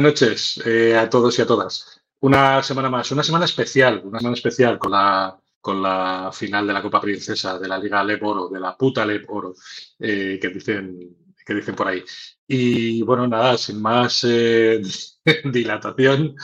Buenas 0.00 0.14
noches 0.14 0.62
eh, 0.64 0.96
a 0.96 1.10
todos 1.10 1.38
y 1.38 1.42
a 1.42 1.46
todas. 1.46 2.00
Una 2.20 2.62
semana 2.62 2.88
más, 2.88 3.12
una 3.12 3.22
semana 3.22 3.44
especial, 3.44 4.00
una 4.02 4.18
semana 4.18 4.34
especial 4.34 4.78
con 4.78 4.92
la, 4.92 5.38
con 5.60 5.82
la 5.82 6.30
final 6.32 6.66
de 6.66 6.72
la 6.72 6.80
Copa 6.80 7.02
Princesa 7.02 7.58
de 7.58 7.68
la 7.68 7.76
Liga 7.76 8.02
Lep 8.02 8.22
Oro, 8.24 8.48
de 8.48 8.60
la 8.60 8.74
puta 8.78 9.04
Lep 9.04 9.28
Oro, 9.28 9.54
eh, 9.98 10.38
que, 10.40 10.48
dicen, 10.48 11.34
que 11.44 11.52
dicen 11.52 11.74
por 11.74 11.88
ahí. 11.88 12.02
Y 12.46 13.02
bueno, 13.02 13.28
nada, 13.28 13.58
sin 13.58 13.82
más 13.82 14.24
eh, 14.26 14.80
dilatación, 15.44 16.34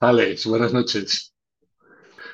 Alex, 0.00 0.44
buenas 0.44 0.74
noches. 0.74 1.32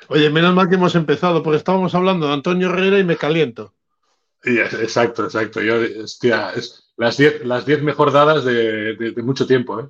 Oye, 0.09 0.29
menos 0.29 0.53
mal 0.53 0.67
que 0.67 0.75
hemos 0.75 0.95
empezado, 0.95 1.41
porque 1.41 1.59
estábamos 1.59 1.95
hablando 1.95 2.27
de 2.27 2.33
Antonio 2.33 2.67
Herrera 2.67 2.99
y 2.99 3.05
me 3.05 3.15
caliento. 3.15 3.73
Exacto, 4.43 5.23
exacto. 5.23 5.61
Yo, 5.61 5.75
hostia, 6.03 6.49
es 6.49 6.91
las 6.97 7.15
10 7.15 7.45
las 7.45 7.65
diez 7.65 7.81
mejor 7.81 8.11
dadas 8.11 8.43
de, 8.43 8.95
de 8.97 9.23
mucho 9.23 9.47
tiempo, 9.47 9.79
¿eh? 9.79 9.85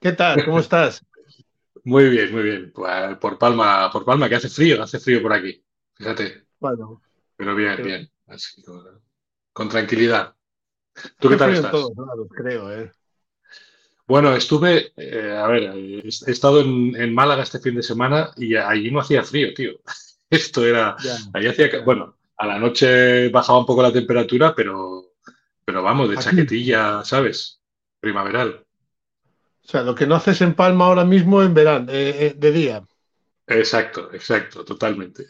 ¿Qué 0.00 0.12
tal? 0.12 0.44
¿Cómo 0.44 0.60
estás? 0.60 1.04
Muy 1.84 2.08
bien, 2.08 2.32
muy 2.32 2.42
bien. 2.42 2.72
Pues, 2.72 3.16
por 3.16 3.38
Palma, 3.38 3.90
por 3.90 4.04
Palma, 4.04 4.28
que 4.28 4.36
hace 4.36 4.48
frío, 4.48 4.82
hace 4.82 5.00
frío 5.00 5.20
por 5.20 5.32
aquí. 5.32 5.62
Fíjate. 5.94 6.46
Bueno. 6.60 7.02
Pero 7.36 7.54
bien, 7.54 7.82
bien. 7.82 8.10
con, 9.52 9.68
tranquilidad. 9.68 10.34
¿Tú 11.18 11.28
qué 11.28 11.36
tal 11.36 11.54
estás? 11.54 11.70
Todos 11.70 11.92
creo, 12.36 12.72
¿eh? 12.72 12.92
Bueno, 14.06 14.34
estuve, 14.34 14.92
eh, 14.96 15.36
a 15.36 15.46
ver, 15.48 15.74
he 15.74 16.02
estado 16.06 16.60
en, 16.60 17.14
Málaga 17.14 17.42
este 17.42 17.60
fin 17.60 17.74
de 17.74 17.82
semana 17.82 18.30
y 18.36 18.56
allí 18.56 18.90
no 18.90 19.00
hacía 19.00 19.22
frío, 19.22 19.52
tío. 19.52 19.72
Esto 20.30 20.64
era, 20.64 20.96
allí 21.32 21.46
hacía, 21.46 21.80
bueno, 21.84 22.18
a 22.36 22.46
la 22.46 22.58
noche 22.58 23.28
bajaba 23.30 23.60
un 23.60 23.66
poco 23.66 23.82
la 23.82 23.92
temperatura, 23.92 24.54
pero, 24.54 25.14
pero 25.64 25.82
vamos, 25.82 26.10
de 26.10 26.18
chaquetilla, 26.18 27.04
¿sabes? 27.04 27.60
Primaveral. 28.00 28.67
O 29.68 29.70
sea, 29.70 29.82
lo 29.82 29.94
que 29.94 30.06
no 30.06 30.14
haces 30.14 30.40
en 30.40 30.54
Palma 30.54 30.86
ahora 30.86 31.04
mismo 31.04 31.42
en 31.42 31.52
verano, 31.52 31.92
eh, 31.92 32.28
eh, 32.28 32.34
de 32.34 32.52
día. 32.52 32.82
Exacto, 33.46 34.08
exacto, 34.14 34.64
totalmente. 34.64 35.26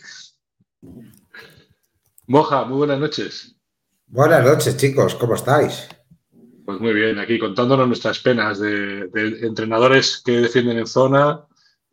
Moja, 2.28 2.64
muy 2.64 2.76
buenas 2.78 3.00
noches. 3.00 3.56
Buenas 4.06 4.44
noches, 4.44 4.76
chicos, 4.76 5.16
¿cómo 5.16 5.34
estáis? 5.34 5.88
Pues 6.64 6.78
muy 6.78 6.94
bien, 6.94 7.18
aquí 7.18 7.36
contándonos 7.36 7.88
nuestras 7.88 8.20
penas 8.20 8.60
de, 8.60 9.10
entrenadores 9.42 10.22
que 10.24 10.42
defienden 10.42 10.78
en 10.78 10.86
zona 10.86 11.44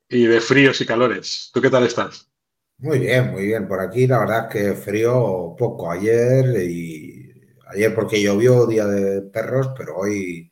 y 0.07 0.27
de 0.27 0.39
fríos 0.39 0.79
y 0.81 0.85
calores. 0.85 1.49
¿Tú 1.51 1.59
qué 1.61 1.71
tal 1.71 1.83
estás? 1.83 2.29
Muy 2.77 2.99
bien, 2.99 3.31
muy 3.31 3.47
bien. 3.47 3.67
Por 3.67 3.79
aquí 3.79 4.05
la 4.05 4.19
verdad 4.19 4.49
es 4.49 4.53
que 4.53 4.73
frío 4.75 5.55
poco 5.57 5.89
ayer 5.89 6.61
y 6.61 7.33
ayer 7.73 7.95
porque 7.95 8.21
llovió 8.21 8.67
día 8.67 8.85
de 8.85 9.23
perros, 9.23 9.71
pero 9.75 9.95
hoy 9.97 10.51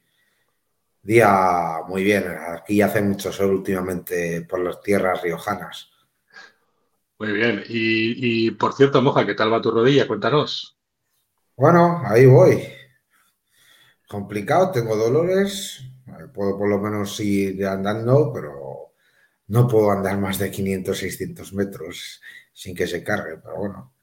Día 1.04 1.82
muy 1.86 2.02
bien. 2.02 2.23
Aquí 2.56 2.82
hace 2.82 3.02
mucho 3.02 3.32
sol 3.33 3.52
últimamente 3.52 4.42
por 4.50 4.60
las 4.60 4.82
tierras 4.82 5.22
riojanas. 5.22 5.89
Muy 7.20 7.33
bien. 7.33 7.64
Y, 7.67 8.52
por 8.52 8.73
cierto, 8.73 9.02
Moja, 9.02 9.26
¿qué 9.26 9.33
tal 9.33 9.52
va 9.52 9.61
tu 9.61 9.70
rodilla? 9.70 10.08
Cuéntanos. 10.08 10.77
Bueno, 11.58 12.02
ahí 12.05 12.26
voy. 12.26 12.64
Complicado, 14.08 14.72
tengo 14.72 14.95
dolores. 14.95 15.83
Puedo 16.33 16.58
por 16.58 16.70
lo 16.70 16.80
menos 16.80 17.20
ir 17.20 17.66
andando, 17.66 18.32
pero 18.33 18.94
no 19.48 19.67
puedo 19.67 19.92
andar 19.92 20.17
más 20.17 20.39
de 20.39 20.50
500, 20.50 20.98
600 20.98 21.54
metros 21.54 22.22
sin 22.54 22.73
que 22.73 22.88
se 22.88 23.04
cargue. 23.04 23.38
Pero 23.44 23.58
bueno, 23.58 23.94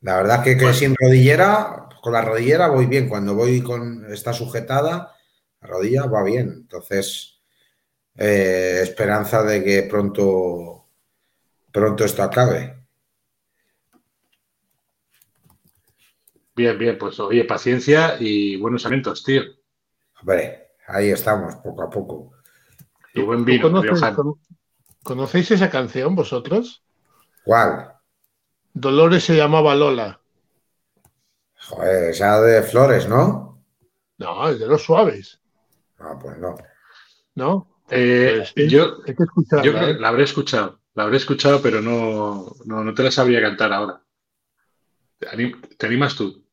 la 0.00 0.16
verdad 0.16 0.42
que, 0.42 0.56
que 0.56 0.72
sin 0.72 0.96
rodillera, 0.98 1.86
con 2.02 2.14
la 2.14 2.22
rodillera 2.22 2.68
voy 2.68 2.86
bien. 2.86 3.10
Cuando 3.10 3.34
voy 3.34 3.62
con, 3.62 4.10
está 4.10 4.32
sujetada, 4.32 5.14
la 5.60 5.68
rodilla 5.68 6.06
va 6.06 6.22
bien. 6.22 6.48
Entonces, 6.62 7.40
eh, 8.16 8.80
esperanza 8.82 9.42
de 9.42 9.62
que 9.62 9.82
pronto, 9.84 10.86
pronto 11.72 12.04
esto 12.04 12.22
acabe. 12.22 12.76
Bien, 16.54 16.78
bien, 16.78 16.98
pues 16.98 17.18
oye, 17.20 17.44
paciencia 17.44 18.16
y 18.18 18.56
buenos 18.56 18.84
alientos, 18.84 19.24
tío. 19.24 19.42
Hombre, 20.20 20.72
ahí 20.86 21.10
estamos, 21.10 21.56
poco 21.56 21.82
a 21.82 21.88
poco. 21.88 22.32
Y 23.14 23.22
buen 23.22 23.44
vino, 23.44 23.72
¿Conocéis 25.02 25.50
esa 25.52 25.70
canción 25.70 26.14
vosotros? 26.14 26.84
¿Cuál? 27.44 27.94
Dolores 28.74 29.24
se 29.24 29.34
llamaba 29.34 29.74
Lola. 29.74 30.20
Joder, 31.56 32.10
esa 32.10 32.40
de 32.42 32.62
Flores, 32.62 33.08
¿no? 33.08 33.62
No, 34.18 34.48
es 34.48 34.58
de 34.58 34.66
los 34.66 34.82
suaves. 34.82 35.39
Ah, 36.00 36.18
pues 36.20 36.38
no. 36.38 36.56
¿No? 37.34 37.82
Eh, 37.90 38.44
pues 38.54 38.70
yo, 38.70 39.04
yo 39.62 39.72
¿eh? 39.78 39.98
la 39.98 40.08
habré 40.08 40.22
escuchado, 40.22 40.80
la 40.94 41.04
habré 41.04 41.16
escuchado, 41.16 41.60
pero 41.60 41.80
no, 41.82 42.54
no, 42.64 42.94
te 42.94 43.02
la 43.02 43.10
sabría 43.10 43.40
cantar 43.40 43.72
ahora. 43.72 44.02
¿Te, 45.18 45.86
animas 45.86 46.14
tú? 46.14 46.44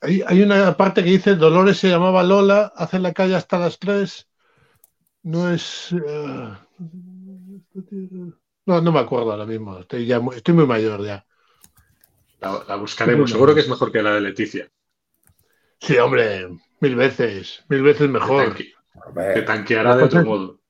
Hay, 0.00 0.42
una 0.42 0.76
parte 0.76 1.02
que 1.02 1.10
dice, 1.10 1.36
Dolores 1.36 1.78
se 1.78 1.88
llamaba 1.88 2.22
Lola, 2.22 2.72
hace 2.76 2.98
la 2.98 3.12
calle 3.12 3.36
hasta 3.36 3.58
las 3.58 3.78
tres. 3.78 4.28
No 5.22 5.50
es... 5.50 5.92
Eh, 5.92 6.52
no, 8.66 8.80
no 8.80 8.92
me 8.92 9.00
acuerdo 9.00 9.32
ahora 9.32 9.46
mismo. 9.46 9.78
Estoy, 9.78 10.06
ya, 10.06 10.20
estoy 10.34 10.54
muy 10.54 10.66
mayor 10.66 11.04
ya. 11.04 11.24
La, 12.40 12.76
buscaremos. 12.76 13.30
Seguro 13.30 13.54
que 13.54 13.60
es 13.60 13.68
mejor 13.68 13.90
que 13.90 14.02
la 14.02 14.14
de 14.14 14.20
Leticia. 14.20 14.70
Sí, 15.80 15.96
hombre. 15.98 16.48
Mil 16.80 16.94
veces, 16.94 17.64
mil 17.68 17.82
veces 17.82 18.08
mejor. 18.08 18.56
Te, 19.14 19.42
tanqueará 19.42 19.96
de 19.96 20.04
otro 20.04 20.24
modo. 20.24 20.60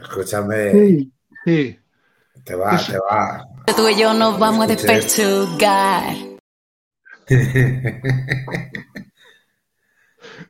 Escúchame. 0.00 0.72
Sí, 0.72 1.12
sí. 1.44 1.78
Te 2.44 2.54
va, 2.54 2.78
te 2.78 2.98
va. 2.98 3.46
Tú 3.76 3.88
y 3.88 3.98
yo 4.00 4.14
nos 4.14 4.38
vamos 4.38 4.64
a 4.64 4.68
despechugar. 4.68 6.14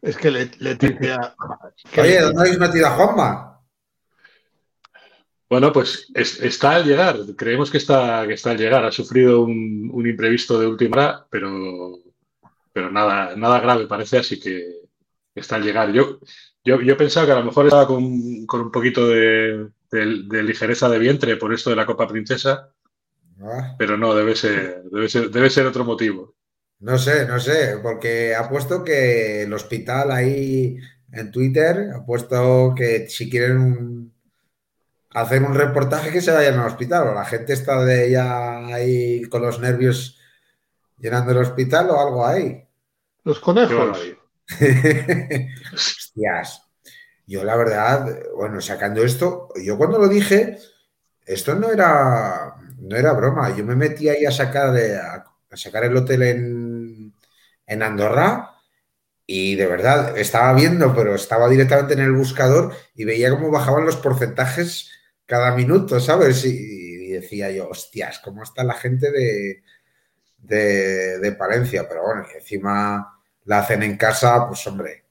es 0.02 0.16
que 0.16 0.30
le, 0.30 0.50
le 0.58 0.78
Oye, 1.98 2.20
¿dónde 2.20 2.40
habéis 2.40 2.58
metido 2.58 2.86
a 2.86 2.90
Juanma? 2.90 3.60
Bueno, 5.48 5.72
pues 5.72 6.10
está 6.14 6.76
al 6.76 6.84
llegar. 6.84 7.16
Creemos 7.36 7.70
que 7.70 7.78
está, 7.78 8.26
que 8.26 8.34
está 8.34 8.50
al 8.50 8.58
llegar. 8.58 8.84
Ha 8.84 8.92
sufrido 8.92 9.40
un, 9.42 9.90
un 9.92 10.06
imprevisto 10.06 10.60
de 10.60 10.66
última 10.66 10.96
hora, 10.96 11.26
pero 11.30 11.98
pero 12.78 12.92
nada, 12.92 13.34
nada 13.34 13.58
grave 13.58 13.88
parece, 13.88 14.18
así 14.18 14.38
que 14.38 14.82
está 15.34 15.56
al 15.56 15.64
llegar. 15.64 15.90
Yo, 15.90 16.20
yo, 16.64 16.80
yo 16.80 16.96
pensaba 16.96 17.26
que 17.26 17.32
a 17.32 17.40
lo 17.40 17.46
mejor 17.46 17.66
estaba 17.66 17.88
con, 17.88 18.04
un 18.04 18.70
poquito 18.72 19.08
de, 19.08 19.68
ligereza 19.90 20.88
de 20.88 21.00
vientre 21.00 21.36
por 21.36 21.52
esto 21.52 21.70
de 21.70 21.76
la 21.76 21.86
Copa 21.86 22.06
Princesa, 22.06 22.72
ah. 23.42 23.74
pero 23.76 23.96
no, 23.96 24.14
debe 24.14 24.36
ser, 24.36 24.84
debe 24.92 25.08
ser, 25.08 25.28
debe 25.28 25.50
ser 25.50 25.66
otro 25.66 25.84
motivo. 25.84 26.36
No 26.78 26.98
sé, 26.98 27.26
no 27.26 27.40
sé, 27.40 27.80
porque 27.82 28.36
ha 28.36 28.48
puesto 28.48 28.84
que 28.84 29.42
el 29.42 29.52
hospital 29.52 30.12
ahí 30.12 30.76
en 31.10 31.32
Twitter 31.32 31.90
ha 31.96 32.06
puesto 32.06 32.74
que 32.76 33.08
si 33.08 33.28
quieren 33.28 34.12
hacer 35.10 35.42
un 35.42 35.56
reportaje 35.56 36.12
que 36.12 36.20
se 36.20 36.30
vayan 36.30 36.60
al 36.60 36.68
hospital 36.68 37.08
o 37.08 37.14
la 37.14 37.24
gente 37.24 37.54
está 37.54 37.84
de 37.84 38.12
ya 38.12 38.66
ahí 38.66 39.22
con 39.24 39.42
los 39.42 39.58
nervios 39.58 40.16
llenando 40.96 41.32
el 41.32 41.38
hospital 41.38 41.90
o 41.90 42.00
algo 42.00 42.24
ahí. 42.24 42.67
Los 43.28 43.40
conejos. 43.40 43.98
Hostias. 45.74 46.62
Yo 47.26 47.44
la 47.44 47.56
verdad, 47.56 48.20
bueno, 48.34 48.58
sacando 48.62 49.04
esto, 49.04 49.50
yo 49.62 49.76
cuando 49.76 49.98
lo 49.98 50.08
dije, 50.08 50.56
esto 51.26 51.54
no 51.54 51.70
era, 51.70 52.54
no 52.78 52.96
era 52.96 53.12
broma. 53.12 53.54
Yo 53.54 53.66
me 53.66 53.76
metí 53.76 54.08
ahí 54.08 54.24
a 54.24 54.30
sacar, 54.30 54.74
a, 54.74 55.26
sacar 55.54 55.84
el 55.84 55.94
hotel 55.94 56.22
en, 56.22 57.14
en 57.66 57.82
Andorra 57.82 58.54
y 59.26 59.56
de 59.56 59.66
verdad 59.66 60.16
estaba 60.16 60.54
viendo, 60.54 60.94
pero 60.94 61.14
estaba 61.14 61.50
directamente 61.50 61.92
en 61.92 62.00
el 62.00 62.12
buscador 62.12 62.72
y 62.94 63.04
veía 63.04 63.28
cómo 63.28 63.50
bajaban 63.50 63.84
los 63.84 63.96
porcentajes 63.96 64.90
cada 65.26 65.54
minuto, 65.54 66.00
¿sabes? 66.00 66.46
Y, 66.46 67.08
decía 67.08 67.50
yo, 67.50 67.68
hostias, 67.68 68.20
¿cómo 68.20 68.42
está 68.42 68.64
la 68.64 68.74
gente 68.74 69.10
de, 69.10 69.62
de, 70.38 71.18
de 71.18 71.32
Palencia? 71.32 71.86
Pero 71.86 72.04
bueno, 72.04 72.24
y 72.32 72.38
encima 72.38 73.17
la 73.48 73.60
hacen 73.60 73.82
en 73.82 73.96
casa, 73.96 74.46
pues 74.46 74.64
hombre, 74.66 75.04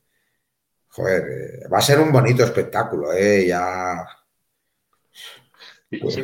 joder, 0.90 1.24
eh, 1.24 1.68
va 1.74 1.80
a 1.80 1.82
ser 1.82 2.00
un 2.00 2.12
bonito 2.12 2.44
espectáculo, 2.44 3.12
¿eh? 3.12 3.48
Ya. 3.48 4.06
Pues, 5.90 6.20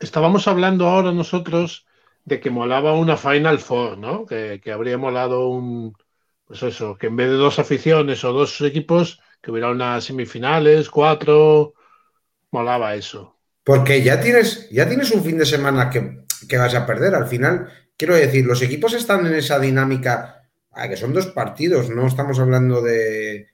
estábamos 0.00 0.48
hablando 0.48 0.88
ahora 0.88 1.12
nosotros 1.12 1.86
de 2.24 2.40
que 2.40 2.50
molaba 2.50 2.92
una 2.94 3.16
Final 3.16 3.60
Four, 3.60 3.98
¿no? 3.98 4.26
Que, 4.26 4.60
habría 4.72 4.98
molado 4.98 5.48
un, 5.48 5.96
pues 6.44 6.64
eso, 6.64 6.98
que 6.98 7.06
en 7.06 7.14
vez 7.14 7.28
de 7.28 7.36
dos 7.36 7.60
aficiones 7.60 8.24
o 8.24 8.32
dos 8.32 8.60
equipos, 8.60 9.20
que 9.40 9.52
hubiera 9.52 9.70
unas 9.70 10.02
semifinales, 10.02 10.90
cuatro, 10.90 11.74
molaba 12.50 12.96
eso. 12.96 13.38
Porque 13.62 14.02
ya 14.02 14.20
tienes, 14.20 14.68
ya 14.70 14.88
tienes 14.88 15.12
un 15.12 15.22
fin 15.22 15.38
de 15.38 15.46
semana 15.46 15.88
que, 15.88 16.24
que 16.48 16.58
vas 16.58 16.74
a 16.74 16.84
perder. 16.84 17.14
Al 17.14 17.28
final, 17.28 17.68
quiero 17.96 18.16
decir, 18.16 18.44
los 18.44 18.60
equipos 18.60 18.94
están 18.94 19.24
en 19.24 19.34
esa 19.34 19.60
dinámica 19.60 20.37
Ah, 20.80 20.88
que 20.88 20.96
son 20.96 21.12
dos 21.12 21.26
partidos, 21.26 21.90
no 21.90 22.06
estamos 22.06 22.38
hablando 22.38 22.80
de 22.80 23.48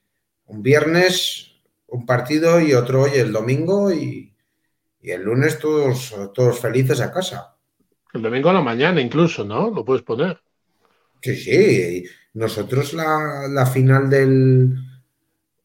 un 0.45 0.63
viernes, 0.63 1.53
un 1.87 2.05
partido 2.05 2.61
y 2.61 2.75
otro 2.75 3.05
hoy 3.05 3.13
el 3.15 3.33
domingo 3.33 3.91
y, 3.91 4.37
y 5.01 5.11
el 5.11 5.23
lunes 5.23 5.59
todos, 5.59 6.15
todos 6.35 6.61
felices 6.61 7.01
a 7.01 7.11
casa. 7.11 7.57
El 8.13 8.21
domingo 8.21 8.51
a 8.51 8.53
la 8.53 8.61
mañana 8.61 9.01
incluso, 9.01 9.43
¿no? 9.43 9.71
Lo 9.71 9.87
puedes 9.87 10.03
poner. 10.03 10.39
Sí, 11.23 11.35
sí. 11.35 12.05
Nosotros 12.35 12.93
la, 12.93 13.49
la 13.49 13.65
final 13.65 14.11
del, 14.11 14.75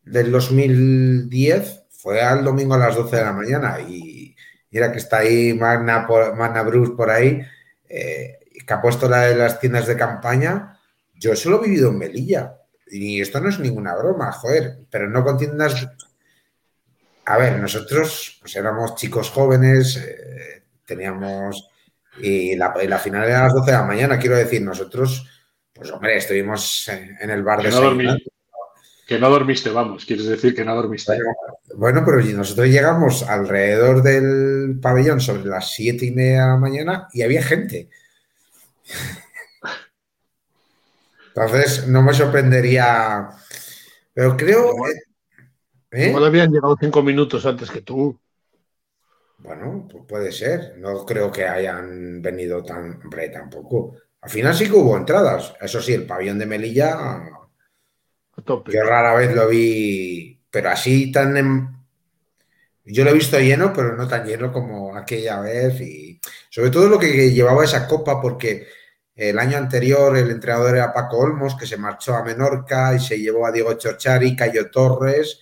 del 0.06 0.32
2010 0.32 1.88
fue 1.90 2.22
al 2.22 2.46
domingo 2.46 2.76
a 2.76 2.78
las 2.78 2.96
12 2.96 3.18
de 3.18 3.24
la 3.24 3.34
mañana 3.34 3.82
y 3.82 4.34
mira 4.72 4.94
que 4.94 5.00
está 5.00 5.18
ahí 5.18 5.54
Magna, 5.54 6.08
Magna 6.38 6.64
Bruce 6.64 6.94
por 6.94 7.10
ahí, 7.10 7.42
eh, 7.90 8.40
que 8.66 8.74
ha 8.74 8.82
puesto 8.82 9.10
la 9.10 9.24
de 9.24 9.36
las 9.36 9.60
tiendas 9.60 9.88
de 9.88 9.98
campaña. 9.98 10.79
Yo 11.20 11.36
solo 11.36 11.60
he 11.62 11.68
vivido 11.68 11.90
en 11.90 12.00
Melilla 12.00 12.56
y 12.88 13.22
esto 13.22 13.40
no 13.40 13.50
es 13.50 13.60
ninguna 13.60 13.96
broma, 13.96 14.32
joder, 14.32 14.80
pero 14.90 15.10
no 15.10 15.24
con 15.24 15.38
tiendas... 15.38 15.88
A 17.26 17.38
ver, 17.38 17.60
nosotros 17.60 18.40
pues 18.42 18.56
éramos 18.56 18.96
chicos 18.96 19.30
jóvenes, 19.30 19.98
eh, 19.98 20.64
teníamos... 20.86 21.70
Y 22.22 22.56
la, 22.56 22.74
y 22.82 22.88
la 22.88 22.98
final 22.98 23.28
era 23.28 23.42
a 23.42 23.44
las 23.44 23.54
12 23.54 23.72
de 23.72 23.78
la 23.78 23.84
mañana, 23.84 24.20
quiero 24.20 24.36
decir, 24.36 24.62
nosotros 24.62 25.28
pues 25.80 25.92
hombre, 25.92 26.18
estuvimos 26.18 26.90
en 26.90 27.30
el 27.30 27.42
bar 27.42 27.62
que 27.62 27.70
de 27.70 27.74
no, 27.74 28.18
que 29.08 29.18
no 29.18 29.30
dormiste, 29.30 29.70
vamos, 29.70 30.06
quieres 30.06 30.26
decir 30.28 30.54
que 30.54 30.66
no 30.66 30.76
dormiste. 30.76 31.14
Bueno, 31.14 32.04
bueno, 32.04 32.04
pero 32.06 32.38
nosotros 32.38 32.68
llegamos 32.68 33.24
alrededor 33.24 34.04
del 34.04 34.78
pabellón 34.82 35.22
sobre 35.22 35.46
las 35.46 35.72
siete 35.74 36.06
y 36.06 36.12
media 36.12 36.42
de 36.42 36.48
la 36.48 36.58
mañana 36.58 37.08
y 37.14 37.22
había 37.22 37.42
gente. 37.42 37.90
Entonces, 41.40 41.88
no 41.88 42.02
me 42.02 42.14
sorprendería. 42.14 43.30
Pero 44.14 44.36
creo. 44.36 44.74
¿eh? 45.92 46.10
Igual 46.10 46.26
habían 46.26 46.52
llegado 46.52 46.76
cinco 46.80 47.02
minutos 47.02 47.46
antes 47.46 47.72
que 47.72 47.82
tú. 47.82 48.20
Bueno, 49.38 49.88
pues 49.90 50.04
puede 50.06 50.32
ser. 50.32 50.76
No 50.78 51.06
creo 51.06 51.32
que 51.32 51.46
hayan 51.46 52.22
venido 52.22 52.64
tan. 52.64 53.02
Hombre, 53.04 53.30
tampoco. 53.30 53.96
Al 54.22 54.30
final 54.30 54.54
sí 54.54 54.66
que 54.66 54.76
hubo 54.76 54.98
entradas. 54.98 55.54
Eso 55.62 55.82
sí, 55.82 55.94
el 55.94 56.06
pabellón 56.06 56.40
de 56.40 56.46
Melilla. 56.46 57.22
Yo 58.46 58.84
rara 58.84 59.16
vez 59.16 59.34
lo 59.34 59.48
vi, 59.48 60.42
pero 60.50 60.70
así 60.70 61.12
tan. 61.12 61.38
En... 61.38 61.70
Yo 62.84 63.04
lo 63.04 63.12
he 63.12 63.14
visto 63.14 63.40
lleno, 63.40 63.72
pero 63.72 63.96
no 63.96 64.08
tan 64.08 64.26
lleno 64.26 64.52
como 64.52 64.96
aquella 64.96 65.40
vez. 65.40 65.80
Y 65.80 66.20
sobre 66.50 66.70
todo 66.70 66.90
lo 66.90 67.00
que 67.00 67.32
llevaba 67.32 67.64
esa 67.64 67.88
copa, 67.88 68.22
porque 68.22 68.68
el 69.20 69.38
año 69.38 69.58
anterior 69.58 70.16
el 70.18 70.32
entrenador 70.32 70.78
era 70.78 70.94
Paco 70.94 71.18
Olmos, 71.18 71.56
que 71.56 71.68
se 71.68 71.76
marchó 71.76 72.16
a 72.16 72.24
Menorca 72.24 72.96
y 72.96 73.00
se 73.00 73.20
llevó 73.20 73.46
a 73.46 73.52
Diego 73.52 73.74
Chochari, 73.74 74.36
Cayo 74.36 74.72
Torres. 74.72 75.40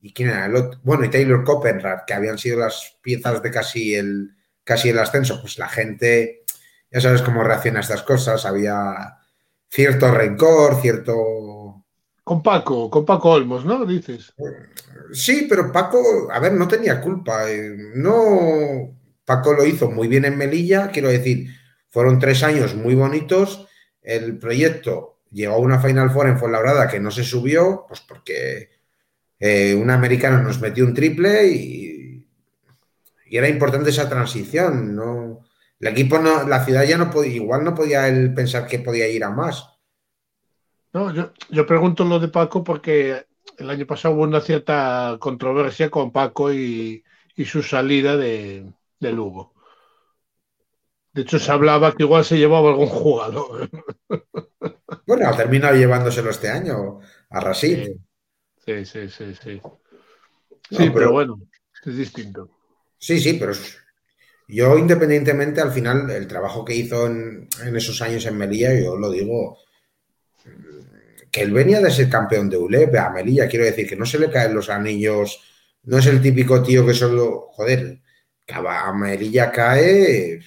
¿Y 0.00 0.12
quién 0.12 0.30
era 0.30 0.46
el 0.46 0.56
otro? 0.56 0.80
Bueno, 0.82 1.04
y 1.04 1.10
Taylor 1.10 1.44
Copenrad, 1.44 2.00
que 2.04 2.14
habían 2.14 2.36
sido 2.36 2.58
las 2.58 2.98
piezas 3.00 3.40
de 3.40 3.50
casi 3.52 3.94
el, 3.94 4.30
casi 4.64 4.88
el 4.88 4.98
ascenso. 4.98 5.40
Pues 5.40 5.56
la 5.58 5.68
gente 5.68 6.44
ya 6.90 7.00
sabes 7.00 7.22
cómo 7.22 7.44
reacciona 7.44 7.78
a 7.78 7.82
estas 7.82 8.02
cosas, 8.02 8.44
había 8.44 9.18
cierto 9.70 10.10
rencor, 10.10 10.80
cierto... 10.82 11.84
Con 12.24 12.42
Paco, 12.42 12.90
con 12.90 13.04
Paco 13.06 13.30
Olmos, 13.30 13.64
¿no? 13.64 13.84
Dices. 13.86 14.32
Sí, 15.12 15.46
pero 15.48 15.70
Paco, 15.72 16.28
a 16.32 16.38
ver, 16.40 16.52
no 16.52 16.66
tenía 16.68 17.00
culpa. 17.00 17.48
eh, 17.50 17.76
No, 17.94 18.96
Paco 19.24 19.52
lo 19.54 19.64
hizo 19.64 19.90
muy 19.90 20.08
bien 20.08 20.24
en 20.24 20.36
Melilla, 20.36 20.88
quiero 20.88 21.08
decir, 21.08 21.48
fueron 21.92 22.18
tres 22.18 22.42
años 22.42 22.74
muy 22.74 22.96
bonitos. 22.96 23.68
El 24.02 24.38
proyecto 24.38 25.20
llegó 25.30 25.54
a 25.54 25.58
una 25.58 25.78
Final 25.78 26.10
Four 26.10 26.26
en 26.26 26.38
Fuenlabrada 26.38 26.88
que 26.88 26.98
no 26.98 27.12
se 27.12 27.22
subió, 27.22 27.84
pues 27.86 28.00
porque 28.00 28.70
eh, 29.38 29.74
un 29.74 29.90
americano 29.90 30.42
nos 30.42 30.60
metió 30.60 30.84
un 30.84 30.94
triple 30.94 31.46
y, 31.46 32.26
era 33.30 33.48
importante 33.48 33.88
esa 33.88 34.10
transición, 34.10 34.94
¿no? 34.94 35.40
El 35.80 35.88
equipo 35.88 36.18
no, 36.18 36.46
la 36.46 36.64
ciudad 36.66 36.84
ya 36.84 36.98
no 36.98 37.10
podía, 37.10 37.36
igual 37.36 37.64
no 37.64 37.74
podía 37.74 38.06
él 38.06 38.34
pensar 38.34 38.66
que 38.66 38.78
podía 38.80 39.08
ir 39.08 39.24
a 39.24 39.30
más. 39.30 39.70
No, 40.92 41.14
yo, 41.14 41.32
yo 41.48 41.66
pregunto 41.66 42.04
lo 42.04 42.20
de 42.20 42.28
Paco 42.28 42.62
porque 42.62 43.24
el 43.58 43.70
año 43.70 43.86
pasado 43.86 44.14
hubo 44.14 44.22
una 44.24 44.40
cierta 44.40 45.16
controversia 45.20 45.90
con 45.90 46.12
Paco 46.12 46.52
y, 46.52 47.04
su 47.44 47.62
salida 47.62 48.16
de, 48.16 48.70
Lugo. 49.00 49.51
De 51.12 51.22
hecho, 51.22 51.38
se 51.38 51.52
hablaba 51.52 51.94
que 51.94 52.04
igual 52.04 52.24
se 52.24 52.38
llevaba 52.38 52.70
algún 52.70 52.88
jugador. 52.88 53.68
Bueno, 55.04 55.28
ha 55.28 55.36
terminado 55.36 55.74
llevándoselo 55.74 56.30
este 56.30 56.48
año 56.48 57.00
a 57.30 57.40
Rashid. 57.40 57.88
Sí, 58.64 58.84
sí, 58.84 59.08
sí, 59.08 59.34
sí. 59.34 59.60
Sí, 60.70 60.76
pero, 60.76 60.92
pero, 60.92 61.12
bueno, 61.12 61.40
es 61.84 61.96
distinto. 61.96 62.48
Sí, 62.98 63.18
sí, 63.18 63.34
pero 63.34 63.52
es, 63.52 63.78
yo, 64.48 64.76
independientemente, 64.76 65.60
al 65.60 65.72
final, 65.72 66.10
el 66.10 66.26
trabajo 66.26 66.64
que 66.64 66.74
hizo 66.74 67.06
en, 67.06 67.48
en, 67.64 67.76
esos 67.76 68.00
años 68.02 68.26
en 68.26 68.36
Melilla, 68.36 68.78
yo 68.78 68.96
lo 68.96 69.10
digo, 69.10 69.58
que 71.30 71.40
él 71.40 71.52
venía 71.52 71.80
de 71.80 71.90
ser 71.90 72.08
campeón 72.08 72.50
de 72.50 72.58
ULEP 72.58 72.94
a 72.96 73.10
Melilla, 73.10 73.48
quiero 73.48 73.64
decir, 73.64 73.88
que 73.88 73.96
no 73.96 74.04
se 74.04 74.18
le 74.18 74.30
caen 74.30 74.54
los 74.54 74.68
anillos, 74.68 75.40
no 75.84 75.98
es 75.98 76.06
el 76.06 76.20
típico 76.20 76.62
tío 76.62 76.86
que 76.86 76.94
solo, 76.94 77.48
joder, 77.52 78.02
que 78.46 78.54
a 78.54 78.92
Melilla 78.92 79.50
cae, 79.50 80.40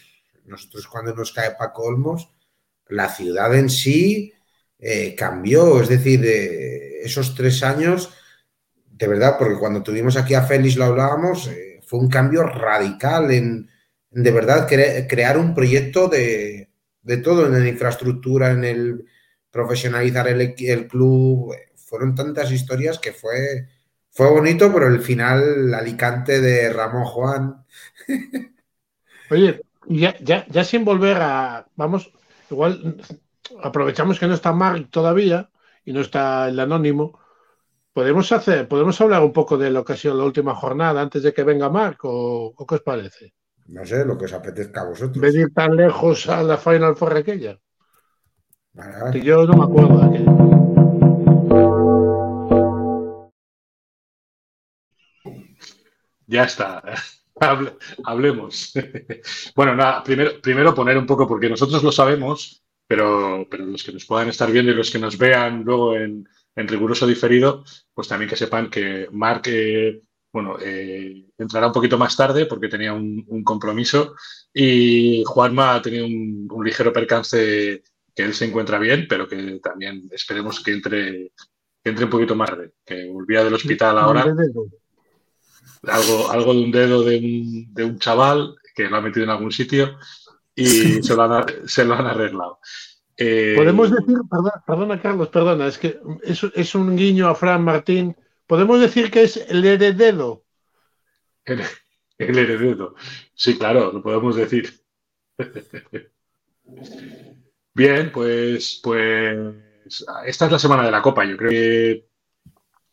nosotros 0.46 0.88
cuando 0.88 1.14
nos 1.14 1.32
cae 1.32 1.56
Paco 1.58 1.84
Olmos, 1.84 2.30
la 2.88 3.10
ciudad 3.10 3.54
en 3.56 3.70
sí 3.70 4.34
eh, 4.80 5.16
cambió, 5.16 5.82
es 5.82 5.90
decir, 5.90 6.22
eh, 6.26 7.02
esos 7.04 7.36
tres 7.36 7.64
años, 7.64 8.14
de 8.86 9.08
verdad, 9.08 9.36
porque 9.38 9.58
cuando 9.58 9.84
tuvimos 9.84 10.18
aquí 10.18 10.34
a 10.34 10.44
Félix 10.44 10.76
lo 10.78 10.86
hablábamos, 10.86 11.48
eh, 11.48 11.82
fue 11.86 12.00
un 12.00 12.10
cambio 12.10 12.44
radical 12.44 13.32
en 13.32 13.70
de 14.12 14.32
verdad 14.32 14.68
cre 14.68 15.08
crear 15.08 15.38
un 15.38 15.54
proyecto 15.54 16.08
de, 16.08 16.70
de, 17.02 17.18
todo, 17.18 17.48
en 17.48 17.64
la 17.64 17.68
infraestructura, 17.68 18.52
en 18.52 18.64
el 18.64 19.06
profesionalizar 19.52 20.28
el, 20.30 20.56
el, 20.58 20.88
club. 20.88 21.54
Fueron 21.76 22.16
tantas 22.16 22.52
historias 22.52 22.98
que 22.98 23.12
fue, 23.12 23.68
fue 24.10 24.30
bonito, 24.30 24.72
pero 24.74 24.88
el 24.88 25.02
final, 25.02 25.74
Alicante 25.74 26.40
de 26.40 26.72
Ramón 26.72 27.06
Juan. 27.06 27.66
Oye, 29.30 29.62
ya, 29.88 30.16
ya, 30.20 30.46
ya 30.50 30.64
sin 30.64 30.86
volver 30.86 31.18
a. 31.22 31.68
Vamos, 31.76 32.12
igual 32.50 32.98
aprovechamos 33.62 34.20
que 34.20 34.28
no 34.28 34.34
está 34.34 34.52
Mark 34.54 34.90
todavía 34.90 35.50
y 35.84 35.94
no 35.94 36.02
está 36.02 36.50
el 36.50 36.60
anónimo. 36.60 37.20
¿Podemos 37.94 38.32
hacer, 38.32 38.68
podemos 38.68 39.00
hablar 39.00 39.24
un 39.24 39.32
poco 39.32 39.58
de 39.58 39.72
lo 39.72 39.86
que 39.86 39.94
ha 39.94 39.98
sido 39.98 40.16
la 40.16 40.26
última 40.26 40.54
jornada 40.54 41.02
antes 41.02 41.24
de 41.24 41.34
que 41.34 41.44
venga 41.44 41.70
Mark 41.70 42.00
o, 42.04 42.54
o 42.56 42.66
qué 42.66 42.76
os 42.76 42.82
parece? 42.82 43.34
No 43.68 43.86
sé, 43.86 44.06
lo 44.06 44.18
que 44.18 44.26
os 44.26 44.34
apetezca 44.34 44.82
a 44.82 44.90
vosotros. 44.90 45.18
Venir 45.20 45.54
tan 45.54 45.76
lejos 45.76 46.28
a 46.28 46.44
la 46.44 46.58
Final 46.58 46.96
Four 46.96 47.18
aquella. 47.18 47.58
Vale, 48.74 49.00
vale. 49.00 49.12
Que 49.12 49.26
yo 49.26 49.46
no 49.46 49.54
me 49.54 49.64
acuerdo 49.64 49.98
de 49.98 50.06
aquella. 50.06 50.32
Ya 56.28 56.44
está. 56.44 56.84
Hable, 57.40 57.74
hablemos. 58.04 58.74
bueno, 59.56 59.76
nada, 59.76 60.04
primero, 60.04 60.42
primero 60.42 60.74
poner 60.74 60.98
un 60.98 61.06
poco, 61.06 61.28
porque 61.28 61.50
nosotros 61.50 61.84
lo 61.84 61.92
sabemos, 61.92 62.64
pero, 62.88 63.48
pero 63.50 63.66
los 63.66 63.84
que 63.84 63.92
nos 63.92 64.06
puedan 64.06 64.30
estar 64.30 64.52
viendo 64.52 64.72
y 64.72 64.76
los 64.76 64.92
que 64.92 65.00
nos 65.00 65.18
vean 65.18 65.64
luego 65.64 65.96
en, 65.96 66.28
en 66.56 66.68
riguroso 66.68 67.06
diferido, 67.06 67.64
pues 67.94 68.08
también 68.08 68.30
que 68.30 68.36
sepan 68.36 68.70
que 68.70 69.08
Mark 69.12 69.44
eh, 69.46 70.02
bueno, 70.32 70.58
eh, 70.62 71.30
entrará 71.38 71.68
un 71.68 71.74
poquito 71.74 71.98
más 71.98 72.18
tarde 72.18 72.46
porque 72.46 72.68
tenía 72.68 72.92
un, 72.92 73.24
un 73.30 73.44
compromiso 73.44 74.16
y 74.54 75.24
Juanma 75.26 75.76
ha 75.76 75.82
tenido 75.82 76.06
un, 76.06 76.48
un, 76.52 76.66
ligero 76.66 76.92
percance 76.92 77.82
que 78.14 78.24
él 78.24 78.34
se 78.34 78.44
encuentra 78.44 78.78
bien, 78.78 79.06
pero 79.08 79.30
que 79.30 79.62
también 79.64 80.10
esperemos 80.12 80.62
que 80.62 80.74
entre, 80.74 81.32
que 81.82 81.90
entre 81.90 82.04
un 82.04 82.12
poquito 82.12 82.36
más 82.36 82.50
tarde, 82.50 82.74
que 82.86 83.08
volvía 83.08 83.46
del 83.46 83.54
hospital 83.54 83.98
ahora. 83.98 84.36
Algo, 85.88 86.32
algo 86.32 86.54
de 86.54 86.62
un 86.62 86.72
dedo 86.72 87.04
de 87.04 87.18
un, 87.18 87.74
de 87.74 87.84
un 87.84 88.00
chaval 88.00 88.56
que 88.76 88.90
lo 88.90 88.98
ha 88.98 89.02
metido 89.02 89.24
en 89.24 89.30
algún 89.30 89.52
sitio 89.52 89.98
y 90.56 90.66
se 91.04 91.16
lo 91.16 91.24
han, 91.24 91.46
se 91.68 91.86
lo 91.86 91.94
han 91.96 92.08
arreglado. 92.08 92.60
Eh, 93.18 93.54
Podemos 93.56 93.92
decir, 93.92 94.18
perdona, 94.30 94.64
perdona, 94.68 95.02
Carlos, 95.02 95.30
perdona, 95.30 95.68
es 95.68 95.78
que 95.78 96.00
es, 96.24 96.44
es 96.54 96.76
un 96.76 96.98
guiño 96.98 97.30
a 97.30 97.36
Fran 97.36 97.64
Martín 97.64 98.16
¿Podemos 98.48 98.80
decir 98.80 99.10
que 99.10 99.24
es 99.24 99.38
el 99.38 99.66
heredero? 99.66 100.46
El, 101.46 101.64
el 102.18 102.38
heredero. 102.38 102.96
Sí, 103.34 103.58
claro, 103.58 103.92
lo 103.92 104.04
podemos 104.04 104.36
decir. 104.36 104.72
Bien, 107.74 108.12
pues, 108.12 108.80
pues 108.84 109.56
esta 110.26 110.46
es 110.46 110.52
la 110.52 110.60
semana 110.60 110.84
de 110.84 110.92
la 110.92 111.02
Copa. 111.02 111.26
Yo 111.26 111.38
creo 111.38 111.50
que 111.50 112.08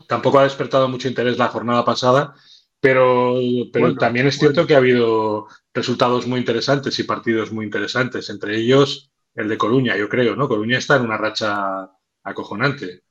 tampoco 0.09 0.39
ha 0.39 0.45
despertado 0.45 0.89
mucho 0.89 1.09
interés 1.09 1.37
la 1.39 1.49
jornada 1.49 1.85
pasada, 1.85 2.35
pero, 2.83 3.37
pero 3.73 3.85
bueno, 3.87 3.99
también 4.01 4.27
es 4.27 4.37
cierto 4.39 4.57
bueno. 4.57 4.67
que 4.67 4.75
ha 4.75 4.79
habido 4.79 5.47
resultados 5.73 6.27
muy 6.27 6.41
interesantes 6.41 6.99
y 6.99 7.05
partidos 7.05 7.53
muy 7.53 7.65
interesantes, 7.65 8.29
entre 8.29 8.57
ellos 8.57 9.09
el 9.37 9.49
de 9.49 9.57
Coruña, 9.57 9.97
yo 9.97 10.09
creo, 10.09 10.35
¿no? 10.35 10.49
Coruña 10.49 10.79
está 10.79 10.97
en 10.97 11.03
una 11.03 11.17
racha 11.17 11.89
acojonante. 12.25 13.05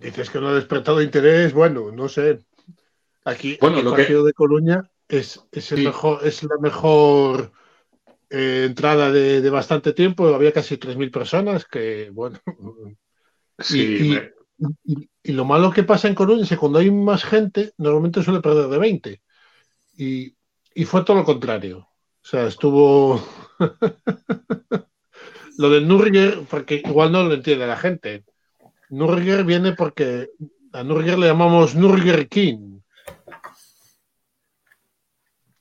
Dices 0.00 0.30
que 0.30 0.40
no 0.40 0.48
ha 0.48 0.54
despertado 0.54 1.02
interés, 1.02 1.52
bueno, 1.52 1.92
no 1.92 2.08
sé. 2.08 2.40
Aquí, 3.26 3.58
Bueno, 3.60 3.80
el 3.80 3.86
partido 3.86 4.24
de 4.24 4.32
Coruña 4.32 4.90
es, 5.08 5.38
es, 5.52 5.72
el 5.72 5.78
Sí. 5.78 5.84
mejor, 5.84 6.26
es 6.26 6.42
la 6.42 6.56
mejor 6.58 7.52
eh, 8.30 8.64
entrada 8.66 9.12
de, 9.12 9.42
de 9.42 9.50
bastante 9.50 9.92
tiempo. 9.92 10.34
Había 10.34 10.52
casi 10.52 10.78
3.000 10.78 11.10
personas 11.10 11.66
que, 11.66 12.10
bueno. 12.10 12.40
Sí, 13.58 13.96
y, 14.00 14.08
me- 14.08 14.32
y- 14.86 14.92
y 14.94 15.10
lo 15.24 15.44
malo 15.44 15.70
que 15.70 15.84
pasa 15.84 16.08
en 16.08 16.14
Coruña 16.14 16.42
es 16.42 16.48
que 16.48 16.56
cuando 16.56 16.78
hay 16.80 16.90
más 16.90 17.24
gente, 17.24 17.72
normalmente 17.78 18.22
suele 18.22 18.40
perder 18.40 18.68
de 18.68 18.78
20. 18.78 19.22
Y, 19.96 20.34
y 20.74 20.84
fue 20.84 21.04
todo 21.04 21.18
lo 21.18 21.24
contrario. 21.24 21.78
O 21.80 22.26
sea, 22.26 22.46
estuvo. 22.46 23.22
lo 25.58 25.70
del 25.70 25.86
Nürger, 25.88 26.40
porque 26.50 26.82
igual 26.84 27.12
no 27.12 27.24
lo 27.24 27.34
entiende 27.34 27.66
la 27.66 27.76
gente. 27.76 28.24
Nürger 28.90 29.44
viene 29.44 29.72
porque 29.72 30.28
a 30.72 30.82
Nürger 30.82 31.18
le 31.18 31.26
llamamos 31.28 31.74
Nürger 31.74 32.28
King. 32.28 32.80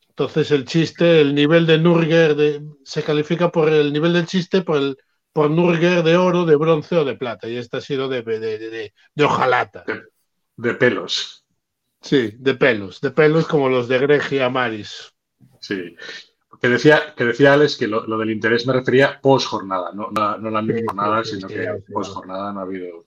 Entonces 0.09 0.51
el 0.51 0.65
chiste, 0.65 1.21
el 1.21 1.33
nivel 1.33 1.65
de 1.65 1.79
Nürger 1.79 2.35
de- 2.35 2.61
se 2.83 3.03
califica 3.03 3.51
por 3.51 3.69
el 3.69 3.91
nivel 3.91 4.13
del 4.13 4.27
chiste 4.27 4.61
por 4.61 4.77
el 4.77 4.97
por 5.33 5.49
Nürger 5.49 6.03
de 6.03 6.17
oro, 6.17 6.45
de 6.45 6.55
bronce 6.55 6.97
o 6.97 7.05
de 7.05 7.15
plata. 7.15 7.47
Y 7.47 7.57
este 7.57 7.77
ha 7.77 7.81
sido 7.81 8.09
de, 8.09 8.21
de, 8.21 8.39
de, 8.39 8.93
de- 9.15 9.23
hojalata. 9.23 9.85
de 10.57 10.73
pelos. 10.75 11.45
Sí, 12.01 12.33
de 12.37 12.55
pelos. 12.55 12.99
De 13.01 13.11
pelos 13.11 13.47
como 13.47 13.69
los 13.69 13.87
de 13.87 13.99
Gregia 13.99 14.49
Maris. 14.49 15.13
Sí. 15.59 15.95
Que 16.59 16.67
decía, 16.67 17.13
que 17.15 17.25
decía 17.25 17.53
Alex 17.53 17.77
que 17.77 17.87
lo, 17.87 18.05
lo 18.05 18.17
del 18.17 18.31
interés 18.31 18.67
me 18.67 18.73
refería 18.73 19.19
post 19.21 19.47
jornada, 19.47 19.91
no, 19.93 20.09
no, 20.11 20.37
no 20.37 20.49
la 20.49 20.61
misma 20.61 20.93
jornada, 20.93 21.23
sí, 21.23 21.35
sino 21.35 21.47
sí, 21.47 21.55
que 21.55 21.63
sí, 21.63 21.93
post 21.93 22.11
jornada 22.11 22.51
no 22.53 22.59
ha 22.59 22.63
habido. 22.63 23.05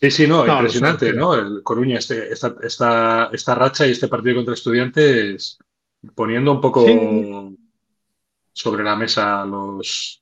Sí, 0.00 0.10
sí, 0.10 0.26
no, 0.26 0.44
No, 0.44 0.54
impresionante, 0.54 1.12
¿no? 1.12 1.34
El 1.34 1.62
Coruña, 1.62 1.98
este, 1.98 2.32
esta, 2.32 2.54
esta, 2.62 3.28
esta 3.32 3.54
racha 3.54 3.86
y 3.86 3.90
este 3.90 4.08
partido 4.08 4.36
contra 4.36 4.54
estudiantes 4.54 5.58
poniendo 6.14 6.52
un 6.52 6.60
poco 6.60 6.84
sobre 8.52 8.84
la 8.84 8.96
mesa 8.96 9.44
los, 9.44 10.21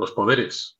los 0.00 0.12
poderes. 0.12 0.78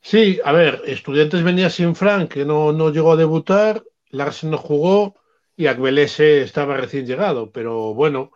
Sí, 0.00 0.40
a 0.44 0.52
ver, 0.52 0.82
Estudiantes 0.86 1.42
venía 1.42 1.70
sin 1.70 1.94
Frank, 1.94 2.32
que 2.32 2.44
no, 2.44 2.72
no 2.72 2.90
llegó 2.90 3.12
a 3.12 3.16
debutar, 3.16 3.82
Larsen 4.10 4.50
no 4.50 4.58
jugó 4.58 5.16
y 5.56 5.66
Agbelese 5.66 6.42
estaba 6.42 6.76
recién 6.76 7.04
llegado, 7.04 7.50
pero 7.50 7.94
bueno, 7.94 8.30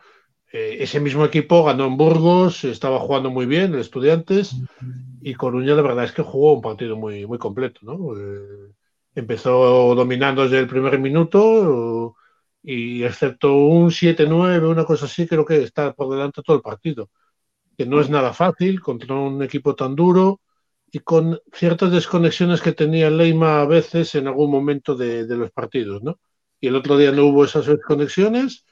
eh, 0.53 0.79
ese 0.81 1.01
mismo 1.01 1.25
equipo 1.25 1.65
ganó 1.65 1.87
en 1.87 1.97
Burgos, 1.97 2.65
estaba 2.65 2.99
jugando 2.99 3.31
muy 3.31 3.47
bien, 3.47 3.73
el 3.73 3.81
Estudiantes, 3.81 4.57
y 5.23 5.35
Coruña 5.35 5.75
la 5.75 5.83
verdad 5.83 6.05
es 6.05 6.13
que 6.13 6.23
jugó 6.23 6.55
un 6.55 6.61
partido 6.61 6.97
muy, 6.97 7.27
muy 7.27 7.39
completo, 7.39 7.81
¿no? 7.83 8.17
Eh, 8.19 8.73
empezó 9.15 9.95
dominando 9.95 10.43
desde 10.43 10.59
el 10.59 10.67
primer 10.67 10.99
minuto 10.99 12.17
y 12.63 13.05
excepto 13.05 13.55
un 13.55 13.91
7-9, 13.91 14.69
una 14.69 14.85
cosa 14.85 15.07
así, 15.07 15.27
creo 15.27 15.45
que 15.45 15.63
está 15.63 15.93
por 15.95 16.11
delante 16.11 16.43
todo 16.43 16.57
el 16.57 16.63
partido, 16.63 17.09
que 17.77 17.87
no 17.87 18.01
es 18.01 18.11
nada 18.11 18.33
fácil 18.33 18.81
contra 18.81 19.15
un 19.15 19.43
equipo 19.43 19.75
tan 19.75 19.95
duro 19.95 20.41
y 20.91 21.01
con 21.01 21.41
ciertas 21.53 21.91
desconexiones 21.91 22.61
que 22.61 22.73
tenía 22.73 23.11
Leima 23.11 23.61
a 23.63 23.67
veces 23.67 24.15
en 24.15 24.29
algún 24.29 24.51
momento 24.51 24.95
de, 24.95 25.27
de 25.27 25.37
los 25.37 25.51
partidos, 25.51 26.03
¿no? 26.03 26.21
Y 26.61 26.69
el 26.69 26.77
otro 26.77 26.97
día 26.97 27.11
no 27.13 27.27
hubo 27.27 27.45
esas 27.45 27.67
desconexiones 27.67 28.65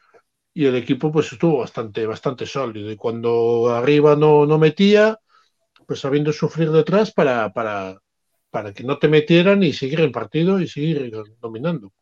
y 0.53 0.67
el 0.67 0.77
equipo 0.77 1.11
pues 1.11 1.33
estuvo 1.33 1.59
bastante, 1.59 2.07
bastante 2.07 2.47
sólido. 2.47 2.91
Y 2.91 2.97
cuando 2.97 3.71
arriba 3.71 4.17
no, 4.17 4.47
no 4.47 4.59
metía, 4.59 5.19
pues 5.87 6.01
sabiendo 6.01 6.33
sufrir 6.33 6.71
detrás 6.71 7.13
para, 7.13 7.53
para, 7.53 7.99
para 8.51 8.73
que 8.73 8.85
no 8.85 8.99
te 8.99 9.09
metieran 9.09 9.63
y 9.63 9.73
seguir 9.73 10.01
el 10.01 10.13
partido 10.13 10.61
y 10.61 10.69
seguir 10.69 11.11
dominando. 11.41 11.93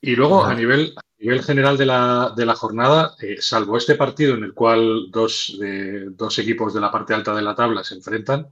Y 0.00 0.16
luego, 0.16 0.44
a 0.44 0.54
nivel, 0.54 0.94
a 0.96 1.00
nivel 1.20 1.42
general 1.42 1.76
de 1.78 1.86
la, 1.86 2.32
de 2.36 2.46
la 2.46 2.54
jornada, 2.54 3.14
eh, 3.20 3.36
salvo 3.40 3.76
este 3.76 3.94
partido 3.96 4.34
en 4.34 4.44
el 4.44 4.54
cual 4.54 5.10
dos, 5.10 5.56
de, 5.60 6.06
dos 6.10 6.38
equipos 6.38 6.74
de 6.74 6.80
la 6.80 6.90
parte 6.90 7.14
alta 7.14 7.34
de 7.34 7.42
la 7.42 7.54
tabla 7.54 7.84
se 7.84 7.94
enfrentan, 7.96 8.48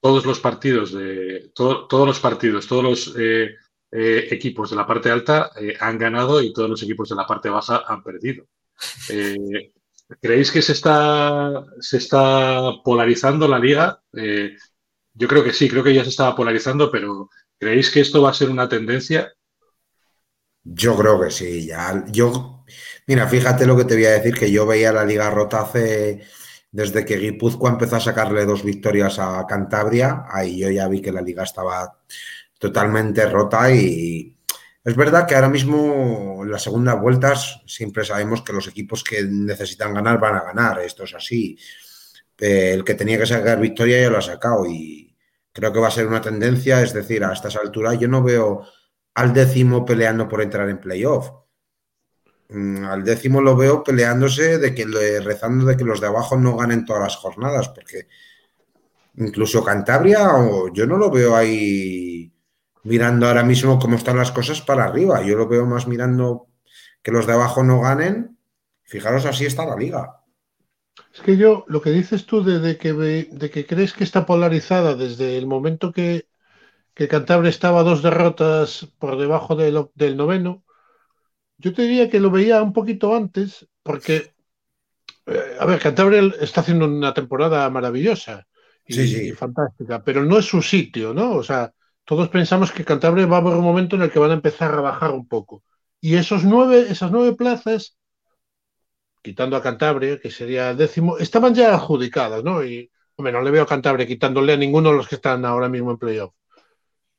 todos 0.00 0.26
los 0.26 0.40
partidos 0.40 0.92
de 0.92 1.50
todo- 1.54 1.86
todos 1.88 2.06
los 2.06 2.20
partidos, 2.20 2.66
todos 2.68 2.84
los 2.84 3.14
eh, 3.18 3.54
eh, 3.92 4.28
equipos 4.30 4.70
de 4.70 4.76
la 4.76 4.86
parte 4.86 5.10
alta 5.10 5.50
eh, 5.60 5.74
han 5.80 5.98
ganado 5.98 6.42
y 6.42 6.52
todos 6.52 6.70
los 6.70 6.82
equipos 6.82 7.08
de 7.10 7.16
la 7.16 7.26
parte 7.26 7.48
baja 7.50 7.84
han 7.88 8.02
perdido. 8.02 8.46
Eh, 9.08 9.72
¿Creéis 10.22 10.50
que 10.52 10.62
se 10.62 10.72
está, 10.72 11.64
se 11.80 11.98
está 11.98 12.72
polarizando 12.84 13.46
la 13.48 13.58
liga? 13.58 14.02
Eh, 14.14 14.56
yo 15.14 15.28
creo 15.28 15.44
que 15.44 15.52
sí, 15.54 15.68
creo 15.68 15.84
que 15.84 15.94
ya 15.94 16.04
se 16.04 16.10
estaba 16.10 16.36
polarizando, 16.36 16.90
pero 16.90 17.30
¿creéis 17.58 17.90
que 17.90 18.00
esto 18.00 18.22
va 18.22 18.30
a 18.30 18.34
ser 18.34 18.50
una 18.50 18.68
tendencia? 18.68 19.32
Yo 20.64 20.96
creo 20.96 21.20
que 21.20 21.30
sí, 21.30 21.66
ya. 21.66 22.04
Yo, 22.08 22.64
mira, 23.06 23.26
fíjate 23.28 23.66
lo 23.66 23.76
que 23.76 23.84
te 23.84 23.94
voy 23.94 24.04
a 24.06 24.12
decir, 24.12 24.34
que 24.34 24.50
yo 24.50 24.66
veía 24.66 24.92
la 24.92 25.04
Liga 25.04 25.30
Rota 25.30 25.62
hace, 25.62 26.22
desde 26.70 27.04
que 27.04 27.16
Guipúzcoa 27.18 27.70
empezó 27.70 27.96
a 27.96 28.00
sacarle 28.00 28.44
dos 28.44 28.62
victorias 28.62 29.18
a 29.18 29.46
Cantabria, 29.48 30.24
ahí 30.30 30.58
yo 30.58 30.70
ya 30.70 30.88
vi 30.88 31.00
que 31.00 31.12
la 31.12 31.22
liga 31.22 31.42
estaba 31.42 31.98
totalmente 32.58 33.24
rota 33.26 33.72
y 33.72 34.36
es 34.84 34.96
verdad 34.96 35.26
que 35.26 35.34
ahora 35.34 35.48
mismo 35.48 36.40
en 36.42 36.50
las 36.50 36.62
segundas 36.62 37.00
vueltas 37.00 37.62
siempre 37.66 38.04
sabemos 38.04 38.42
que 38.42 38.52
los 38.52 38.66
equipos 38.68 39.04
que 39.04 39.22
necesitan 39.22 39.94
ganar 39.94 40.18
van 40.18 40.36
a 40.36 40.44
ganar, 40.44 40.80
esto 40.80 41.04
es 41.04 41.14
así. 41.14 41.58
Eh, 42.38 42.72
el 42.74 42.84
que 42.84 42.94
tenía 42.94 43.18
que 43.18 43.26
sacar 43.26 43.60
victoria 43.60 44.00
ya 44.00 44.10
lo 44.10 44.18
ha 44.18 44.22
sacado 44.22 44.66
y 44.66 45.16
creo 45.52 45.72
que 45.72 45.80
va 45.80 45.88
a 45.88 45.90
ser 45.90 46.06
una 46.06 46.20
tendencia, 46.20 46.82
es 46.82 46.92
decir, 46.92 47.24
a 47.24 47.32
estas 47.32 47.56
alturas 47.56 47.98
yo 47.98 48.08
no 48.08 48.22
veo 48.22 48.64
al 49.20 49.32
décimo 49.34 49.84
peleando 49.84 50.28
por 50.28 50.40
entrar 50.42 50.68
en 50.70 50.80
playoff. 50.80 51.30
Mm, 52.50 52.84
Al 52.84 53.04
décimo 53.04 53.40
lo 53.40 53.56
veo 53.56 53.82
peleándose 53.84 54.58
de 54.58 54.74
que 54.74 54.84
rezando 55.22 55.64
de 55.66 55.76
que 55.76 55.84
los 55.84 56.00
de 56.00 56.06
abajo 56.08 56.36
no 56.36 56.56
ganen 56.56 56.84
todas 56.84 57.02
las 57.02 57.16
jornadas, 57.16 57.68
porque 57.70 58.08
incluso 59.16 59.64
Cantabria, 59.64 60.20
yo 60.72 60.86
no 60.86 60.96
lo 60.96 61.10
veo 61.10 61.36
ahí 61.36 62.32
mirando 62.84 63.26
ahora 63.26 63.42
mismo 63.44 63.78
cómo 63.78 63.96
están 63.96 64.16
las 64.16 64.32
cosas 64.32 64.60
para 64.62 64.84
arriba. 64.84 65.22
Yo 65.22 65.36
lo 65.36 65.48
veo 65.48 65.66
más 65.66 65.86
mirando 65.88 66.48
que 67.02 67.12
los 67.12 67.26
de 67.26 67.34
abajo 67.34 67.62
no 67.64 67.80
ganen. 67.80 68.38
Fijaros, 68.84 69.26
así 69.26 69.44
está 69.46 69.66
la 69.66 69.76
liga. 69.76 70.20
Es 71.14 71.20
que 71.20 71.36
yo, 71.36 71.64
lo 71.68 71.80
que 71.82 71.90
dices 71.90 72.26
tú 72.26 72.42
de, 72.42 72.58
de 72.60 72.76
que, 72.78 72.92
de 72.94 73.50
que 73.50 73.66
crees 73.66 73.92
que 73.92 74.04
está 74.04 74.24
polarizada 74.26 74.94
desde 74.96 75.36
el 75.38 75.46
momento 75.46 75.92
que, 75.92 76.28
que 76.98 77.12
Cantabria 77.14 77.50
estaba 77.56 77.78
a 77.80 77.88
dos 77.90 78.00
derrotas 78.08 78.68
por 79.00 79.12
debajo 79.24 79.52
del, 79.60 79.76
del 80.02 80.14
noveno, 80.22 80.52
yo 81.58 81.72
te 81.74 81.82
diría 81.82 82.10
que 82.10 82.20
lo 82.20 82.30
veía 82.30 82.62
un 82.62 82.72
poquito 82.78 83.14
antes, 83.16 83.68
porque, 83.82 84.16
eh, 85.26 85.56
a 85.60 85.66
ver, 85.66 85.80
Cantabria 85.80 86.22
está 86.40 86.60
haciendo 86.62 86.86
una 86.86 87.14
temporada 87.14 87.68
maravillosa 87.70 88.46
y, 88.86 88.94
Sí, 88.94 89.06
sí. 89.08 89.28
y 89.28 89.32
fantástica, 89.32 90.02
pero 90.04 90.24
no 90.24 90.38
es 90.38 90.46
su 90.46 90.62
sitio, 90.62 91.14
¿no? 91.14 91.26
O 91.36 91.42
sea, 91.42 91.72
todos 92.04 92.28
pensamos 92.30 92.72
que 92.72 92.84
Cantabria 92.84 93.26
va 93.26 93.38
a 93.38 93.40
haber 93.40 93.54
un 93.56 93.64
momento 93.64 93.96
en 93.96 94.02
el 94.02 94.10
que 94.12 94.18
van 94.20 94.30
a 94.32 94.34
empezar 94.40 94.72
a 94.74 94.80
bajar 94.80 95.12
un 95.12 95.28
poco. 95.28 95.64
Y 96.00 96.16
esos 96.16 96.44
nueve, 96.44 96.86
esas 96.90 97.10
nueve 97.12 97.34
plazas 97.36 97.96
quitando 99.26 99.54
a 99.56 99.62
Cantabria, 99.66 100.18
que 100.22 100.30
sería 100.38 100.70
el 100.70 100.76
décimo, 100.76 101.18
estaban 101.18 101.54
ya 101.54 101.74
adjudicadas, 101.74 102.42
¿no? 102.44 102.64
Y, 102.64 102.90
hombre, 103.16 103.32
no 103.32 103.42
le 103.42 103.50
veo 103.50 103.62
a 103.64 103.66
Cantabria 103.66 104.06
quitándole 104.06 104.52
a 104.54 104.56
ninguno 104.56 104.90
de 104.90 104.96
los 104.96 105.08
que 105.08 105.16
están 105.16 105.44
ahora 105.44 105.68
mismo 105.68 105.90
en 105.92 105.98
playoff. 105.98 106.32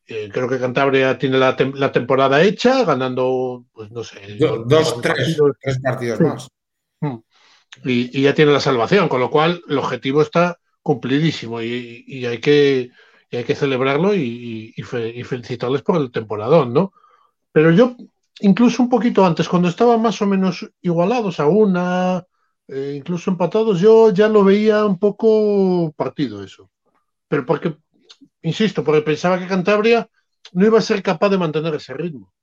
Eh, 0.09 0.29
creo 0.33 0.49
que 0.49 0.59
Cantabria 0.59 1.17
tiene 1.17 1.37
la, 1.37 1.55
tem- 1.55 1.75
la 1.75 1.91
temporada 1.91 2.41
hecha, 2.41 2.83
ganando, 2.83 3.65
pues 3.71 3.91
no 3.91 4.03
sé, 4.03 4.19
Do- 4.39 4.63
dos, 4.65 4.99
tres, 5.01 5.15
partidos, 5.17 5.51
tres 5.61 5.79
partidos 5.81 6.17
Sí. 6.17 6.23
más. 6.23 6.47
y, 7.83 8.19
y 8.19 8.23
ya 8.23 8.33
tiene 8.33 8.51
la 8.51 8.59
salvación, 8.59 9.07
con 9.07 9.19
lo 9.19 9.29
cual 9.29 9.61
el 9.67 9.77
objetivo 9.77 10.21
está 10.21 10.57
cumplidísimo 10.81 11.61
y, 11.61 12.03
y 12.07 12.25
hay, 12.25 12.39
que, 12.39 12.89
y 13.29 13.37
hay 13.37 13.43
que 13.43 13.55
celebrarlo 13.55 14.15
y, 14.15 14.73
y 14.75 14.81
fe- 14.83 15.13
y 15.15 15.23
felicitarles 15.23 15.81
por 15.81 15.97
el 16.01 16.11
temporadón, 16.11 16.73
¿no? 16.73 16.91
Pero 17.51 17.71
yo, 17.71 17.95
incluso 18.41 18.81
un 18.83 18.89
poquito 18.89 19.25
antes, 19.25 19.47
cuando 19.47 19.67
estaban 19.69 20.01
más 20.01 20.21
o 20.21 20.25
menos 20.27 20.69
igualados 20.81 21.39
a 21.39 21.47
una, 21.47 22.23
eh, 22.67 22.93
incluso 22.97 23.31
empatados, 23.31 23.79
yo 23.79 24.11
ya 24.11 24.27
lo 24.27 24.43
veía 24.43 24.85
un 24.85 24.97
poco 24.99 25.91
partido 25.95 26.43
eso. 26.43 26.69
Pero 27.27 27.45
porque, 27.45 27.77
insisto, 28.41 28.83
porque 28.83 29.01
pensaba 29.01 29.39
que 29.39 29.47
Cantabria 29.47 30.09
no 30.53 30.65
iba 30.65 30.79
a 30.79 30.81
ser 30.81 31.03
capaz 31.03 31.29
de 31.29 31.37
mantener 31.37 31.75
ese 31.75 31.93
ritmo. 31.93 32.33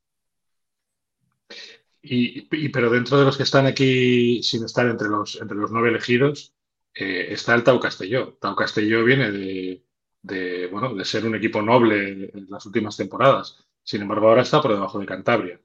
Y, 2.03 2.69
pero 2.69 2.89
dentro 2.89 3.19
de 3.19 3.25
los 3.25 3.37
que 3.37 3.43
están 3.43 3.67
aquí 3.67 4.41
sin 4.43 4.65
estar 4.65 4.87
entre 4.87 5.09
los, 5.09 5.41
entre 5.41 5.57
los 5.57 5.73
nueve 5.73 5.89
elegidos, 5.89 6.55
eh, 6.95 7.29
está 7.31 7.55
el 7.55 7.65
Tau 7.65 7.81
Castelló. 7.81 8.39
Tau 8.41 8.55
Castelló 8.55 9.05
viene 9.05 9.33
de, 9.33 9.85
de, 10.23 10.69
bueno, 10.69 10.95
de 10.95 11.05
ser 11.05 11.27
un 11.27 11.35
equipo 11.35 11.63
noble 11.63 12.31
en 12.33 12.47
las 12.49 12.65
últimas 12.65 12.97
temporadas. 12.97 13.67
Sin 13.83 14.03
embargo, 14.03 14.29
ahora 14.29 14.43
está 14.43 14.63
por 14.63 14.73
debajo 14.73 15.01
de 15.01 15.07
Cantabria. 15.07 15.61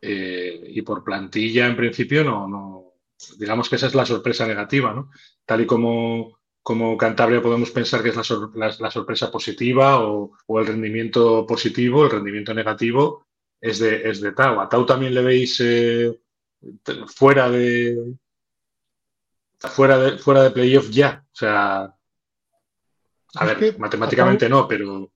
Eh, 0.00 0.64
y 0.68 0.82
por 0.82 1.04
plantilla, 1.04 1.66
en 1.66 1.76
principio, 1.76 2.24
no, 2.24 2.48
no, 2.48 2.94
digamos 3.38 3.68
que 3.68 3.76
esa 3.76 3.88
es 3.88 3.94
la 3.94 4.06
sorpresa 4.06 4.46
negativa, 4.46 4.92
¿no? 4.92 5.10
Tal 5.44 5.62
y 5.62 5.66
como, 5.66 6.37
como 6.68 6.98
Cantabria 6.98 7.40
podemos 7.40 7.70
pensar 7.70 8.02
que 8.02 8.10
es 8.10 8.16
la, 8.16 8.22
sor- 8.22 8.54
la- 8.54 8.76
la 8.78 8.90
sorpresa 8.90 9.30
positiva 9.30 9.86
o, 10.06 10.32
o 10.46 10.60
el 10.60 10.66
rendimiento 10.66 11.46
positivo, 11.46 12.04
el 12.04 12.10
rendimiento 12.10 12.52
negativo 12.52 13.26
es 13.58 13.78
de, 13.78 14.10
es 14.10 14.20
de 14.20 14.32
Tau. 14.32 14.60
¿A 14.60 14.68
Tau 14.68 14.84
también 14.84 15.14
le 15.14 15.22
veis 15.22 15.58
eh, 15.64 16.12
fuera 17.06 17.48
de 17.48 18.12
fuera 19.76 19.96
de 19.98 20.18
fuera 20.18 20.42
de 20.42 20.50
playoff 20.50 20.90
ya? 20.90 21.24
O 21.32 21.36
sea, 21.40 21.84
a 21.84 23.44
Es 23.44 23.46
ver, 23.46 23.56
que 23.58 23.78
matemáticamente 23.78 24.46
no, 24.46 24.68
pero 24.68 25.10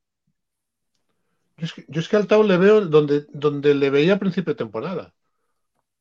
Yo 1.59 1.66
es 1.66 1.73
que, 1.75 1.85
yo 1.87 2.00
es 2.00 2.09
que 2.09 2.16
al 2.16 2.26
Tau 2.26 2.42
le 2.44 2.56
veo 2.56 2.80
donde, 2.80 3.26
donde 3.28 3.75
le 3.75 3.90
veía 3.90 4.14
a 4.14 4.18
principio 4.25 4.54
de 4.54 4.62
temporada. 4.64 5.12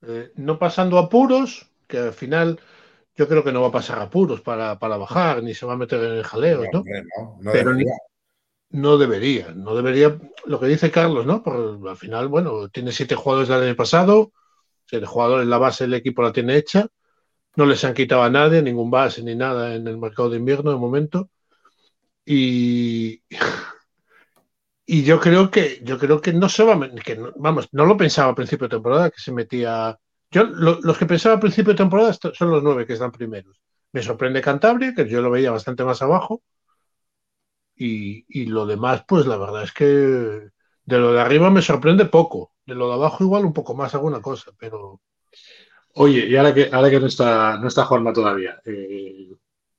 Eh, 0.08 0.31
no 0.36 0.58
pasando 0.58 0.98
apuros, 0.98 1.67
que 1.89 1.98
al 1.98 2.13
final 2.13 2.58
yo 3.15 3.27
creo 3.27 3.44
que 3.44 3.51
no 3.51 3.62
va 3.62 3.68
a 3.70 3.72
pasar 3.72 4.00
apuros 4.00 4.41
para, 4.41 4.80
para 4.80 4.98
bajar, 4.98 5.44
ni 5.44 5.53
se 5.53 5.65
va 5.65 5.74
a 5.74 5.77
meter 5.77 6.03
en 6.03 6.24
jaleos, 6.24 6.68
¿no? 6.72 6.80
hombre, 6.80 7.03
no, 7.18 7.38
no 7.41 7.51
Pero 7.51 7.74
ni- 7.74 7.84
debería. 7.84 7.98
No 8.72 8.98
debería, 8.98 9.53
no 9.56 9.75
debería, 9.75 10.18
lo 10.46 10.60
que 10.60 10.68
dice 10.68 10.91
Carlos, 10.91 11.25
¿no? 11.25 11.44
Por, 11.44 11.88
al 11.89 11.98
final, 11.98 12.27
bueno, 12.30 12.70
tiene 12.70 12.91
siete 12.91 13.15
jugadores 13.15 13.50
del 13.50 13.63
año 13.63 13.75
pasado, 13.75 14.32
siete 14.86 15.06
jugadores, 15.06 15.48
la 15.48 15.58
base 15.60 15.86
del 15.86 15.96
equipo 15.96 16.22
la 16.24 16.34
tiene 16.34 16.58
hecha, 16.58 16.88
no 17.58 17.65
les 17.65 17.84
han 17.86 17.94
quitado 17.96 18.24
a 18.24 18.30
nadie, 18.32 18.62
ningún 18.62 18.91
base 18.91 19.24
ni 19.24 19.36
nada 19.36 19.75
en 19.75 19.88
el 19.88 19.98
mercado 19.98 20.30
de 20.32 20.38
invierno 20.38 20.72
de 20.72 20.77
momento. 20.77 21.30
Y, 22.25 23.24
y 24.86 25.03
yo 25.03 25.20
creo 25.20 25.50
que, 25.51 25.80
yo 25.84 25.98
creo 25.98 26.22
que 26.22 26.34
no 26.34 26.50
se 26.50 26.63
va 26.63 26.80
que 27.06 27.15
no- 27.15 27.32
vamos, 27.38 27.70
no 27.72 27.86
lo 27.86 27.98
pensaba 27.98 28.32
a 28.32 28.36
principio 28.36 28.68
de 28.68 28.75
temporada 28.75 29.10
que 29.10 29.20
se 29.22 29.32
metía. 29.32 29.98
Yo, 30.32 30.44
lo- 30.46 30.80
los 30.82 30.98
que 30.98 31.06
pensaba 31.06 31.36
a 31.36 31.40
principio 31.40 31.74
de 31.74 31.78
temporada 31.78 32.14
son 32.14 32.50
los 32.52 32.64
nueve 32.64 32.86
que 32.86 32.94
están 32.94 33.12
primeros. 33.12 33.62
Me 33.94 34.02
sorprende 34.02 34.42
Cantabria, 34.42 34.94
que 34.96 35.08
yo 35.10 35.22
lo 35.22 35.30
veía 35.32 35.52
bastante 35.52 35.84
más 35.84 36.02
abajo. 36.02 36.42
Y, 37.76 38.26
y 38.30 38.46
lo 38.46 38.66
demás, 38.66 39.04
pues 39.08 39.26
la 39.26 39.38
verdad 39.38 39.64
es 39.64 39.72
que 39.74 39.86
de 39.86 40.98
lo 40.98 41.14
de 41.14 41.22
arriba 41.22 41.50
me 41.50 41.62
sorprende 41.62 42.06
poco. 42.06 42.54
De 42.66 42.76
lo 42.76 42.88
de 42.90 42.94
abajo 42.96 43.24
igual 43.24 43.46
un 43.46 43.54
poco 43.54 43.76
más 43.76 43.94
alguna 43.96 44.22
cosa, 44.22 44.52
pero 44.58 45.02
Oye, 45.94 46.26
y 46.28 46.36
ahora 46.38 46.54
que, 46.54 46.70
ahora 46.72 46.90
que 46.90 47.00
no 47.00 47.08
está, 47.08 47.58
no 47.58 47.68
está 47.68 47.86
Juanma 47.86 48.14
todavía, 48.14 48.62
eh, 48.66 49.30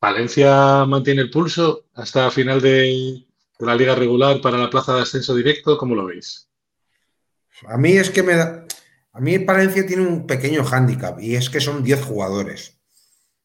¿Valencia 0.00 0.85
mantiene 0.87 1.23
el 1.23 1.30
pulso 1.30 1.87
hasta 1.94 2.30
final 2.30 2.61
de 2.61 3.26
la 3.61 3.75
liga 3.76 3.94
regular 3.94 4.40
para 4.40 4.59
la 4.59 4.68
plaza 4.71 4.94
de 4.97 5.02
ascenso 5.02 5.35
directo? 5.35 5.78
¿Cómo 5.78 5.94
lo 5.94 6.06
veis? 6.06 6.49
A 7.68 7.78
mí 7.78 7.92
es 7.92 8.11
que 8.11 8.23
me 8.23 8.35
da. 8.37 8.64
A 9.12 9.21
mí 9.21 9.38
Palencia 9.40 9.87
tiene 9.87 10.07
un 10.07 10.26
pequeño 10.26 10.64
hándicap 10.64 11.21
y 11.21 11.37
es 11.37 11.50
que 11.50 11.61
son 11.61 11.83
10 11.83 12.02
jugadores. 12.04 12.81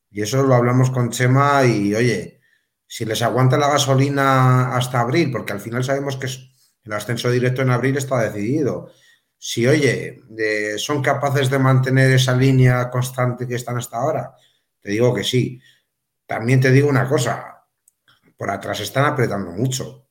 Y 0.10 0.22
eso 0.22 0.44
lo 0.44 0.56
hablamos 0.56 0.90
con 0.92 1.10
Chema 1.10 1.66
y 1.66 1.94
oye, 1.94 2.40
si 2.88 3.04
les 3.06 3.22
aguanta 3.22 3.58
la 3.58 3.68
gasolina 3.68 4.76
hasta 4.76 5.02
abril, 5.02 5.32
porque 5.32 5.52
al 5.52 5.60
final 5.60 5.84
sabemos 5.84 6.16
que 6.16 6.28
el 6.84 6.94
ascenso 6.94 7.30
directo 7.30 7.62
en 7.62 7.70
abril 7.72 7.98
está 7.98 8.20
decidido. 8.22 8.92
Si, 9.38 9.68
oye, 9.68 10.22
son 10.78 11.02
capaces 11.02 11.50
de 11.50 11.60
mantener 11.60 12.12
esa 12.12 12.36
línea 12.36 12.90
constante 12.90 13.46
que 13.46 13.56
están 13.56 13.78
hasta 13.78 13.98
ahora, 13.98 14.34
te 14.82 14.92
digo 14.92 15.14
que 15.14 15.24
sí. 15.24 15.62
También 16.26 16.62
te 16.62 16.72
digo 16.72 16.88
una 16.88 17.08
cosa, 17.08 17.66
por 18.38 18.50
atrás 18.50 18.80
están 18.80 19.06
apretando 19.06 19.52
mucho. 19.52 20.08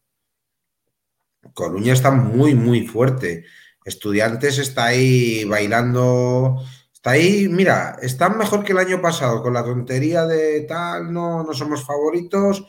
Coruña 1.54 1.94
está 1.94 2.10
muy, 2.10 2.54
muy 2.54 2.86
fuerte. 2.86 3.46
Estudiantes 3.86 4.58
está 4.58 4.86
ahí 4.86 5.44
bailando. 5.44 6.60
Está 6.92 7.12
ahí, 7.12 7.48
mira, 7.48 7.96
están 8.02 8.36
mejor 8.36 8.64
que 8.64 8.72
el 8.72 8.78
año 8.78 9.00
pasado 9.00 9.40
con 9.44 9.54
la 9.54 9.64
tontería 9.64 10.26
de 10.26 10.62
tal, 10.62 11.12
no, 11.12 11.44
no 11.44 11.54
somos 11.54 11.86
favoritos. 11.86 12.66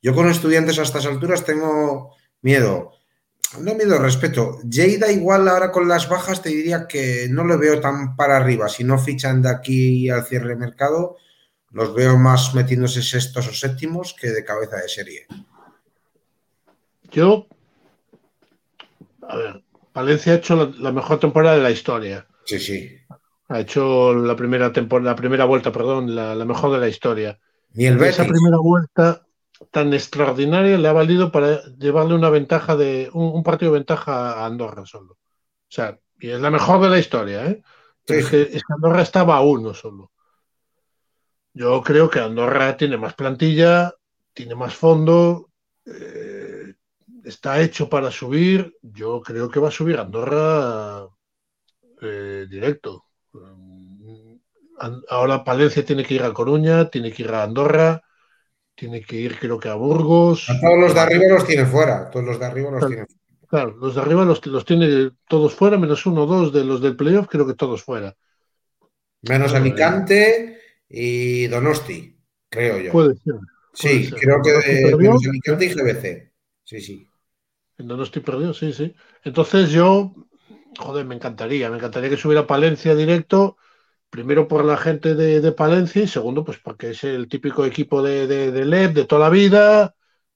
Yo 0.00 0.14
con 0.14 0.30
estudiantes 0.30 0.78
a 0.78 0.82
estas 0.82 1.04
alturas 1.04 1.44
tengo 1.44 2.14
miedo. 2.42 2.92
No 3.58 3.74
miedo, 3.74 3.98
respeto. 3.98 4.60
Lleida 4.62 5.10
igual 5.10 5.48
ahora 5.48 5.72
con 5.72 5.88
las 5.88 6.08
bajas 6.08 6.40
te 6.40 6.50
diría 6.50 6.86
que 6.86 7.26
no 7.28 7.42
lo 7.42 7.58
veo 7.58 7.80
tan 7.80 8.14
para 8.14 8.36
arriba. 8.36 8.68
Si 8.68 8.84
no 8.84 8.98
fichan 8.98 9.42
de 9.42 9.50
aquí 9.50 10.08
al 10.10 10.24
cierre 10.24 10.50
de 10.50 10.56
mercado, 10.56 11.16
los 11.72 11.92
veo 11.92 12.16
más 12.16 12.54
metiéndose 12.54 13.02
sextos 13.02 13.48
o 13.48 13.52
séptimos 13.52 14.14
que 14.14 14.30
de 14.30 14.44
cabeza 14.44 14.76
de 14.76 14.88
serie. 14.88 15.26
yo. 17.10 17.48
A 19.28 19.36
ver, 19.36 19.62
Valencia 19.94 20.32
ha 20.32 20.36
hecho 20.36 20.56
la, 20.56 20.72
la 20.78 20.92
mejor 20.92 21.18
temporada 21.20 21.56
de 21.56 21.62
la 21.62 21.70
historia. 21.70 22.26
Sí, 22.44 22.58
sí. 22.58 22.90
Ha 23.48 23.60
hecho 23.60 24.14
la 24.14 24.34
primera 24.34 24.72
temporada, 24.72 25.10
la 25.10 25.16
primera 25.16 25.44
vuelta, 25.44 25.72
perdón, 25.72 26.14
la, 26.14 26.34
la 26.34 26.44
mejor 26.44 26.72
de 26.72 26.78
la 26.78 26.88
historia. 26.88 27.38
Ni 27.74 27.86
el 27.86 28.02
Esa 28.02 28.22
Betis. 28.22 28.32
primera 28.32 28.58
vuelta 28.58 29.26
tan 29.70 29.92
extraordinaria 29.94 30.76
le 30.76 30.88
ha 30.88 30.92
valido 30.92 31.30
para 31.30 31.62
llevarle 31.78 32.14
una 32.14 32.30
ventaja 32.30 32.76
de 32.76 33.10
un, 33.12 33.26
un 33.34 33.42
partido 33.42 33.72
de 33.72 33.78
ventaja 33.78 34.32
a 34.32 34.46
Andorra 34.46 34.84
solo. 34.86 35.12
O 35.12 35.74
sea, 35.74 35.98
y 36.18 36.30
es 36.30 36.40
la 36.40 36.50
mejor 36.50 36.80
de 36.82 36.88
la 36.88 36.98
historia, 36.98 37.46
¿eh? 37.46 37.62
Sí, 38.06 38.14
es, 38.14 38.28
que, 38.28 38.42
es 38.42 38.62
que 38.62 38.72
Andorra 38.74 39.02
estaba 39.02 39.36
a 39.36 39.42
uno 39.42 39.74
solo. 39.74 40.10
Yo 41.54 41.82
creo 41.82 42.08
que 42.10 42.20
Andorra 42.20 42.76
tiene 42.76 42.96
más 42.96 43.14
plantilla, 43.14 43.92
tiene 44.32 44.54
más 44.54 44.74
fondo, 44.74 45.50
eh, 45.84 46.41
está 47.24 47.60
hecho 47.60 47.88
para 47.88 48.10
subir. 48.10 48.76
Yo 48.82 49.20
creo 49.20 49.50
que 49.50 49.60
va 49.60 49.68
a 49.68 49.72
subir 49.72 49.98
Andorra 49.98 51.06
eh, 52.00 52.46
directo. 52.48 53.04
Ahora 55.08 55.44
Palencia 55.44 55.84
tiene 55.84 56.04
que 56.04 56.14
ir 56.14 56.22
a 56.22 56.32
Coruña, 56.32 56.90
tiene 56.90 57.12
que 57.12 57.22
ir 57.22 57.30
a 57.30 57.44
Andorra, 57.44 58.02
tiene 58.74 59.00
que 59.02 59.16
ir 59.16 59.38
creo 59.38 59.58
que 59.58 59.68
a 59.68 59.74
Burgos. 59.74 60.50
A 60.50 60.60
todos 60.60 60.78
los 60.78 60.94
de 60.94 61.00
arriba 61.00 61.24
los 61.28 61.46
tiene 61.46 61.64
fuera. 61.66 62.10
Todos 62.10 62.26
los 62.26 62.38
de 62.40 62.46
arriba 62.46 62.70
los 62.70 62.86
tiene 62.86 63.06
fuera. 63.06 63.22
Claro, 63.48 63.76
los 63.76 63.94
de 63.94 64.00
arriba 64.00 64.24
los, 64.24 64.44
los 64.46 64.64
tiene 64.64 65.10
todos 65.28 65.54
fuera, 65.54 65.76
menos 65.76 66.06
uno 66.06 66.22
o 66.22 66.26
dos 66.26 66.52
de 66.52 66.64
los 66.64 66.80
del 66.80 66.96
playoff, 66.96 67.28
creo 67.28 67.46
que 67.46 67.54
todos 67.54 67.82
fuera. 67.82 68.16
Menos 69.20 69.52
Alicante 69.52 70.58
y 70.88 71.46
Donosti, 71.48 72.18
creo 72.48 72.78
yo. 72.78 72.92
Puede 72.92 73.14
ser. 73.16 73.34
sí, 73.74 74.04
ser. 74.06 74.18
creo 74.18 74.42
que 74.42 74.52
de, 74.52 74.96
menos 74.96 75.26
Alicante 75.26 75.66
y 75.66 75.68
GBC. 75.68 76.32
Sí, 76.64 76.80
sí. 76.80 77.11
No 77.78 78.02
estoy 78.02 78.22
perdido, 78.22 78.54
sí, 78.54 78.72
sí. 78.72 78.94
Entonces 79.24 79.70
yo, 79.70 80.14
joder, 80.78 81.06
me 81.06 81.14
encantaría, 81.14 81.70
me 81.70 81.76
encantaría 81.76 82.10
que 82.10 82.16
subiera 82.16 82.46
Palencia 82.46 82.94
directo, 82.94 83.56
primero 84.10 84.46
por 84.48 84.64
la 84.64 84.76
gente 84.76 85.14
de, 85.14 85.52
Palencia 85.52 86.02
y 86.02 86.08
segundo, 86.08 86.44
pues 86.44 86.58
porque 86.58 86.90
es 86.90 87.04
el 87.04 87.28
típico 87.28 87.64
equipo 87.64 88.02
de, 88.02 88.26
de, 88.26 88.52
de 88.52 88.88
de 88.88 89.04
toda 89.04 89.22
la 89.22 89.30
vida 89.30 89.94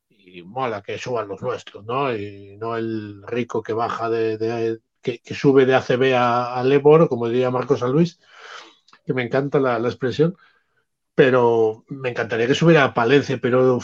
y 0.09 0.43
mola 0.43 0.83
que 0.83 0.99
suban 0.99 1.29
los 1.29 1.43
nuestros, 1.43 1.85
¿no? 1.85 2.15
Y 2.15 2.57
no 2.59 2.77
el 2.77 3.23
rico 3.27 3.63
que 3.63 3.73
baja 3.73 4.11
de, 4.11 4.81
que, 5.03 5.21
sube 5.35 5.67
de 5.67 5.75
ACB 5.75 6.15
a, 6.15 6.59
a 6.59 6.65
LEP 6.65 6.87
Oro, 6.87 7.09
como 7.09 7.29
diría 7.29 7.51
Marcos 7.51 7.81
San 7.81 7.93
Luis, 7.93 8.19
que 9.05 9.15
me 9.15 9.23
encanta 9.23 9.61
la, 9.61 9.79
expresión, 9.89 10.37
pero 11.15 11.85
me 11.89 12.11
encantaría 12.11 12.47
que 12.47 12.55
subiera 12.55 12.85
a 12.85 12.95
Palencia, 12.95 13.39
pero 13.41 13.79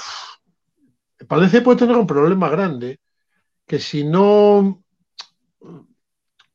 Palencia 1.29 1.63
puede 1.63 1.79
tener 1.79 1.97
un 1.97 2.07
problema 2.07 2.49
grande 2.49 3.01
que 3.73 3.79
si 3.79 4.05
no, 4.05 4.85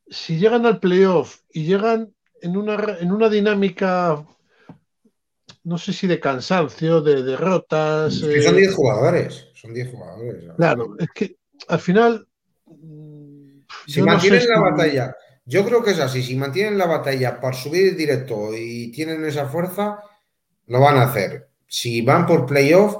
si 0.07 0.37
llegan 0.37 0.67
al 0.67 0.79
playoff 0.79 1.39
y 1.51 1.65
llegan 1.65 2.13
en 2.43 2.55
una, 2.55 2.99
en 2.99 3.11
una 3.11 3.27
dinámica, 3.27 4.23
no 5.63 5.79
sé 5.79 5.93
si 5.93 6.05
de 6.05 6.19
cansancio, 6.19 7.01
de 7.01 7.23
derrotas. 7.23 8.13
Es 8.13 8.21
que 8.21 8.41
son 8.43 8.53
eh, 8.53 8.59
10 8.59 8.75
jugadores. 8.75 9.47
Son 9.55 9.73
10 9.73 9.89
jugadores. 9.89 10.43
claro, 10.57 10.95
es 10.99 11.09
que 11.15 11.37
al 11.67 11.79
final. 11.79 12.27
Si 13.87 13.99
no 13.99 14.05
mantienen 14.05 14.41
sé 14.41 14.49
la 14.49 14.59
batalla, 14.59 15.15
yo 15.43 15.65
creo 15.65 15.83
que 15.83 15.91
es 15.93 15.99
así. 15.99 16.21
Si 16.21 16.35
mantienen 16.35 16.77
la 16.77 16.85
batalla 16.85 17.39
por 17.39 17.55
subir 17.55 17.97
directo 17.97 18.55
y 18.55 18.91
tienen 18.91 19.25
esa 19.25 19.47
fuerza, 19.47 20.03
lo 20.67 20.79
van 20.79 20.97
a 20.97 21.05
hacer. 21.05 21.46
Si 21.67 22.01
van 22.01 22.25
por 22.25 22.45
playoff, 22.45 22.95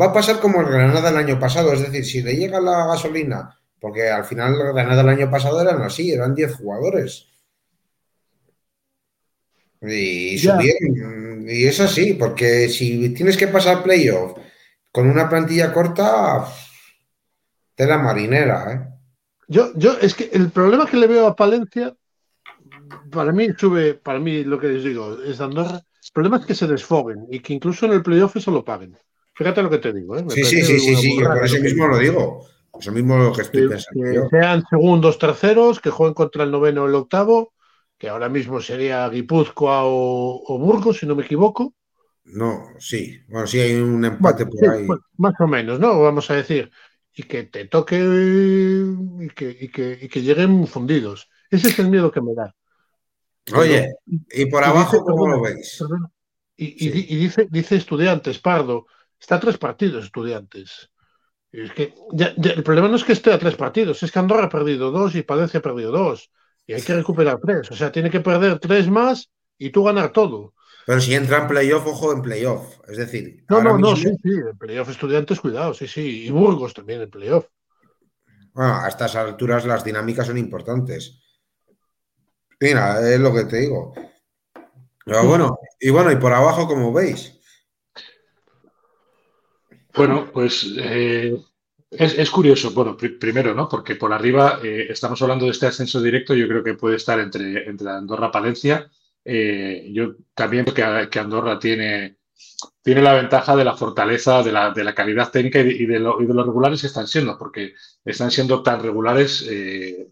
va 0.00 0.06
a 0.06 0.12
pasar 0.12 0.40
como 0.40 0.60
el 0.60 0.66
Granada 0.66 1.10
el 1.10 1.16
año 1.16 1.38
pasado. 1.38 1.72
Es 1.72 1.80
decir, 1.80 2.04
si 2.04 2.22
le 2.22 2.34
llega 2.34 2.60
la 2.60 2.86
gasolina, 2.86 3.56
porque 3.78 4.08
al 4.08 4.24
final 4.24 4.54
el 4.54 4.72
Granada 4.72 5.02
el 5.02 5.08
año 5.08 5.30
pasado 5.30 5.60
eran 5.60 5.80
así, 5.82 6.12
eran 6.12 6.34
10 6.34 6.56
jugadores. 6.56 7.28
Y 9.82 10.38
subieron. 10.38 11.48
Y 11.48 11.64
es 11.64 11.80
así, 11.80 12.14
porque 12.14 12.68
si 12.68 13.10
tienes 13.10 13.36
que 13.36 13.48
pasar 13.48 13.82
playoff 13.82 14.38
con 14.92 15.08
una 15.08 15.28
plantilla 15.28 15.72
corta, 15.72 16.46
tela 17.74 17.98
marinera, 17.98 18.72
¿eh? 18.72 19.00
Yo, 19.48 19.72
yo, 19.74 19.98
es 20.00 20.14
que 20.14 20.30
el 20.32 20.50
problema 20.50 20.86
que 20.86 20.96
le 20.96 21.08
veo 21.08 21.26
a 21.26 21.34
Palencia, 21.34 21.96
para 23.10 23.32
mí 23.32 23.48
sube, 23.58 23.94
para 23.94 24.20
mí 24.20 24.44
lo 24.44 24.60
que 24.60 24.68
les 24.68 24.84
digo, 24.84 25.20
es 25.24 25.40
Andorra. 25.40 25.82
El 26.10 26.14
problema 26.14 26.36
es 26.38 26.46
que 26.46 26.54
se 26.54 26.66
desfoguen 26.68 27.26
y 27.30 27.40
que 27.40 27.52
incluso 27.54 27.86
en 27.86 27.92
el 27.92 28.02
playoff 28.02 28.36
eso 28.36 28.50
lo 28.50 28.64
paguen. 28.64 28.96
Fíjate 29.34 29.62
lo 29.62 29.70
que 29.70 29.78
te 29.78 29.92
digo, 29.92 30.16
¿eh? 30.18 30.24
Sí, 30.28 30.44
sí, 30.44 30.62
sí, 30.64 30.78
sí, 30.80 30.96
sí, 30.96 31.18
yo 31.20 31.26
por 31.28 31.44
eso 31.44 31.58
mismo 31.60 31.86
lo 31.88 31.98
digo. 31.98 32.46
Eso 32.78 32.92
mismo 32.92 33.16
lo 33.18 33.32
que 33.32 33.42
estoy 33.42 33.62
que, 33.62 33.68
pensando 33.68 34.04
que 34.10 34.14
yo. 34.14 34.30
sean 34.30 34.58
segundos, 34.72 35.18
terceros, 35.18 35.80
que 35.80 35.90
jueguen 35.96 36.14
contra 36.14 36.44
el 36.44 36.50
noveno 36.50 36.82
o 36.84 36.86
el 36.88 36.94
octavo, 36.94 37.52
que 37.98 38.08
ahora 38.08 38.28
mismo 38.28 38.60
sería 38.60 39.08
Guipúzcoa 39.08 39.84
o, 39.84 40.42
o 40.52 40.58
Burgos, 40.58 40.98
si 40.98 41.06
no 41.06 41.14
me 41.16 41.24
equivoco. 41.24 41.74
No, 42.24 42.64
sí. 42.78 43.20
Bueno, 43.28 43.46
sí 43.46 43.58
hay 43.60 43.74
un 43.74 44.02
empate 44.06 44.46
Bueno, 44.46 44.46
por 44.46 44.66
sí, 44.66 44.70
ahí. 44.70 44.86
bueno, 44.86 45.02
más 45.16 45.34
o 45.40 45.46
menos, 45.46 45.80
¿no? 45.80 46.00
Vamos 46.00 46.30
a 46.30 46.34
decir. 46.34 46.70
Y 47.12 47.24
que 47.24 47.44
te 47.44 47.66
toque 47.66 47.96
y 47.98 49.28
que, 49.30 49.50
y 49.60 49.68
que, 49.70 49.98
y 50.02 50.08
que 50.08 50.22
lleguen 50.22 50.66
fundidos. 50.66 51.28
Ese 51.50 51.68
es 51.68 51.78
el 51.78 51.88
miedo 51.88 52.10
que 52.12 52.20
me 52.20 52.34
da. 52.34 52.54
Oye, 53.56 53.92
y 54.30 54.46
por 54.46 54.64
abajo, 54.64 54.96
dice, 54.98 55.04
¿cómo 55.06 55.26
lo 55.28 55.40
veis? 55.40 55.76
perdona, 55.78 56.10
Y, 56.56 56.66
y 56.66 56.78
Sí. 56.78 56.90
di- 56.90 57.06
y 57.08 57.16
dice, 57.16 57.48
dice 57.50 57.76
estudiantes, 57.76 58.38
Pardo, 58.38 58.86
está 59.18 59.36
a 59.36 59.40
tres 59.40 59.56
partidos 59.58 60.04
estudiantes. 60.04 60.90
Y 61.52 61.62
es 61.62 61.72
que 61.72 61.94
ya- 62.12 62.34
ya- 62.36 62.52
el 62.52 62.62
problema 62.62 62.88
no 62.88 62.96
es 62.96 63.04
que 63.04 63.12
esté 63.14 63.32
a 63.32 63.38
tres 63.38 63.56
partidos, 63.56 64.02
es 64.02 64.12
que 64.12 64.18
Andorra 64.18 64.44
ha 64.44 64.48
perdido 64.48 64.90
dos 64.90 65.14
y 65.14 65.22
Palencia 65.22 65.58
ha 65.58 65.62
perdido 65.62 65.90
dos. 65.90 66.30
Y 66.66 66.74
hay 66.74 66.82
que 66.82 66.94
recuperar 66.94 67.40
tres. 67.44 67.70
O 67.70 67.74
sea, 67.74 67.90
tiene 67.90 68.10
que 68.10 68.20
perder 68.20 68.58
tres 68.58 68.88
más 68.88 69.30
y 69.58 69.70
tú 69.70 69.82
ganar 69.84 70.12
todo. 70.12 70.54
Pero 70.86 71.00
si 71.00 71.14
entra 71.14 71.38
en 71.38 71.48
playoff, 71.48 71.86
ojo 71.86 72.12
en 72.12 72.22
playoff. 72.22 72.78
Es 72.88 72.98
decir, 72.98 73.44
No, 73.48 73.62
no, 73.62 73.76
no, 73.78 73.92
mismo, 73.92 73.96
sí, 73.96 74.16
sí, 74.22 74.30
el 74.30 74.56
playoff 74.56 74.90
estudiantes, 74.90 75.40
cuidado, 75.40 75.74
sí, 75.74 75.88
sí. 75.88 76.26
Y 76.26 76.30
Burgos 76.30 76.74
también, 76.74 77.00
el 77.00 77.08
playoff. 77.08 77.46
bueno, 78.52 78.76
a 78.80 78.88
estas 78.88 79.16
alturas 79.16 79.64
las 79.64 79.84
dinámicas 79.84 80.26
son 80.26 80.38
importantes. 80.38 81.20
Mira, 82.60 83.00
es 83.12 83.18
lo 83.20 83.32
que 83.34 83.44
te 83.44 83.56
digo. 83.60 83.94
Pero 85.04 85.24
bueno, 85.26 85.58
y 85.80 85.90
bueno, 85.90 86.12
y 86.12 86.16
por 86.16 86.32
abajo, 86.32 86.66
como 86.68 86.92
veis. 86.92 87.40
Bueno, 89.94 90.30
pues 90.32 90.66
eh, 90.78 91.36
es, 91.90 92.18
es 92.18 92.30
curioso, 92.30 92.70
bueno, 92.72 92.96
pri- 92.96 93.18
primero, 93.18 93.54
¿no? 93.54 93.68
Porque 93.68 93.96
por 93.96 94.12
arriba 94.12 94.60
eh, 94.62 94.86
estamos 94.90 95.20
hablando 95.22 95.46
de 95.46 95.50
este 95.52 95.66
ascenso 95.66 96.00
directo, 96.00 96.34
yo 96.34 96.46
creo 96.46 96.62
que 96.62 96.74
puede 96.74 96.96
estar 96.96 97.18
entre, 97.18 97.68
entre 97.68 97.90
Andorra 97.90 98.28
y 98.28 98.30
Palencia. 98.32 98.90
Eh, 99.24 99.90
yo 99.92 100.14
también 100.34 100.64
creo 100.64 101.10
que, 101.10 101.18
Andorra 101.18 101.58
tiene, 101.58 102.18
tiene 102.82 103.02
la 103.02 103.14
ventaja 103.14 103.56
de 103.56 103.64
la 103.64 103.76
fortaleza, 103.76 104.42
de 104.42 104.52
la, 104.52 104.70
de 104.70 104.84
la 104.84 104.94
calidad 104.94 105.30
técnica 105.30 105.58
y 105.60 105.86
de, 105.86 105.98
lo, 105.98 106.22
y 106.22 106.26
de 106.26 106.34
los 106.34 106.46
regulares 106.46 106.80
que 106.80 106.86
están 106.86 107.06
siendo, 107.08 107.36
porque 107.36 107.74
están 108.04 108.30
siendo 108.30 108.62
tan 108.62 108.80
regulares 108.82 109.46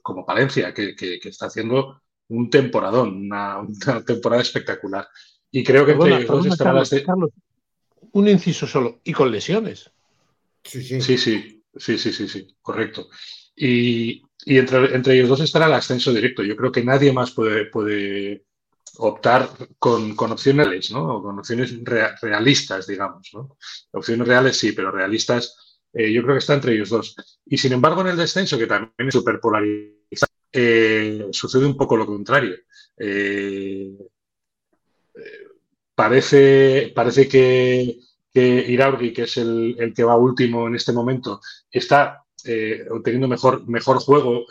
como 0.02 0.26
Palencia, 0.26 0.74
que- 0.74 0.94
que 0.96 1.20
está 1.28 1.46
haciendo 1.46 2.02
un 2.28 2.50
temporadón, 2.50 3.16
una, 3.16 3.58
una 3.58 4.04
temporada 4.04 4.42
espectacular. 4.42 5.08
Y 5.50 5.64
creo 5.64 5.86
que 5.86 5.92
entre 5.92 6.10
Perdona, 6.10 6.24
ellos 6.24 6.30
dos 6.30 6.46
perdona, 6.46 6.54
estará 6.54 6.72
la 6.72 6.78
Carlos, 6.80 7.02
Carlos, 7.06 7.30
un 8.12 8.28
inciso 8.28 8.66
solo. 8.66 9.00
Y 9.04 9.12
con 9.12 9.30
lesiones. 9.30 9.90
Sí, 10.64 10.82
sí. 10.82 11.00
Sí, 11.00 11.18
sí, 11.18 11.62
sí, 11.74 11.98
sí, 11.98 12.12
sí, 12.12 12.28
sí, 12.28 12.56
correcto. 12.60 13.08
Y, 13.56 14.22
y 14.44 14.58
entre, 14.58 14.94
entre 14.94 15.14
ellos 15.14 15.28
dos 15.28 15.40
estará 15.40 15.66
el 15.66 15.72
ascenso 15.72 16.12
directo. 16.12 16.42
Yo 16.42 16.56
creo 16.56 16.70
que 16.70 16.84
nadie 16.84 17.12
más 17.12 17.30
puede, 17.32 17.66
puede 17.66 18.44
optar 18.98 19.50
con, 19.78 20.14
con 20.14 20.32
opciones 20.32 20.66
reales, 20.66 20.90
¿no? 20.90 21.16
O 21.16 21.22
con 21.22 21.38
opciones 21.38 21.72
rea- 21.82 22.16
realistas, 22.20 22.86
digamos, 22.86 23.30
¿no? 23.32 23.56
Opciones 23.92 24.26
reales 24.28 24.56
sí, 24.56 24.72
pero 24.72 24.90
realistas 24.90 25.80
eh, 25.92 26.12
yo 26.12 26.22
creo 26.22 26.34
que 26.34 26.40
está 26.40 26.54
entre 26.54 26.74
ellos 26.74 26.90
dos. 26.90 27.14
Y 27.46 27.56
sin 27.58 27.72
embargo, 27.72 28.02
en 28.02 28.08
el 28.08 28.16
descenso, 28.16 28.58
que 28.58 28.66
también 28.66 28.92
es 28.98 29.14
súper 29.14 29.40
polarizado, 29.40 30.32
eh, 30.52 31.28
sucede 31.32 31.66
un 31.66 31.76
poco 31.76 31.96
lo 31.96 32.06
contrario. 32.06 32.56
Eh, 32.96 33.90
parece, 35.94 36.92
parece 36.94 37.28
que, 37.28 37.98
que 38.32 38.64
Iraurgi, 38.68 39.12
que 39.12 39.22
es 39.22 39.36
el, 39.36 39.76
el 39.78 39.92
que 39.94 40.04
va 40.04 40.16
último 40.16 40.66
en 40.68 40.76
este 40.76 40.92
momento, 40.92 41.40
está 41.70 42.24
eh, 42.44 42.86
obteniendo 42.90 43.28
mejor, 43.28 43.68
mejor 43.68 43.98
juego 43.98 44.46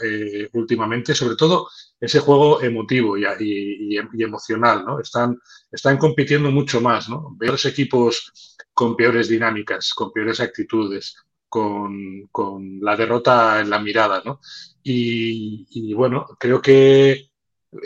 últimamente, 0.54 1.16
sobre 1.16 1.36
todo 1.36 1.70
ese 2.00 2.20
juego 2.20 2.62
emotivo 2.62 3.18
y, 3.18 3.98
emocional, 4.20 4.86
¿no? 4.86 5.00
Están, 5.00 5.40
están 5.72 5.98
compitiendo 5.98 6.52
mucho 6.52 6.82
más, 6.82 7.10
¿no? 7.10 7.36
Veo 7.38 7.54
los 7.54 7.66
equipos 7.66 8.56
con 8.74 8.96
peores 8.96 9.30
dinámicas, 9.30 9.94
con 9.94 10.12
peores 10.12 10.40
actitudes, 10.40 11.16
con, 11.50 12.28
con 12.32 12.80
la 12.82 12.96
derrota 12.96 13.60
en 13.62 13.70
la 13.70 13.80
mirada, 13.80 14.22
¿no? 14.26 14.40
Y, 14.84 15.94
bueno, 15.94 16.26
creo 16.40 16.62
que 16.62 17.30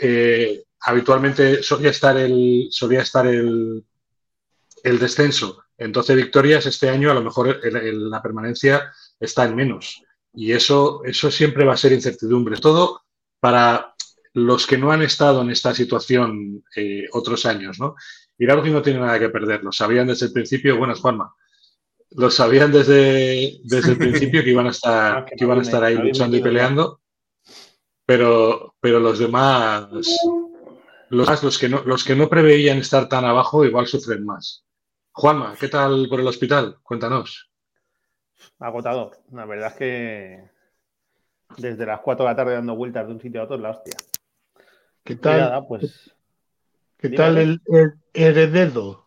eh, 0.00 0.64
habitualmente 0.80 1.62
solía 1.62 1.90
estar 1.90 2.16
el, 2.16 2.68
solía 2.70 3.00
estar 3.00 3.26
el, 3.26 3.84
el 4.84 4.98
descenso 4.98 5.64
en 5.78 5.90
12 5.92 6.14
victorias, 6.14 6.66
este 6.66 6.88
año 6.88 7.10
a 7.10 7.14
lo 7.14 7.22
mejor 7.22 7.60
el- 7.62 8.08
la 8.10 8.22
permanencia 8.22 8.92
está 9.18 9.44
en 9.44 9.56
menos. 9.56 10.02
Y 10.34 10.52
eso, 10.52 11.02
eso 11.04 11.30
siempre 11.30 11.64
va 11.64 11.74
a 11.74 11.76
ser 11.76 11.92
incertidumbre. 11.92 12.56
Todo 12.58 13.02
para 13.40 13.94
los 14.34 14.66
que 14.66 14.78
no 14.78 14.92
han 14.92 15.02
estado 15.02 15.42
en 15.42 15.50
esta 15.50 15.74
situación 15.74 16.64
eh, 16.76 17.04
otros 17.12 17.44
años, 17.46 17.78
¿no? 17.80 17.96
Iraurgi 18.38 18.70
no 18.70 18.80
tiene 18.82 19.00
nada 19.00 19.18
que 19.18 19.28
perder, 19.28 19.62
lo 19.62 19.72
sabían 19.72 20.06
desde 20.06 20.26
el 20.26 20.32
principio, 20.32 20.78
buenas 20.78 21.00
Juanma, 21.00 21.34
lo 22.16 22.30
sabían 22.30 22.72
desde, 22.72 23.60
desde 23.64 23.92
el 23.92 23.98
principio 23.98 24.42
que 24.42 24.50
iban 24.50 24.66
a 24.66 24.70
estar, 24.70 25.18
Ah, 25.18 25.24
que 25.24 25.36
que 25.36 25.44
iban 25.44 25.58
a 25.58 25.62
estar 25.62 25.82
ahí 25.82 25.96
luchando 25.96 26.36
y 26.36 26.42
peleando, 26.42 27.00
pero, 28.06 28.74
pero 28.80 29.00
los 29.00 29.18
demás, 29.18 29.90
los, 29.90 30.08
demás, 31.10 31.42
los 31.42 31.58
que 31.58 31.68
no, 31.68 31.82
los 31.84 32.04
que 32.04 32.16
no 32.16 32.28
preveían 32.28 32.78
estar 32.78 33.08
tan 33.08 33.24
abajo, 33.24 33.64
igual 33.64 33.86
sufren 33.86 34.24
más. 34.24 34.64
Juanma, 35.12 35.54
¿qué 35.58 35.68
tal 35.68 36.08
por 36.08 36.20
el 36.20 36.26
hospital? 36.26 36.78
Cuéntanos. 36.82 37.50
Agotador. 38.58 39.18
La 39.32 39.44
verdad 39.44 39.68
es 39.68 39.74
que 39.74 40.50
desde 41.58 41.86
las 41.86 42.00
4 42.00 42.24
de 42.24 42.30
la 42.30 42.36
tarde 42.36 42.54
dando 42.54 42.74
vueltas 42.74 43.06
de 43.06 43.12
un 43.12 43.20
sitio 43.20 43.40
a 43.40 43.44
otro 43.44 43.56
es 43.56 43.62
la 43.62 43.70
hostia. 43.70 43.94
¿Qué 45.04 45.16
tal, 45.16 45.40
nada, 45.40 45.66
pues 45.66 46.14
¿qué 46.96 47.08
dime, 47.08 47.16
tal 47.16 47.38
el, 47.38 47.60
el 47.66 47.94
herededo? 48.14 49.01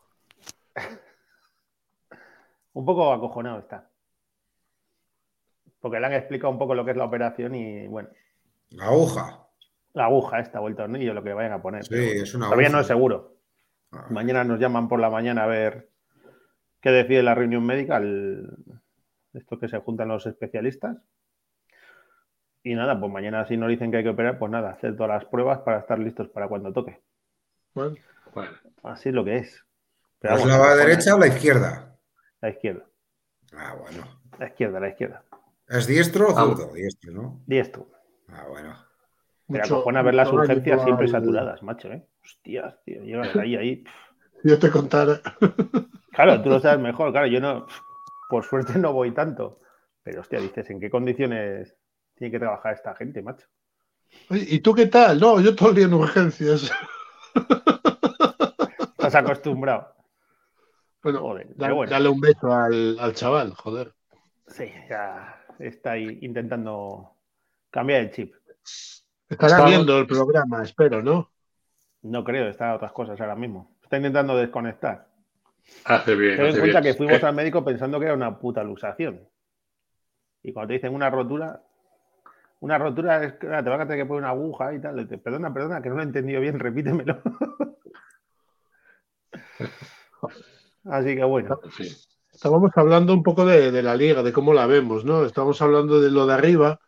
Un 2.75 2.85
poco 2.85 3.11
acojonado 3.11 3.59
está. 3.59 3.89
Porque 5.79 5.99
le 5.99 6.05
han 6.07 6.13
explicado 6.13 6.51
un 6.51 6.59
poco 6.59 6.73
lo 6.75 6.83
que 6.85 6.91
es 6.91 6.97
la 6.97 7.05
operación 7.05 7.55
y 7.55 7.87
bueno, 7.87 8.09
La 8.69 8.85
aguja. 8.87 9.47
la 9.93 10.05
aguja 10.05 10.39
esta 10.39 10.61
o 10.61 10.67
el 10.67 10.75
tornillo, 10.75 11.13
lo 11.13 11.23
que 11.23 11.33
vayan 11.33 11.53
a 11.53 11.61
poner. 11.61 11.83
Sí, 11.85 11.93
es 11.95 12.33
una 12.33 12.45
Todavía 12.45 12.67
aguja. 12.67 12.77
no 12.77 12.81
es 12.81 12.87
seguro. 12.87 13.35
Ah, 13.91 14.07
Mañana 14.09 14.43
nos 14.43 14.59
llaman 14.59 14.87
por 14.87 14.99
la 14.99 15.09
mañana 15.09 15.43
a 15.43 15.47
ver 15.47 15.89
qué 16.81 16.91
decide 16.91 17.23
la 17.23 17.35
reunión 17.35 17.65
médica, 17.65 17.97
el- 17.97 18.49
esto 19.33 19.59
que 19.59 19.67
se 19.67 19.79
juntan 19.79 20.07
los 20.09 20.25
especialistas. 20.25 20.97
Y 22.63 22.73
nada, 22.73 22.99
pues 22.99 23.11
mañana 23.11 23.45
si 23.45 23.57
nos 23.57 23.69
dicen 23.69 23.91
que 23.91 23.97
hay 23.97 24.03
que 24.03 24.09
operar, 24.09 24.39
pues 24.39 24.51
nada, 24.51 24.71
hacer 24.71 24.95
todas 24.95 25.09
las 25.21 25.25
pruebas 25.25 25.59
para 25.59 25.79
estar 25.79 25.99
listos 25.99 26.27
para 26.29 26.47
cuando 26.47 26.73
toque. 26.73 26.99
Bueno, 27.73 27.95
Bueno, 28.33 28.51
Así 28.83 29.09
es 29.09 29.15
lo 29.15 29.23
que 29.23 29.37
es. 29.37 29.63
Pero 30.19 30.35
¿Es 30.35 30.45
vamos, 30.45 30.59
la 30.59 30.75
derecha 30.75 31.15
o 31.15 31.19
la 31.19 31.27
izquierda? 31.27 31.94
La 32.45 32.51
izquierda. 32.51 32.85
Ah, 33.57 33.75
bueno. 33.81 34.03
La 34.37 34.45
izquierda, 34.47 34.79
la 34.79 34.89
izquierda. 34.89 35.23
¿Es 35.67 35.87
diestro 35.87 36.27
o 36.29 36.37
Ah? 36.37 36.55
Diestro, 36.75 37.11
¿no? 37.11 37.41
Diestro. 37.47 37.87
Ah, 38.29 38.45
bueno. 38.47 38.75
Pero 39.47 39.63
mucho- 39.63 39.75
acojona 39.77 40.03
ver 40.03 40.13
las 40.13 40.31
urgencias 40.31 40.83
siempre 40.83 41.05
al- 41.07 41.11
saturadas, 41.11 41.63
macho, 41.63 41.91
¿eh? 41.91 42.07
Hostias, 42.23 42.75
tío. 42.85 43.01
Llegas 43.01 43.35
ahí, 43.35 43.55
ahí. 43.55 43.83
Yo 44.43 44.59
te 44.59 44.69
contara. 44.69 45.19
Claro, 46.11 46.39
tú 46.43 46.49
lo 46.49 46.59
sabes 46.59 46.79
mejor. 46.79 47.11
Claro, 47.11 47.25
yo 47.25 47.39
no. 47.41 47.65
Por 48.29 48.43
suerte 48.45 48.77
no 48.77 48.93
voy 48.93 49.11
tanto. 49.11 49.59
Pero, 50.03 50.21
hostia, 50.21 50.39
dices, 50.39 50.69
¿en 50.69 50.79
qué 50.79 50.91
condiciones 50.91 51.75
tiene 52.13 52.31
que 52.31 52.37
trabajar 52.39 52.75
esta 52.75 52.93
gente, 52.93 53.23
macho? 53.23 53.47
Oye, 54.29 54.45
¿Y 54.47 54.59
tú 54.59 54.75
qué 54.75 54.85
tal? 54.85 55.19
No, 55.19 55.41
yo 55.41 55.55
todo 55.55 55.69
el 55.69 55.75
día 55.77 55.85
en 55.85 55.93
urgencias. 55.95 56.71
Estás 58.91 59.15
acostumbrado. 59.15 59.94
Bueno, 61.05 61.19
Joder, 61.19 61.47
da- 61.49 61.53
pero 61.67 61.75
bueno. 61.75 61.91
dale 61.91 62.09
un 62.09 62.19
beso 62.19 62.51
al, 62.51 62.97
al 62.99 63.13
chaval, 63.13 63.53
joder. 63.53 63.93
Sí, 64.47 64.65
ya 64.89 65.39
está 65.59 65.91
ahí 65.91 66.17
intentando 66.23 67.11
cambiar 67.69 68.01
el 68.01 68.11
chip. 68.11 68.33
Estará 69.29 69.51
Estamos- 69.51 69.69
viendo 69.69 69.99
el 69.99 70.07
programa, 70.07 70.63
espero, 70.63 71.03
¿no? 71.03 71.29
No 72.01 72.23
creo, 72.23 72.47
está 72.49 72.71
a 72.71 72.75
otras 72.77 72.91
cosas 72.91 73.21
ahora 73.21 73.35
mismo. 73.35 73.77
Está 73.83 73.97
intentando 73.97 74.35
desconectar. 74.35 75.07
hace 75.83 76.15
bien, 76.15 76.37
Ten 76.37 76.45
en 76.47 76.59
cuenta 76.59 76.81
bien. 76.81 76.93
que 76.93 76.97
fuimos 76.97 77.21
Eh, 77.21 77.25
al 77.27 77.35
médico 77.35 77.63
pensando 77.63 77.99
que 77.99 78.05
era 78.07 78.15
una 78.15 78.39
puta 78.39 78.63
luxación. 78.63 79.29
Y 80.41 80.53
cuando 80.53 80.69
te 80.69 80.73
dicen 80.73 80.91
una 80.95 81.11
rotura, 81.11 81.61
una 82.61 82.79
rotura 82.79 83.23
es 83.23 83.33
que 83.33 83.45
te 83.45 83.69
van 83.69 83.81
a 83.81 83.87
tener 83.87 83.99
que 83.99 84.05
poner 84.07 84.23
una 84.23 84.31
aguja 84.31 84.73
y 84.73 84.81
tal. 84.81 85.07
Te- 85.07 85.19
Perdona, 85.19 85.53
perdona, 85.53 85.83
que 85.83 85.89
no 85.89 85.95
lo 85.97 86.01
he 86.01 86.05
entendido 86.05 86.41
bien, 86.41 86.57
repítemelo. 86.59 87.21
Así 90.85 91.15
que 91.15 91.23
bueno. 91.23 91.59
Estábamos 92.33 92.71
hablando 92.75 93.13
un 93.13 93.23
poco 93.23 93.45
de, 93.45 93.71
de 93.71 93.81
la 93.83 93.95
liga, 93.95 94.21
de 94.23 94.33
cómo 94.33 94.53
la 94.53 94.67
vemos, 94.67 95.05
¿no? 95.05 95.25
Estábamos 95.25 95.61
hablando 95.61 96.01
de 96.01 96.11
lo 96.11 96.25
de 96.27 96.33
arriba 96.33 96.79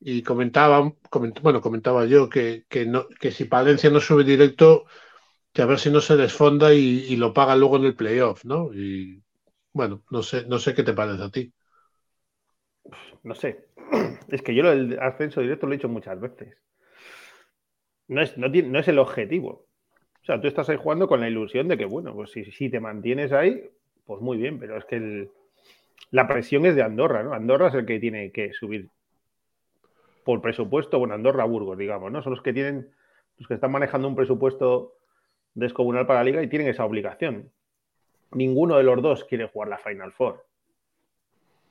y 0.00 0.22
comentaba, 0.22 0.82
coment- 1.10 1.40
bueno, 1.42 1.60
comentaba 1.62 2.06
yo 2.06 2.28
que, 2.30 2.66
que, 2.68 2.86
no, 2.86 3.08
que 3.20 3.32
si 3.32 3.46
Palencia 3.46 3.90
no 3.90 4.00
sube 4.00 4.24
directo, 4.24 4.86
que 5.52 5.62
a 5.62 5.66
ver 5.66 5.78
si 5.80 5.90
no 5.90 6.00
se 6.00 6.16
desfonda 6.16 6.74
y, 6.74 6.80
y 7.08 7.16
lo 7.16 7.34
paga 7.34 7.56
luego 7.56 7.76
en 7.78 7.86
el 7.86 7.96
playoff, 7.96 8.44
¿no? 8.44 8.72
Y 8.74 9.22
bueno, 9.72 10.04
no 10.10 10.22
sé, 10.22 10.46
no 10.46 10.58
sé 10.60 10.74
qué 10.74 10.82
te 10.84 10.94
parece 10.94 11.24
a 11.24 11.30
ti. 11.30 11.54
no 13.22 13.34
sé. 13.34 13.66
Es 14.28 14.42
que 14.42 14.54
yo 14.54 14.62
lo 14.62 14.70
del 14.70 14.98
ascenso 15.00 15.40
directo 15.40 15.66
lo 15.66 15.72
he 15.72 15.76
dicho 15.76 15.88
muchas 15.88 16.20
veces. 16.20 16.56
No 18.08 18.20
es, 18.20 18.36
no 18.36 18.50
tiene- 18.50 18.68
no 18.70 18.80
es 18.80 18.88
el 18.88 18.98
objetivo. 18.98 19.65
O 20.26 20.32
sea, 20.32 20.40
tú 20.40 20.48
estás 20.48 20.68
ahí 20.68 20.76
jugando 20.76 21.06
con 21.06 21.20
la 21.20 21.28
ilusión 21.28 21.68
de 21.68 21.78
que, 21.78 21.84
bueno, 21.84 22.12
pues 22.12 22.32
si, 22.32 22.44
si 22.46 22.68
te 22.68 22.80
mantienes 22.80 23.30
ahí, 23.30 23.70
pues 24.06 24.20
muy 24.20 24.36
bien, 24.36 24.58
pero 24.58 24.76
es 24.76 24.84
que 24.84 25.28
la 26.10 26.26
presión 26.26 26.66
es 26.66 26.74
de 26.74 26.82
Andorra, 26.82 27.22
¿no? 27.22 27.32
Andorra 27.32 27.68
es 27.68 27.74
el 27.74 27.86
que 27.86 28.00
tiene 28.00 28.32
que 28.32 28.52
subir 28.52 28.88
por 30.24 30.42
presupuesto, 30.42 30.98
bueno, 30.98 31.14
Andorra, 31.14 31.44
Burgos, 31.44 31.78
digamos, 31.78 32.10
¿no? 32.10 32.24
Son 32.24 32.32
los 32.32 32.42
que 32.42 32.52
tienen, 32.52 32.90
los 33.38 33.46
que 33.46 33.54
están 33.54 33.70
manejando 33.70 34.08
un 34.08 34.16
presupuesto 34.16 34.94
descomunal 35.54 36.08
para 36.08 36.18
la 36.18 36.24
liga 36.24 36.42
y 36.42 36.48
tienen 36.48 36.66
esa 36.66 36.84
obligación. 36.84 37.52
Ninguno 38.32 38.78
de 38.78 38.82
los 38.82 39.00
dos 39.00 39.22
quiere 39.26 39.46
jugar 39.46 39.68
la 39.68 39.78
Final 39.78 40.10
Four. 40.10 40.44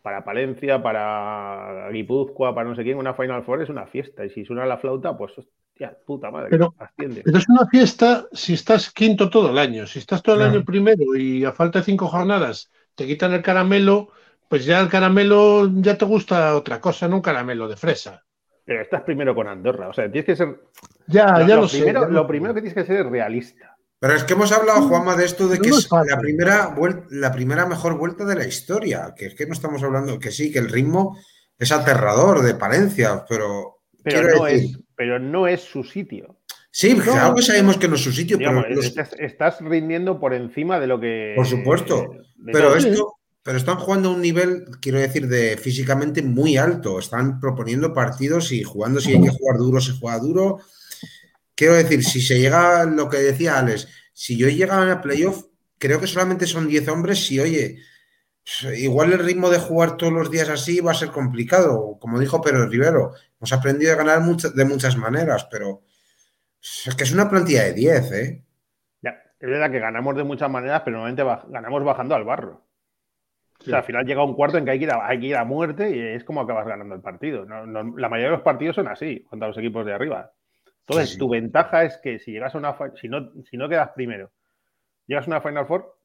Para 0.05 0.23
Palencia, 0.23 0.83
para 0.83 1.89
Guipúzcoa, 1.91 2.53
para 2.53 2.69
no 2.69 2.75
sé 2.75 2.83
quién, 2.83 2.99
una 2.99 3.15
Final 3.15 3.41
Four 3.43 3.63
es 3.63 3.69
una 3.69 3.87
fiesta. 3.87 4.23
Y 4.23 4.29
si 4.29 4.45
suena 4.45 4.63
la 4.67 4.77
flauta, 4.77 5.17
pues, 5.17 5.35
hostia, 5.35 5.97
puta 6.05 6.29
madre, 6.29 6.49
Pero- 6.51 6.75
asciende. 6.77 7.23
Pero 7.25 7.39
es 7.39 7.49
una 7.49 7.65
fiesta 7.65 8.27
si 8.31 8.53
estás 8.53 8.91
quinto 8.91 9.31
todo 9.31 9.49
el 9.49 9.57
año. 9.57 9.87
Si 9.87 9.97
estás 9.97 10.21
todo 10.21 10.35
el 10.35 10.43
año 10.43 10.63
primero 10.63 11.15
y 11.15 11.43
a 11.43 11.51
falta 11.53 11.79
de 11.79 11.85
cinco 11.85 12.05
jornadas 12.05 12.71
te 12.93 13.07
quitan 13.07 13.33
el 13.33 13.41
caramelo, 13.41 14.09
pues 14.47 14.63
ya 14.65 14.79
el 14.79 14.89
caramelo 14.89 15.71
ya 15.73 15.97
te 15.97 16.05
gusta 16.05 16.55
otra 16.55 16.79
cosa, 16.79 17.07
no 17.07 17.15
un 17.15 17.21
caramelo 17.23 17.67
de 17.67 17.75
fresa. 17.75 18.23
Pero 18.63 18.81
estás 18.83 19.01
primero 19.01 19.33
con 19.33 19.47
Andorra. 19.47 19.87
O 19.89 19.93
sea, 19.93 20.05
tienes 20.11 20.25
que 20.27 20.35
ser. 20.35 20.55
Ya, 21.07 21.39
lo, 21.39 21.47
ya 21.47 21.55
lo 21.55 21.61
lo, 21.63 21.67
sé. 21.67 21.77
primero, 21.79 22.01
ya 22.01 22.07
lo 22.09 22.21
sé. 22.21 22.27
primero 22.27 22.53
que 22.53 22.61
tienes 22.61 22.75
que 22.75 22.85
ser 22.85 23.05
es 23.05 23.11
realista. 23.11 23.74
Pero 24.05 24.17
es 24.17 24.23
que 24.23 24.33
hemos 24.33 24.51
hablado, 24.51 24.83
Juanma, 24.83 25.15
de 25.15 25.25
esto 25.25 25.47
de 25.47 25.55
No, 25.57 25.61
que 25.63 25.69
no 25.71 25.77
es 25.79 25.89
la 25.89 26.19
primera, 26.19 26.75
la 27.09 27.31
primera 27.31 27.65
mejor 27.65 27.97
vuelta 27.97 28.23
de 28.23 28.35
la 28.35 28.45
historia. 28.45 29.15
Que 29.17 29.25
es 29.25 29.33
que 29.33 29.47
no 29.47 29.53
estamos 29.53 29.81
hablando, 29.81 30.19
que 30.19 30.29
sí, 30.29 30.51
que 30.51 30.59
el 30.59 30.69
ritmo 30.69 31.17
es 31.57 31.71
aterrador 31.71 32.43
de 32.43 32.53
Palencia, 32.53 33.25
pero. 33.27 33.79
Pero 34.03 34.21
quiero 34.21 34.37
no, 34.37 34.43
decir- 34.45 34.75
es, 34.75 34.79
pero 34.95 35.17
no 35.17 35.47
es 35.47 35.61
su 35.61 35.83
sitio. 35.83 36.37
Sí, 36.69 36.95
claro 36.99 37.33
que 37.33 37.41
sabemos 37.41 37.77
que 37.77 37.87
no 37.87 37.95
es 37.95 38.03
su 38.03 38.11
sitio, 38.11 38.37
Digamos, 38.37 38.65
pero, 38.67 38.75
los- 38.75 38.85
estás, 38.85 39.09
estás 39.17 39.59
rindiendo 39.61 40.19
por 40.19 40.35
encima 40.35 40.79
de 40.79 40.85
lo 40.85 40.99
que. 40.99 41.33
Por 41.35 41.47
supuesto, 41.47 42.05
de 42.35 42.53
pero 42.53 42.67
todo. 42.67 42.77
esto. 42.77 43.13
Pero 43.41 43.57
están 43.57 43.77
jugando 43.77 44.09
a 44.09 44.13
un 44.13 44.21
nivel, 44.21 44.65
quiero 44.81 44.99
decir, 44.99 45.27
de 45.27 45.57
físicamente 45.57 46.21
muy 46.21 46.57
alto. 46.57 46.99
Están 46.99 47.39
proponiendo 47.39 47.91
partidos 47.91 48.51
y 48.51 48.61
jugando. 48.61 49.01
Si 49.01 49.13
hay 49.13 49.21
que 49.23 49.29
jugar 49.29 49.57
duro, 49.57 49.81
se 49.81 49.93
juega 49.93 50.19
duro. 50.19 50.59
Quiero 51.55 51.73
decir, 51.75 52.03
si 52.03 52.21
se 52.21 52.39
llega 52.39 52.81
a 52.81 52.85
lo 52.85 53.09
que 53.09 53.17
decía 53.17 53.57
Alex, 53.57 53.87
si 54.13 54.37
yo 54.37 54.47
llegaba 54.49 54.91
a 54.91 55.01
playoff, 55.01 55.45
creo 55.77 55.99
que 55.99 56.07
solamente 56.07 56.45
son 56.47 56.67
10 56.67 56.87
hombres. 56.89 57.25
Si, 57.25 57.39
oye, 57.39 57.77
igual 58.77 59.13
el 59.13 59.19
ritmo 59.19 59.49
de 59.49 59.59
jugar 59.59 59.97
todos 59.97 60.13
los 60.13 60.29
días 60.29 60.49
así 60.49 60.79
va 60.81 60.91
a 60.91 60.95
ser 60.95 61.09
complicado. 61.09 61.97
Como 61.99 62.19
dijo 62.19 62.41
Pedro 62.41 62.67
Rivero, 62.67 63.13
hemos 63.39 63.53
aprendido 63.53 63.93
a 63.93 63.97
ganar 63.97 64.21
mucho- 64.21 64.51
de 64.51 64.65
muchas 64.65 64.97
maneras, 64.97 65.47
pero 65.49 65.83
es 66.85 66.93
que 66.95 67.03
es 67.03 67.11
una 67.13 67.29
plantilla 67.29 67.63
de 67.63 67.73
10, 67.73 68.11
¿eh? 68.11 68.43
Ya, 69.01 69.11
es 69.39 69.49
verdad 69.49 69.71
que 69.71 69.79
ganamos 69.79 70.15
de 70.15 70.23
muchas 70.23 70.49
maneras, 70.49 70.81
pero 70.83 70.97
normalmente 70.97 71.23
ganamos 71.49 71.83
bajando 71.83 72.15
al 72.15 72.23
barro. 72.25 72.65
O 73.59 73.63
sea, 73.63 73.77
al 73.79 73.83
final 73.85 74.05
llega 74.05 74.23
un 74.23 74.35
cuarto 74.35 74.57
en 74.57 74.65
que 74.65 74.71
hay 74.71 74.79
que 74.79 74.83
ir 74.85 74.91
a, 74.91 75.07
hay 75.07 75.19
que 75.19 75.27
ir 75.27 75.37
a 75.37 75.45
muerte 75.45 75.89
y 75.95 75.99
es 75.99 76.23
como 76.25 76.41
acabas 76.41 76.67
ganando 76.67 76.93
el 76.95 77.01
partido. 77.01 77.45
No- 77.45 77.65
no- 77.65 77.97
la 77.97 78.09
mayoría 78.09 78.31
de 78.31 78.35
los 78.37 78.43
partidos 78.43 78.75
son 78.75 78.87
así 78.89 79.21
contra 79.29 79.47
los 79.47 79.57
equipos 79.57 79.85
de 79.85 79.93
arriba. 79.93 80.33
Entonces, 80.87 81.09
Sí, 81.09 81.13
sí. 81.13 81.19
tu 81.19 81.29
ventaja 81.29 81.83
es 81.83 81.97
que 81.97 82.19
si 82.19 82.31
llegas 82.31 82.53
a 82.53 82.57
una 82.57 82.77
si 82.95 83.09
no, 83.09 83.31
si 83.43 83.57
no 83.57 83.67
quedas 83.67 83.89
primero, 83.95 84.31
llegas 85.07 85.27
a 85.27 85.31
una 85.31 85.41
Final 85.41 85.65
Four, 85.65 85.97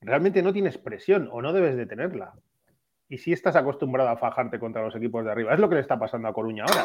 realmente 0.00 0.42
no 0.42 0.52
tienes 0.52 0.78
presión 0.78 1.28
o 1.30 1.42
no 1.42 1.52
debes 1.52 1.76
de 1.76 1.86
tenerla. 1.86 2.34
Y 3.08 3.18
si 3.18 3.32
estás 3.32 3.54
acostumbrado 3.54 4.08
a 4.08 4.16
fajarte 4.16 4.58
contra 4.58 4.82
los 4.82 4.96
equipos 4.96 5.24
de 5.24 5.30
arriba. 5.30 5.52
Es 5.52 5.60
lo 5.60 5.68
que 5.68 5.74
le 5.74 5.82
está 5.82 5.98
pasando 5.98 6.26
a 6.26 6.32
Coruña 6.32 6.64
ahora. 6.64 6.82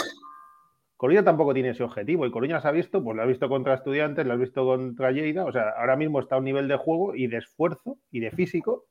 Coruña 0.97 1.23
tampoco 1.23 1.53
tiene 1.53 1.69
ese 1.69 1.81
objetivo 1.81 2.25
y 2.25 2.31
Coruña 2.31 2.59
se 2.59 2.67
ha 2.67 2.71
visto, 2.71 3.01
pues 3.01 3.15
lo 3.15 3.23
ha 3.23 3.25
visto 3.25 3.47
contra 3.47 3.73
estudiantes, 3.73 4.27
lo 4.27 4.33
ha 4.33 4.35
visto 4.35 4.65
contra 4.65 5.11
Lleida, 5.11 5.45
o 5.45 5.51
sea, 5.53 5.69
ahora 5.77 5.95
mismo 5.95 6.19
está 6.19 6.35
a 6.35 6.39
un 6.39 6.43
nivel 6.43 6.67
de 6.67 6.75
juego 6.75 7.15
y 7.15 7.27
de 7.27 7.37
esfuerzo 7.37 7.97
y 8.11 8.19
de 8.19 8.31
físico 8.31 8.85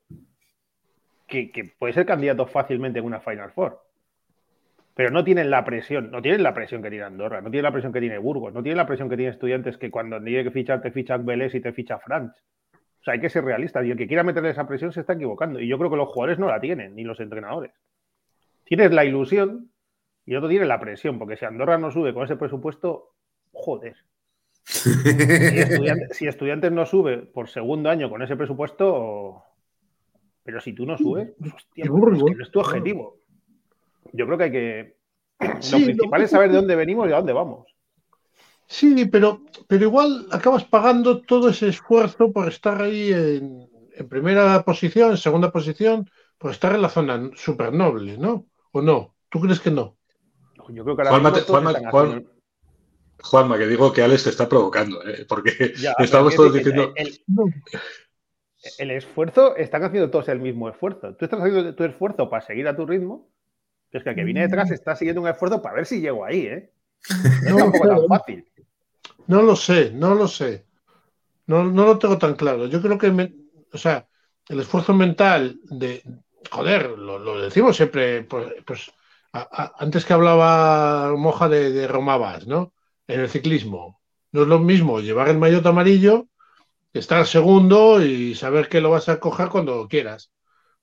que, 1.26 1.52
que 1.52 1.64
puede 1.78 1.92
ser 1.92 2.06
candidato 2.06 2.46
fácilmente 2.46 2.98
en 2.98 3.04
una 3.04 3.20
Final 3.20 3.52
Four. 3.52 3.78
Pero 4.98 5.12
no 5.12 5.22
tienen 5.22 5.48
la 5.48 5.64
presión, 5.64 6.10
no 6.10 6.20
tienen 6.20 6.42
la 6.42 6.52
presión 6.52 6.82
que 6.82 6.90
tiene 6.90 7.04
Andorra, 7.04 7.40
no 7.40 7.52
tienen 7.52 7.62
la 7.62 7.70
presión 7.70 7.92
que 7.92 8.00
tiene 8.00 8.18
Burgos, 8.18 8.52
no 8.52 8.64
tienen 8.64 8.78
la 8.78 8.86
presión 8.88 9.08
que 9.08 9.16
tiene 9.16 9.30
estudiantes 9.30 9.78
que 9.78 9.92
cuando 9.92 10.20
tiene 10.20 10.42
que 10.42 10.50
fichar 10.50 10.82
te 10.82 10.90
ficha 10.90 11.16
Vélez 11.18 11.54
y 11.54 11.60
te 11.60 11.72
ficha 11.72 12.00
Franch. 12.00 12.32
O 12.74 13.04
sea, 13.04 13.14
hay 13.14 13.20
que 13.20 13.30
ser 13.30 13.44
realistas 13.44 13.86
y 13.86 13.92
el 13.92 13.96
que 13.96 14.08
quiera 14.08 14.24
meterle 14.24 14.50
esa 14.50 14.66
presión 14.66 14.92
se 14.92 14.98
está 14.98 15.12
equivocando. 15.12 15.60
Y 15.60 15.68
yo 15.68 15.78
creo 15.78 15.88
que 15.88 15.96
los 15.96 16.08
jugadores 16.08 16.40
no 16.40 16.48
la 16.48 16.58
tienen, 16.58 16.96
ni 16.96 17.04
los 17.04 17.20
entrenadores. 17.20 17.70
Tienes 18.64 18.90
la 18.90 19.04
ilusión 19.04 19.70
y 20.26 20.34
otro 20.34 20.48
tiene 20.48 20.66
la 20.66 20.80
presión, 20.80 21.16
porque 21.16 21.36
si 21.36 21.44
Andorra 21.44 21.78
no 21.78 21.92
sube 21.92 22.12
con 22.12 22.24
ese 22.24 22.34
presupuesto, 22.34 23.14
joder. 23.52 23.94
Si 24.64 25.60
estudiantes, 25.60 26.16
si 26.16 26.26
estudiantes 26.26 26.72
no 26.72 26.84
sube 26.86 27.18
por 27.18 27.48
segundo 27.48 27.88
año 27.88 28.10
con 28.10 28.20
ese 28.20 28.34
presupuesto, 28.34 29.44
pero 30.42 30.60
si 30.60 30.72
tú 30.72 30.84
no 30.84 30.98
subes, 30.98 31.34
hostia, 31.54 31.84
es 31.84 31.88
que 31.88 32.34
no 32.34 32.42
es 32.42 32.50
tu 32.50 32.58
objetivo. 32.58 33.17
Yo 34.12 34.26
creo 34.26 34.38
que 34.38 34.44
hay 34.44 34.52
que. 34.52 34.98
Sí, 35.60 35.78
lo 35.78 35.84
principal 35.86 36.20
lo- 36.20 36.24
es 36.24 36.30
saber 36.30 36.50
de 36.50 36.56
dónde 36.56 36.76
venimos 36.76 37.08
y 37.08 37.12
a 37.12 37.16
dónde 37.16 37.32
vamos. 37.32 37.66
Sí, 38.66 39.06
pero, 39.06 39.40
pero 39.66 39.84
igual 39.84 40.26
acabas 40.30 40.64
pagando 40.64 41.22
todo 41.22 41.48
ese 41.48 41.68
esfuerzo 41.68 42.32
por 42.32 42.48
estar 42.48 42.82
ahí 42.82 43.12
en, 43.12 43.66
en 43.94 44.08
primera 44.08 44.62
posición, 44.62 45.12
en 45.12 45.16
segunda 45.16 45.50
posición, 45.50 46.10
por 46.36 46.50
estar 46.50 46.74
en 46.74 46.82
la 46.82 46.90
zona 46.90 47.30
súper 47.34 47.72
noble, 47.72 48.18
¿no? 48.18 48.46
¿O 48.72 48.82
no? 48.82 49.14
¿Tú 49.30 49.40
crees 49.40 49.60
que 49.60 49.70
no? 49.70 49.96
Yo 50.68 50.84
creo 50.84 50.96
que 50.96 51.02
ahora 51.02 51.10
Juanma, 51.12 51.30
Juanma- 51.40 51.90
Juan- 51.90 52.26
Juanma, 53.22 53.58
que 53.58 53.66
digo 53.66 53.92
que 53.92 54.02
Alex 54.02 54.24
te 54.24 54.30
está 54.30 54.48
provocando, 54.48 55.02
¿eh? 55.08 55.24
porque 55.26 55.50
Ya, 55.80 55.94
estamos 55.98 56.34
todos 56.36 56.52
diciendo. 56.52 56.92
el 58.78 58.90
esfuerzo, 58.90 59.56
están 59.56 59.84
haciendo 59.84 60.10
todos 60.10 60.28
el 60.28 60.40
mismo 60.40 60.68
esfuerzo. 60.68 61.14
Tú 61.14 61.24
estás 61.24 61.40
haciendo 61.40 61.74
tu 61.74 61.84
esfuerzo 61.84 62.28
para 62.28 62.44
seguir 62.44 62.68
a 62.68 62.76
tu 62.76 62.86
ritmo, 62.86 63.30
pero 63.90 64.00
es 64.00 64.04
que 64.04 64.10
el 64.10 64.16
que 64.16 64.24
viene 64.24 64.42
detrás 64.42 64.70
está 64.70 64.96
siguiendo 64.96 65.22
un 65.22 65.28
esfuerzo 65.28 65.62
para 65.62 65.76
ver 65.76 65.86
si 65.86 66.00
llego 66.00 66.24
ahí, 66.24 66.46
¿eh? 66.46 66.72
No 67.40 67.48
es 67.50 67.56
No, 67.56 67.56
tampoco 67.56 67.88
tan 67.88 68.06
fácil. 68.06 68.46
No 69.26 69.42
lo 69.42 69.56
sé, 69.56 69.90
no 69.92 70.14
lo 70.14 70.26
sé. 70.28 70.66
No, 71.46 71.64
no 71.64 71.86
lo 71.86 71.98
tengo 71.98 72.18
tan 72.18 72.34
claro. 72.36 72.66
Yo 72.68 72.82
creo 72.82 72.98
que, 72.98 73.10
me- 73.12 73.34
o 73.72 73.78
sea, 73.78 74.08
el 74.48 74.60
esfuerzo 74.60 74.94
mental 74.94 75.60
de, 75.64 76.02
joder, 76.50 76.90
lo, 76.98 77.18
lo 77.18 77.40
decimos 77.40 77.76
siempre, 77.76 78.24
pues, 78.24 78.54
pues, 78.66 78.92
a- 79.32 79.48
a- 79.64 79.74
antes 79.78 80.04
que 80.06 80.14
hablaba 80.14 81.14
Moja 81.16 81.48
de, 81.48 81.72
de 81.72 81.88
Romabas, 81.88 82.46
¿no? 82.46 82.74
En 83.08 83.20
el 83.20 83.28
ciclismo. 83.30 84.00
No 84.32 84.42
es 84.42 84.48
lo 84.48 84.58
mismo 84.60 85.00
llevar 85.00 85.28
el 85.30 85.38
maillot 85.38 85.66
amarillo 85.66 86.28
estar 86.94 87.26
segundo 87.26 88.02
y 88.04 88.34
saber 88.34 88.68
que 88.68 88.80
lo 88.82 88.90
vas 88.90 89.08
a 89.08 89.20
coger 89.20 89.48
cuando 89.50 89.88
quieras. 89.88 90.32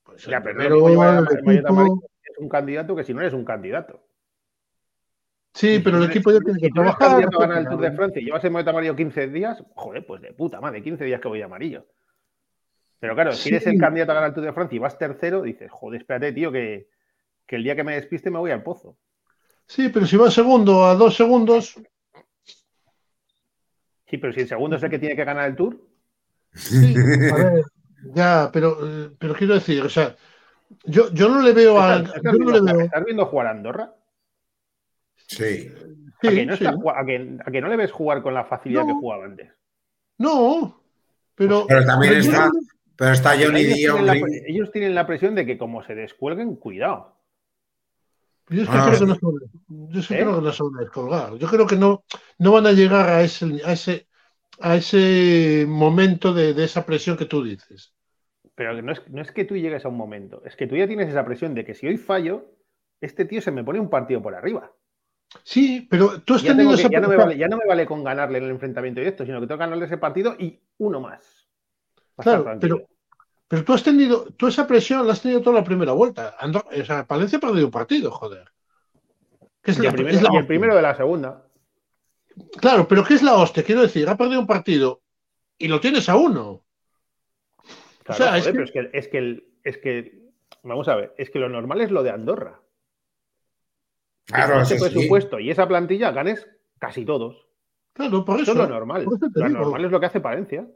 Pues 0.04 0.28
Ya, 0.28 0.42
el 0.42 0.44
pero 0.44 0.56
no 0.60 0.66
es 0.66 0.74
primero, 0.74 0.88
llevar 0.88 1.20
el 1.20 1.28
el 1.38 1.44
maillot 1.44 1.68
amarillo 1.68 1.96
un 2.38 2.50
candidato 2.50 2.96
que 2.96 3.04
si 3.04 3.14
no 3.14 3.22
eres 3.22 3.34
un 3.34 3.46
candidato. 3.46 4.04
Sí, 5.54 5.80
pero 5.80 5.98
el 5.98 6.04
Si 6.04 6.10
equipo 6.10 6.32
ya 6.32 6.40
tiene 6.42 6.60
si 6.60 6.66
que 6.66 6.70
trabajar. 6.70 7.10
candidato 7.10 7.38
a 7.38 7.48
ganar 7.48 7.58
el 7.64 7.70
Tour 7.70 7.82
de 7.82 7.92
Francia 7.94 8.22
y 8.22 8.26
llevas 8.26 8.44
el 8.44 8.52
maillot 8.52 8.70
amarillo 8.70 8.96
15 8.96 9.28
días, 9.28 9.64
joder, 9.76 10.06
pues 10.06 10.22
de 10.22 10.34
puta 10.34 10.60
madre, 10.60 10.84
15 10.84 11.06
días 11.06 11.22
que 11.22 11.28
voy 11.30 11.40
de 11.40 11.46
amarillo. 11.46 11.86
Pero 13.00 13.16
claro, 13.16 13.32
si 13.32 13.50
eres 13.50 13.66
el 13.68 13.78
candidato 13.78 14.12
a 14.12 14.16
ganar 14.16 14.30
el 14.30 14.34
Tour 14.36 14.46
de 14.46 14.54
Francia 14.54 14.76
y 14.76 14.80
vas 14.80 14.98
tercero, 14.98 15.42
dices, 15.44 15.72
joder, 15.72 16.02
espérate, 16.02 16.34
tío, 16.34 16.52
que, 16.52 16.90
que 17.46 17.56
el 17.58 17.64
día 17.64 17.76
que 17.76 17.84
me 17.84 17.96
despiste 17.96 18.32
me 18.32 18.40
voy 18.40 18.52
al 18.52 18.64
pozo. 18.64 18.98
Sí, 19.68 19.90
pero 19.90 20.06
si 20.08 20.18
va 20.18 20.32
segundo 20.32 20.86
a 20.86 20.96
dos 20.96 21.16
segundos, 21.16 21.76
Sí, 24.08 24.18
pero 24.18 24.34
si 24.34 24.42
el 24.42 24.48
segundo 24.48 24.76
es 24.78 24.84
el 24.84 24.90
que 24.90 25.00
tiene 25.00 25.16
que 25.16 25.26
ganar 25.26 25.50
el 25.50 25.56
Tour, 25.56 25.80
Sí, 26.54 26.96
a 26.96 27.36
ver, 27.36 27.64
ya, 28.14 28.50
pero, 28.54 28.78
eh, 28.82 29.12
pero 29.20 29.36
quiero 29.36 29.56
decir, 29.56 29.82
o 29.84 29.90
sea, 29.90 30.16
yo, 30.86 31.12
yo 31.14 31.30
no 31.30 31.42
le 31.42 31.54
veo 31.54 31.80
a. 31.80 31.98
¿Estás, 31.98 32.16
estás 32.18 32.24
yo 32.34 32.40
no 32.40 32.46
viendo, 32.46 32.60
jugar- 32.62 32.76
veo. 32.78 32.86
estás 32.86 33.06
viendo 33.06 33.26
jugar 33.26 33.48
a 33.48 33.52
Andorra? 33.52 33.94
Sí. 35.28 35.70
Sí, 36.22 36.28
¿A, 36.28 36.32
que 36.32 36.46
no 36.46 36.56
sí. 36.56 36.64
está 36.64 36.76
ju- 36.78 36.94
a 36.96 37.06
que- 37.06 37.38
a 37.46 37.52
que 37.52 37.62
no 37.62 37.68
le 37.68 37.76
ves 37.78 37.92
jugar 37.92 38.22
con 38.22 38.34
la 38.34 38.46
facilidad 38.46 38.82
No. 38.82 38.88
que 38.88 38.94
jugaba 38.94 39.26
antes? 39.26 39.52
No, 40.18 40.82
pero. 41.36 41.66
Pero 41.68 41.86
también 41.86 42.14
pero 42.14 42.24
está, 42.26 42.50
pero 42.96 43.12
está 43.12 43.30
Johnny 43.32 43.62
ellos, 43.62 43.68
D 43.68 43.74
a 43.74 43.76
tienen 43.76 43.96
un 44.02 44.06
la, 44.08 44.14
ritmo. 44.14 44.28
pre- 44.28 44.44
ellos 44.48 44.72
tienen 44.72 44.96
la 44.96 45.08
presión 45.08 45.36
de 45.36 45.46
que 45.46 45.58
como 45.58 45.84
se 45.84 45.96
descuelguen, 45.96 46.56
cuidado. 46.56 47.16
Yo 48.50 48.62
es 48.62 48.70
que 48.70 48.78
Ah, 48.78 48.86
creo 48.88 49.00
que 49.00 49.06
no 49.08 49.16
se 49.16 49.26
van 49.26 49.36
a- 49.36 49.92
yo 49.94 50.00
¿Eh? 50.00 50.06
creo 50.08 50.36
que 50.36 50.42
no 50.42 50.54
se 50.54 50.64
van 50.64 50.76
a 50.76 50.80
descolgar. 50.82 51.36
Yo 51.38 51.48
creo 51.48 51.66
que 51.68 51.76
no, 51.76 52.04
no 52.38 52.52
van 52.52 52.68
a 52.68 52.72
llegar 52.72 53.10
a 53.10 53.22
ese, 53.24 53.60
a 53.66 53.74
ese, 53.74 54.08
a 54.62 54.76
ese 54.76 55.66
momento 55.68 56.32
de, 56.34 56.54
de 56.54 56.64
esa 56.64 56.86
presión 56.86 57.18
que 57.18 57.26
tú 57.26 57.44
dices. 57.44 57.95
Pero 58.56 58.82
no 58.82 58.92
es, 58.94 59.08
no 59.10 59.22
es 59.22 59.32
que 59.32 59.44
tú 59.46 59.56
llegues 59.58 59.84
a 59.86 59.90
un 59.90 59.98
momento, 59.98 60.42
es 60.46 60.56
que 60.56 60.66
tú 60.68 60.76
ya 60.78 60.88
tienes 60.88 61.10
esa 61.10 61.26
presión 61.26 61.54
de 61.54 61.66
que 61.66 61.74
si 61.74 61.88
hoy 61.88 61.98
fallo, 61.98 62.46
este 63.02 63.26
tío 63.26 63.42
se 63.42 63.52
me 63.52 63.64
pone 63.64 63.80
un 63.80 63.90
partido 63.90 64.22
por 64.22 64.34
arriba. 64.34 64.72
Sí, 65.44 65.86
pero 65.90 66.22
tú 66.22 66.36
has 66.36 66.44
Ya, 66.44 66.52
tenido 66.56 66.70
que- 66.70 66.82
esa 66.82 66.90
ya 66.90 67.02
no 67.02 67.10
me 67.10 67.18
vale, 67.18 67.38
ya 67.38 67.48
no 67.50 67.58
me 67.58 67.66
vale 67.68 67.86
con 67.86 68.04
ganarle 68.04 68.38
en 68.38 68.46
el 68.46 68.52
enfrentamiento 68.52 69.02
directo, 69.02 69.26
sino 69.26 69.42
que 69.42 69.48
tengo 69.48 69.58
que 69.58 69.66
ganarle 69.66 69.86
ese 69.86 69.98
partido 69.98 70.36
y 70.40 70.62
uno 70.78 71.02
más. 71.02 71.50
Claro, 72.18 72.44
tranquilo. 72.44 72.78
pero, 72.78 72.90
pero 73.50 73.64
tú 73.66 73.74
has 73.74 73.84
tenido, 73.84 74.28
tú 74.38 74.48
esa 74.48 74.66
presión 74.66 75.06
la 75.06 75.12
has 75.14 75.22
tenido 75.22 75.42
toda 75.42 75.58
la 75.60 75.64
primera 75.66 75.92
vuelta. 75.92 76.38
Ando- 76.40 76.66
o 76.66 76.86
sea, 76.86 77.06
Palencia 77.06 77.38
ha 77.38 77.42
perdido 77.42 77.66
un 77.66 77.72
partido, 77.72 78.10
joder. 78.12 78.50
Que 79.62 79.72
es 79.72 79.80
Y 79.80 79.82
la- 79.82 79.90
el, 79.90 79.96
primero, 79.96 80.16
es 80.16 80.22
la 80.24 80.30
y 80.34 80.38
el 80.38 80.48
primero 80.48 80.76
de 80.76 80.82
la 80.82 80.96
segunda. 80.96 81.44
Claro, 82.62 82.88
pero 82.88 83.04
¿qué 83.04 83.16
es 83.16 83.24
la 83.24 83.34
hostia? 83.36 83.64
Quiero 83.64 83.82
decir, 83.82 84.08
ha 84.08 84.16
perdido 84.16 84.40
un 84.40 84.48
partido 84.48 85.02
y 85.58 85.68
lo 85.68 85.82
tienes 85.82 86.08
a 86.08 86.16
uno. 86.16 86.64
Claro, 88.06 88.14
o 88.14 88.28
sea, 88.28 88.28
joder, 88.28 88.40
es 88.40 88.46
que- 88.46 88.52
pero 88.54 88.64
es 88.64 88.72
que, 88.72 88.98
es 88.98 89.08
que, 89.10 89.18
el- 89.18 89.48
es 89.64 89.78
que, 89.80 90.22
vamos 90.64 90.88
a 90.88 90.96
ver, 90.96 91.14
es 91.18 91.30
que 91.30 91.40
lo 91.40 91.50
normal 91.50 91.82
es 91.82 91.92
lo 91.92 92.04
de 92.04 92.12
Andorra. 92.12 92.62
Claro, 94.26 94.62
ese 94.62 94.78
sí. 94.80 94.84
presupuesto 94.84 95.40
y 95.40 95.50
esa 95.52 95.68
plantilla 95.68 96.12
ganes 96.12 96.48
casi 96.80 97.06
todos. 97.06 97.46
Claro, 97.94 98.26
por 98.26 98.40
Eso 98.40 98.52
eso. 98.52 98.64
es 98.64 98.70
lo 98.70 98.74
normal. 98.74 99.06
Lo 99.06 99.48
digo. 99.48 99.60
normal 99.60 99.86
es 99.86 99.92
lo 99.92 100.00
que 100.00 100.06
hace 100.08 100.20
Palencia. 100.20 100.68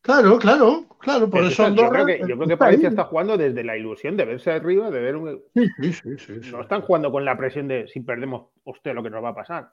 Claro, 0.00 0.38
claro, 0.38 0.86
claro, 1.00 1.28
por 1.28 1.40
Pero 1.40 1.46
eso 1.48 1.62
yo, 1.62 1.66
Andorra 1.66 2.04
creo 2.04 2.06
que, 2.06 2.18
yo 2.20 2.36
creo 2.36 2.38
que 2.46 2.52
está 2.54 2.64
Palencia 2.64 2.88
ahí. 2.88 2.92
está 2.92 3.04
jugando 3.04 3.36
desde 3.36 3.64
la 3.64 3.76
ilusión 3.76 4.16
de 4.16 4.24
verse 4.24 4.50
arriba, 4.52 4.90
de 4.90 5.00
ver 5.00 5.16
un... 5.16 5.42
Sí, 5.54 5.66
sí, 5.80 5.92
sí, 5.92 6.18
sí, 6.18 6.42
sí. 6.44 6.50
No 6.52 6.60
están 6.62 6.82
jugando 6.82 7.10
con 7.10 7.24
la 7.24 7.36
presión 7.36 7.68
de 7.68 7.88
si 7.88 8.00
perdemos, 8.00 8.46
hostia, 8.64 8.94
lo 8.94 9.02
que 9.02 9.10
nos 9.10 9.22
va 9.22 9.30
a 9.30 9.34
pasar. 9.34 9.70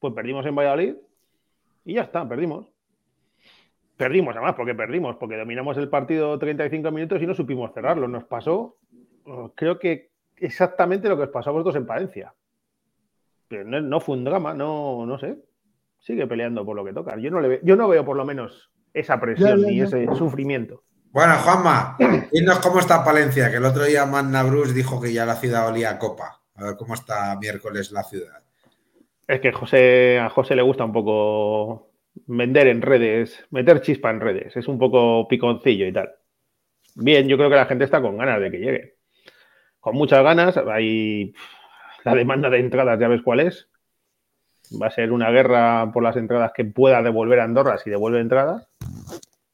Pues 0.00 0.12
perdimos 0.12 0.44
en 0.46 0.54
Valladolid 0.56 0.94
y 1.84 1.94
ya 1.94 2.02
está, 2.02 2.28
perdimos. 2.28 2.66
Perdimos, 3.96 4.34
además, 4.34 4.54
porque 4.56 4.74
perdimos, 4.74 5.16
porque 5.16 5.36
dominamos 5.36 5.76
el 5.76 5.88
partido 5.88 6.38
35 6.38 6.90
minutos 6.90 7.22
y 7.22 7.26
no 7.26 7.34
supimos 7.34 7.72
cerrarlo. 7.72 8.08
Nos 8.08 8.24
pasó, 8.24 8.76
eh, 9.26 9.48
creo 9.54 9.78
que 9.78 10.10
exactamente 10.36 11.08
lo 11.08 11.16
que 11.16 11.24
os 11.24 11.28
pasó 11.30 11.50
a 11.50 11.52
vosotros 11.52 11.76
en 11.76 11.86
Palencia. 11.86 12.34
Pero 13.48 13.64
no, 13.64 13.80
no 13.80 14.00
fue 14.00 14.16
un 14.16 14.24
drama, 14.24 14.52
no, 14.54 15.06
no 15.06 15.18
sé. 15.18 15.36
Sigue 16.00 16.26
peleando 16.26 16.64
por 16.64 16.74
lo 16.76 16.84
que 16.84 16.92
toca. 16.92 17.16
Yo 17.18 17.30
no, 17.30 17.40
le 17.40 17.48
ve- 17.48 17.60
yo 17.62 17.76
no 17.76 17.88
veo 17.88 18.04
por 18.04 18.16
lo 18.16 18.24
menos 18.24 18.70
esa 18.92 19.20
presión 19.20 19.60
Ya, 19.60 19.66
ya, 19.66 19.70
ni 19.72 19.80
ese 19.80 20.06
sufrimiento. 20.16 20.82
Bueno, 21.12 21.34
Juanma, 21.38 21.96
dinos 22.32 22.58
cómo 22.58 22.80
está 22.80 23.04
Palencia, 23.04 23.48
que 23.50 23.58
el 23.58 23.64
otro 23.64 23.84
día 23.84 24.04
Magna 24.04 24.42
Bruce 24.42 24.74
dijo 24.74 25.00
que 25.00 25.12
ya 25.12 25.24
la 25.24 25.36
ciudad 25.36 25.68
olía 25.68 25.90
a 25.90 25.98
copa. 26.00 26.40
A 26.56 26.64
ver 26.64 26.76
cómo 26.76 26.94
está 26.94 27.36
miércoles 27.38 27.92
la 27.92 28.02
ciudad. 28.02 28.42
Es 29.28 29.40
que 29.40 29.52
José, 29.52 30.18
a 30.18 30.28
José 30.30 30.56
le 30.56 30.62
gusta 30.62 30.84
un 30.84 30.92
poco 30.92 31.88
vender 32.26 32.68
en 32.68 32.82
redes, 32.82 33.44
meter 33.50 33.80
chispa 33.80 34.10
en 34.10 34.20
redes. 34.20 34.56
Es 34.56 34.68
un 34.68 34.78
poco 34.78 35.26
piconcillo 35.28 35.86
y 35.86 35.92
tal. 35.92 36.10
Bien, 36.94 37.26
yo 37.28 37.36
creo 37.36 37.50
que 37.50 37.56
la 37.56 37.66
gente 37.66 37.84
está 37.84 38.00
con 38.00 38.16
ganas 38.16 38.40
de 38.40 38.50
que 38.50 38.58
llegue. 38.58 38.94
Con 39.80 39.96
muchas 39.96 40.22
ganas. 40.22 40.56
Hay 40.56 41.34
la 42.04 42.14
demanda 42.14 42.50
de 42.50 42.60
entradas, 42.60 42.98
ya 43.00 43.08
ves 43.08 43.22
cuál 43.22 43.40
es. 43.40 43.68
Va 44.80 44.86
a 44.86 44.90
ser 44.90 45.12
una 45.12 45.30
guerra 45.30 45.90
por 45.92 46.02
las 46.02 46.16
entradas 46.16 46.52
que 46.54 46.64
pueda 46.64 47.02
devolver 47.02 47.40
a 47.40 47.44
Andorra 47.44 47.78
si 47.78 47.90
devuelve 47.90 48.20
entradas. 48.20 48.66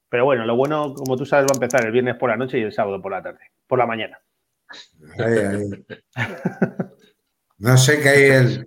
Pero 0.09 0.25
bueno, 0.25 0.45
lo 0.45 0.57
bueno, 0.57 0.95
como 0.95 1.17
tú 1.17 1.25
sabes, 1.25 1.47
va 1.47 1.55
a 1.55 1.57
empezar 1.57 1.87
el 1.87 1.93
viernes 1.93 2.17
por 2.17 2.31
la 2.31 2.37
noche 2.37 2.59
y 2.59 2.63
el 2.63 2.73
sábado 2.73 3.01
por 3.01 3.13
la 3.13 3.23
tarde, 3.23 3.51
por 3.67 3.79
la 3.79 3.87
mañana. 3.87 4.19
No 7.59 7.77
sé 7.77 8.01
qué 8.01 8.09
hay. 8.09 8.65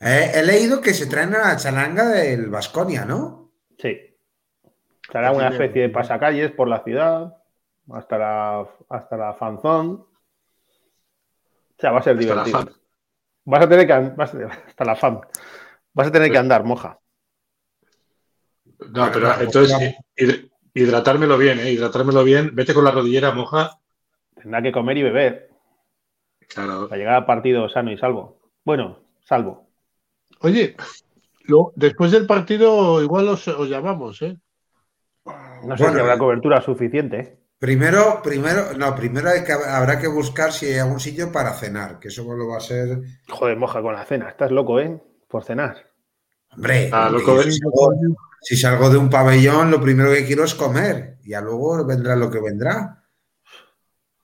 Eh, 0.00 0.32
he 0.34 0.42
leído 0.42 0.80
que 0.80 0.94
se 0.94 1.06
traen 1.06 1.34
a 1.34 1.48
la 1.48 1.56
chalanga 1.56 2.08
del 2.08 2.48
Vasconia, 2.48 3.04
¿no? 3.04 3.50
Sí. 3.78 3.98
Será 5.10 5.32
una 5.32 5.48
especie 5.48 5.82
de 5.82 5.88
pasacalles 5.90 6.52
por 6.52 6.68
la 6.68 6.82
ciudad, 6.84 7.36
hasta 7.92 8.18
la, 8.18 8.66
hasta 8.88 9.16
la 9.16 9.34
fanzón. 9.34 9.90
O 9.92 10.06
sea, 11.78 11.90
va 11.92 11.98
a 11.98 12.02
ser 12.02 12.18
Hasta 12.18 12.34
la 12.34 12.44
divertido. 12.44 12.76
Vas 13.44 13.64
a 13.64 13.68
tener 13.68 13.86
que 13.86 13.92
an- 13.92 14.14
vas 14.16 14.34
a- 14.34 14.46
hasta 14.68 14.84
la 14.84 14.96
fan. 14.96 15.20
Vas 15.92 16.06
a 16.08 16.12
tener 16.12 16.30
que 16.30 16.38
andar, 16.38 16.64
moja. 16.64 16.98
No, 18.94 19.10
pero 19.12 19.40
entonces 19.40 19.96
hid- 20.16 20.50
hidratármelo 20.72 21.36
bien, 21.36 21.58
¿eh? 21.60 21.70
Hidratármelo 21.72 22.22
bien. 22.24 22.54
Vete 22.54 22.72
con 22.72 22.84
la 22.84 22.90
rodillera 22.90 23.32
moja. 23.32 23.78
Tendrá 24.34 24.62
que 24.62 24.72
comer 24.72 24.96
y 24.98 25.02
beber 25.02 25.50
Claro. 26.48 26.88
para 26.88 26.98
llegar 26.98 27.14
al 27.16 27.26
partido 27.26 27.68
sano 27.68 27.90
y 27.92 27.98
salvo. 27.98 28.40
Bueno, 28.64 29.00
salvo. 29.24 29.68
Oye, 30.40 30.76
lo- 31.44 31.72
después 31.76 32.10
del 32.12 32.26
partido 32.26 33.02
igual 33.02 33.28
os, 33.28 33.46
os 33.48 33.68
llamamos, 33.68 34.20
¿eh? 34.22 34.36
No 35.64 35.76
sé 35.76 35.82
Bueno, 35.84 35.94
si 35.94 36.00
habrá 36.00 36.18
cobertura 36.18 36.60
suficiente. 36.62 37.18
¿eh? 37.20 37.36
Primero, 37.58 38.20
primero, 38.22 38.72
no, 38.78 38.94
primero 38.96 39.28
hay 39.28 39.44
que, 39.44 39.52
habrá 39.52 39.98
que 40.00 40.08
buscar 40.08 40.50
si 40.52 40.66
hay 40.66 40.78
algún 40.78 40.98
sitio 41.00 41.30
para 41.30 41.52
cenar, 41.52 41.98
que 41.98 42.08
eso 42.08 42.22
lo 42.34 42.48
va 42.48 42.56
a 42.56 42.60
ser. 42.60 43.00
Joder, 43.28 43.56
moja 43.58 43.82
con 43.82 43.94
la 43.94 44.04
cena. 44.06 44.30
Estás 44.30 44.50
loco, 44.50 44.80
¿eh? 44.80 44.98
Por 45.28 45.44
cenar. 45.44 45.76
Hombre, 46.52 46.88
Ah, 46.92 47.10
loco, 47.12 47.42
si, 47.42 47.52
salgo, 47.52 47.92
si 48.40 48.56
salgo 48.56 48.88
de 48.90 48.96
un 48.96 49.10
pabellón, 49.10 49.70
lo 49.70 49.80
primero 49.80 50.10
que 50.10 50.24
quiero 50.24 50.44
es 50.44 50.54
comer. 50.54 51.18
Y 51.22 51.30
ya 51.30 51.40
luego 51.42 51.84
vendrá 51.84 52.16
lo 52.16 52.30
que 52.30 52.40
vendrá. 52.40 53.04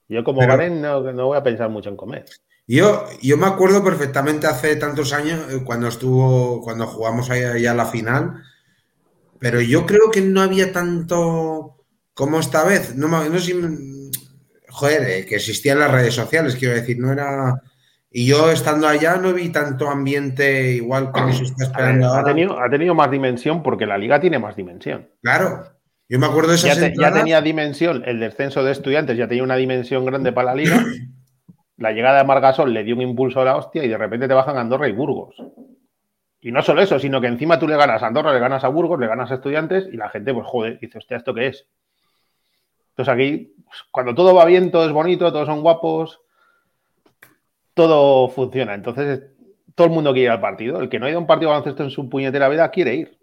Yo 0.08 0.24
como 0.24 0.40
Pero- 0.40 0.70
no, 0.70 1.12
no 1.12 1.26
voy 1.26 1.36
a 1.36 1.42
pensar 1.42 1.68
mucho 1.68 1.90
en 1.90 1.96
comer. 1.96 2.24
Yo, 2.66 3.06
yo 3.22 3.36
me 3.36 3.46
acuerdo 3.46 3.84
perfectamente 3.84 4.46
hace 4.48 4.74
tantos 4.76 5.12
años 5.12 5.40
eh, 5.52 5.62
cuando 5.64 5.86
estuvo, 5.86 6.60
cuando 6.62 6.86
jugamos 6.86 7.28
ya 7.28 7.74
la 7.74 7.86
final, 7.86 8.42
pero 9.38 9.60
yo 9.60 9.86
creo 9.86 10.10
que 10.10 10.20
no 10.20 10.42
había 10.42 10.72
tanto 10.72 11.84
como 12.14 12.40
esta 12.40 12.64
vez. 12.64 12.96
No, 12.96 13.06
no 13.08 13.38
si 13.38 13.54
joder, 14.68 15.02
eh, 15.08 15.26
que 15.26 15.36
existían 15.36 15.78
las 15.78 15.90
redes 15.90 16.14
sociales, 16.14 16.56
quiero 16.56 16.74
decir, 16.74 16.98
no 16.98 17.12
era. 17.12 17.62
Y 18.10 18.26
yo 18.26 18.50
estando 18.50 18.88
allá 18.88 19.16
no 19.16 19.32
vi 19.32 19.50
tanto 19.50 19.90
ambiente 19.90 20.72
igual 20.72 21.10
como 21.12 21.32
se 21.32 21.44
está 21.44 21.64
esperando 21.64 22.06
ha, 22.06 22.18
ahora. 22.18 22.24
tenido, 22.24 22.58
ha 22.58 22.70
tenido 22.70 22.94
más 22.94 23.10
dimensión 23.10 23.62
porque 23.62 23.84
la 23.84 23.98
liga 23.98 24.20
tiene 24.20 24.38
más 24.38 24.56
dimensión. 24.56 25.08
Claro, 25.22 25.66
yo 26.08 26.18
me 26.18 26.26
acuerdo 26.26 26.50
de 26.50 26.56
esas 26.56 26.78
Ya, 26.78 26.88
te- 26.88 26.94
ya 26.98 27.12
tenía 27.12 27.40
dimensión, 27.42 28.02
el 28.06 28.18
descenso 28.20 28.64
de 28.64 28.72
estudiantes 28.72 29.18
ya 29.18 29.28
tenía 29.28 29.42
una 29.44 29.56
dimensión 29.56 30.04
grande 30.06 30.32
para 30.32 30.46
la 30.46 30.54
liga. 30.54 30.84
La 31.78 31.92
llegada 31.92 32.18
de 32.18 32.24
Margasol 32.24 32.72
le 32.72 32.84
dio 32.84 32.94
un 32.94 33.02
impulso 33.02 33.40
a 33.40 33.44
la 33.44 33.56
hostia 33.56 33.84
y 33.84 33.88
de 33.88 33.98
repente 33.98 34.28
te 34.28 34.34
bajan 34.34 34.56
Andorra 34.56 34.88
y 34.88 34.92
Burgos. 34.92 35.36
Y 36.40 36.52
no 36.52 36.62
solo 36.62 36.80
eso, 36.80 36.98
sino 36.98 37.20
que 37.20 37.26
encima 37.26 37.58
tú 37.58 37.66
le 37.66 37.76
ganas 37.76 38.02
a 38.02 38.06
Andorra, 38.06 38.32
le 38.32 38.38
ganas 38.38 38.64
a 38.64 38.68
Burgos, 38.68 39.00
le 39.00 39.06
ganas 39.06 39.30
a 39.30 39.34
estudiantes 39.34 39.88
y 39.92 39.96
la 39.96 40.08
gente, 40.08 40.32
pues 40.32 40.46
joder, 40.46 40.78
dice, 40.78 40.98
hostia, 40.98 41.16
¿esto 41.16 41.34
qué 41.34 41.48
es? 41.48 41.66
Entonces 42.90 43.12
aquí, 43.12 43.54
pues, 43.64 43.78
cuando 43.90 44.14
todo 44.14 44.34
va 44.34 44.44
bien, 44.44 44.70
todo 44.70 44.86
es 44.86 44.92
bonito, 44.92 45.30
todos 45.32 45.46
son 45.46 45.60
guapos, 45.60 46.20
todo 47.74 48.28
funciona. 48.28 48.74
Entonces, 48.74 49.22
todo 49.74 49.88
el 49.88 49.92
mundo 49.92 50.12
quiere 50.12 50.26
ir 50.26 50.30
al 50.30 50.40
partido. 50.40 50.80
El 50.80 50.88
que 50.88 50.98
no 50.98 51.06
ha 51.06 51.10
ido 51.10 51.18
a 51.18 51.20
un 51.20 51.26
partido 51.26 51.50
de 51.50 51.58
baloncesto 51.58 51.82
en 51.82 51.90
su 51.90 52.08
puñetera 52.08 52.48
vida 52.48 52.70
quiere 52.70 52.94
ir. 52.94 53.18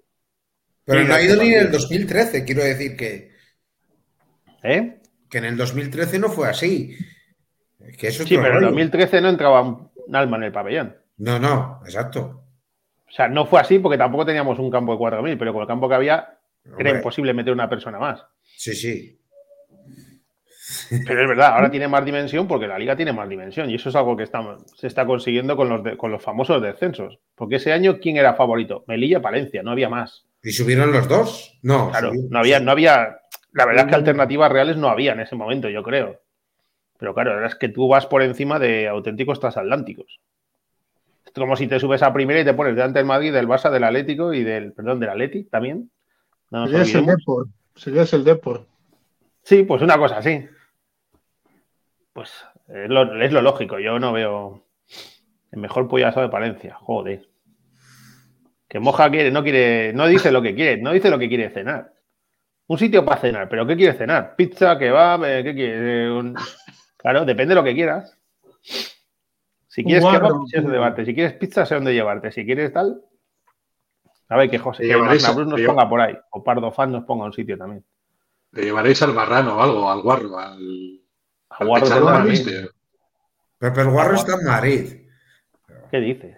Pero 0.86 1.02
Sí, 1.02 1.08
no 1.08 1.14
ha 1.16 1.22
ido 1.22 1.36
ni 1.38 1.48
en 1.48 1.54
el 1.54 1.72
también. 1.72 1.82
2013, 1.82 2.46
quiero 2.46 2.64
decir 2.64 2.96
que, 2.96 3.32
¿Eh? 4.64 5.00
que 5.30 5.38
en 5.40 5.46
el 5.46 5.58
2013 5.58 6.20
no 6.20 6.30
fue 6.30 6.50
así. 6.50 6.96
Que 7.98 8.08
eso 8.08 8.24
es 8.24 8.30
Sí, 8.30 8.36
pero 8.38 8.48
en 8.50 8.54
rollo. 8.56 8.68
2013 8.68 9.22
no 9.22 9.30
entraba 9.30 9.62
un 9.62 10.16
alma 10.16 10.38
en 10.38 10.44
el 10.44 10.52
pabellón. 10.52 10.96
No, 11.18 11.40
no, 11.40 11.82
exacto. 11.86 12.44
O 13.08 13.12
sea, 13.12 13.28
no 13.28 13.46
fue 13.46 13.60
así 13.60 13.80
porque 13.80 13.98
tampoco 13.98 14.26
teníamos 14.26 14.58
un 14.60 14.72
campo 14.72 14.94
de 14.94 14.98
4.000, 15.00 15.38
pero 15.38 15.54
con 15.54 15.62
el 15.62 15.68
campo 15.68 15.88
que 15.88 15.96
había 15.96 16.38
era 16.80 16.90
imposible 16.98 17.34
meter 17.34 17.54
una 17.54 17.70
persona 17.70 18.00
más. 18.00 18.24
Sí, 18.44 18.74
sí. 18.74 19.20
Pero 21.06 21.22
es 21.24 21.28
verdad, 21.28 21.54
ahora 21.56 21.70
tiene 21.70 21.88
más 21.88 22.06
dimensión 22.06 22.48
porque 22.48 22.68
la 22.68 22.80
liga 22.80 22.96
tiene 22.96 23.12
más 23.14 23.28
dimensión 23.28 23.70
y 23.70 23.76
eso 23.76 23.90
es 23.90 23.96
algo 23.96 24.16
que 24.16 24.24
está- 24.24 24.58
se 24.78 24.88
está 24.88 25.06
consiguiendo 25.06 25.56
con 25.58 25.68
los, 25.70 25.84
de- 25.84 25.98
con 25.98 26.12
los 26.12 26.24
famosos 26.24 26.62
descensos. 26.62 27.20
Porque 27.36 27.58
ese 27.58 27.74
año, 27.74 28.00
¿quién 28.00 28.18
era 28.18 28.34
favorito? 28.34 28.84
Melilla, 28.88 29.22
Palencia, 29.22 29.62
no 29.62 29.72
había 29.72 29.90
más. 29.90 30.26
¿Y 30.42 30.52
subieron 30.52 30.92
los 30.92 31.08
dos? 31.08 31.60
No. 31.64 31.90
Claro, 31.92 32.12
no 32.30 32.40
había, 32.40 32.60
no 32.60 32.72
había. 32.72 33.18
La 33.52 33.66
verdad 33.66 33.86
es 33.86 33.90
que 33.90 33.96
alternativas 33.96 34.52
reales 34.52 34.78
no 34.78 34.88
había 34.90 35.12
en 35.14 35.20
ese 35.20 35.36
momento, 35.36 35.70
yo 35.70 35.84
creo. 35.84 36.22
Pero 36.98 37.14
claro, 37.14 37.34
ahora 37.34 37.48
es 37.48 37.56
que 37.56 37.70
tú 37.70 37.88
vas 37.88 38.06
por 38.06 38.22
encima 38.22 38.60
de 38.60 38.88
auténticos 38.88 39.40
transatlánticos. 39.40 40.20
Es 41.26 41.32
como 41.34 41.56
si 41.56 41.68
te 41.68 41.80
subes 41.80 42.04
a 42.04 42.14
primera 42.14 42.40
y 42.42 42.46
te 42.46 42.54
pones 42.54 42.76
delante 42.76 43.00
del 43.00 43.08
Madrid, 43.08 43.34
del 43.34 43.48
Barça, 43.48 43.72
del 43.72 43.84
Atlético 43.84 44.34
y 44.34 44.44
del, 44.44 44.72
perdón, 44.74 45.00
del 45.00 45.10
Atleti 45.10 45.44
también. 45.46 45.90
No 46.52 46.68
Serías 46.68 46.94
el. 46.96 47.06
Depor. 47.08 47.48
Serías 47.76 48.14
el 48.14 48.24
Depor. 48.24 48.68
Sí, 49.42 49.64
pues 49.64 49.82
una 49.82 49.98
cosa 49.98 50.18
así. 50.20 50.46
Pues 52.14 52.32
es 52.68 52.90
lo, 52.90 53.22
es 53.22 53.32
lo 53.32 53.42
lógico. 53.42 53.80
Yo 53.80 54.00
no 54.00 54.14
veo 54.14 54.64
el 55.52 55.60
mejor 55.60 55.88
pollazo 55.88 56.22
de 56.22 56.30
Palencia. 56.30 56.76
Joder. 56.76 57.28
Que 58.68 58.80
Moja 58.80 59.10
quiere, 59.10 59.32
no 59.32 59.44
quiere, 59.44 59.94
no 59.94 60.08
dice 60.08 60.32
lo 60.32 60.42
que 60.42 60.56
quiere, 60.56 60.82
no 60.82 60.92
dice 60.94 61.10
lo 61.10 61.20
que 61.20 61.28
quiere 61.30 61.50
cenar. 61.50 61.94
Un 62.68 62.78
sitio 62.78 63.04
para 63.04 63.20
cenar, 63.22 63.50
pero 63.50 63.68
¿qué 63.68 63.76
quiere 63.76 63.98
cenar? 63.98 64.36
Pizza, 64.36 64.78
kebab, 64.80 65.24
eh, 65.26 65.44
¿qué 65.44 65.54
quiere? 65.54 66.06
Eh, 66.06 66.10
un- 66.12 66.36
Claro, 67.04 67.26
depende 67.26 67.52
de 67.54 67.56
lo 67.62 67.64
que 67.64 67.76
quieras. 67.76 68.18
Si 69.68 69.84
quieres 69.84 70.02
guarro, 70.04 70.28
kebab, 70.28 70.66
un- 70.66 70.72
llevarte. 70.72 71.06
Si 71.06 71.14
quieres 71.14 71.34
pizza, 71.34 71.66
sé 71.66 71.76
dónde 71.76 71.94
llevarte. 71.94 72.32
Si 72.32 72.46
quieres 72.46 72.74
tal. 72.74 73.02
A 74.30 74.38
ver, 74.38 74.50
que 74.50 74.58
José, 74.58 74.84
que 74.84 74.88
llevaréis 74.90 75.24
a- 75.26 75.28
Magnabros 75.28 75.48
nos 75.60 75.62
ponga 75.68 75.90
por 75.90 76.02
ahí. 76.02 76.16
O 76.32 76.44
Pardo 76.44 76.72
Fan 76.72 76.92
nos 76.92 77.04
ponga 77.04 77.26
un 77.26 77.34
sitio 77.34 77.58
también. 77.58 77.84
Le 78.54 78.64
llevaréis 78.64 79.02
al 79.04 79.14
marrano 79.14 79.58
o 79.58 79.62
algo, 79.62 79.92
al 79.92 80.02
guarro, 80.02 80.38
al, 80.40 81.02
A 81.50 81.56
al 81.60 81.68
Guarro. 81.68 81.88
Pepe 83.60 83.82
el 83.82 83.90
Guarro 83.90 84.16
está 84.16 84.34
en 84.36 84.44
Madrid. 84.46 84.94
¿Qué 85.92 86.00
dices? 86.00 86.38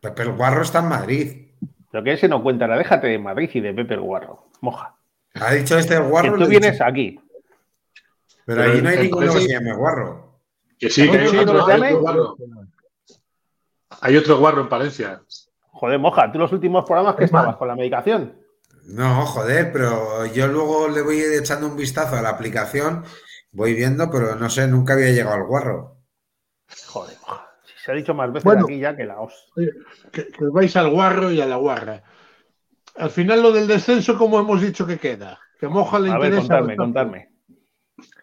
Pepe 0.00 0.22
el 0.22 0.32
Guarro 0.32 0.62
está 0.62 0.78
en 0.80 0.88
Madrid. 0.88 1.48
Lo 1.92 2.02
que 2.02 2.12
ese 2.12 2.28
no 2.28 2.42
cuenta, 2.42 2.66
la 2.66 2.76
déjate 2.78 3.06
de 3.08 3.18
Madrid 3.18 3.50
y 3.54 3.60
de 3.60 3.72
Pepe 3.74 3.94
el 3.94 4.00
Guarro. 4.00 4.48
Moja. 4.60 4.94
Ha 5.34 5.52
dicho 5.52 5.78
este 5.78 5.94
el 5.94 6.02
Que 6.02 6.08
Guarro. 6.08 6.38
tú 6.38 6.46
vienes 6.46 6.72
dicho- 6.72 6.84
aquí. 6.84 7.20
Pero 8.44 8.60
Pero 8.60 8.72
allí 8.72 8.82
no 8.82 8.88
hay 8.88 8.98
ninguno 8.98 9.32
que 9.32 9.40
se 9.40 9.48
llame 9.48 9.72
Guarro. 9.74 10.40
Que 10.78 10.90
sí, 10.90 11.10
que 11.10 11.18
hay, 11.18 11.28
Sí, 11.28 11.36
otro, 11.38 11.54
¿no 11.54 11.66
lo 11.66 11.66
hay 11.66 11.92
otro 11.92 12.00
guarro. 12.00 12.36
Hay 14.00 14.16
otro 14.16 14.38
guarro 14.38 14.60
en 14.62 14.68
Palencia. 14.68 15.22
Joder, 15.70 15.98
Moja, 15.98 16.30
tú 16.32 16.38
los 16.38 16.52
últimos 16.52 16.84
programas 16.84 17.16
que 17.16 17.24
estabas 17.24 17.56
con 17.56 17.68
la 17.68 17.76
medicación. 17.76 18.36
No, 18.84 19.24
joder, 19.26 19.72
pero 19.72 20.26
yo 20.26 20.48
luego 20.48 20.88
le 20.88 21.02
voy 21.02 21.20
echando 21.20 21.68
un 21.68 21.76
vistazo 21.76 22.16
a 22.16 22.22
la 22.22 22.30
aplicación, 22.30 23.04
voy 23.52 23.74
viendo, 23.74 24.10
pero 24.10 24.34
no 24.34 24.50
sé, 24.50 24.66
nunca 24.66 24.94
había 24.94 25.10
llegado 25.10 25.36
al 25.36 25.44
guarro. 25.46 25.98
Joder, 26.88 27.16
si 27.64 27.72
se 27.84 27.92
ha 27.92 27.94
dicho 27.94 28.12
más 28.14 28.32
veces 28.32 28.44
Bueno. 28.44 28.64
aquí 28.64 28.80
ya 28.80 28.96
que 28.96 29.04
la 29.04 29.20
os. 29.20 29.52
Que, 30.12 30.28
que 30.28 30.44
os 30.44 30.52
vais 30.52 30.74
al 30.76 30.90
guarro 30.90 31.30
y 31.30 31.40
a 31.40 31.46
la 31.46 31.56
guarra. 31.56 32.02
Al 32.96 33.10
final 33.10 33.40
lo 33.40 33.52
del 33.52 33.68
descenso, 33.68 34.18
¿cómo 34.18 34.40
hemos 34.40 34.60
dicho 34.60 34.84
que 34.86 34.98
queda? 34.98 35.38
Que 35.60 35.68
Moja 35.68 35.98
le 36.00 36.10
A 36.10 36.18
ver, 36.18 36.32
interesa. 36.32 36.48
contadme, 36.56 36.76
contadme. 36.76 37.31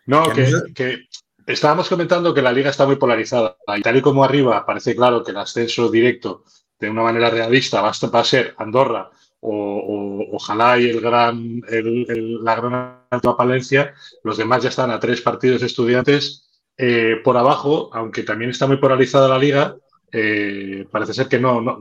No, 0.05 0.23
Que 0.31 0.33
que, 0.43 0.51
no- 0.51 0.63
que 0.75 0.99
estábamos 1.47 1.89
comentando 1.89 2.33
que 2.33 2.41
la 2.41 2.51
liga 2.51 2.69
está 2.69 2.85
muy 2.85 2.95
polarizada. 2.97 3.57
Y 3.77 3.81
tal 3.81 3.97
y 3.97 4.01
como 4.01 4.23
arriba 4.23 4.65
parece 4.65 4.95
claro 4.95 5.23
que 5.23 5.31
el 5.31 5.37
ascenso 5.37 5.89
directo 5.89 6.43
de 6.79 6.89
una 6.89 7.03
manera 7.03 7.29
realista 7.29 7.81
va 7.81 7.89
a, 7.89 8.23
ser 8.23 8.55
Andorra 8.57 9.09
o, 9.41 9.51
o- 9.51 10.35
ojalá 10.35 10.79
y 10.79 10.89
el 10.89 11.01
gran, 11.01 11.61
el- 11.67 12.05
el- 12.09 12.43
la 12.43 12.55
gran 12.55 12.99
Alta 13.09 13.35
Palencia, 13.35 13.93
los 14.23 14.37
demás 14.37 14.63
ya 14.63 14.69
están 14.69 14.91
a 14.91 14.99
tres 14.99 15.21
partidos 15.21 15.61
estudiantes. 15.63 16.45
Eh, 16.77 17.17
por 17.23 17.35
abajo, 17.35 17.89
aunque 17.93 18.23
también 18.23 18.51
está 18.51 18.65
muy 18.65 18.77
polarizada 18.77 19.27
la 19.27 19.37
liga, 19.37 19.75
eh, 20.11 20.87
parece 20.89 21.13
ser 21.13 21.27
que 21.27 21.37
no, 21.39 21.59
no, 21.61 21.77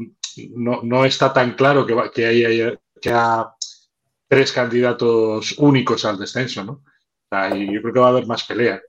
no, 0.56 0.80
no 0.82 1.04
está 1.04 1.32
tan 1.32 1.54
claro 1.54 1.86
que, 1.86 1.94
va- 1.94 2.10
que 2.10 2.26
haya 2.26 2.74
que 3.00 3.10
haya 3.10 3.50
tres 4.26 4.50
candidatos 4.52 5.54
únicos 5.58 6.04
al 6.04 6.18
descenso, 6.18 6.64
¿no? 6.64 6.82
Sea, 7.30 7.56
y 7.56 7.72
yo 7.72 7.80
creo 7.82 7.94
que 7.94 8.00
va 8.00 8.06
a 8.06 8.10
haber 8.10 8.26
más 8.26 8.44
pelea. 8.44 8.80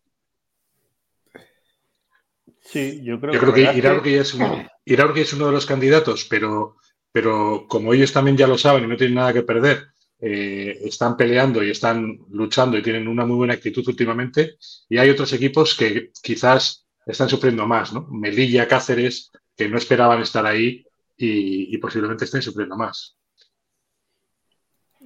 Sí, 2.62 3.02
yo 3.04 3.20
creo 3.20 3.34
Yo 3.34 3.40
que. 3.54 3.82
creo 3.82 4.02
que 4.02 4.20
es 4.20 4.34
uno, 4.34 4.68
Iraurgi 4.86 5.22
es 5.22 5.34
uno 5.34 5.48
de 5.48 5.52
los 5.54 5.66
candidatos, 5.66 6.26
pero, 6.30 6.78
pero 7.12 7.66
como 7.68 7.94
ellos 7.94 8.14
también 8.14 8.38
ya 8.38 8.48
lo 8.48 8.58
saben 8.58 8.84
y 8.84 8.88
no 8.88 8.98
tienen 8.98 9.16
nada 9.16 9.34
que 9.34 9.44
perder, 9.44 9.88
eh, 10.20 10.78
están 10.84 11.18
peleando 11.18 11.64
y 11.64 11.72
están 11.72 12.20
luchando 12.30 12.78
y 12.78 12.84
tienen 12.84 13.08
una 13.08 13.26
muy 13.26 13.38
buena 13.38 13.54
actitud 13.56 13.88
últimamente. 13.88 14.58
Y 14.90 14.98
hay 14.98 15.10
otros 15.10 15.34
equipos 15.34 15.76
que 15.76 16.12
quizás 16.22 16.86
están 17.06 17.30
sufriendo 17.30 17.66
más, 17.68 17.94
¿no? 17.94 18.08
Melilla, 18.12 18.68
Cáceres, 18.68 19.32
que 19.56 19.68
no 19.70 19.78
esperaban 19.78 20.22
estar 20.22 20.46
ahí 20.46 20.86
y, 21.18 21.74
y 21.76 21.78
posiblemente 21.80 22.26
estén 22.26 22.42
sufriendo 22.42 22.76
más. 22.78 23.19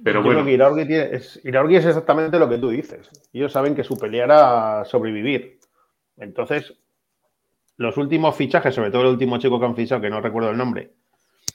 Pero 0.04 0.20
Yo 0.20 0.24
bueno, 0.26 0.40
creo 0.42 0.46
que 0.46 0.52
Iraurgi, 0.52 0.86
tiene- 0.86 1.16
es, 1.16 1.86
exactamente 1.86 2.38
lo 2.38 2.48
que 2.48 2.58
tú 2.58 2.68
dices. 2.68 3.08
Ellos 3.32 3.50
saben 3.50 3.74
que 3.74 3.82
su 3.82 3.96
pelea 3.96 4.24
era 4.24 4.84
sobrevivir. 4.84 5.58
Entonces, 6.18 6.74
los 7.78 7.96
últimos 7.96 8.36
fichajes, 8.36 8.74
sobre 8.74 8.90
todo 8.90 9.02
el 9.02 9.08
último 9.08 9.38
chico 9.38 9.58
que 9.58 9.64
han 9.66 9.74
fichado, 9.74 10.02
que 10.02 10.10
no 10.10 10.20
recuerdo 10.20 10.50
el 10.50 10.58
nombre, 10.58 10.92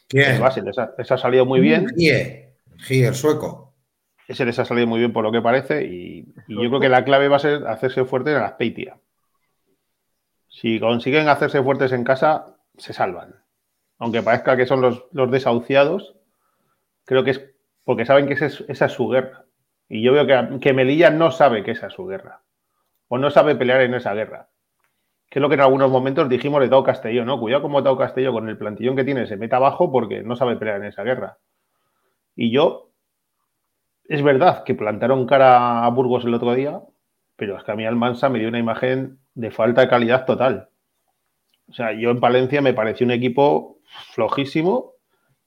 ¿Quién? 0.08 0.42
les 0.42 0.78
ha, 0.80 0.94
les 0.98 1.12
ha 1.12 1.18
salido 1.18 1.46
muy 1.46 1.60
bien. 1.60 1.88
Gie, 1.96 2.56
Gie, 2.80 3.06
el 3.06 3.14
sueco. 3.14 3.76
Ese 4.28 4.46
les 4.46 4.58
ha 4.58 4.66
salido 4.66 4.88
muy 4.88 5.00
bien 5.00 5.14
por 5.14 5.24
lo 5.24 5.32
que 5.32 5.42
parece. 5.42 5.86
Y, 5.86 6.34
y 6.48 6.56
yo 6.56 6.68
creo 6.70 6.80
que 6.80 6.90
la 6.90 7.06
clave 7.06 7.28
va 7.28 7.36
a 7.36 7.40
ser 7.40 7.68
hacerse 7.68 8.04
fuertes 8.04 8.34
en 8.36 8.42
las 8.42 8.54
Peitia. 8.54 8.98
Si 10.48 10.80
consiguen 10.80 11.30
hacerse 11.30 11.62
fuertes 11.62 11.92
en 11.92 12.04
casa, 12.04 12.58
se 12.78 12.94
salvan. 12.94 13.36
Aunque 14.00 14.24
parezca 14.24 14.58
que 14.58 14.66
son 14.66 14.82
los, 14.82 15.06
los 15.12 15.30
desahuciados, 15.30 16.16
creo 17.06 17.24
que 17.24 17.32
es 17.32 17.49
porque 17.90 18.06
saben 18.06 18.28
que 18.28 18.34
esa 18.34 18.46
es, 18.46 18.64
esa 18.68 18.86
es 18.86 18.92
su 18.92 19.08
guerra. 19.08 19.46
Y 19.88 20.04
yo 20.04 20.14
veo 20.14 20.60
que, 20.60 20.74
Melilla 20.74 21.10
no 21.10 21.32
sabe 21.32 21.64
que 21.64 21.72
esa 21.72 21.88
es 21.88 21.94
su 21.94 22.06
guerra. 22.06 22.44
O 23.08 23.18
no 23.18 23.32
sabe 23.32 23.56
pelear 23.56 23.82
en 23.82 23.96
esa 23.96 24.14
guerra. 24.14 24.50
Que 25.28 25.40
es 25.40 25.42
lo 25.42 25.50
que 25.50 25.56
en 25.56 25.62
algunos 25.62 25.90
momentos 25.90 26.30
dijimos 26.30 26.62
de 26.62 26.70
Tao 26.70 26.84
Castelló, 26.84 27.26
¿no? 27.26 27.40
Cuidado 27.40 27.64
como 27.64 27.82
Tao 27.82 27.98
Castelló 27.98 28.32
con 28.32 28.48
el 28.48 28.60
plantillón 28.60 28.96
que 28.96 29.04
tiene 29.04 29.26
se 29.26 29.38
meta 29.38 29.56
abajo 29.56 29.92
porque 29.92 30.22
no 30.22 30.36
sabe 30.36 30.56
pelear 30.56 30.78
en 30.78 30.86
esa 30.86 31.02
guerra. 31.02 31.40
Y 32.36 32.52
yo, 32.52 32.92
es 34.04 34.22
verdad 34.22 34.64
que 34.66 34.76
plantaron 34.76 35.26
cara 35.26 35.84
a 35.84 35.90
Burgos 35.90 36.26
el 36.26 36.36
otro 36.36 36.54
día, 36.54 36.84
pero 37.38 37.58
es 37.58 37.64
que 37.64 37.72
a 37.72 37.76
mí 37.76 37.88
Almansa 37.88 38.30
me 38.30 38.38
dio 38.38 38.50
una 38.50 38.60
imagen 38.60 39.18
de 39.34 39.50
falta 39.50 39.82
de 39.82 39.88
calidad 39.88 40.28
total. 40.28 40.70
O 41.68 41.74
sea, 41.74 41.94
yo 41.94 42.12
en 42.12 42.20
Palencia 42.20 42.62
me 42.62 42.76
pareció 42.76 43.08
un 43.08 43.14
equipo 43.14 43.80
flojísimo 44.12 44.94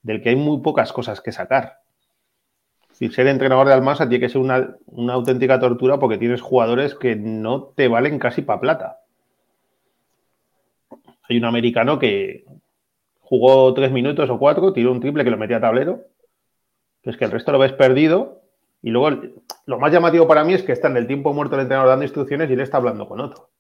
del 0.03 0.21
que 0.21 0.31
hay 0.31 0.37
muy 0.37 0.61
pocas 0.61 0.93
cosas 0.93 1.21
que 1.21 1.31
sacar. 1.31 1.82
Si 3.03 3.11
ser 3.11 3.27
entrenador 3.27 3.67
de 3.67 3.73
Almansa 3.73 4.09
tiene 4.09 4.25
que 4.25 4.29
ser 4.29 4.41
una, 4.41 4.77
una 4.87 5.15
auténtica 5.15 5.59
tortura 5.59 5.99
porque 5.99 6.19
tienes 6.19 6.41
jugadores 6.41 6.95
que 6.95 7.17
no 7.17 7.65
te 7.75 7.89
valen 7.89 8.21
casi 8.21 8.43
para 8.43 8.61
plata. 8.61 9.01
Hay 11.25 11.37
un 11.37 11.45
americano 11.45 11.99
que 11.99 12.45
jugó 13.19 13.75
tres 13.75 13.91
minutos 13.91 14.31
o 14.31 14.39
cuatro, 14.39 14.73
tiró 14.73 14.93
un 14.93 15.01
triple 15.01 15.25
que 15.25 15.33
lo 15.33 15.37
metía 15.37 15.57
a 15.57 15.61
tablero, 15.61 16.05
pero 17.01 17.11
es 17.11 17.17
que 17.17 17.25
el 17.25 17.33
resto 17.33 17.51
lo 17.51 17.59
ves 17.59 17.73
perdido. 17.73 18.43
Y 18.83 18.91
luego 18.91 19.21
lo 19.67 19.81
más 19.81 19.93
llamativo 19.93 20.29
para 20.29 20.45
mí 20.45 20.55
es 20.55 20.63
que 20.63 20.71
está 20.71 20.87
en 20.87 20.97
el 20.97 21.09
tiempo 21.09 21.33
muerto 21.33 21.57
el 21.57 21.63
entrenador 21.63 21.89
dando 21.89 22.05
instrucciones 22.05 22.51
y 22.51 22.53
él 22.53 22.61
está 22.61 22.77
hablando 22.77 23.09
con 23.09 23.19
otro. 23.19 23.51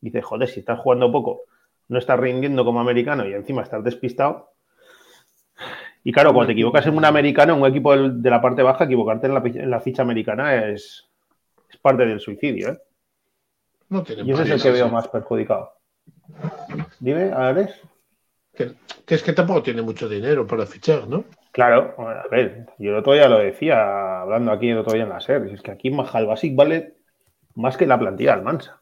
Dice, 0.00 0.22
joder, 0.22 0.48
si 0.48 0.60
estás 0.60 0.80
jugando 0.80 1.12
poco, 1.12 1.42
no 1.88 1.98
estás 1.98 2.18
rindiendo 2.18 2.64
como 2.64 2.80
americano 2.80 3.28
y 3.28 3.34
encima 3.34 3.60
estás 3.60 3.84
despistado. 3.84 4.52
Y 6.08 6.12
claro, 6.12 6.32
cuando 6.32 6.46
te 6.46 6.52
equivocas 6.52 6.86
en 6.86 6.96
un 6.96 7.04
americano, 7.04 7.54
en 7.54 7.62
un 7.62 7.68
equipo 7.68 7.96
de 7.96 8.30
la 8.30 8.40
parte 8.40 8.62
baja, 8.62 8.84
equivocarte 8.84 9.26
en 9.26 9.34
la, 9.34 9.42
pi- 9.42 9.58
en 9.58 9.68
la 9.68 9.80
ficha 9.80 10.02
americana 10.02 10.66
es, 10.66 11.04
es 11.68 11.76
parte 11.78 12.06
del 12.06 12.20
suicidio. 12.20 12.68
¿eh? 12.68 12.78
No 13.88 14.04
tiene 14.04 14.22
Y 14.22 14.30
ese 14.30 14.44
es 14.44 14.50
el 14.50 14.62
que 14.62 14.70
veo 14.70 14.88
más 14.88 15.08
perjudicado. 15.08 15.72
Dime, 17.00 17.32
Alex. 17.32 17.80
Que, 18.54 18.74
que 19.04 19.14
es 19.16 19.22
que 19.24 19.32
tampoco 19.32 19.64
tiene 19.64 19.82
mucho 19.82 20.08
dinero 20.08 20.46
para 20.46 20.64
fichar, 20.64 21.08
¿no? 21.08 21.24
Claro, 21.50 21.96
a 21.98 22.28
ver, 22.30 22.66
yo 22.78 22.90
el 22.92 22.98
otro 22.98 23.14
día 23.14 23.28
lo 23.28 23.40
decía, 23.40 24.20
hablando 24.20 24.52
aquí 24.52 24.68
el 24.68 24.78
otro 24.78 24.92
día 24.92 25.02
en 25.02 25.08
la 25.08 25.20
SER, 25.20 25.48
es 25.48 25.60
que 25.60 25.72
aquí 25.72 25.90
Mahal 25.90 26.26
Basic 26.26 26.54
vale 26.54 26.98
más 27.56 27.76
que 27.76 27.84
la 27.84 27.98
plantilla 27.98 28.36
del 28.36 28.44
Mansa. 28.44 28.80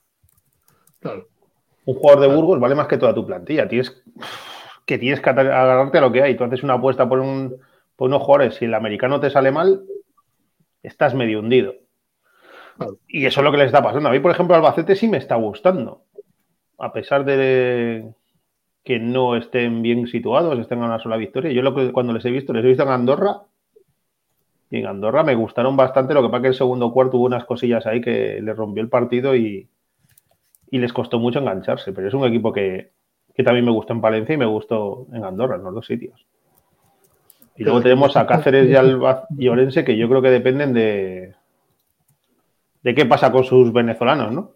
Claro. 1.00 1.26
Un 1.86 1.94
jugador 1.94 2.20
de 2.28 2.36
Burgos 2.36 2.60
vale 2.60 2.74
más 2.74 2.86
que 2.86 2.98
toda 2.98 3.14
tu 3.14 3.24
plantilla. 3.24 3.66
Tienes 3.66 4.02
que 4.84 4.98
tienes 4.98 5.20
que 5.20 5.30
agarrarte 5.30 5.98
a 5.98 6.00
lo 6.00 6.12
que 6.12 6.22
hay. 6.22 6.36
Tú 6.36 6.44
haces 6.44 6.62
una 6.62 6.74
apuesta 6.74 7.08
por, 7.08 7.20
un, 7.20 7.56
por 7.96 8.08
unos 8.08 8.22
jugadores, 8.22 8.56
si 8.56 8.66
el 8.66 8.74
americano 8.74 9.20
te 9.20 9.30
sale 9.30 9.50
mal, 9.50 9.82
estás 10.82 11.14
medio 11.14 11.40
hundido. 11.40 11.74
Y 13.08 13.26
eso 13.26 13.40
es 13.40 13.44
lo 13.44 13.52
que 13.52 13.58
les 13.58 13.66
está 13.66 13.82
pasando. 13.82 14.08
A 14.08 14.12
mí, 14.12 14.20
por 14.20 14.32
ejemplo, 14.32 14.56
Albacete 14.56 14.96
sí 14.96 15.08
me 15.08 15.18
está 15.18 15.36
gustando. 15.36 16.04
A 16.78 16.92
pesar 16.92 17.24
de 17.24 18.12
que 18.82 18.98
no 18.98 19.36
estén 19.36 19.80
bien 19.80 20.06
situados, 20.08 20.58
estén 20.58 20.82
a 20.82 20.86
una 20.86 20.98
sola 20.98 21.16
victoria. 21.16 21.52
Yo 21.52 21.62
lo 21.62 21.74
que 21.74 21.92
cuando 21.92 22.12
les 22.12 22.24
he 22.24 22.30
visto, 22.30 22.52
les 22.52 22.64
he 22.64 22.68
visto 22.68 22.82
en 22.82 22.90
Andorra. 22.90 23.42
Y 24.70 24.78
en 24.78 24.86
Andorra 24.86 25.22
me 25.22 25.36
gustaron 25.36 25.76
bastante. 25.76 26.14
Lo 26.14 26.22
que 26.22 26.28
pasa 26.28 26.42
que 26.42 26.48
el 26.48 26.54
segundo 26.54 26.92
cuarto 26.92 27.16
hubo 27.16 27.26
unas 27.26 27.44
cosillas 27.44 27.86
ahí 27.86 28.00
que 28.00 28.40
les 28.42 28.56
rompió 28.56 28.82
el 28.82 28.88
partido 28.88 29.36
y, 29.36 29.68
y 30.70 30.78
les 30.78 30.92
costó 30.92 31.20
mucho 31.20 31.38
engancharse. 31.38 31.92
Pero 31.92 32.08
es 32.08 32.14
un 32.14 32.24
equipo 32.24 32.52
que, 32.52 32.90
que 33.34 33.42
también 33.42 33.64
me 33.64 33.70
gustó 33.72 33.92
en 33.92 34.00
Palencia 34.00 34.34
y 34.34 34.38
me 34.38 34.46
gustó 34.46 35.06
en 35.12 35.24
Andorra, 35.24 35.56
en 35.56 35.64
los 35.64 35.74
dos 35.74 35.86
sitios. 35.86 36.24
Y 37.56 37.64
luego 37.64 37.80
tenemos 37.82 38.16
a 38.16 38.26
Cáceres 38.26 38.68
y 38.68 38.74
Alba 38.74 39.26
y 39.36 39.48
Orense 39.48 39.84
que 39.84 39.96
yo 39.96 40.08
creo 40.08 40.20
que 40.22 40.30
dependen 40.30 40.72
de, 40.72 41.34
de 42.82 42.94
qué 42.94 43.06
pasa 43.06 43.30
con 43.30 43.44
sus 43.44 43.72
venezolanos, 43.72 44.32
¿no? 44.32 44.50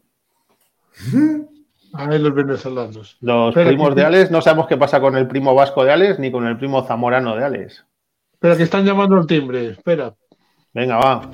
Ahí 1.95 2.19
los 2.19 2.35
venezolanos. 2.35 3.17
Los 3.21 3.55
Pero 3.55 3.69
primos 3.69 3.89
que- 3.91 3.95
de 3.97 4.05
Alex, 4.05 4.31
no 4.31 4.41
sabemos 4.43 4.67
qué 4.67 4.77
pasa 4.77 5.01
con 5.01 5.17
el 5.17 5.27
primo 5.27 5.55
vasco 5.55 5.85
de 5.85 5.93
Alex 5.93 6.19
ni 6.19 6.31
con 6.31 6.47
el 6.47 6.59
primo 6.59 6.83
zamorano 6.83 7.35
de 7.37 7.45
Alex. 7.45 7.85
Pero 8.41 8.57
que 8.57 8.65
están 8.65 8.85
llamando 8.85 9.17
al 9.17 9.27
timbre. 9.27 9.69
Espera. 9.71 10.15
Venga, 10.75 10.99
va. 10.99 11.31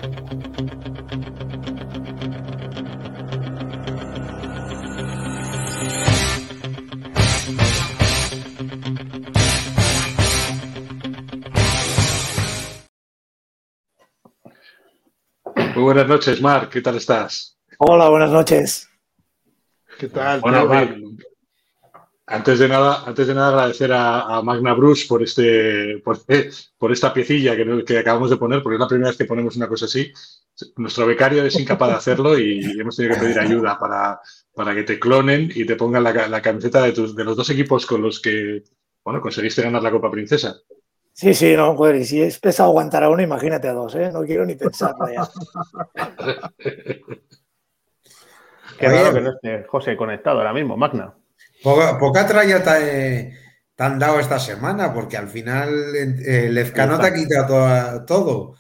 Muy 15.75 15.83
buenas 15.85 16.07
noches, 16.07 16.41
Marc, 16.41 16.70
¿qué 16.70 16.81
tal 16.81 16.97
estás? 16.97 17.59
Hola, 17.79 18.09
buenas 18.09 18.31
noches. 18.31 18.89
¿Qué 19.99 20.09
tal? 20.09 20.41
Bueno, 20.41 20.61
tío? 20.61 20.68
Marc, 20.68 20.97
antes 22.27 22.59
de 22.59 22.68
nada, 22.68 23.05
antes 23.05 23.27
de 23.27 23.35
nada 23.35 23.49
agradecer 23.49 23.93
a, 23.93 24.37
a 24.37 24.43
Magna 24.43 24.72
Bruce 24.72 25.07
por 25.07 25.22
este, 25.22 25.99
por, 25.99 26.18
por 26.79 26.93
esta 26.93 27.12
piecilla 27.12 27.55
que, 27.55 27.99
acabamos 27.99 28.31
de 28.31 28.37
poner, 28.37 28.62
porque 28.62 28.77
es 28.77 28.81
la 28.81 28.89
primera 28.89 29.11
vez 29.11 29.18
que 29.18 29.27
ponemos 29.27 29.57
una 29.57 29.68
cosa 29.68 29.85
así. 29.85 30.12
Nuestro 30.77 31.07
becario 31.07 31.45
es 31.45 31.59
incapaz 31.59 31.91
de 31.91 31.97
hacerlo 31.97 32.39
y 32.39 32.61
hemos 32.81 32.97
tenido 32.97 33.16
que 33.16 33.20
pedir 33.20 33.39
ayuda 33.39 33.79
para, 33.79 34.20
para 34.55 34.75
que 34.75 34.85
te 34.85 34.99
clonen 34.99 35.51
y 35.55 35.66
te 35.66 35.77
pongan 35.77 36.05
la 36.05 36.43
camiseta 36.43 36.83
de, 36.83 36.93
tus, 36.93 37.14
de 37.14 37.25
los 37.25 37.37
dos 37.37 37.51
equipos 37.51 37.85
con 37.85 38.01
los 38.01 38.20
que 38.20 38.62
bueno, 39.05 39.20
conseguiste 39.20 39.62
ganar 39.62 39.83
la 39.83 39.91
Copa 39.91 40.11
Princesa. 40.11 40.57
Sí, 41.17 41.33
sí, 41.33 41.55
no, 41.57 41.77
joder, 41.77 41.95
y 41.97 42.05
si 42.05 42.21
es 42.21 42.41
pesado 42.41 42.71
aguantar 42.71 43.05
a 43.05 43.09
uno, 43.09 43.23
imagínate 43.23 43.69
a 43.69 43.73
dos, 43.73 43.95
¿eh? 43.95 44.11
No 44.12 44.23
quiero 44.25 44.45
ni 44.45 44.57
pensarlo 44.57 45.07
ya. 45.09 45.23
Qué 48.79 48.89
raro 48.89 49.15
que 49.15 49.21
no 49.21 49.31
esté 49.31 49.65
José 49.69 49.97
conectado 49.97 50.39
ahora 50.39 50.53
mismo, 50.53 50.77
Magna. 50.77 51.15
Poca, 51.62 51.99
poca 51.99 52.27
tralla 52.27 52.62
trae 52.62 53.33
te 53.77 53.83
han 53.85 53.99
dado 53.99 54.19
esta 54.21 54.39
semana, 54.41 54.93
porque 54.93 55.17
al 55.17 55.29
final 55.29 55.95
eh, 55.97 56.49
Lezcano 56.51 56.99
te 57.01 57.07
ha 57.07 57.15
quitado 57.15 58.05
todo. 58.05 58.55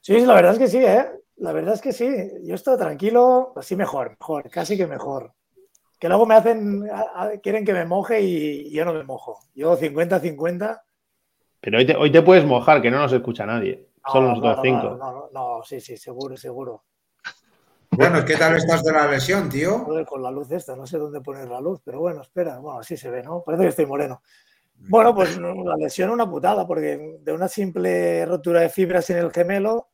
Sí, 0.00 0.20
la 0.24 0.34
verdad 0.34 0.52
es 0.52 0.58
que 0.58 0.68
sí, 0.68 0.78
¿eh? 0.78 1.04
La 1.36 1.52
verdad 1.52 1.74
es 1.74 1.80
que 1.80 1.92
sí. 1.92 2.08
Yo 2.44 2.54
estoy 2.54 2.78
tranquilo, 2.78 3.52
así 3.56 3.76
mejor, 3.76 4.16
mejor, 4.18 4.50
casi 4.50 4.76
que 4.76 4.86
mejor. 4.86 5.32
Que 5.98 6.08
luego 6.08 6.26
me 6.26 6.34
hacen, 6.36 6.88
a- 6.90 7.24
a- 7.24 7.38
quieren 7.42 7.64
que 7.64 7.72
me 7.72 7.84
moje 7.84 8.20
y 8.20 8.70
yo 8.72 8.84
no 8.84 8.94
me 8.94 9.02
mojo. 9.04 9.40
Yo 9.54 9.76
50-50. 9.76 10.82
Pero 11.60 11.78
hoy 11.78 11.86
te, 11.86 11.96
hoy 11.96 12.10
te 12.12 12.22
puedes 12.22 12.44
mojar, 12.44 12.80
que 12.80 12.90
no 12.90 12.98
nos 12.98 13.12
escucha 13.12 13.44
nadie. 13.46 13.88
no, 14.06 14.12
Solo 14.12 14.28
nosotros 14.28 14.56
no, 14.56 14.62
cinco. 14.62 14.96
No, 14.96 15.12
no, 15.12 15.28
no, 15.32 15.62
sí, 15.64 15.80
sí, 15.80 15.96
seguro, 15.96 16.36
seguro. 16.36 16.84
Bueno, 17.90 18.24
¿qué 18.24 18.36
tal 18.36 18.54
estás 18.56 18.84
de 18.84 18.92
la 18.92 19.08
lesión, 19.10 19.48
tío? 19.48 19.78
Joder, 19.80 20.06
con 20.06 20.22
la 20.22 20.30
luz 20.30 20.50
esta, 20.52 20.76
no 20.76 20.86
sé 20.86 20.98
dónde 20.98 21.20
poner 21.20 21.48
la 21.48 21.60
luz, 21.60 21.80
pero 21.84 21.98
bueno, 22.00 22.22
espera, 22.22 22.58
bueno, 22.58 22.78
así 22.80 22.96
se 22.96 23.10
ve, 23.10 23.22
¿no? 23.22 23.42
Parece 23.42 23.64
que 23.64 23.68
estoy 23.70 23.86
moreno. 23.86 24.22
Bueno, 24.88 25.12
pues 25.14 25.36
la 25.36 25.76
lesión 25.76 26.10
una 26.10 26.30
putada, 26.30 26.64
porque 26.66 27.18
de 27.20 27.32
una 27.32 27.48
simple 27.48 28.24
rotura 28.24 28.60
de 28.60 28.68
fibras 28.68 29.10
en 29.10 29.18
el 29.18 29.32
gemelo, 29.32 29.88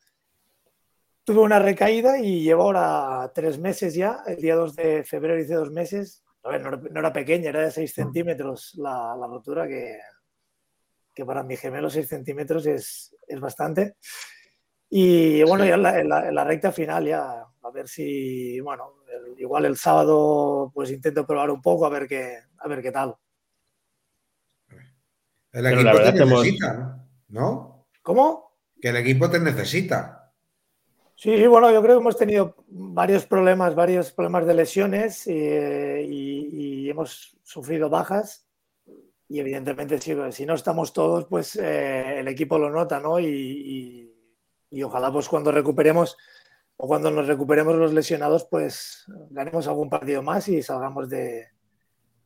tuve 1.25 1.41
una 1.41 1.59
recaída 1.59 2.19
y 2.19 2.43
llevo 2.43 2.65
ahora 2.65 3.33
tres 3.35 3.59
meses 3.59 3.95
ya, 3.95 4.19
el 4.27 4.37
día 4.37 4.57
2 4.57 4.77
de 4.77 5.03
febrero 5.05 5.41
hice 5.41 5.55
dos 5.55 5.71
meses. 5.71 6.23
A 6.43 6.51
ver, 6.51 6.61
no, 6.61 6.69
era- 6.69 6.81
no 6.91 7.01
era 7.01 7.12
pequeña, 7.12 7.49
era 7.49 7.61
de 7.62 7.71
6 7.71 7.95
centímetros 7.95 8.75
la, 8.77 9.17
la 9.19 9.27
rotura, 9.27 9.67
que, 9.67 9.97
que 11.15 11.25
para 11.25 11.43
mi 11.43 11.57
gemelo 11.57 11.89
6 11.89 12.09
centímetros 12.09 12.67
es, 12.67 13.15
es 13.29 13.41
bastante. 13.41 13.97
Y 14.91 15.43
bueno, 15.45 15.65
ya 15.65 15.75
en 15.75 15.83
la, 15.83 16.01
en 16.01 16.09
la- 16.09 16.29
en 16.29 16.35
la 16.35 16.45
recta 16.45 16.73
final 16.73 17.07
ya, 17.07 17.41
a 17.62 17.71
ver 17.73 17.89
si, 17.89 18.61
bueno, 18.61 18.97
el- 19.09 19.41
igual 19.41 19.65
el 19.65 19.77
sábado 19.77 20.71
pues 20.75 20.91
intento 20.91 21.27
probar 21.27 21.51
un 21.51 21.62
poco 21.62 21.87
a 21.87 21.91
ver 21.91 22.07
qué, 22.07 22.39
a 22.59 22.69
ver 22.69 22.83
qué 22.83 22.93
tal. 22.93 23.15
El 25.53 25.62
la 25.62 25.71
equipo 25.71 25.85
verdad 25.97 26.15
te 26.15 26.23
hemos- 26.23 26.43
necesita, 26.43 27.07
¿no? 27.29 27.87
¿Cómo? 28.03 28.57
Que 28.81 28.89
el 28.89 28.97
equipo 28.97 29.31
te 29.31 29.39
necesita. 29.41 30.33
Sí, 31.17 31.37
sí, 31.39 31.47
bueno, 31.47 31.71
yo 31.71 31.81
creo 31.81 31.97
que 31.97 32.01
hemos 32.01 32.19
tenido 32.19 32.57
varios 32.67 33.25
problemas, 33.25 33.75
varios 33.77 34.11
problemas 34.11 34.47
de 34.47 34.55
lesiones 34.55 35.25
eh, 35.29 36.05
y, 36.07 36.87
y 36.87 36.91
hemos 36.91 37.37
sufrido 37.45 37.89
bajas. 37.89 38.49
Y 39.35 39.41
evidentemente, 39.41 39.99
si, 40.01 40.14
si 40.30 40.47
no 40.47 40.55
estamos 40.55 40.93
todos, 40.93 41.24
pues 41.24 41.57
eh, 41.57 42.20
el 42.20 42.28
equipo 42.28 42.57
lo 42.57 42.70
nota, 42.70 43.01
¿no? 43.01 43.18
Y, 43.18 43.26
y- 43.26 44.14
y 44.70 44.82
ojalá, 44.85 45.11
pues 45.11 45.28
cuando 45.28 45.51
recuperemos 45.51 46.16
o 46.76 46.87
cuando 46.87 47.11
nos 47.11 47.26
recuperemos 47.26 47.74
los 47.74 47.93
lesionados, 47.93 48.47
pues 48.49 49.05
ganemos 49.30 49.66
algún 49.66 49.91
partido 49.91 50.22
más 50.22 50.47
y 50.47 50.62
salgamos 50.62 51.09
de, 51.09 51.49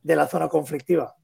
de 0.03 0.15
la 0.15 0.27
zona 0.27 0.49
conflictiva. 0.49 1.15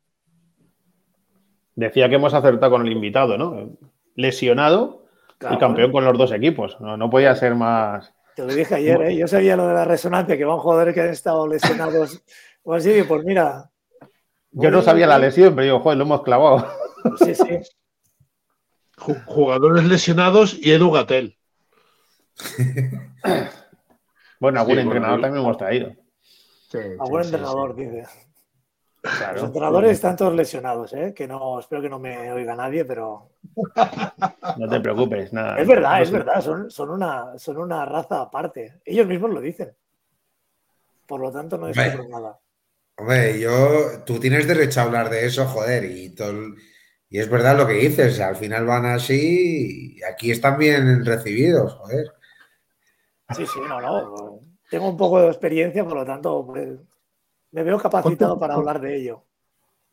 Decía 1.76 2.10
que 2.10 2.16
hemos 2.16 2.34
acertado 2.34 2.72
con 2.72 2.88
el 2.88 2.92
invitado, 2.92 3.38
¿no? 3.38 3.78
Lesionado 4.16 5.06
Claro, 5.38 5.56
y 5.56 5.60
campeón 5.60 5.92
con 5.92 6.04
los 6.04 6.18
dos 6.18 6.32
equipos. 6.32 6.82
No, 6.82 6.98
no 6.98 7.12
podía 7.12 7.36
ser 7.36 7.54
más. 7.54 8.12
Te 8.36 8.42
lo 8.42 8.52
dije 8.56 8.74
ayer, 8.74 9.00
¿eh? 9.04 9.16
yo 9.16 9.28
sabía 9.28 9.56
lo 9.56 9.68
de 9.68 9.76
la 9.76 9.86
resonancia, 9.86 10.36
que 10.36 10.46
van 10.46 10.58
jugadores 10.58 10.96
que 10.96 11.02
han 11.02 11.10
estado 11.10 11.48
lesionados 11.48 12.24
o 12.64 12.74
así, 12.74 12.92
y 12.92 13.04
pues 13.04 13.24
mira. 13.24 13.70
Yo 14.58 14.72
no 14.72 14.82
sabía 14.82 15.06
la 15.08 15.20
lesión, 15.20 15.54
pero 15.56 15.66
digo, 15.66 15.80
joder, 15.82 15.98
lo 15.98 16.04
hemos 16.06 16.22
clavado. 16.24 16.66
Sí, 17.24 17.36
sí. 17.36 17.60
Ju- 18.98 19.24
Jugadores 19.26 19.84
lesionados 19.86 20.56
y 20.60 20.72
Edu 20.72 20.90
Gatel. 20.92 21.38
Bueno, 24.40 24.60
algún 24.60 24.76
Sí, 24.76 24.82
entrenador 24.82 25.20
bueno, 25.20 25.28
también 25.28 25.46
hemos 25.46 25.58
traído. 25.58 25.92
A 27.00 27.06
buen 27.10 27.24
entrenador, 27.24 27.76
dice. 27.76 28.06
Los 29.02 29.14
Claro. 29.18 29.46
entrenadores 29.46 29.92
están 29.92 30.18
todos 30.18 30.34
lesionados, 30.34 30.94
¿eh? 30.94 31.14
Que 31.16 31.28
no, 31.28 31.60
espero 31.60 31.82
que 31.82 31.90
no 31.90 32.00
me 32.00 32.32
oiga 32.34 32.56
nadie, 32.56 32.84
pero. 32.86 33.30
No 34.58 34.68
te 34.70 34.80
preocupes, 34.82 35.32
nada. 35.32 35.58
Es 35.60 35.68
verdad, 35.68 35.98
No 35.98 36.04
es 36.04 36.10
sé. 36.10 36.18
verdad, 36.18 36.42
son, 36.42 36.70
son, 36.72 36.90
una, 36.90 37.38
son 37.40 37.58
una 37.58 37.86
raza 37.86 38.22
aparte. 38.22 38.82
Ellos 38.84 39.08
mismos 39.08 39.32
lo 39.32 39.40
dicen. 39.42 39.74
Por 41.08 41.22
lo 41.22 41.32
tanto, 41.32 41.58
no 41.58 41.68
Hombre. 41.68 41.98
nada. 42.10 42.38
Hombre, 42.98 43.40
yo, 43.40 44.04
tú 44.06 44.20
tienes 44.20 44.48
derecho 44.48 44.80
a 44.80 44.84
hablar 44.84 45.10
de 45.10 45.26
eso, 45.26 45.46
joder, 45.46 45.84
y, 45.86 46.10
todo 46.16 46.34
y 47.10 47.20
es 47.20 47.30
verdad 47.30 47.58
lo 47.58 47.68
que 47.68 47.74
dices, 47.74 48.20
al 48.22 48.36
final 48.38 48.66
van 48.66 48.86
así 48.86 49.98
y 49.98 50.04
aquí 50.04 50.32
están 50.32 50.58
bien 50.58 51.04
recibidos, 51.06 51.74
joder. 51.74 52.08
Sí, 53.36 53.46
sí, 53.46 53.60
no, 53.68 53.82
no. 53.82 54.40
Tengo 54.70 54.90
un 54.90 54.98
poco 54.98 55.20
de 55.22 55.28
experiencia, 55.28 55.84
por 55.84 55.96
lo 55.96 56.06
tanto, 56.06 56.46
pues, 56.46 56.70
me 57.52 57.64
veo 57.64 57.78
capacitado 57.78 58.32
¿Cuánto- 58.34 58.40
para 58.40 58.54
hablar 58.56 58.80
de 58.82 58.96
ello. 58.96 59.24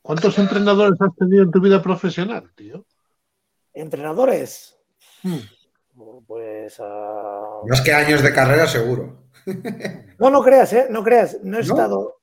¿Cuántos 0.00 0.36
entrenadores 0.38 1.00
has 1.00 1.14
tenido 1.16 1.44
en 1.44 1.50
tu 1.52 1.60
vida 1.60 1.80
profesional, 1.82 2.50
tío? 2.56 2.84
¿Entrenadores? 3.72 4.76
Hmm. 5.22 5.38
Pues. 6.26 6.76
ah, 6.80 7.60
Más 7.68 7.80
que 7.82 7.92
años 7.92 8.22
de 8.22 8.32
carrera, 8.32 8.66
seguro. 8.66 9.24
No, 10.18 10.30
no 10.30 10.42
creas, 10.42 10.72
¿eh? 10.72 10.86
No 10.90 11.04
creas. 11.04 11.38
No 11.42 11.58
he 11.58 11.60
¿No? 11.60 11.66
estado. 11.66 12.16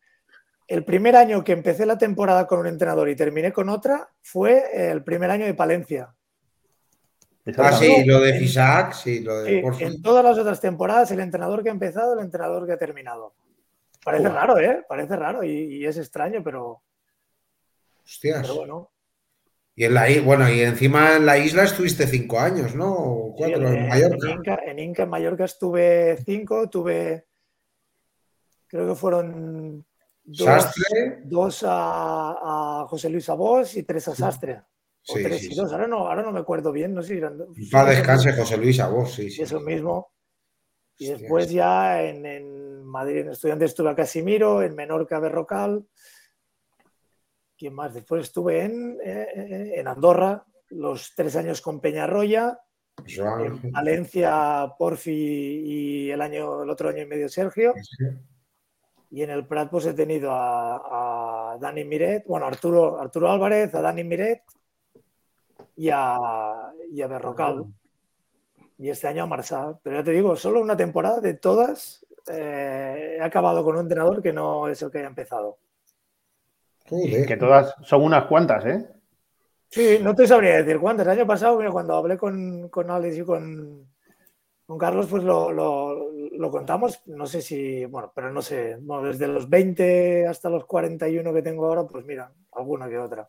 El 0.69 0.85
primer 0.85 1.15
año 1.15 1.43
que 1.43 1.51
empecé 1.51 1.83
la 1.87 1.97
temporada 1.97 2.45
con 2.45 2.59
un 2.59 2.67
entrenador 2.67 3.09
y 3.09 3.15
terminé 3.15 3.51
con 3.51 3.69
otra 3.69 4.07
fue 4.21 4.91
el 4.91 5.03
primer 5.03 5.31
año 5.31 5.47
de 5.47 5.55
Palencia. 5.55 6.13
Ah, 7.57 7.71
sí, 7.71 8.05
lo 8.05 8.19
de 8.19 8.37
Fisac, 8.37 8.93
sí, 8.93 9.21
lo 9.21 9.41
de 9.41 9.63
Sí, 9.75 9.83
en 9.83 9.99
todas 10.03 10.23
las 10.23 10.37
otras 10.37 10.61
temporadas, 10.61 11.09
el 11.09 11.21
entrenador 11.21 11.63
que 11.63 11.69
ha 11.69 11.71
empezado, 11.71 12.13
el 12.13 12.19
entrenador 12.19 12.67
que 12.67 12.73
ha 12.73 12.77
terminado. 12.77 13.33
Parece 14.05 14.29
raro, 14.29 14.59
¿eh? 14.59 14.85
Parece 14.87 15.15
raro 15.15 15.43
y, 15.43 15.77
y 15.77 15.85
es 15.87 15.97
extraño, 15.97 16.43
pero, 16.43 16.83
Hostias. 18.05 18.41
pero 18.43 18.55
bueno. 18.57 18.91
Y 19.75 19.85
en 19.85 19.93
la 19.95 20.05
bueno, 20.23 20.47
y 20.51 20.61
encima 20.61 21.15
en 21.15 21.25
la 21.25 21.39
isla 21.39 21.63
estuviste 21.63 22.05
cinco 22.05 22.39
años, 22.39 22.75
¿no? 22.75 22.93
O 22.93 23.35
cuatro, 23.35 23.57
en, 23.57 23.65
en 23.67 23.77
en 23.77 23.87
Mallorca. 23.89 24.29
Inca, 24.29 24.59
en 24.67 24.77
Inca, 24.77 25.03
en 25.03 25.09
Mallorca 25.09 25.45
estuve 25.45 26.17
cinco, 26.23 26.69
tuve. 26.69 27.25
Creo 28.67 28.87
que 28.87 28.95
fueron 28.95 29.83
dos, 30.31 30.45
Sastre. 30.45 31.21
dos 31.25 31.63
a, 31.65 32.81
a 32.81 32.87
José 32.87 33.09
Luis 33.09 33.29
Abos 33.29 33.75
y 33.77 33.83
tres 33.83 34.07
a 34.07 34.15
Sastre. 34.15 34.61
O 35.07 35.15
Sí, 35.15 35.23
tres 35.23 35.39
sí, 35.39 35.47
y 35.47 35.49
sí. 35.51 35.55
dos. 35.55 35.71
Ahora 35.71 35.87
no, 35.87 36.07
ahora 36.07 36.21
no 36.23 36.31
me 36.31 36.39
acuerdo 36.39 36.71
bien, 36.71 36.93
no 36.93 37.01
sé 37.01 37.13
si 37.13 37.17
eran 37.17 37.37
dos. 37.37 37.47
Paz 37.71 37.89
descanse 37.89 38.33
José 38.33 38.57
Luis 38.57 38.79
a 38.79 38.89
vos, 38.89 39.11
sí, 39.13 39.29
sí. 39.31 39.41
Eso 39.41 39.59
mismo. 39.59 40.11
Y 40.97 41.07
después 41.07 41.49
ya 41.49 42.03
en, 42.03 42.25
en 42.25 42.83
Madrid, 42.83 43.19
en 43.19 43.29
Estudiantes 43.29 43.71
estuve 43.71 43.89
a 43.89 43.95
Casimiro, 43.95 44.61
en 44.61 44.75
Menorca 44.75 45.19
Berrocal. 45.19 45.85
¿Quién 47.57 47.73
más? 47.73 47.93
Después 47.93 48.23
estuve 48.25 48.63
en, 48.65 48.97
eh, 49.03 49.73
en 49.75 49.87
Andorra, 49.87 50.45
los 50.69 51.13
tres 51.15 51.35
años 51.37 51.61
con 51.61 51.79
Peñarroya, 51.79 52.59
Joan, 53.09 53.59
en 53.63 53.71
Valencia, 53.71 54.73
Porfi 54.77 55.11
y 55.11 56.11
el, 56.11 56.21
año, 56.21 56.63
el 56.63 56.69
otro 56.69 56.89
año 56.89 57.03
y 57.03 57.07
medio 57.07 57.29
Sergio. 57.29 57.73
Y 59.11 59.23
en 59.23 59.31
el 59.31 59.45
Prat 59.47 59.69
pues 59.69 59.85
he 59.85 59.93
tenido 59.93 60.31
a, 60.31 61.53
a 61.53 61.57
Dani 61.57 61.83
Miret, 61.83 62.25
bueno, 62.27 62.45
Arturo, 62.45 62.99
Arturo 62.99 63.31
Álvarez, 63.31 63.73
a 63.73 63.81
Dani 63.81 64.03
Miret 64.03 64.43
y 65.75 65.89
a, 65.91 66.17
y 66.91 67.01
a 67.01 67.07
Berrocal. 67.07 67.65
Y 68.77 68.89
este 68.89 69.07
año 69.07 69.23
a 69.23 69.27
Marsá. 69.27 69.77
Pero 69.83 69.97
ya 69.97 70.03
te 70.03 70.11
digo, 70.11 70.35
solo 70.35 70.61
una 70.61 70.77
temporada 70.77 71.19
de 71.19 71.33
todas 71.33 72.05
eh, 72.27 73.17
he 73.17 73.21
acabado 73.21 73.63
con 73.63 73.75
un 73.75 73.81
entrenador 73.81 74.21
que 74.21 74.31
no 74.31 74.67
es 74.67 74.81
el 74.81 74.91
que 74.91 74.99
haya 74.99 75.07
empezado. 75.07 75.57
Joder. 76.87 77.25
Que 77.25 77.37
todas 77.37 77.73
son 77.83 78.03
unas 78.03 78.25
cuantas, 78.25 78.65
¿eh? 78.65 78.87
Sí, 79.69 79.99
no 80.01 80.15
te 80.15 80.27
sabría 80.27 80.57
decir 80.57 80.79
cuántas. 80.79 81.05
El 81.07 81.13
año 81.13 81.27
pasado, 81.27 81.59
cuando 81.71 81.95
hablé 81.95 82.17
con, 82.17 82.69
con 82.69 82.89
Alex 82.89 83.17
y 83.17 83.23
con, 83.23 83.87
con 84.69 84.77
Carlos, 84.77 85.07
pues 85.09 85.23
lo, 85.23 85.51
lo- 85.51 86.11
lo 86.11 86.51
contamos. 86.51 87.01
No 87.07 87.25
sé 87.25 87.41
si, 87.41 87.85
bueno, 87.85 88.11
pero 88.15 88.31
no 88.31 88.39
sé, 88.43 88.77
bueno, 88.79 89.07
desde 89.07 89.27
los 89.27 89.49
20 89.49 90.27
hasta 90.27 90.47
los 90.47 90.65
41 90.65 91.33
que 91.33 91.41
tengo 91.41 91.65
ahora, 91.65 91.87
pues 91.87 92.05
mira, 92.05 92.31
alguna 92.51 92.87
que 92.87 92.99
otra. 92.99 93.27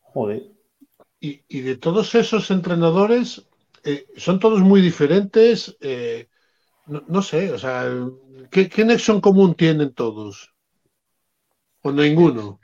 Joder. 0.00 0.52
Y, 1.20 1.42
y 1.48 1.62
de 1.62 1.76
todos 1.76 2.14
esos 2.14 2.50
entrenadores, 2.52 3.48
eh, 3.84 4.06
son 4.16 4.38
todos 4.38 4.60
muy 4.60 4.80
diferentes. 4.80 5.76
eh, 5.80 6.28
no, 6.86 7.02
no 7.08 7.22
sé, 7.22 7.52
o 7.52 7.58
sea, 7.58 7.86
¿qué, 8.52 8.68
qué 8.68 8.84
nexo 8.84 9.12
en 9.14 9.20
común 9.20 9.54
tienen 9.56 9.94
todos? 9.94 10.54
¿O 11.86 11.90
ninguno? 11.92 12.60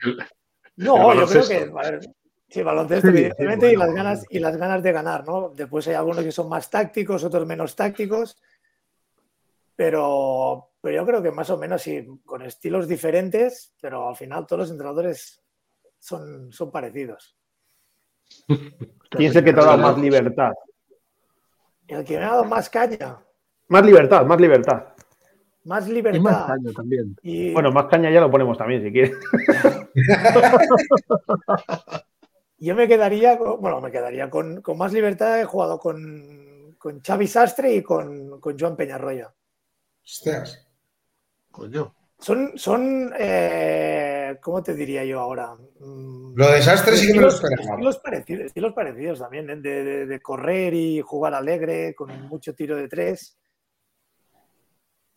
No, 0.76 1.14
yo 1.14 1.28
creo 1.28 1.46
que, 1.48 1.56
a 1.78 1.90
ver, 1.90 2.00
sí, 2.48 2.62
baloncesto, 2.62 3.08
Sí, 3.08 3.12
evidentemente, 3.16 3.68
sí, 3.68 3.74
y, 3.74 3.76
las 3.76 3.94
ganas, 3.94 4.24
y 4.30 4.38
las 4.38 4.56
ganas 4.56 4.82
de 4.82 4.92
ganar, 4.92 5.26
¿no? 5.26 5.50
Después 5.50 5.86
hay 5.88 5.94
algunos 5.94 6.24
que 6.24 6.32
son 6.32 6.48
más 6.48 6.70
tácticos, 6.70 7.24
otros 7.24 7.46
menos 7.46 7.74
tácticos, 7.74 8.36
pero, 9.76 10.70
pero 10.80 10.96
yo 10.96 11.06
creo 11.06 11.22
que 11.22 11.30
más 11.30 11.50
o 11.50 11.58
menos 11.58 11.82
sí, 11.82 12.06
con 12.24 12.42
estilos 12.42 12.86
diferentes, 12.86 13.72
pero 13.80 14.08
al 14.08 14.16
final 14.16 14.46
todos 14.46 14.60
los 14.60 14.70
entrenadores 14.70 15.42
son, 15.98 16.52
son 16.52 16.70
parecidos. 16.70 17.36
¿Quién 18.46 19.30
es 19.30 19.36
el 19.36 19.44
que 19.44 19.52
te 19.52 19.60
ha 19.60 19.64
dado 19.64 19.78
más 19.78 19.98
libertad? 19.98 20.52
El 21.88 22.04
que 22.04 22.18
me 22.18 22.24
ha 22.24 22.30
dado 22.30 22.44
más 22.44 22.70
caña, 22.70 23.18
Más 23.68 23.84
libertad, 23.84 24.24
más 24.24 24.40
libertad. 24.40 24.84
más 25.64 25.88
Y 25.88 26.02
más 26.02 26.08
libertad 26.14 26.46
caña 26.46 26.72
también. 26.74 27.16
y, 27.22 27.52
Bueno, 27.52 27.72
más 27.72 27.86
caña 27.86 28.10
ya 28.10 28.20
lo 28.20 28.30
ponemos 28.30 28.56
también, 28.56 28.82
si 28.82 28.92
quieres. 28.92 29.16
Yo 32.64 32.74
me 32.74 32.88
quedaría, 32.88 33.36
con- 33.38 33.60
bueno, 33.60 33.80
me 33.80 33.90
quedaría 33.90 34.30
con, 34.30 34.62
con 34.62 34.78
más 34.78 34.92
libertad. 34.92 35.40
He 35.40 35.44
jugado 35.44 35.78
con, 35.78 36.74
con 36.78 37.00
Xavi 37.00 37.26
Sastre 37.26 37.74
y 37.74 37.82
con, 37.82 38.40
con 38.40 38.58
Joan 38.58 38.76
Peñarroya. 38.76 39.32
Ostras. 40.04 40.66
Coño. 41.50 41.94
Son, 42.18 42.52
son 42.56 43.12
eh, 43.18 44.38
¿cómo 44.40 44.62
te 44.62 44.72
diría 44.74 45.04
yo 45.04 45.20
ahora? 45.20 45.54
Mm, 45.80 46.34
Lo 46.36 46.50
desastre 46.52 46.96
sí 46.96 47.08
que 47.08 47.14
me 47.14 47.20
lo 47.22 47.28
estilos, 47.28 47.44
esperaba. 47.52 47.72
estilos 47.74 47.98
parecidos, 47.98 48.44
estilos 48.46 48.72
parecidos 48.72 49.18
también, 49.18 49.50
¿eh? 49.50 49.56
de, 49.56 49.84
de- 49.84 50.06
de 50.06 50.20
correr 50.22 50.72
y 50.74 51.00
jugar 51.02 51.34
alegre, 51.34 51.94
con 51.94 52.08
mucho 52.28 52.54
tiro 52.54 52.76
de 52.76 52.88
tres. 52.88 53.36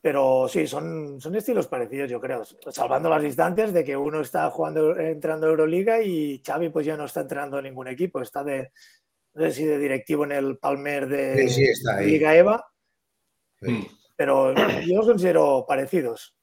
Pero 0.08 0.48
sí, 0.48 0.66
son, 0.68 1.20
son 1.20 1.36
estilos 1.36 1.68
parecidos, 1.68 2.10
yo 2.10 2.22
creo. 2.22 2.42
Salvando 2.72 3.10
las 3.10 3.22
distancias 3.22 3.74
de 3.74 3.84
que 3.84 3.98
uno 3.98 4.22
está 4.22 4.50
jugando, 4.52 4.98
entrando 4.98 5.48
a 5.48 5.50
Euroliga 5.50 6.02
y 6.02 6.42
Xavi 6.42 6.70
pues 6.70 6.86
ya 6.86 6.96
no 6.96 7.04
está 7.04 7.20
entrenando 7.20 7.58
en 7.58 7.66
ningún 7.66 7.90
equipo. 7.90 8.22
Está 8.22 8.42
de, 8.42 8.72
no 9.34 9.42
sé 9.44 9.52
si 9.52 9.66
de 9.66 9.78
directivo 9.78 10.24
en 10.24 10.32
el 10.32 10.60
Palmer 10.60 11.10
de 11.10 11.50
Sí, 11.50 11.56
sí, 11.56 11.64
está 11.66 11.98
ahí. 11.98 12.12
Liga 12.12 12.34
EVA, 12.34 12.66
Sí. 13.60 13.86
pero 14.16 14.54
yo 14.54 14.96
los 14.96 15.08
considero 15.08 15.66
parecidos. 15.68 16.38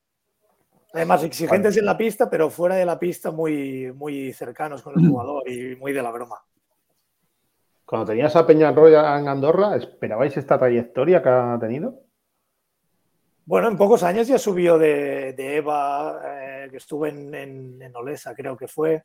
Además, 0.93 1.25
exigentes 1.25 1.79
en 1.79 1.87
la 1.87 1.97
pista, 1.97 2.29
pero 2.29 2.51
fuera 2.51 2.75
de 2.77 2.85
la 2.85 2.99
pista 2.99 3.31
muy, 3.31 3.91
muy 3.95 4.35
cercanos 4.35 4.83
con 4.83 5.01
el 5.01 5.09
jugador 5.09 5.49
y 5.49 5.75
muy 5.77 5.95
de 5.95 6.03
la 6.03 6.11
broma. 6.11 6.37
Cuando 7.87 8.09
tenías 8.09 8.37
a 8.37 8.47
Peñarroya 8.47 9.19
en 9.19 9.27
Andorra, 9.27 9.75
¿esperabais 9.75 10.37
esta 10.37 10.59
trayectoria 10.59 11.23
que 11.23 11.31
ha 11.31 11.57
tenido? 11.59 12.05
Bueno, 13.47 13.69
en 13.69 13.77
pocos 13.77 14.03
años 14.03 14.27
ya 14.27 14.39
subió 14.39 14.79
de, 14.79 15.35
Eva, 15.37 16.19
eh, 16.25 16.69
que 16.71 16.79
estuvo 16.79 17.07
en, 17.07 17.95
Olesa, 17.95 18.35
creo 18.35 18.57
que 18.57 18.69
fue, 18.69 19.05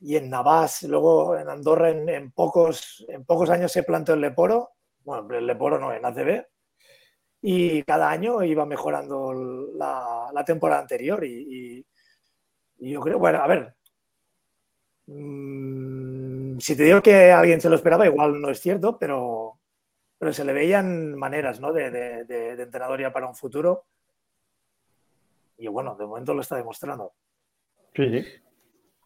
y 0.00 0.16
en 0.16 0.30
Navas, 0.30 0.82
luego 0.84 1.36
en 1.38 1.48
Andorra 1.48 1.90
en, 1.90 2.32
pocos, 2.32 3.04
en 3.08 3.24
pocos 3.24 3.50
años 3.50 3.72
se 3.72 3.82
plantó 3.84 4.14
en 4.14 4.20
Leporo, 4.22 4.70
bueno, 5.04 5.34
en 5.34 5.46
Leporo 5.46 5.78
no, 5.78 5.92
en 5.92 6.04
ACB, 6.04 6.46
y 7.42 7.82
cada 7.84 8.10
año 8.10 8.42
iba 8.44 8.66
mejorando 8.66 9.34
la, 9.76 10.30
la 10.34 10.44
temporada 10.44 10.82
anterior 10.82 11.24
y, 11.24 11.78
y- 11.80 11.86
y 12.78 12.92
yo 12.92 13.00
creo, 13.02 13.18
bueno, 13.18 13.40
a 13.42 13.46
ver, 13.48 13.74
mm, 15.06 16.58
si 16.60 16.76
te 16.76 16.84
digo 16.84 17.02
que 17.02 17.32
alguien 17.32 17.60
se 17.60 17.68
lo 17.68 17.76
esperaba, 17.76 18.06
igual 18.06 18.40
no 18.40 18.50
es 18.50 18.60
cierto, 18.60 18.98
pero, 18.98 19.58
pero 20.18 20.32
se 20.32 20.44
le 20.44 20.52
veían 20.52 21.14
maneras 21.14 21.60
¿no? 21.60 21.72
de, 21.72 21.90
de- 21.90 22.24
de- 22.24 22.56
de 22.56 22.62
entrenador 22.62 23.00
ya 23.00 23.12
para 23.12 23.26
un 23.28 23.34
futuro. 23.34 23.84
Y 25.58 25.68
bueno, 25.68 25.96
de 25.96 26.06
momento 26.06 26.34
lo 26.34 26.42
está 26.42 26.56
demostrando. 26.56 27.12
Sí, 27.94 28.04
sí. 28.10 28.26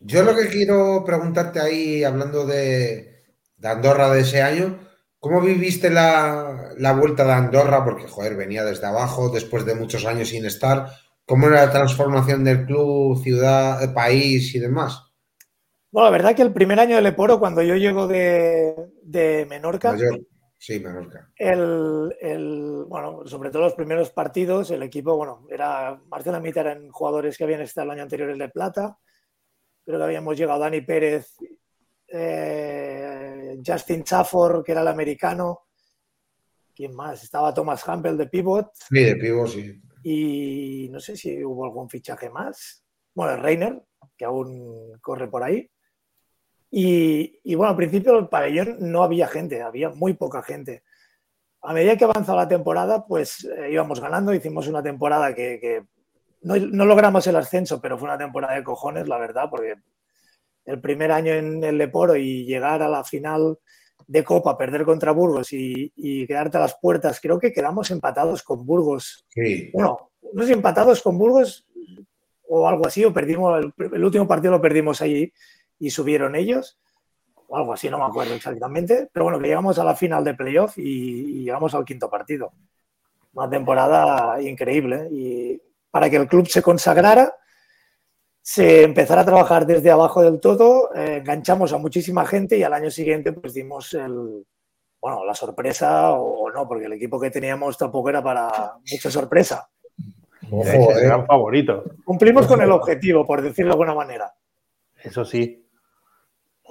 Yo 0.00 0.22
lo 0.22 0.34
que 0.34 0.48
quiero 0.48 1.04
preguntarte 1.04 1.60
ahí, 1.60 2.02
hablando 2.04 2.46
de, 2.46 3.22
de 3.56 3.68
Andorra 3.68 4.10
de 4.10 4.20
ese 4.20 4.42
año, 4.42 4.78
¿cómo 5.18 5.40
viviste 5.42 5.90
la, 5.90 6.70
la 6.78 6.92
vuelta 6.94 7.24
de 7.24 7.32
Andorra? 7.32 7.84
Porque, 7.84 8.08
joder, 8.08 8.34
venía 8.36 8.64
desde 8.64 8.86
abajo, 8.86 9.28
después 9.28 9.64
de 9.66 9.74
muchos 9.74 10.06
años 10.06 10.28
sin 10.30 10.46
estar. 10.46 10.86
¿Cómo 11.26 11.46
era 11.46 11.66
la 11.66 11.70
transformación 11.72 12.42
del 12.44 12.66
club, 12.66 13.22
ciudad, 13.22 13.82
eh, 13.84 13.88
país 13.88 14.54
y 14.54 14.58
demás? 14.58 15.02
Bueno, 15.92 16.06
la 16.06 16.10
verdad 16.16 16.34
que 16.34 16.42
el 16.42 16.52
primer 16.52 16.80
año 16.80 16.94
del 16.96 17.04
Leporo, 17.04 17.38
cuando 17.38 17.62
yo 17.62 17.76
llego 17.76 18.08
de, 18.08 18.74
de 19.02 19.46
Menorca, 19.48 19.92
Mayor. 19.92 20.20
Sí, 20.62 20.78
Menorca. 20.78 21.32
el, 21.36 22.14
el- 22.20 22.84
bueno, 22.86 23.22
sobre 23.26 23.50
todo 23.50 23.62
los 23.62 23.72
primeros 23.74 24.10
partidos, 24.10 24.70
el 24.70 24.82
equipo, 24.82 25.16
bueno, 25.16 25.46
era 25.48 25.98
más 26.08 26.22
de 26.22 26.32
la 26.32 26.38
mitad 26.40 26.66
eran 26.66 26.90
jugadores 26.90 27.38
que 27.38 27.44
habían 27.44 27.62
estado 27.62 27.86
el 27.86 27.92
año 27.92 28.02
anterior 28.02 28.28
en 28.28 28.38
de 28.38 28.50
plata. 28.50 28.98
Creo 29.86 29.98
que 29.98 30.04
habíamos 30.04 30.36
llegado 30.36 30.60
Dani 30.60 30.82
Pérez, 30.82 31.34
eh, 32.08 33.58
Justin 33.64 34.04
Chafford, 34.04 34.62
que 34.64 34.72
era 34.72 34.82
el 34.82 34.88
americano. 34.88 35.60
¿Quién 36.74 36.94
más? 36.94 37.22
Estaba 37.24 37.54
Thomas 37.54 37.82
Campbell 37.82 38.16
de 38.18 38.26
pivot. 38.26 38.70
Sí, 38.74 39.02
de 39.02 39.16
pivo, 39.16 39.46
sí. 39.46 39.80
Y 40.02 40.88
no 40.90 41.00
sé 41.00 41.16
si 41.16 41.42
hubo 41.42 41.64
algún 41.64 41.88
fichaje 41.88 42.28
más. 42.28 42.84
Bueno, 43.14 43.32
el 43.34 43.40
Reiner, 43.42 43.82
que 44.16 44.24
aún 44.26 44.98
corre 45.00 45.28
por 45.28 45.42
ahí. 45.42 45.70
Y, 46.70 47.40
y 47.42 47.54
bueno, 47.56 47.70
al 47.70 47.76
principio 47.76 48.16
el 48.18 48.28
pabellón 48.28 48.76
no 48.80 49.02
había 49.02 49.26
gente, 49.26 49.60
había 49.62 49.90
muy 49.90 50.14
poca 50.14 50.42
gente. 50.42 50.84
A 51.62 51.72
medida 51.72 51.96
que 51.96 52.04
avanzaba 52.04 52.42
la 52.42 52.48
temporada, 52.48 53.04
pues 53.06 53.44
eh, 53.44 53.72
íbamos 53.72 54.00
ganando. 54.00 54.32
Hicimos 54.32 54.68
una 54.68 54.82
temporada 54.82 55.34
que, 55.34 55.58
que 55.60 55.82
no, 56.42 56.56
no 56.56 56.84
logramos 56.86 57.26
el 57.26 57.36
ascenso, 57.36 57.80
pero 57.80 57.98
fue 57.98 58.08
una 58.08 58.18
temporada 58.18 58.54
de 58.54 58.64
cojones, 58.64 59.08
la 59.08 59.18
verdad, 59.18 59.50
porque 59.50 59.74
el 60.64 60.80
primer 60.80 61.10
año 61.10 61.32
en 61.32 61.62
el 61.64 61.76
Leporo 61.76 62.16
y 62.16 62.44
llegar 62.44 62.82
a 62.82 62.88
la 62.88 63.04
final 63.04 63.58
de 64.06 64.24
Copa, 64.24 64.56
perder 64.56 64.84
contra 64.84 65.12
Burgos 65.12 65.52
y, 65.52 65.92
y 65.96 66.26
quedarte 66.26 66.56
a 66.56 66.60
las 66.60 66.76
puertas, 66.80 67.20
creo 67.20 67.38
que 67.38 67.52
quedamos 67.52 67.90
empatados 67.90 68.42
con 68.42 68.64
Burgos 68.64 69.24
Sí. 69.28 69.70
bueno, 69.72 70.10
no 70.32 70.44
sé 70.44 70.52
empatados 70.52 71.02
con 71.02 71.18
Burgos 71.18 71.66
o 72.48 72.66
algo 72.66 72.86
así, 72.86 73.04
o 73.04 73.12
perdimos, 73.12 73.62
el, 73.62 73.72
el 73.92 74.04
último 74.04 74.26
partido 74.26 74.52
lo 74.52 74.60
perdimos 74.60 75.00
allí 75.02 75.32
y 75.80 75.90
subieron 75.90 76.36
ellos, 76.36 76.78
o 77.48 77.56
algo 77.56 77.72
así, 77.72 77.90
no 77.90 77.98
me 77.98 78.04
acuerdo 78.04 78.34
exactamente, 78.34 79.08
pero 79.12 79.24
bueno, 79.24 79.40
que 79.40 79.48
llegamos 79.48 79.76
a 79.80 79.84
la 79.84 79.96
final 79.96 80.22
de 80.22 80.34
playoff 80.34 80.78
y, 80.78 80.82
y 80.82 81.44
llegamos 81.44 81.74
al 81.74 81.84
quinto 81.84 82.08
partido. 82.08 82.52
Una 83.32 83.50
temporada 83.50 84.40
increíble. 84.40 85.02
¿eh? 85.02 85.08
Y 85.10 85.62
para 85.90 86.08
que 86.08 86.16
el 86.16 86.28
club 86.28 86.46
se 86.46 86.62
consagrara, 86.62 87.34
se 88.40 88.84
empezara 88.84 89.22
a 89.22 89.26
trabajar 89.26 89.66
desde 89.66 89.90
abajo 89.90 90.22
del 90.22 90.38
todo, 90.38 90.94
eh, 90.94 91.16
enganchamos 91.16 91.72
a 91.72 91.78
muchísima 91.78 92.24
gente 92.24 92.56
y 92.56 92.62
al 92.62 92.72
año 92.72 92.90
siguiente 92.90 93.32
pues 93.32 93.54
dimos 93.54 93.94
el, 93.94 94.46
bueno, 95.00 95.24
la 95.24 95.34
sorpresa 95.34 96.12
o, 96.12 96.44
o 96.44 96.50
no, 96.52 96.68
porque 96.68 96.86
el 96.86 96.92
equipo 96.92 97.18
que 97.18 97.30
teníamos 97.30 97.76
tampoco 97.76 98.10
era 98.10 98.22
para 98.22 98.74
mucha 98.90 99.10
sorpresa. 99.10 99.68
Ojo, 100.50 100.62
Es 100.62 100.74
el 100.74 101.04
eh. 101.04 101.06
gran 101.06 101.26
favorito. 101.26 101.84
Cumplimos 102.04 102.46
con 102.46 102.60
el 102.60 102.70
objetivo, 102.70 103.24
por 103.24 103.42
decirlo 103.42 103.70
de 103.70 103.74
alguna 103.74 103.94
manera. 103.94 104.32
Eso 105.02 105.24
sí. 105.24 105.66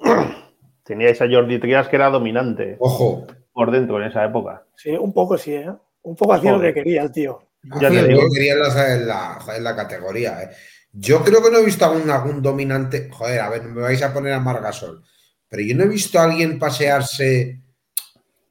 Teníais 0.83 1.21
a 1.21 1.27
Jordi 1.29 1.59
Trias 1.59 1.87
que 1.87 1.95
era 1.95 2.09
dominante 2.09 2.75
Ojo. 2.79 3.27
por 3.53 3.71
dentro 3.71 4.01
en 4.01 4.07
esa 4.09 4.25
época. 4.25 4.65
Sí, 4.75 4.89
un 4.91 5.13
poco 5.13 5.37
sí, 5.37 5.53
¿eh? 5.53 5.69
Un 6.03 6.15
poco 6.15 6.33
hacía 6.33 6.51
lo 6.53 6.61
que 6.61 6.73
quería 6.73 7.03
el 7.03 7.11
tío. 7.11 7.39
Ya 7.81 7.89
te 7.89 8.01
lo 8.03 8.21
que 8.21 8.27
quería 8.33 8.53
en 8.53 8.59
la, 8.59 8.93
en 8.95 9.07
la- 9.07 9.39
joder, 9.41 9.57
en 9.57 9.63
la 9.63 9.75
categoría. 9.75 10.43
eh. 10.43 10.49
Yo 10.93 11.23
creo 11.23 11.43
que 11.43 11.51
no 11.51 11.57
he 11.59 11.65
visto 11.65 11.85
aún 11.85 12.09
algún 12.09 12.41
dominante. 12.41 13.09
Joder, 13.11 13.39
a 13.41 13.49
ver, 13.49 13.63
me 13.63 13.81
vais 13.81 14.01
a 14.01 14.13
poner 14.13 14.33
a 14.33 14.39
Margasol. 14.39 15.03
Pero 15.47 15.61
yo 15.63 15.75
no 15.75 15.83
he 15.83 15.87
visto 15.87 16.17
a 16.19 16.23
alguien 16.23 16.57
pasearse 16.57 17.59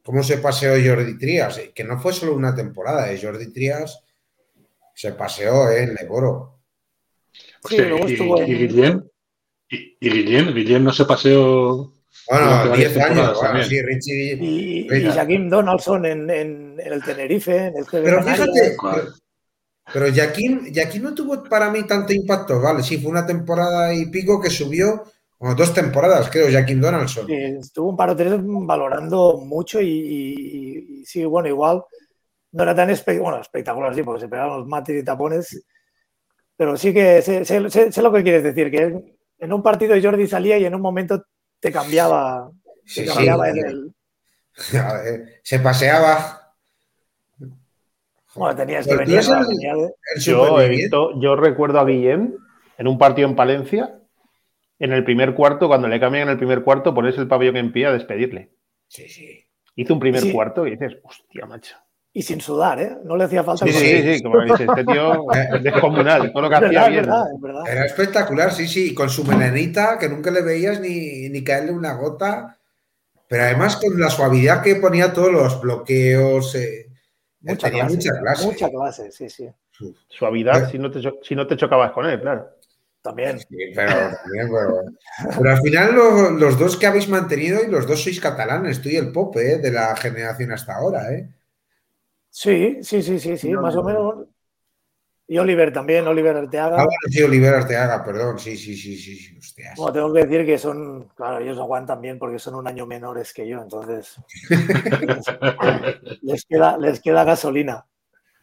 como 0.03 0.23
se 0.23 0.37
paseó 0.37 0.73
Jordi 0.73 1.17
Trias. 1.17 1.57
eh, 1.57 1.71
Que 1.73 1.83
no 1.83 1.99
fue 1.99 2.13
solo 2.13 2.35
una 2.35 2.53
temporada. 2.55 3.11
eh. 3.11 3.19
Jordi 3.21 3.51
Trias 3.51 4.01
se 4.93 5.11
paseó 5.13 5.69
eh, 5.69 5.83
en 5.83 5.95
Leboro. 5.95 6.59
Sí, 7.33 7.41
Hostia, 7.63 7.85
luego 7.89 8.05
estuvo 8.07 8.41
y 8.43 8.51
en- 8.83 9.08
y, 9.69 9.97
y 9.99 10.09
Guillén, 10.09 10.53
Guillén 10.53 10.83
no 10.83 10.91
se 10.93 11.05
paseó. 11.05 11.93
Bueno, 12.29 12.45
Durante 12.45 12.69
varias 12.69 12.93
10 12.93 13.05
años. 13.05 13.25
Bueno, 13.33 13.39
también. 13.39 13.65
sí, 13.67 13.81
Richie. 13.81 14.33
Y, 14.39 14.87
y. 14.95 15.11
Jaquim 15.11 15.49
Donaldson 15.49 16.05
en, 16.05 16.29
en- 16.29 16.79
en 16.79 16.93
el 16.93 17.03
Tenerife, 17.03 17.55
en 17.55 17.77
el 17.77 17.85
GB 17.85 18.03
Pero 18.03 18.17
Canarias. 18.19 18.47
fíjate, 18.53 18.75
pero, 18.81 19.13
pero 19.93 20.13
Jaquín, 20.15 20.73
Jaquín 20.73 21.03
no 21.03 21.13
tuvo 21.15 21.43
para 21.43 21.69
mí 21.71 21.83
tanto 21.87 22.13
impacto, 22.13 22.61
vale, 22.61 22.83
sí, 22.83 22.97
fue 22.99 23.09
una 23.11 23.25
temporada 23.25 23.93
y 23.93 24.05
pico 24.07 24.39
que 24.39 24.49
subió, 24.51 25.03
bueno, 25.39 25.55
dos 25.55 25.73
temporadas, 25.73 26.29
creo, 26.29 26.51
Jaquín 26.51 26.79
Donaldson. 26.81 27.25
Sí, 27.25 27.33
estuvo 27.35 27.89
un 27.89 27.97
par 27.97 28.11
o 28.11 28.15
tres 28.15 28.33
valorando 28.37 29.37
mucho 29.43 29.81
y, 29.81 29.87
y- 29.89 30.99
y 31.01 31.05
sí, 31.05 31.25
bueno, 31.25 31.47
igual 31.49 31.83
no 32.51 32.63
era 32.63 32.75
tan 32.75 32.89
espe- 32.89 33.19
bueno, 33.19 33.39
espectacular, 33.41 33.95
sí, 33.95 34.03
porque 34.03 34.21
se 34.21 34.27
pegaban 34.27 34.59
los 34.59 34.67
mates 34.67 35.01
y 35.01 35.05
tapones, 35.05 35.63
pero 36.55 36.77
sí 36.77 36.93
que 36.93 37.21
sé, 37.21 37.43
sé- 37.45 37.69
sé- 37.69 37.91
sé 37.91 38.01
lo 38.01 38.11
que 38.11 38.23
quieres 38.23 38.43
decir, 38.43 38.69
que 38.69 39.17
en 39.39 39.53
un 39.53 39.63
partido 39.63 39.95
Jordi 40.01 40.27
salía 40.27 40.57
y 40.57 40.65
en 40.65 40.75
un 40.75 40.81
momento 40.81 41.23
te 41.59 41.71
cambiaba, 41.71 42.51
te 42.83 42.89
Sí, 42.89 43.01
sí, 43.07 43.13
cambiaba 43.13 43.49
el- 43.49 43.59
el- 43.59 43.93
se 45.43 45.59
paseaba. 45.59 46.53
bueno, 48.35 48.55
tenías 48.55 48.87
que 48.87 48.95
venir, 48.95 49.19
el- 49.19 49.25
el 49.25 50.21
Yo 50.21 50.43
he 50.43 50.47
superviviente. 50.47 50.75
visto, 50.75 51.19
yo 51.19 51.35
recuerdo 51.35 51.79
a 51.79 51.85
Guillem 51.85 52.35
en 52.77 52.87
un 52.87 52.97
partido 52.97 53.27
en 53.27 53.35
Palencia, 53.35 53.99
en 54.79 54.93
el 54.93 55.03
primer 55.03 55.33
cuarto, 55.35 55.67
cuando 55.67 55.87
le 55.87 55.99
cambian 55.99 56.23
en 56.23 56.29
el 56.29 56.37
primer 56.37 56.63
cuarto, 56.63 56.93
ponerse 56.93 57.19
el 57.19 57.27
pabellón 57.27 57.57
en 57.57 57.71
pie 57.71 57.87
a 57.87 57.91
despedirle. 57.91 58.51
Sí, 58.87 59.09
sí. 59.09 59.45
Hizo 59.75 59.93
un 59.93 59.99
primer 59.99 60.21
Sí. 60.21 60.31
cuarto 60.31 60.65
y 60.67 60.71
dices, 60.71 60.97
hostia, 61.03 61.45
macho. 61.45 61.75
Y 62.11 62.23
sin 62.23 62.41
sudar, 62.41 62.79
¿eh? 62.79 62.97
No 63.03 63.15
le 63.15 63.25
hacía 63.25 63.43
falta. 63.43 63.65
Sí, 63.65 63.71
sí, 63.71 64.15
sí, 64.17 64.23
como 64.23 64.41
dice, 64.41 64.65
este 64.65 64.83
tío 64.83 65.31
es 65.53 65.63
descomunal, 65.63 66.31
todo 66.31 66.41
lo 66.43 66.49
que 66.49 66.55
hacía 66.55 66.69
verdad, 66.69 66.89
bien. 66.89 67.05
verdad, 67.05 67.33
es 67.35 67.41
verdad. 67.41 67.63
Era 67.67 67.85
espectacular, 67.85 68.51
sí, 68.51 68.67
sí, 68.67 68.93
con 68.93 69.09
su 69.09 69.23
melenita, 69.23 69.97
que 69.99 70.09
nunca 70.09 70.31
le 70.31 70.41
veías 70.41 70.79
ni, 70.79 71.29
ni 71.29 71.43
caerle 71.43 71.71
una 71.71 71.93
gota, 71.93 72.57
pero 73.27 73.43
además 73.43 73.77
con 73.77 73.99
la 73.99 74.09
suavidad 74.09 74.63
que 74.63 74.75
ponía 74.75 75.13
todos 75.13 75.31
los 75.31 75.61
bloqueos, 75.61 76.55
eh, 76.55 76.87
Mucha 77.41 77.67
tenía 77.69 77.83
clase, 77.87 77.95
mucha 77.95 78.19
clase. 78.19 78.45
Mucha 78.45 78.69
clase, 78.69 79.11
sí, 79.11 79.29
sí. 79.29 79.49
Suavidad 80.09 80.69
si 80.69 80.77
no, 80.77 80.91
te, 80.91 80.99
si 81.21 81.35
no 81.35 81.47
te 81.47 81.55
chocabas 81.55 81.91
con 81.93 82.05
él, 82.05 82.19
claro. 82.19 82.49
también. 83.01 83.39
Sí, 83.39 83.45
pero, 83.73 83.93
también, 83.93 84.49
pero, 84.51 84.81
pero 85.37 85.51
al 85.51 85.61
final 85.61 85.95
lo- 85.95 86.31
los, 86.31 86.59
dos 86.59 86.75
que 86.75 86.87
habéis 86.87 87.07
mantenido 87.07 87.63
y 87.63 87.67
los 87.71 87.87
dos 87.87 88.03
sois 88.03 88.19
catalanes, 88.19 88.81
tú 88.81 88.89
y 88.89 88.97
el 88.97 89.11
Pope, 89.13 89.53
¿eh? 89.53 89.57
de 89.59 89.71
la 89.71 89.95
generación 89.95 90.51
hasta 90.51 90.75
ahora, 90.75 91.13
¿eh? 91.13 91.29
Sí, 92.29 92.79
sí, 92.83 93.01
sí, 93.01 93.19
sí, 93.19 93.37
sí, 93.37 93.51
No, 93.51 93.61
más 93.61 93.75
no, 93.75 93.81
o 93.81 93.83
menos. 93.83 94.27
Y 95.27 95.37
Oliver 95.37 95.71
también, 95.71 96.07
Oliver 96.07 96.35
Arteaga. 96.35 96.75
Ah, 96.81 96.85
bueno, 96.85 96.99
sí, 97.07 97.21
Oliver 97.21 97.53
Arteaga, 97.53 98.03
perdón, 98.03 98.39
sí, 98.39 98.57
sí, 98.57 98.75
sí, 98.75 98.97
sí, 98.97 99.15
sí, 99.15 99.37
hostias. 99.37 99.77
Bueno, 99.77 99.93
tengo 99.93 100.13
que 100.13 100.25
decir 100.25 100.43
que 100.43 100.57
son, 100.57 101.07
claro, 101.15 101.37
ellos 101.37 101.59
aguantan 101.59 102.01
bien 102.01 102.17
porque 102.17 102.39
son 102.39 102.55
un 102.55 102.67
año 102.67 102.87
menores 102.87 103.31
que 103.31 103.47
yo, 103.47 103.61
entonces 103.61 104.15
les 106.23 106.45
queda, 106.45 106.77
les 106.79 106.99
queda 106.99 107.23
gasolina. 107.23 107.85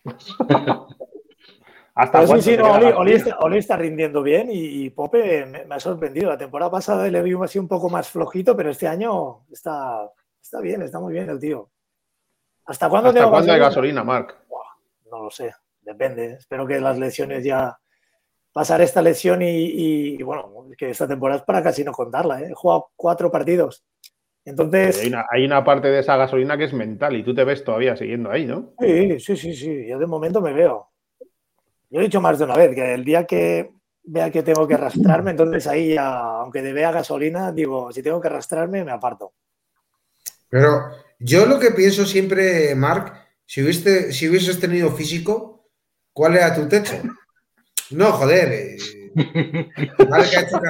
¿Hasta 1.96 2.26
sí, 2.26 2.42
sí, 2.42 2.56
no, 2.56 2.70
Oli, 2.98 3.14
está, 3.14 3.38
Oli 3.38 3.58
está 3.58 3.76
rindiendo 3.76 4.22
bien 4.22 4.50
y, 4.50 4.84
y 4.84 4.90
Pope 4.90 5.46
me, 5.46 5.64
me 5.64 5.74
ha 5.74 5.80
sorprendido. 5.80 6.28
La 6.28 6.38
temporada 6.38 6.70
pasada 6.70 7.08
le 7.08 7.22
vi 7.22 7.34
así 7.42 7.58
un 7.58 7.66
poco 7.66 7.88
más 7.88 8.10
flojito, 8.10 8.54
pero 8.54 8.70
este 8.70 8.86
año 8.86 9.46
está, 9.50 10.08
está 10.40 10.60
bien, 10.60 10.82
está 10.82 11.00
muy 11.00 11.14
bien 11.14 11.30
el 11.30 11.40
tío. 11.40 11.70
¿Hasta 12.66 12.88
cuándo 12.88 13.08
¿Hasta 13.10 13.20
tengo 13.20 13.30
cuándo 13.30 13.52
hay 13.52 13.60
gasolina? 13.60 14.02
Marc? 14.02 14.36
No 15.10 15.24
lo 15.24 15.30
sé, 15.30 15.54
depende. 15.82 16.34
Espero 16.34 16.66
que 16.66 16.80
las 16.80 16.98
lesiones 16.98 17.44
ya 17.44 17.78
pasar 18.52 18.80
esta 18.80 19.02
lesión 19.02 19.42
y, 19.42 20.16
y, 20.16 20.22
bueno, 20.22 20.66
que 20.76 20.90
esta 20.90 21.06
temporada 21.06 21.40
es 21.40 21.44
para 21.44 21.62
casi 21.62 21.84
no 21.84 21.92
contarla. 21.92 22.40
¿eh? 22.40 22.48
He 22.50 22.54
jugado 22.54 22.90
cuatro 22.96 23.30
partidos. 23.30 23.84
Entonces, 24.44 25.00
Hay 25.00 25.08
una, 25.08 25.26
hay 25.30 25.44
una 25.44 25.64
parte 25.64 25.88
de 25.88 26.00
esa 26.00 26.16
gasolina 26.16 26.56
que 26.56 26.64
es 26.64 26.72
mental 26.72 27.16
y 27.16 27.22
tú 27.22 27.34
te 27.34 27.44
ves 27.44 27.62
todavía 27.64 27.96
siguiendo 27.96 28.30
ahí, 28.30 28.46
¿no? 28.46 28.74
sí, 28.80 29.18
sí, 29.20 29.36
sí, 29.36 29.54
sí. 29.54 29.86
Yo 29.86 29.98
de 29.98 30.06
momento 30.06 30.40
me 30.40 30.52
veo. 30.52 30.88
Yo 31.90 32.00
he 32.00 32.04
dicho 32.04 32.20
más 32.20 32.38
de 32.38 32.44
una 32.44 32.54
vez 32.54 32.74
que 32.74 32.94
el 32.94 33.04
día 33.04 33.24
que 33.24 33.72
vea 34.04 34.30
que 34.30 34.42
tengo 34.42 34.66
que 34.66 34.74
arrastrarme, 34.74 35.32
entonces 35.32 35.66
ahí 35.66 35.94
ya, 35.94 36.16
aunque 36.40 36.62
de 36.62 36.72
vea 36.72 36.92
gasolina, 36.92 37.52
digo, 37.52 37.92
si 37.92 38.02
tengo 38.02 38.20
que 38.20 38.28
arrastrarme, 38.28 38.84
me 38.84 38.92
aparto. 38.92 39.32
Pero 40.48 40.90
yo 41.18 41.46
lo 41.46 41.58
que 41.58 41.70
pienso 41.70 42.06
siempre, 42.06 42.74
Marc, 42.74 43.14
si, 43.44 43.62
si 44.12 44.28
hubieses 44.28 44.58
tenido 44.60 44.90
físico, 44.92 45.68
¿cuál 46.12 46.36
era 46.36 46.54
tu 46.54 46.68
techo? 46.68 47.00
No, 47.90 48.12
joder. 48.12 48.52
eh, 48.52 48.76
Vale, 50.10 50.28
que 50.28 50.36
ha 50.36 50.40
hecho 50.42 50.60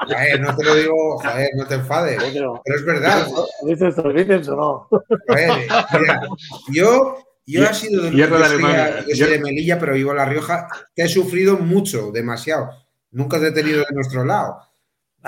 Joder, 0.00 0.40
no 0.40 0.56
te 0.56 0.64
lo 0.64 0.74
digo, 0.74 1.18
joder, 1.18 1.50
no 1.56 1.66
te 1.66 1.74
enfades. 1.74 2.20
Pero, 2.32 2.60
Pero 2.64 2.76
es 2.76 2.84
verdad. 2.84 3.28
¿Dices 3.64 4.48
o 4.48 4.56
no? 4.56 4.88
Joder, 5.28 5.50
eh, 5.50 5.68
mira, 6.00 6.20
yo, 6.72 7.18
yo 7.46 7.64
he 7.64 7.74
sido 7.74 8.02
de, 8.02 8.16
yo 8.16 8.26
soy, 8.26 8.62
yo 9.08 9.16
soy 9.16 9.30
de 9.30 9.38
Melilla, 9.38 9.78
pero 9.78 9.94
vivo 9.94 10.10
en 10.10 10.16
La 10.16 10.24
Rioja, 10.24 10.66
que 10.94 11.02
he 11.02 11.08
sufrido 11.08 11.56
mucho, 11.56 12.10
demasiado. 12.10 12.70
Nunca 13.12 13.38
te 13.38 13.48
he 13.48 13.52
tenido 13.52 13.78
de 13.78 13.94
nuestro 13.94 14.24
lado. 14.24 14.58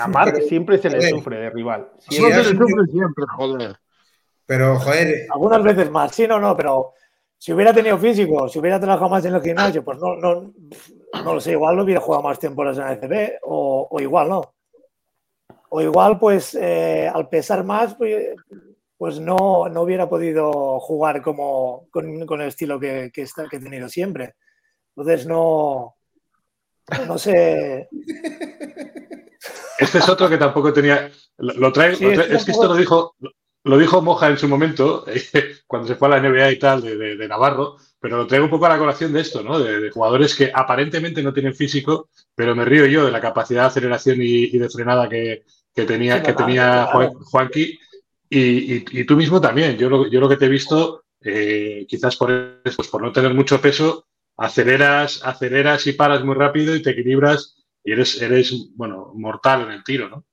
A 0.03 0.07
Marc 0.07 0.33
Pero, 0.35 0.47
siempre 0.47 0.77
se 0.77 0.89
le 0.89 0.97
joder. 0.97 1.09
sufre 1.11 1.37
de 1.39 1.49
rival. 1.49 1.89
Has- 1.97 2.15
se 2.15 2.21
le 2.21 2.43
sufre 2.43 2.85
siempre, 2.91 3.25
joder. 3.35 3.75
Pero, 4.45 4.79
joder, 4.79 5.27
Algunas 5.31 5.63
veces 5.63 5.89
más, 5.91 6.13
sí, 6.13 6.27
no, 6.27 6.39
no, 6.39 6.55
pero 6.57 6.93
si 7.37 7.53
hubiera 7.53 7.73
tenido 7.73 7.97
físico, 7.97 8.47
si 8.49 8.59
hubiera 8.59 8.79
trabajado 8.79 9.09
más 9.09 9.23
en 9.25 9.35
el 9.35 9.41
gimnasio, 9.41 9.83
pues 9.83 9.97
no, 9.99 10.15
no, 10.15 10.53
no 11.23 11.33
lo 11.33 11.39
sé, 11.39 11.51
igual 11.51 11.75
no 11.77 11.83
hubiera 11.83 12.01
jugado 12.01 12.23
más 12.23 12.37
temporadas 12.39 12.77
en 12.77 12.83
la 12.85 12.93
ECB 12.93 13.39
o, 13.43 13.87
o 13.89 13.99
igual 14.01 14.29
no. 14.29 14.53
O 15.69 15.81
igual, 15.81 16.19
pues 16.19 16.53
eh, 16.55 17.09
al 17.13 17.29
pesar 17.29 17.63
más, 17.63 17.95
pues, 17.95 18.35
pues 18.97 19.19
no, 19.21 19.69
no 19.69 19.81
hubiera 19.83 20.09
podido 20.09 20.79
jugar 20.81 21.21
como 21.21 21.87
con, 21.91 22.25
con 22.25 22.41
el 22.41 22.49
estilo 22.49 22.77
que, 22.79 23.09
que, 23.13 23.21
está- 23.21 23.47
que 23.47 23.55
he 23.55 23.59
tenido 23.61 23.87
siempre. 23.87 24.35
Entonces 24.95 25.25
no, 25.25 25.95
no 27.07 27.17
sé. 27.17 27.87
Este 29.81 29.97
es 29.99 30.09
otro 30.09 30.29
que 30.29 30.37
tampoco 30.37 30.71
tenía. 30.73 31.11
Lo, 31.37 31.53
lo 31.53 31.71
trae, 31.73 31.95
Sí, 31.95 32.03
lo 32.05 32.11
trae- 32.11 32.23
este 32.23 32.35
es 32.35 32.45
que 32.45 32.51
esto 32.51 32.67
lo 32.67 32.75
dijo, 32.75 33.15
lo 33.63 33.77
dijo 33.77 34.01
Moja 34.01 34.27
en 34.29 34.37
su 34.37 34.47
momento, 34.47 35.05
cuando 35.67 35.87
se 35.87 35.95
fue 35.95 36.07
a 36.07 36.11
la 36.11 36.17
NBA 36.29 36.51
y 36.51 36.59
tal, 36.59 36.81
de, 36.81 36.95
de- 36.97 37.15
de 37.17 37.27
Navarro, 37.27 37.77
pero 37.99 38.17
lo 38.17 38.27
traigo 38.27 38.45
un 38.45 38.51
poco 38.51 38.65
a 38.65 38.69
la 38.69 38.77
colación 38.79 39.13
de 39.13 39.21
esto, 39.21 39.43
¿no? 39.43 39.59
De, 39.59 39.79
de 39.79 39.89
jugadores 39.91 40.35
que 40.35 40.51
aparentemente 40.53 41.21
no 41.21 41.33
tienen 41.33 41.53
físico, 41.55 42.09
pero 42.35 42.55
me 42.55 42.65
río 42.65 42.85
yo 42.85 43.05
de 43.05 43.11
la 43.11 43.21
capacidad 43.21 43.61
de 43.63 43.67
aceleración 43.67 44.21
y, 44.21 44.45
y 44.45 44.57
de 44.57 44.69
frenada 44.69 45.07
que, 45.09 45.43
que 45.75 45.83
tenía, 45.85 46.15
Sí, 46.15 46.19
que 46.21 46.33
claro, 46.33 46.37
tenía 46.47 46.63
claro. 46.63 46.91
Juan- 46.91 47.23
Juanqui. 47.23 47.79
Y, 48.29 48.39
y- 48.75 48.85
y 48.91 49.03
tú 49.05 49.15
mismo 49.17 49.41
también. 49.41 49.77
Yo 49.77 49.89
lo, 49.89 50.07
yo 50.07 50.19
lo 50.19 50.29
que 50.29 50.37
te 50.37 50.45
he 50.45 50.49
visto, 50.49 51.03
eh, 51.21 51.85
quizás 51.87 52.15
por, 52.15 52.61
pues 52.63 52.87
por 52.87 53.01
no 53.01 53.11
tener 53.11 53.33
mucho 53.33 53.59
peso, 53.61 54.05
aceleras, 54.37 55.21
aceleras 55.23 55.85
y 55.87 55.93
paras 55.93 56.23
muy 56.23 56.35
rápido 56.35 56.75
y 56.75 56.81
te 56.81 56.91
equilibras 56.91 57.57
y 57.83 57.91
eres, 57.91 58.21
eres 58.21 58.53
bueno, 58.75 59.11
mortal 59.15 59.63
en 59.63 59.71
el 59.71 59.83
tiro, 59.83 60.09
¿no? 60.09 60.25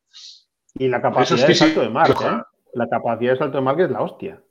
Y 0.75 0.89
la 0.89 0.99
Eso 0.99 1.03
capacidad 1.09 1.41
es 1.41 1.47
de 1.49 1.55
salto 1.55 1.81
de 1.81 1.89
Marc, 1.89 2.11
ojalá. 2.15 2.39
¿eh? 2.39 2.59
La 2.75 2.89
capacidad 2.89 3.33
de 3.33 3.39
salto 3.39 3.59
de 3.59 3.63
Marc 3.65 3.81
es 3.81 3.91
la 3.91 4.03
hostia. 4.03 4.43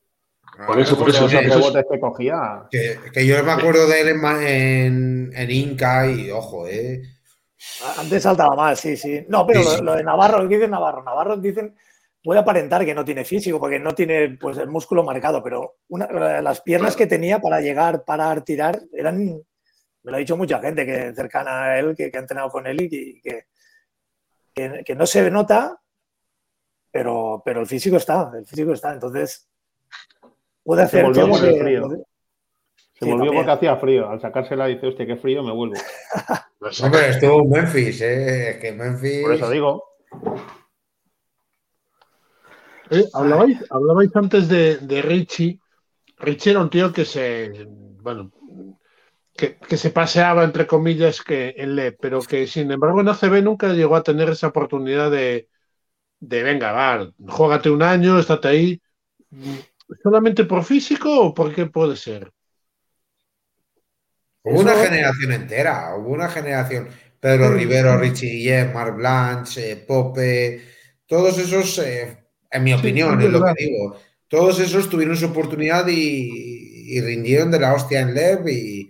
Por 0.65 0.79
eso, 0.79 0.97
por 0.97 1.09
eso, 1.09 1.27
que 1.27 1.99
cogía. 1.99 2.63
que, 2.71 2.97
que 3.13 3.27
yo 3.27 3.43
me 3.43 3.51
acuerdo 3.51 3.87
de 3.87 4.01
él 4.01 4.07
en, 4.09 4.21
Ma- 4.21 4.49
en, 4.49 5.31
en 5.35 5.51
Inca 5.51 6.09
y, 6.09 6.31
ojo, 6.31 6.67
eh. 6.67 7.01
Antes 7.97 8.23
saltaba 8.23 8.55
más, 8.55 8.79
sí, 8.79 8.97
sí. 8.97 9.23
No, 9.29 9.45
pero 9.45 9.61
lo 9.81 9.95
de 9.95 10.03
Navarro, 10.03 10.41
lo 10.41 10.49
que 10.49 10.55
dice 10.55 10.67
Navarro, 10.67 11.03
Navarro 11.03 11.37
dicen, 11.37 11.75
puede 12.23 12.39
aparentar 12.39 12.83
que 12.85 12.95
no 12.95 13.05
tiene 13.05 13.23
físico 13.23 13.59
porque 13.59 13.77
no 13.79 13.93
tiene 13.93 14.37
pues, 14.39 14.57
el 14.57 14.67
músculo 14.67 15.03
marcado, 15.03 15.43
pero 15.43 15.75
una- 15.89 16.41
las 16.41 16.61
piernas 16.61 16.95
que 16.95 17.07
tenía 17.07 17.39
para 17.39 17.61
llegar, 17.61 18.03
parar, 18.03 18.41
tirar, 18.41 18.79
eran, 18.93 19.41
me 20.07 20.11
lo 20.11 20.15
ha 20.15 20.19
dicho 20.21 20.37
mucha 20.37 20.61
gente 20.61 20.85
que 20.85 21.13
cercana 21.13 21.63
a 21.65 21.79
él, 21.79 21.93
que, 21.93 22.09
que 22.09 22.17
ha 22.17 22.21
entrenado 22.21 22.49
con 22.49 22.65
él 22.65 22.79
y 22.79 23.19
que, 23.19 23.43
que, 24.55 24.95
no 24.95 25.05
se 25.05 25.29
nota, 25.29 25.81
pero, 26.89 27.41
pero 27.43 27.59
el 27.59 27.67
físico 27.67 27.97
está, 27.97 28.31
el 28.33 28.45
físico 28.45 28.71
está. 28.71 28.93
Entonces, 28.93 29.49
puede 30.63 30.83
hacer 30.83 31.03
volvió 31.03 31.23
todo 31.23 31.31
por 31.31 31.41
lo 31.41 31.49
el 31.49 31.59
frío. 31.61 31.89
Se 31.89 31.97
Sí, 31.97 33.05
volvió 33.11 33.17
también. 33.17 33.35
porque 33.35 33.51
hacía 33.51 33.75
frío. 33.75 34.09
Al 34.09 34.21
sacársela 34.21 34.67
dice, 34.67 34.87
hostia, 34.87 35.05
qué 35.05 35.17
frío, 35.17 35.43
me 35.43 35.51
vuelvo. 35.51 35.75
Hombre, 36.83 37.09
estuvo 37.09 37.41
en 37.41 37.49
Memphis, 37.49 37.99
eh. 37.99 38.51
Es 38.51 38.57
que 38.59 38.71
Memphis. 38.71 39.23
Por 39.23 39.33
eso 39.33 39.49
digo. 39.49 39.83
Eh, 42.91 43.03
hablabais, 43.13 43.57
hablabais 43.69 44.15
antes 44.15 44.47
de, 44.47 44.77
de 44.77 45.01
Richie. 45.01 45.59
Richie 46.17 46.51
era 46.51 46.61
un 46.61 46.69
tío 46.69 46.93
que 46.93 47.03
se, 47.03 47.65
bueno, 47.67 48.31
que, 49.37 49.57
que 49.57 49.77
se 49.77 49.91
paseaba, 49.91 50.43
entre 50.43 50.67
comillas, 50.67 51.21
que 51.21 51.53
en 51.57 51.75
LE, 51.75 51.91
pero 51.93 52.21
que 52.21 52.47
sin 52.47 52.71
embargo 52.71 53.01
en 53.01 53.09
ACB 53.09 53.43
nunca 53.43 53.73
llegó 53.73 53.95
a 53.95 54.03
tener 54.03 54.29
esa 54.29 54.47
oportunidad 54.47 55.11
de, 55.11 55.49
de 56.19 56.43
venga, 56.43 56.71
va, 56.71 57.11
juégate 57.27 57.69
un 57.69 57.83
año, 57.83 58.19
estate 58.19 58.47
ahí. 58.47 58.81
¿Solamente 60.03 60.43
por 60.43 60.63
físico 60.63 61.09
o 61.21 61.33
por 61.33 61.53
qué 61.53 61.67
puede 61.67 61.95
ser? 61.95 62.31
Hubo 64.43 64.61
una 64.61 64.75
generación 64.75 65.31
entera, 65.33 65.95
hubo 65.97 66.09
una 66.09 66.29
generación. 66.29 66.87
Pedro 67.19 67.53
Rivero, 67.53 67.97
Richie 67.97 68.29
Guillem, 68.29 68.73
Marc 68.73 68.95
Blanche, 68.95 69.71
eh, 69.71 69.75
Pope, 69.75 70.61
todos 71.05 71.37
esos, 71.37 71.79
eh, 71.79 72.17
en 72.51 72.63
mi 72.63 72.73
opinión, 72.73 73.19
es 73.19 73.25
es 73.25 73.31
lo 73.31 73.43
que 73.43 73.53
digo, 73.57 73.99
todos 74.27 74.59
esos 74.59 74.89
tuvieron 74.89 75.17
su 75.17 75.25
oportunidad 75.25 75.87
y, 75.87 76.29
y 76.95 77.01
rindieron 77.01 77.51
de 77.51 77.59
la 77.59 77.73
hostia 77.73 78.01
en 78.01 78.13
LEV 78.13 78.47
y 78.49 78.89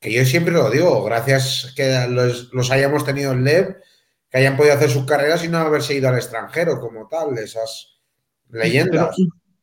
que 0.00 0.12
yo 0.12 0.24
siempre 0.24 0.52
lo 0.52 0.70
digo, 0.70 1.02
gracias 1.04 1.72
que 1.76 2.06
los, 2.08 2.50
los 2.52 2.70
hayamos 2.70 3.04
tenido 3.04 3.32
en 3.32 3.44
LEV, 3.44 3.76
que 4.30 4.38
hayan 4.38 4.56
podido 4.56 4.74
hacer 4.74 4.90
sus 4.90 5.06
carreras 5.06 5.44
y 5.44 5.48
no 5.48 5.58
haberse 5.58 5.94
ido 5.94 6.08
al 6.08 6.16
extranjero 6.16 6.80
como 6.80 7.08
tal, 7.08 7.36
esas 7.38 7.98
leyendas. 8.50 9.16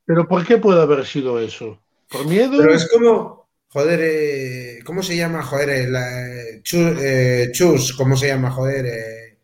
pero 0.05 0.27
¿por 0.27 0.45
qué 0.45 0.57
puede 0.57 0.81
haber 0.81 1.05
sido 1.05 1.39
eso? 1.39 1.81
¿Por 2.09 2.25
miedo? 2.27 2.57
Pero 2.57 2.73
es 2.73 2.89
como, 2.91 3.49
joder, 3.69 3.99
eh, 4.03 4.79
¿cómo 4.85 5.01
se 5.03 5.15
llama? 5.15 5.43
Joder, 5.43 5.69
eh, 5.69 5.87
la- 5.87 6.27
eh, 6.27 6.61
Chu- 6.63 6.97
eh, 6.99 7.49
Chus, 7.51 7.93
¿cómo 7.93 8.15
se 8.17 8.27
llama? 8.27 8.51
Joder, 8.51 8.85
eh, 8.85 9.37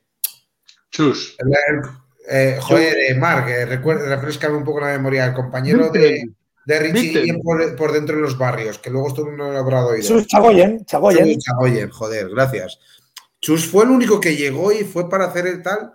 Chus. 0.91 1.35
el- 1.39 1.47
el- 1.47 1.89
eh, 2.31 2.57
joder, 2.61 2.95
eh, 3.09 3.15
Marc, 3.15 3.47
eh, 3.49 3.65
recuerda, 3.65 4.15
refrescame 4.15 4.57
un 4.57 4.63
poco 4.63 4.81
la 4.81 4.87
memoria, 4.87 5.25
el 5.25 5.33
compañero 5.33 5.89
de, 5.89 6.29
de 6.69 6.77
Richie 6.77 7.39
por, 7.41 7.75
por 7.75 7.91
dentro 7.91 8.15
de 8.15 8.21
los 8.21 8.37
barrios, 8.37 8.77
que 8.77 8.91
luego 8.91 9.07
estuvo 9.07 9.29
en 9.29 9.39
el 9.39 9.57
Obradoiro. 9.57 9.97
Jesús 9.97 10.27
Chagoyen, 10.27 10.85
Chagoyen. 10.85 11.25
Chus 11.25 11.43
Chagoyen, 11.43 11.89
joder, 11.89 12.29
gracias. 12.29 12.79
Chus 13.41 13.65
fue 13.65 13.85
el 13.85 13.89
único 13.89 14.19
que 14.19 14.35
llegó 14.35 14.71
y 14.71 14.83
fue 14.83 15.09
para 15.09 15.25
hacer 15.25 15.47
el 15.47 15.63
tal. 15.63 15.93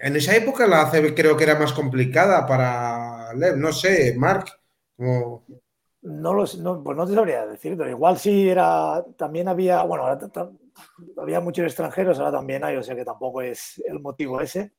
En 0.00 0.16
esa 0.16 0.34
época 0.34 0.66
la 0.66 0.82
ACB 0.82 1.14
creo 1.14 1.36
que 1.36 1.44
era 1.44 1.56
más 1.56 1.72
complicada 1.72 2.44
para 2.46 3.32
Lev, 3.34 3.58
no 3.58 3.72
sé, 3.72 4.16
Marc, 4.18 4.48
como... 4.96 5.44
No 6.02 6.34
lo 6.34 6.48
sé, 6.48 6.58
no, 6.58 6.82
pues 6.82 6.96
no 6.96 7.06
te 7.06 7.14
sabría 7.14 7.46
decir, 7.46 7.76
pero 7.76 7.90
igual 7.90 8.18
sí 8.18 8.48
era, 8.48 9.04
también 9.16 9.46
había, 9.46 9.84
bueno, 9.84 10.04
ahora 10.04 10.18
había 11.16 11.40
muchos 11.40 11.66
extranjeros, 11.66 12.18
ahora 12.18 12.32
también 12.32 12.64
hay, 12.64 12.74
o 12.74 12.82
sea 12.82 12.96
que 12.96 13.04
tampoco 13.04 13.40
es 13.40 13.80
el 13.86 14.00
motivo 14.00 14.40
ese. 14.40 14.72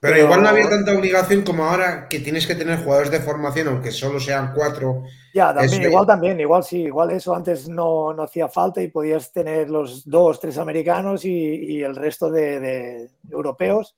Pero, 0.00 0.14
Pero- 0.14 0.24
igual 0.24 0.42
no 0.42 0.48
había 0.48 0.68
tanta 0.68 0.96
obligación 0.96 1.42
como 1.42 1.64
ahora 1.64 2.08
que 2.08 2.20
tienes 2.20 2.46
que 2.46 2.54
tener 2.54 2.82
jugadores 2.82 3.10
de 3.10 3.20
formación, 3.20 3.68
aunque 3.68 3.90
solo 3.90 4.18
sean 4.18 4.52
cuatro. 4.54 5.02
Ya, 5.34 5.52
también, 5.54 5.82
igual 5.82 6.06
también, 6.06 6.40
igual 6.40 6.64
sí, 6.64 6.84
igual 6.84 7.10
eso 7.10 7.34
antes 7.34 7.68
no, 7.68 8.14
no 8.14 8.22
hacía 8.22 8.48
falta 8.48 8.80
y 8.82 8.88
podías 8.88 9.30
tener 9.30 9.68
los 9.68 10.08
dos, 10.08 10.40
tres 10.40 10.56
americanos 10.56 11.24
y, 11.26 11.30
y 11.30 11.82
el 11.82 11.94
resto 11.94 12.30
de, 12.30 12.58
de 12.60 13.10
europeos. 13.30 13.94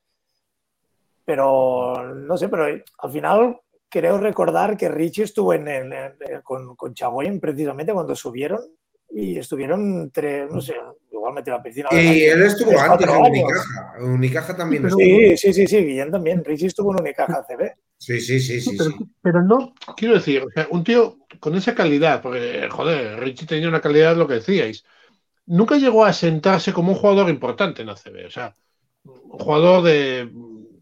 Pero 1.25 2.15
no 2.15 2.37
sé, 2.37 2.49
pero 2.49 2.65
al 2.99 3.11
final 3.13 3.61
creo 3.89 4.19
recordar 4.19 4.77
que 4.77 4.89
Richie 4.89 5.23
estuvo 5.25 5.55
en 5.55 5.69
en- 5.69 5.93
en- 5.93 6.17
con, 6.43 6.75
con 6.75 6.95
Chagoyen 6.95 7.39
precisamente 7.39 7.93
cuando 7.93 8.17
subieron 8.17 8.61
y 9.11 9.39
estuvieron 9.39 10.11
tres, 10.11 10.51
no 10.51 10.61
sé, 10.61 10.75
igual 11.31 11.45
la 11.47 11.63
piscina. 11.63 11.89
Y 11.93 12.25
él 12.25 12.43
estuvo 12.43 12.79
antes 12.79 13.09
en. 13.09 13.17
Unicaja. 13.17 13.93
En 13.99 14.05
Unicaja 14.11 14.57
también 14.57 14.83
pero- 14.83 14.99
estuvo. 14.99 15.19
Sí, 15.19 15.37
sí, 15.37 15.53
sí, 15.53 15.67
sí, 15.67 15.77
Guillén 15.85 16.11
también. 16.11 16.45
Richie 16.45 16.67
estuvo 16.67 16.93
en 16.93 17.01
Unicaja 17.01 17.45
CB. 17.49 17.73
Sí, 17.99 18.21
sí, 18.21 18.41
sí, 18.41 18.61
sí. 18.61 18.77
pero, 18.77 18.91
sí. 18.91 18.97
pero 19.23 19.43
no, 19.43 19.75
quiero 19.97 20.15
decir, 20.15 20.43
o 20.43 20.51
sea, 20.51 20.67
un 20.71 20.83
tío 20.83 21.19
con 21.39 21.55
esa 21.55 21.75
calidad, 21.75 22.21
porque, 22.21 22.69
joder, 22.69 23.21
Richie 23.21 23.47
tenía 23.47 23.69
una 23.69 23.81
calidad, 23.81 24.17
lo 24.17 24.27
que 24.27 24.35
decíais, 24.35 24.85
nunca 25.47 25.77
llegó 25.77 26.05
a 26.05 26.13
sentarse 26.13 26.73
como 26.73 26.93
un 26.93 26.99
jugador 26.99 27.31
importante 27.31 27.83
en 27.83 27.91
ACB, 27.91 28.27
o 28.27 28.31
sea, 28.31 28.55
un 29.05 29.39
jugador 29.39 29.85
de, 29.85 30.29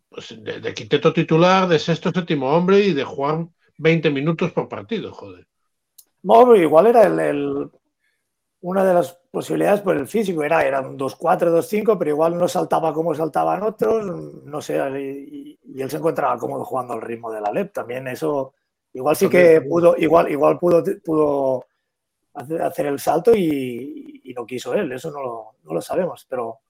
pues, 0.08 0.34
de, 0.42 0.60
de 0.60 0.72
quinteto 0.74 1.12
titular, 1.12 1.68
de 1.68 1.78
sexto, 1.78 2.10
séptimo 2.10 2.48
hombre 2.56 2.80
y 2.80 2.94
de 2.94 3.04
jugar 3.04 3.46
20 3.76 4.10
minutos 4.10 4.52
por 4.52 4.68
partido, 4.70 5.12
joder. 5.12 5.46
No, 6.22 6.54
igual 6.56 6.86
era 6.86 7.02
el, 7.06 7.18
el- 7.20 7.70
una 8.62 8.84
de 8.84 8.94
las 8.94 9.12
posibilidades 9.30 9.80
por 9.80 9.96
el 9.96 10.06
físico, 10.06 10.42
era, 10.42 10.62
era 10.64 10.80
un 10.80 10.98
2-4, 10.98 11.50
2-5, 11.50 11.98
pero 11.98 12.10
igual 12.10 12.36
no 12.36 12.46
saltaba 12.48 12.92
como 12.92 13.14
saltaban 13.14 13.62
otros, 13.62 14.04
no 14.44 14.60
sé, 14.60 14.78
y, 15.00 15.58
y 15.64 15.80
él 15.82 15.90
se 15.90 15.96
encontraba 15.96 16.38
cómodo 16.38 16.64
jugando 16.64 16.92
al 16.94 17.00
ritmo 17.02 17.32
de 17.32 17.40
la 17.40 17.50
LEP. 17.52 17.72
También 17.72 18.06
eso, 18.08 18.54
igual 18.92 19.16
sí 19.16 19.28
que 19.28 19.62
pudo, 19.62 19.94
igual, 19.96 20.30
igual 20.30 20.58
pudo, 20.58 20.84
pudo 21.04 21.66
hacer, 22.34 22.86
el 22.86 22.98
salto 23.00 23.34
y, 23.34 24.20
y 24.24 24.34
no 24.34 24.46
quiso 24.46 24.74
él, 24.74 24.92
eso 24.92 25.10
no 25.10 25.22
lo, 25.22 25.46
no 25.64 25.74
lo 25.74 25.80
sabemos, 25.82 26.26
pero 26.28 26.60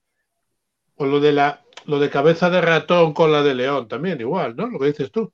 O 0.95 1.05
lo 1.05 1.19
de 1.19 1.33
la 1.33 1.65
lo 1.83 1.99
de 1.99 2.09
cabeza 2.09 2.49
de 2.49 2.61
ratón 2.61 3.13
con 3.13 3.33
la 3.33 3.41
de 3.41 3.53
león 3.55 3.89
también, 3.89 4.21
igual, 4.21 4.55
¿no? 4.55 4.67
Lo 4.67 4.79
que 4.79 4.85
dices 4.85 5.11
tú. 5.11 5.33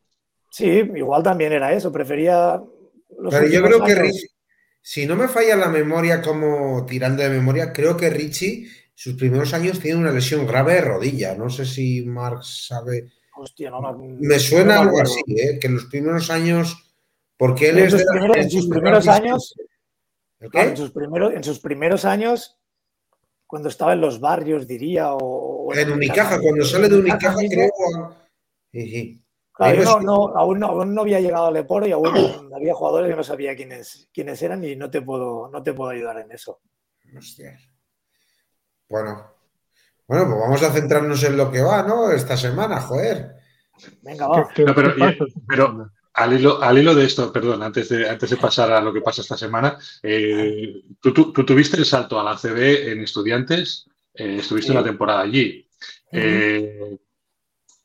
sí, 0.49 0.65
igual 0.95 1.23
también 1.23 1.53
era 1.53 1.73
eso, 1.73 1.91
prefería... 1.91 2.61
los 3.19 3.33
Pero 3.33 3.47
yo 3.47 3.61
creo 3.63 3.83
que 3.83 3.91
años- 3.93 4.36
si 4.89 5.05
no 5.05 5.17
me 5.17 5.27
falla 5.27 5.57
la 5.57 5.67
memoria, 5.67 6.21
como 6.21 6.85
tirando 6.85 7.21
de 7.21 7.27
memoria, 7.29 7.73
creo 7.73 7.97
que 7.97 8.09
Richie, 8.09 8.69
sus 8.95 9.15
primeros 9.15 9.53
años, 9.53 9.81
tiene 9.81 9.99
una 9.99 10.13
lesión 10.13 10.47
grave 10.47 10.75
de 10.75 10.81
rodilla. 10.81 11.35
No 11.35 11.49
sé 11.49 11.65
si 11.65 12.03
Mark 12.05 12.45
sabe. 12.45 13.09
Hostia, 13.35 13.69
no 13.69 13.81
me- 13.97 14.15
Me 14.25 14.39
suena 14.39 14.75
no 14.75 14.83
me 14.83 14.87
algo 14.87 15.01
así, 15.01 15.21
¿eh? 15.27 15.59
que 15.59 15.67
en 15.67 15.73
los 15.75 15.85
primeros 15.87 16.31
años. 16.31 16.95
Porque 17.35 17.67
él 17.69 17.79
En 17.79 17.83
es 17.85 17.91
sus 17.91 17.99
de 17.99 18.05
la- 18.05 18.11
primeros- 18.13 18.37
en 18.37 18.49
sus 18.49 18.67
primeros 18.69 19.07
años, 19.09 19.53
en, 20.39 20.77
sus 20.77 20.91
primeros, 20.91 21.33
en 21.33 21.43
sus 21.43 21.59
primeros 21.59 22.05
años, 22.05 22.57
cuando 23.45 23.67
estaba 23.67 23.91
en 23.91 23.99
los 24.01 24.21
barrios, 24.21 24.67
diría, 24.67 25.11
o, 25.13 25.17
o 25.67 25.73
En 25.73 25.91
Unicaja, 25.91 26.39
cuando 26.39 26.63
sale 26.63 26.87
de 26.87 26.97
Unicaja, 26.97 27.35
creo. 27.51 28.15
Sí, 28.71 28.89
sí. 28.89 29.21
Claro, 29.57 29.71
Ahí 29.71 29.77
yo 29.77 29.83
no 29.83 29.99
no, 29.99 30.03
no, 30.05 30.37
aún, 30.37 30.59
no, 30.59 30.67
aún 30.67 30.93
no 30.95 31.01
había 31.01 31.19
llegado 31.19 31.47
al 31.47 31.53
Leporo 31.55 31.87
y 31.87 31.91
aún 31.91 32.05
había 32.55 32.73
jugadores 32.73 33.09
que 33.09 33.15
no 33.15 33.23
sabía 33.23 33.55
quiénes, 33.55 34.07
quiénes 34.13 34.41
eran 34.41 34.63
y 34.63 34.75
no 34.75 34.89
te 34.89 35.01
puedo, 35.01 35.49
no 35.51 35.61
te 35.63 35.73
puedo 35.73 35.89
ayudar 35.91 36.19
en 36.19 36.31
eso. 36.31 36.61
Hostia. 37.17 37.57
Bueno. 38.89 39.33
Bueno, 40.07 40.25
pues 40.25 40.39
vamos 40.39 40.63
a 40.63 40.71
centrarnos 40.71 41.21
en 41.23 41.35
lo 41.35 41.51
que 41.51 41.61
va, 41.61 41.83
¿no? 41.83 42.11
Esta 42.11 42.37
semana, 42.37 42.79
joder. 42.81 43.35
Venga, 44.01 44.27
va. 44.27 44.47
¿Qué- 44.53 44.63
No, 44.63 44.73
pero- 44.73 45.91
Al 46.13 46.33
hilo, 46.33 46.59
al 46.63 46.77
hilo 46.79 46.95
de 46.95 47.05
esto, 47.05 47.31
perdón, 47.31 47.61
antes 47.61 47.89
de, 47.89 48.09
antes 48.09 48.29
de 48.31 48.37
pasar 48.37 48.71
a 48.71 48.81
lo 48.81 48.91
que 48.91 49.01
pasa 49.01 49.21
esta 49.21 49.37
semana, 49.37 49.77
eh, 50.01 50.81
tú, 50.99 51.13
tú- 51.13 51.31
tú 51.31 51.45
tuviste 51.45 51.77
el 51.77 51.85
salto 51.85 52.19
a 52.19 52.23
la 52.23 52.35
CB 52.37 52.91
en 52.91 53.01
estudiantes, 53.01 53.87
eh, 54.15 54.37
estuviste 54.39 54.71
Sí. 54.71 54.77
una 54.77 54.83
temporada 54.83 55.21
allí. 55.21 55.67
Eh, 56.11 56.97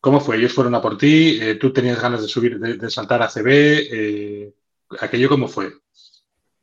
¿Cómo 0.02 0.18
fue? 0.18 0.36
Ellos 0.36 0.52
fueron 0.52 0.74
a 0.74 0.82
por 0.82 0.98
ti, 0.98 1.38
eh, 1.40 1.54
tú 1.54 1.72
tenías 1.72 2.02
ganas 2.02 2.22
de 2.22 2.26
subir, 2.26 2.58
de, 2.58 2.90
saltar 2.90 3.22
a 3.22 3.28
CB, 3.28 3.46
eh, 3.48 4.52
¿aquello 4.98 5.28
cómo 5.28 5.46
fue? 5.46 5.70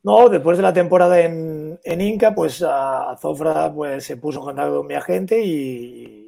No, 0.02 0.28
después 0.28 0.58
de 0.58 0.62
la 0.62 0.74
temporada 0.74 1.18
en, 1.18 1.80
en 1.82 2.00
Inca, 2.02 2.34
pues 2.34 2.62
a, 2.62 3.16
Zofra 3.18 3.72
pues, 3.72 4.04
se 4.04 4.18
puso 4.18 4.40
en 4.40 4.44
contacto 4.44 4.76
con 4.76 4.86
mi 4.86 4.92
agente 4.92 5.42
y, 5.42 6.26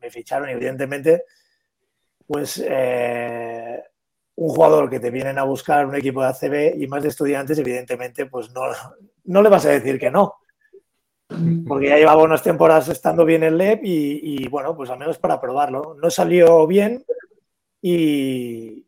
me 0.00 0.10
ficharon, 0.10 0.48
evidentemente, 0.48 1.24
pues 2.26 2.64
eh, 2.66 3.82
un 4.36 4.48
jugador 4.48 4.88
que 4.88 5.00
te 5.00 5.10
vienen 5.10 5.38
a 5.38 5.44
buscar 5.44 5.84
un 5.84 5.96
equipo 5.96 6.22
de 6.22 6.28
ACB 6.28 6.82
y 6.82 6.86
más 6.86 7.02
de 7.02 7.10
estudiantes, 7.10 7.58
evidentemente, 7.58 8.24
pues 8.24 8.50
no, 8.52 8.62
no 9.24 9.42
le 9.42 9.50
vas 9.50 9.66
a 9.66 9.70
decir 9.70 9.98
que 9.98 10.10
no. 10.10 10.36
Porque 11.66 11.88
ya 11.88 11.96
llevaba 11.96 12.22
unas 12.22 12.42
temporadas 12.42 12.88
estando 12.88 13.24
bien 13.24 13.42
en 13.42 13.56
LEP 13.56 13.80
y, 13.84 14.44
y, 14.44 14.48
bueno, 14.48 14.76
pues 14.76 14.90
al 14.90 14.98
menos 14.98 15.18
para 15.18 15.40
probarlo. 15.40 15.96
No 16.00 16.10
salió 16.10 16.66
bien 16.66 17.04
y, 17.80 18.86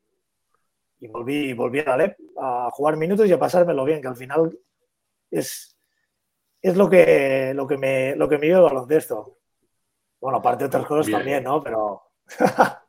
y 1.00 1.08
volví, 1.08 1.52
volví 1.54 1.80
a 1.80 1.84
la 1.84 1.96
LEP 1.96 2.18
a 2.38 2.70
jugar 2.72 2.96
minutos 2.96 3.26
y 3.26 3.32
a 3.32 3.38
pasármelo 3.38 3.84
bien, 3.84 4.00
que 4.00 4.08
al 4.08 4.16
final 4.16 4.58
es, 5.30 5.76
es 6.62 6.76
lo, 6.76 6.88
que, 6.88 7.52
lo, 7.54 7.66
que 7.66 7.78
me, 7.78 8.14
lo 8.16 8.28
que 8.28 8.38
me 8.38 8.46
dio 8.46 8.58
el 8.58 8.62
baloncesto. 8.62 9.38
Bueno, 10.20 10.38
aparte 10.38 10.64
de 10.64 10.68
otras 10.68 10.86
cosas 10.86 11.06
Bien. 11.06 11.18
también, 11.18 11.44
¿no? 11.44 11.62
Pero 11.62 12.02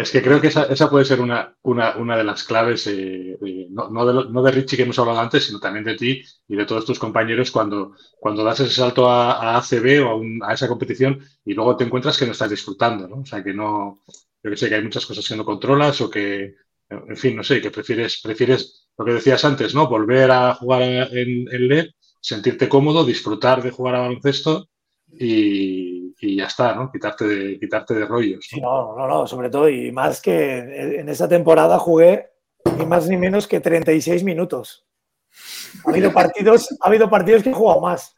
Es 0.00 0.10
que 0.10 0.22
creo 0.22 0.40
que 0.40 0.46
esa, 0.46 0.88
puede 0.88 1.04
ser 1.04 1.20
una, 1.20 1.54
una, 1.60 1.96
una 1.96 2.16
de 2.16 2.24
las 2.24 2.44
claves, 2.44 2.86
eh, 2.86 3.36
no, 3.70 3.90
no 3.90 4.42
de, 4.42 4.50
Richie 4.50 4.78
que 4.78 4.84
hemos 4.84 4.98
hablado 4.98 5.20
antes, 5.20 5.44
sino 5.44 5.60
también 5.60 5.84
de 5.84 5.94
ti 5.94 6.22
y 6.48 6.56
de 6.56 6.64
todos 6.64 6.86
tus 6.86 6.98
compañeros 6.98 7.50
cuando, 7.50 7.94
cuando 8.18 8.42
das 8.42 8.60
ese 8.60 8.74
salto 8.74 9.10
a, 9.10 9.32
a 9.32 9.58
ACB 9.58 10.02
o 10.02 10.22
a, 10.42 10.50
a 10.50 10.54
esa 10.54 10.68
competición 10.68 11.20
y 11.44 11.52
luego 11.52 11.76
te 11.76 11.84
encuentras 11.84 12.16
que 12.16 12.24
no 12.24 12.32
estás 12.32 12.48
disfrutando, 12.48 13.08
¿no? 13.08 13.16
O 13.20 13.26
sea, 13.26 13.44
que 13.44 13.52
no, 13.52 14.02
yo 14.42 14.50
que 14.50 14.56
sé, 14.56 14.70
que 14.70 14.76
hay 14.76 14.82
muchas 14.82 15.04
cosas 15.04 15.28
que 15.28 15.36
no 15.36 15.44
controlas 15.44 16.00
o 16.00 16.08
que, 16.08 16.54
en 16.88 17.16
fin, 17.18 17.36
no 17.36 17.44
sé, 17.44 17.60
que 17.60 17.70
prefieres, 17.70 18.20
prefieres 18.22 18.88
lo 18.96 19.04
que 19.04 19.12
decías 19.12 19.44
antes, 19.44 19.74
¿no? 19.74 19.86
Volver 19.86 20.30
a 20.30 20.54
jugar 20.54 20.80
en, 20.80 21.46
en 21.52 21.68
LED, 21.68 21.88
sentirte 22.22 22.70
cómodo, 22.70 23.04
disfrutar 23.04 23.62
de 23.62 23.70
jugar 23.70 23.96
a 23.96 24.00
baloncesto 24.00 24.70
y, 25.12 25.99
y 26.20 26.36
ya 26.36 26.46
está, 26.46 26.74
¿no? 26.74 26.90
Quitarte 26.90 27.26
de, 27.26 27.58
quitarte 27.58 27.94
de 27.94 28.04
rollos. 28.06 28.46
No, 28.60 28.96
no, 28.96 29.06
no, 29.08 29.26
sobre 29.26 29.50
todo, 29.50 29.68
y 29.68 29.90
más 29.92 30.20
que 30.20 30.58
en 31.00 31.08
esa 31.08 31.28
temporada 31.28 31.78
jugué 31.78 32.30
ni 32.76 32.84
más 32.86 33.08
ni 33.08 33.16
menos 33.16 33.46
que 33.48 33.60
36 33.60 34.22
minutos. 34.24 34.86
Ha 35.86 35.90
habido 35.90 36.12
partidos, 36.14 36.68
ha 36.80 36.88
habido 36.88 37.08
partidos 37.08 37.42
que 37.42 37.50
he 37.50 37.54
jugado 37.54 37.80
más. 37.80 38.16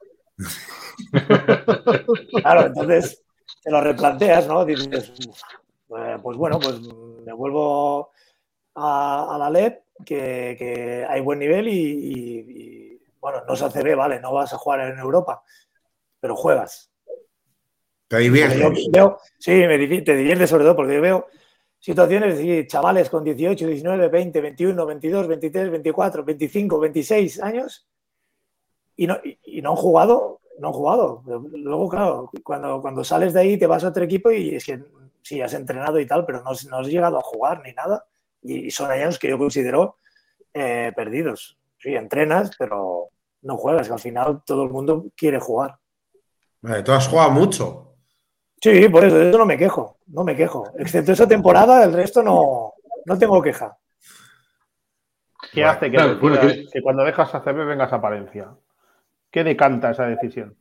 Claro, 2.43 2.67
entonces 2.67 3.23
te 3.63 3.71
lo 3.71 3.81
replanteas, 3.81 4.47
¿no? 4.47 4.65
Dices, 4.65 5.13
eh, 5.97 6.19
pues 6.23 6.37
bueno, 6.37 6.59
pues 6.61 6.81
me 6.81 7.33
vuelvo 7.33 8.11
a, 8.75 9.35
a 9.35 9.39
la 9.39 9.51
LEP, 9.51 9.83
que, 10.05 10.57
que 10.59 11.07
hay 11.09 11.21
buen 11.21 11.39
nivel 11.39 11.69
y, 11.69 11.73
y- 11.73 12.39
y, 12.95 13.03
bueno, 13.21 13.43
no 13.47 13.55
se 13.55 13.65
hace 13.67 13.83
B, 13.83 13.95
vale, 13.95 14.21
no 14.21 14.33
vas 14.33 14.53
a 14.53 14.59
jugar 14.59 14.81
en 14.81 14.99
Europa, 14.99 15.43
pero 16.21 16.35
juegas. 16.35 16.92
Te 18.17 18.23
diviertes. 18.25 18.89
veo, 18.91 19.19
sí, 19.39 19.51
me 19.53 19.79
te 20.03 20.17
diviertes 20.17 20.51
sobre 20.51 20.65
todo 20.65 20.77
porque 20.77 20.95
yo 20.95 21.01
veo 21.01 21.27
situaciones 21.79 22.39
de 22.39 22.67
chavales 22.67 23.11
con 23.11 23.25
18, 23.25 23.67
19, 23.67 24.09
20, 24.09 24.41
21, 24.41 24.87
22, 24.87 25.27
23, 25.29 25.71
24, 25.71 26.25
25, 26.25 26.79
26 26.79 27.43
años 27.43 27.87
y 28.97 29.07
no, 29.07 29.17
y, 29.25 29.39
y 29.45 29.63
no 29.63 29.71
han 29.71 29.77
jugado, 29.77 30.41
no 30.59 30.69
han 30.69 30.75
jugado. 30.75 31.23
Luego, 31.27 31.89
claro, 31.89 32.31
cuando, 32.45 32.81
cuando 32.81 33.03
sales 33.05 33.33
de 33.33 33.41
ahí 33.41 33.57
te 33.57 33.67
vas 33.67 33.85
a 33.85 33.89
otro 33.89 34.05
equipo 34.05 34.31
y 34.31 34.55
es 34.55 34.65
que 34.65 34.83
sí, 35.23 35.41
has 35.41 35.55
entrenado 35.55 35.99
y 35.99 36.07
tal, 36.07 36.25
pero 36.27 36.43
no, 36.43 36.51
has- 36.51 36.67
no 36.67 36.79
has 36.79 36.87
llegado 36.89 37.19
a 37.19 37.23
jugar 37.23 37.63
ni 37.65 37.73
nada. 37.73 38.05
Y, 38.43 38.67
y 38.67 38.71
son 38.71 38.91
años 38.91 39.19
que 39.19 39.29
yo 39.29 39.39
considero 39.39 39.97
eh, 40.53 40.93
perdidos. 40.95 41.59
Sí, 41.79 41.95
entrenas, 41.95 42.51
pero 42.59 43.09
no 43.43 43.57
juegas, 43.57 43.89
que 43.89 43.95
al 43.95 43.99
final 44.01 44.43
todo 44.45 44.65
el 44.65 44.71
mundo 44.71 45.07
quiere 45.17 45.41
jugar. 45.41 45.77
Vale, 46.61 46.83
tú 46.83 46.93
has 46.93 47.09
jugado 47.09 47.31
mucho. 47.33 47.92
Sí, 48.63 48.89
por 48.89 49.05
eso, 49.05 49.17
de 49.19 49.29
eso 49.31 49.39
no 49.39 49.47
me 49.47 49.59
quejo, 49.59 49.99
no 50.07 50.23
me 50.23 50.37
quejo. 50.37 50.73
Excepto 50.79 51.13
esa 51.13 51.27
temporada, 51.27 51.83
el 51.83 51.93
resto 51.93 52.23
no, 52.23 52.75
no 53.07 53.19
tengo 53.19 53.43
queja. 53.43 53.77
¿Qué 55.53 55.61
Bueno, 55.63 55.71
hace 55.73 55.87
que, 55.87 55.97
claro, 55.97 56.19
bueno, 56.21 56.37
decidas 56.37 56.57
que- 56.67 56.71
que 56.73 56.83
cuando 56.83 57.05
dejas 57.05 57.35
ACB 57.35 57.65
vengas 57.65 57.93
a 57.93 58.01
Palencia? 58.01 58.55
¿Qué 59.33 59.43
decanta 59.43 59.91
esa 59.91 60.07
decisión? 60.07 60.57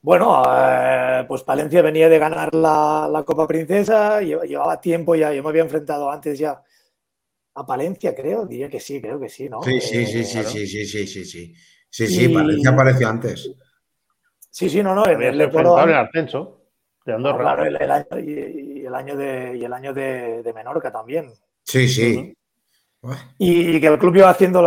Bueno, 0.00 0.42
eh, 0.46 1.24
pues 1.26 1.42
Palencia 1.42 1.82
venía 1.82 2.08
de 2.08 2.18
ganar 2.20 2.54
la, 2.54 3.08
la 3.10 3.24
Copa 3.24 3.48
Princesa, 3.48 4.20
lleva- 4.20 4.44
llevaba 4.44 4.80
tiempo 4.80 5.14
ya, 5.16 5.32
yo 5.32 5.42
me 5.42 5.48
había 5.48 5.62
enfrentado 5.62 6.10
antes 6.10 6.38
ya 6.38 6.62
a 7.54 7.66
Palencia, 7.66 8.14
creo, 8.14 8.46
diría 8.46 8.68
que 8.70 8.78
sí, 8.80 9.00
creo 9.00 9.18
que 9.18 9.28
sí, 9.28 9.48
¿no? 9.48 9.60
Sí, 9.62 9.80
sí, 9.80 9.98
Eh, 9.98 10.06
sí, 10.06 10.24
sí, 10.24 10.32
claro. 10.34 10.50
sí, 10.50 10.66
sí, 10.68 10.86
sí, 10.86 11.06
sí, 11.08 11.24
sí. 11.24 11.54
Sí, 11.90 12.06
sí, 12.06 12.24
Y- 12.26 12.34
Valencia 12.34 12.70
apareció 12.70 13.08
antes. 13.08 13.52
Sí, 14.50 14.70
sí, 14.70 14.82
no, 14.82 14.94
no, 14.94 15.04
el 15.04 15.22
en 15.22 15.40
el 15.40 15.94
ascenso 15.96 16.61
de 17.04 17.12
Andorra. 17.14 17.38
claro, 17.38 17.64
el, 17.64 17.76
el 17.80 17.90
año, 17.90 18.06
y- 18.18 18.80
y 18.82 18.86
el 18.86 18.94
año 18.94 19.16
de, 19.16 19.56
y 19.56 19.64
el 19.64 19.72
año 19.72 19.92
de, 19.92 20.42
de 20.42 20.52
Menorca 20.52 20.90
también. 20.92 21.32
Sí, 21.64 21.88
sí. 21.88 22.34
Y, 23.38 23.76
y 23.76 23.80
que 23.80 23.86
el 23.88 23.98
club 23.98 24.14
iba 24.16 24.30
haciendo, 24.30 24.60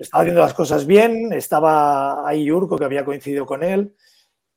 estaba 0.00 0.22
haciendo 0.22 0.40
las 0.40 0.54
cosas 0.54 0.86
bien, 0.86 1.32
estaba 1.32 2.26
ahí 2.26 2.50
Urco, 2.50 2.78
que 2.78 2.84
había 2.86 3.04
coincidido 3.04 3.44
con 3.44 3.62
él, 3.62 3.94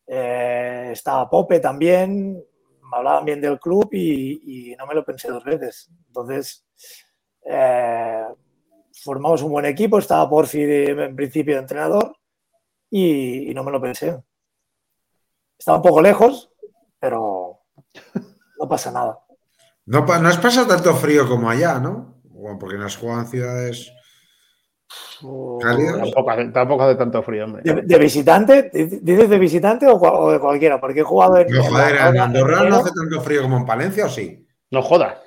eh, 0.07 0.89
estaba 0.93 1.29
Pope 1.29 1.59
también, 1.59 2.33
me 2.35 2.97
hablaban 2.97 3.25
bien 3.25 3.41
del 3.41 3.59
club 3.59 3.89
y, 3.91 4.71
y 4.71 4.75
no 4.77 4.85
me 4.87 4.93
lo 4.95 5.03
pensé 5.03 5.27
dos 5.29 5.43
veces. 5.43 5.89
Entonces, 6.07 6.65
eh, 7.45 8.23
formamos 9.03 9.41
un 9.41 9.51
buen 9.51 9.65
equipo, 9.65 9.99
estaba 9.99 10.29
Porfi 10.29 10.63
de- 10.63 10.91
en 10.91 11.15
principio 11.15 11.55
de 11.55 11.61
entrenador 11.61 12.15
y, 12.89 13.51
y 13.51 13.53
no 13.53 13.63
me 13.65 13.71
lo 13.71 13.81
pensé. 13.81 14.17
Estaba 15.57 15.77
un 15.77 15.83
poco 15.83 16.01
lejos, 16.01 16.51
pero 17.05 17.59
no 18.59 18.67
pasa 18.67 18.91
nada. 18.91 19.19
No, 19.85 20.03
no 20.05 20.27
has 20.27 20.37
pasado 20.39 20.65
tanto 20.67 20.95
frío 20.95 21.27
como 21.29 21.47
allá, 21.47 21.79
¿no? 21.79 22.15
Bueno, 22.23 22.57
porque 22.57 22.77
no 22.77 22.85
has 22.87 22.97
jugado 22.97 23.21
en 23.21 23.27
ciudades. 23.27 23.91
Cálidas. 25.61 25.97
Tampoco 25.99 26.31
hace, 26.31 26.45
tampoco 26.45 26.83
hace 26.83 26.95
tanto 26.95 27.21
frío, 27.23 27.45
hombre. 27.45 27.61
¿De, 27.63 27.81
de 27.83 27.99
visitante? 27.99 28.71
¿Dices 28.73 29.29
de 29.29 29.37
visitante 29.39 29.87
o, 29.87 29.95
o 29.95 30.31
de 30.31 30.39
cualquiera? 30.39 30.79
Porque 30.79 31.01
he 31.01 31.03
jugado 31.03 31.37
en. 31.37 31.47
No, 31.47 31.63
joder, 31.63 31.95
en 31.95 32.19
Andorra 32.19 32.63
no 32.69 32.77
hace 32.77 32.91
tanto 32.95 33.21
frío 33.21 33.43
como 33.43 33.57
en 33.57 33.65
Palencia, 33.65 34.05
¿o 34.05 34.09
sí? 34.09 34.47
No 34.71 34.81
jodas. 34.81 35.17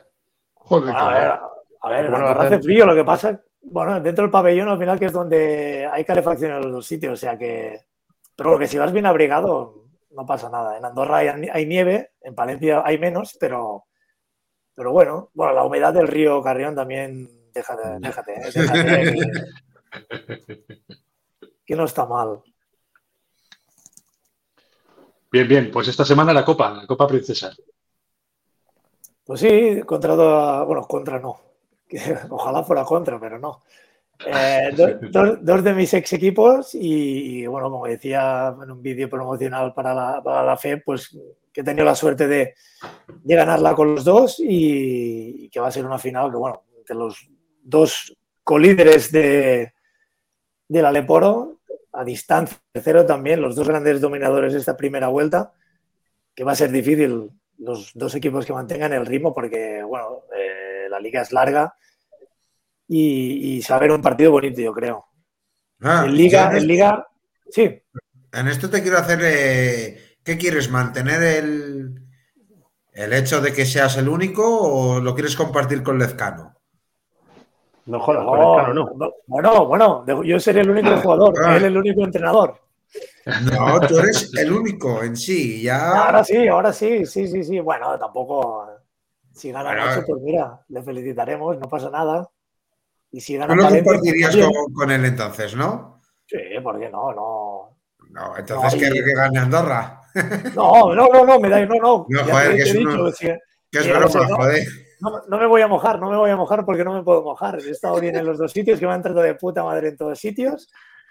Joder, 0.55 0.95
a 0.97 1.09
ver, 1.09 1.17
claro. 1.23 1.51
a 1.83 1.89
ver, 1.91 2.05
en 2.07 2.11
Bueno, 2.11 2.27
Andorra 2.27 2.47
hace- 2.47 2.55
hace 2.57 2.65
frío, 2.65 2.87
lo 2.87 2.95
que 2.95 3.05
pasa, 3.05 3.41
bueno, 3.63 4.01
dentro 4.01 4.23
del 4.23 4.31
pabellón 4.33 4.69
al 4.69 4.79
final 4.79 4.99
que 4.99 5.07
es 5.07 5.13
donde 5.13 5.89
hay 5.91 6.05
calefacción 6.05 6.53
en 6.53 6.61
los 6.63 6.73
dos 6.73 6.87
sitios, 6.87 7.13
o 7.13 7.17
sea 7.17 7.39
que, 7.39 7.81
pero 8.37 8.59
que 8.59 8.67
si 8.67 8.79
vas 8.79 8.93
bien 8.93 9.07
abrigado 9.07 9.78
no 10.11 10.27
pasa 10.27 10.49
nada. 10.49 10.77
En 10.77 10.85
Andorra 10.85 11.19
hay, 11.19 11.29
hay 11.53 11.67
nieve, 11.67 12.13
en 12.21 12.35
Palencia 12.35 12.83
hay 12.85 12.99
menos, 12.99 13.37
pero, 13.39 13.85
pero 14.75 14.93
bueno, 14.93 15.31
bueno, 15.35 15.55
la 15.55 15.65
humedad 15.65 15.93
del 15.93 16.09
río 16.09 16.43
Carrión 16.43 16.75
también, 16.75 17.51
déjate, 17.53 17.99
déjate, 18.01 18.35
eh, 18.35 18.51
déjate 18.55 19.23
que, 20.27 20.89
que 21.67 21.77
no 21.77 21.85
está 21.85 22.07
mal. 22.07 22.43
Bien, 25.31 25.47
bien, 25.47 25.71
pues 25.71 25.89
esta 25.89 26.05
semana 26.05 26.33
la 26.33 26.45
Copa, 26.45 26.71
la 26.71 26.87
Copa 26.87 27.07
Princesa. 27.07 27.55
Pues 29.25 29.41
sí, 29.41 29.83
contra 29.85 30.15
bueno, 30.65 30.83
contra 30.89 31.19
no. 31.19 31.39
Ojalá 32.31 32.65
fuera 32.65 32.85
contra, 32.85 33.21
pero 33.21 33.39
no. 33.39 33.63
Eh, 34.27 34.71
do- 34.77 34.99
dos, 35.11 35.39
dos 35.43 35.65
de 35.65 35.75
mis 35.75 35.93
ex 35.95 36.13
equipos 36.13 36.75
y, 36.75 37.43
y, 37.43 37.47
bueno, 37.47 37.71
como 37.71 37.87
decía 37.87 38.55
en 38.63 38.71
un 38.71 38.83
vídeo 38.83 39.09
promocional 39.09 39.73
para 39.75 39.95
la, 39.95 40.23
para 40.23 40.43
la 40.43 40.57
FE, 40.57 40.79
pues 40.79 41.17
que 41.53 41.61
he 41.61 41.65
tenido 41.65 41.85
la 41.85 41.95
suerte 41.95 42.27
de, 42.27 42.55
de 43.09 43.35
ganarla 43.35 43.75
con 43.75 43.95
los 43.95 44.05
dos 44.05 44.39
y, 44.41 45.45
y 45.45 45.49
que 45.49 45.61
va 45.61 45.69
a 45.69 45.73
ser 45.73 45.85
una 45.87 45.99
final 45.99 46.31
que, 46.31 46.37
bueno, 46.37 46.65
entre 46.79 46.97
los 46.97 47.29
dos 47.63 48.17
colíderes 48.45 49.13
de, 49.13 49.73
del 50.69 50.85
Aleporo, 50.85 51.61
a 51.93 52.05
distancia 52.05 52.59
de 52.75 52.81
cero 52.81 53.07
también, 53.07 53.41
los 53.41 53.57
dos 53.57 53.69
grandes 53.69 54.01
dominadores 54.01 54.53
de 54.53 54.59
esta 54.59 54.77
primera 54.77 55.09
vuelta, 55.09 55.53
que 56.35 56.45
va 56.45 56.53
a 56.53 56.57
ser 56.57 56.71
difícil 56.71 57.31
los 57.59 57.91
dos 57.95 58.15
equipos 58.15 58.47
que 58.47 58.53
mantengan 58.53 58.93
el 58.93 59.05
ritmo 59.07 59.35
porque, 59.35 59.83
bueno, 59.83 60.23
eh, 60.37 60.87
la 60.89 61.01
liga 61.01 61.23
es 61.23 61.33
larga 61.33 61.75
y, 62.89 63.63
ver 63.81 63.93
un 63.93 64.03
partido 64.03 64.33
bonito, 64.33 64.61
yo 64.61 64.73
creo. 64.73 65.05
Ah, 65.83 66.05
en 66.07 66.15
Liga, 66.17 66.57
en 66.57 66.67
Liga, 66.67 67.07
sí, 67.51 67.81
En 68.33 68.49
esto 68.49 68.69
te 68.69 68.83
quiero 68.83 68.99
hacer. 68.99 69.21
eh, 69.23 70.17
¿Qué 70.25 70.37
quieres? 70.37 70.71
¿Mantener 70.71 71.23
el, 71.23 72.03
el 72.93 73.13
hecho 73.13 73.41
de 73.41 73.53
que 73.53 73.65
seas 73.65 73.97
el 73.97 74.09
único 74.09 74.43
o 74.45 75.01
lo 75.01 75.15
quieres 75.15 75.37
compartir 75.37 75.83
con 75.83 75.99
Lezcano? 75.99 76.55
No 77.87 78.01
jodas, 78.01 78.25
con 78.25 78.39
No, 78.39 78.59
el 78.59 78.65
Cano 78.67 78.75
no. 78.75 78.97
no, 78.99 79.13
bueno, 79.27 80.05
bueno, 80.05 80.23
yo 80.25 80.39
seré 80.41 80.61
el 80.61 80.71
único 80.71 80.95
jugador, 80.99 81.35
Ah. 81.43 81.57
él 81.57 81.65
el 81.65 81.77
único 81.79 82.03
entrenador. 82.03 82.61
No, 83.45 83.81
tú 83.87 83.99
eres 83.99 84.31
el 84.37 84.53
único 84.53 85.03
en 85.03 85.17
sí. 85.17 85.63
Ya. 85.63 86.05
Ahora 86.07 86.25
sí, 86.25 86.49
ahora 86.49 86.73
sí, 86.73 87.05
sí, 87.07 87.29
sí, 87.29 87.45
sí. 87.45 87.61
Bueno, 87.61 87.99
tampoco. 87.99 88.67
Si 89.33 89.53
gana 89.53 89.71
Bueno. 89.71 89.87
Nacho, 89.87 90.05
pues 90.07 90.23
mira, 90.23 90.61
le 90.69 90.83
felicitaremos, 90.83 91.59
no 91.59 91.69
pasa 91.69 91.91
nada. 91.91 92.29
Y 93.11 93.21
si 93.21 93.37
gana 93.37 93.55
lo 93.55 93.63
pues 93.69 93.83
compartirías 93.83 94.37
con, 94.37 94.73
con 94.75 94.91
él 94.91 95.05
entonces, 95.05 95.55
¿no? 95.57 96.01
Sí, 96.27 96.37
¿por 96.63 96.79
qué 96.79 96.89
no? 96.91 97.13
No, 97.13 97.79
No, 98.11 98.37
entonces 98.37 98.75
No, 98.75 98.81
que, 98.81 98.87
y- 98.99 99.05
que 99.05 99.15
gane 99.15 99.39
Andorra. 99.39 100.01
no, 100.55 100.95
no, 100.95 101.09
no, 101.09 101.25
no, 101.25 101.41
me 101.41 101.49
da, 101.49 101.65
no, 101.65 101.75
no. 101.77 102.07
No, 102.09 102.27
Ya 102.27 102.33
joder, 102.35 102.57
que 102.57 102.63
es 102.63 102.75
uno- 102.75 103.07
dicho, 103.07 103.29
Que 103.71 103.79
es 103.79 103.89
broma, 103.89 104.29
no. 104.29 104.37
joder. 104.37 104.67
No, 105.01 105.23
no 105.29 105.39
me 105.39 105.47
voy 105.47 105.63
a 105.63 105.69
mojar, 105.69 106.01
no 106.01 106.11
me 106.11 106.17
voy 106.17 106.31
a 106.31 106.37
mojar 106.37 106.65
porque 106.65 106.83
no 106.85 106.93
me 106.93 107.03
puedo 107.05 107.23
mojar. 107.23 107.59
He 107.61 107.71
estado 107.71 108.01
bien 108.01 108.17
en 108.17 108.27
los 108.27 108.37
dos 108.37 108.51
sitios, 108.53 108.81
que 108.81 108.87
me 108.87 108.93
han 108.93 109.03
tratado 109.03 109.25
de 109.25 109.37
puta 109.37 109.63
madre 109.63 109.89
en 109.91 109.97
todos 109.97 110.19
sitios 110.19 110.69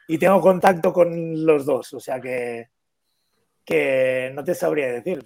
y 0.08 0.18
tengo 0.18 0.42
contacto 0.42 0.92
con 0.92 1.46
los 1.46 1.66
dos. 1.66 1.94
O 1.94 2.00
sea 2.00 2.20
que, 2.20 2.68
que 3.64 4.32
no 4.34 4.44
te 4.44 4.54
sabría 4.56 4.88
decir. 4.92 5.24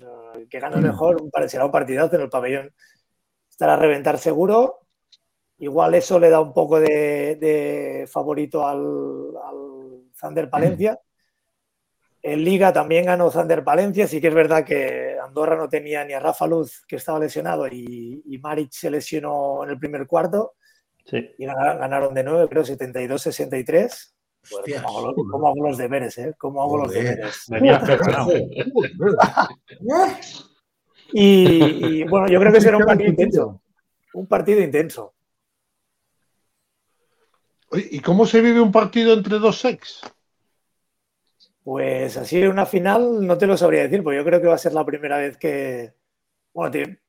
Que 0.50 0.60
gane 0.60 0.76
el 0.78 0.84
mejor, 0.84 1.22
un 1.22 1.30
par- 1.32 1.50
será 1.50 1.66
un 1.66 1.72
partidazo 1.72 2.16
en 2.16 2.22
el 2.22 2.30
pabellón. 2.30 2.74
Estará 3.50 3.74
a 3.74 3.78
reventar 3.78 4.18
seguro. 4.20 4.81
Igual 5.62 5.94
eso 5.94 6.20
le 6.20 6.32
da 6.32 6.42
un 6.42 6.54
poco 6.54 6.80
de, 6.80 7.36
de 7.36 8.08
favorito 8.12 8.68
al, 8.68 8.80
al 8.80 10.10
Thunder 10.20 10.50
Palencia. 10.50 11.00
En 12.24 12.44
Liga 12.44 12.74
también 12.74 13.06
ganó 13.06 13.30
Thunder 13.30 13.64
Palencia. 13.64 14.08
Sí 14.08 14.20
que 14.20 14.30
es 14.30 14.34
verdad 14.34 14.66
que 14.66 15.18
Andorra 15.24 15.56
no 15.56 15.70
tenía 15.70 16.04
ni 16.04 16.14
a 16.14 16.20
Rafa 16.20 16.48
Luz, 16.48 16.84
que 16.88 16.96
estaba 16.96 17.20
lesionado, 17.20 17.68
y, 17.68 18.24
y 18.26 18.40
Maric 18.40 18.72
se 18.72 18.90
lesionó 18.90 19.64
en 19.64 19.70
el 19.70 19.78
primer 19.78 20.08
cuarto. 20.08 20.54
Sí. 21.06 21.30
Y 21.38 21.46
ganaron, 21.46 22.16
de 22.16 22.24
nuevo, 22.24 22.50
creo, 22.50 22.64
72-63. 22.64 24.14
Joder, 24.50 24.64
Hostias. 24.64 24.82
¿Cómo, 24.82 24.98
hago, 24.98 25.16
cómo 25.16 25.48
hago 25.48 25.68
los 25.68 25.78
deberes, 25.78 26.18
eh? 26.18 26.34
¿Cómo 26.40 26.64
hago 26.64 26.80
los 26.80 26.92
deberes? 26.92 27.46
Y, 31.14 32.00
y, 32.00 32.04
bueno, 32.06 32.30
yo 32.30 32.40
creo 32.40 32.54
que 32.54 32.62
será 32.62 32.78
un 32.78 32.86
partido 32.86 33.10
intenso. 33.10 33.62
Un 34.14 34.28
partido 34.28 34.62
intenso. 34.62 35.14
¿Y 37.74 38.00
cómo 38.02 38.26
se 38.26 38.42
vive 38.42 38.62
un 38.62 38.72
partido 38.72 39.14
entre 39.14 39.40
dos 39.40 39.66
ex? 39.66 40.02
Pues 41.64 42.18
así 42.18 42.42
en 42.42 42.50
una 42.50 42.66
final 42.66 43.26
no 43.26 43.38
te 43.38 43.48
lo 43.48 43.56
sabría 43.58 43.84
decir, 43.84 44.04
porque 44.04 44.18
yo 44.18 44.26
creo 44.26 44.42
que 44.42 44.48
va 44.48 44.56
a 44.56 44.58
ser 44.58 44.74
la 44.74 44.86
primera 44.86 45.18
vez 45.18 45.38
que. 45.38 45.94
Bueno, 46.54 46.72
te, 46.72 47.02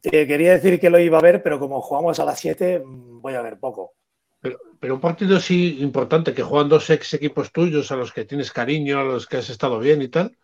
te 0.00 0.26
quería 0.26 0.52
decir 0.54 0.80
que 0.80 0.90
lo 0.90 0.98
iba 0.98 1.18
a 1.18 1.22
ver, 1.22 1.42
pero 1.42 1.58
como 1.58 1.80
jugamos 1.80 2.18
a 2.20 2.24
las 2.24 2.40
7, 2.40 2.80
mm, 2.80 3.20
voy 3.22 3.34
a 3.34 3.42
ver 3.42 3.58
poco. 3.58 3.94
Pero, 4.40 4.58
pero 4.80 4.94
un 4.94 5.00
partido 5.00 5.36
así 5.36 5.78
importante, 5.80 6.34
que 6.34 6.42
juegan 6.42 6.68
dos 6.68 6.90
ex 6.90 7.14
equipos 7.14 7.52
tuyos 7.52 7.90
a 7.92 7.96
los 7.96 8.12
que 8.12 8.24
tienes 8.24 8.52
cariño, 8.52 9.00
a 9.00 9.04
los 9.04 9.26
que 9.26 9.38
has 9.38 9.50
estado 9.50 9.78
bien 9.78 10.02
y 10.02 10.08
tal. 10.08 10.36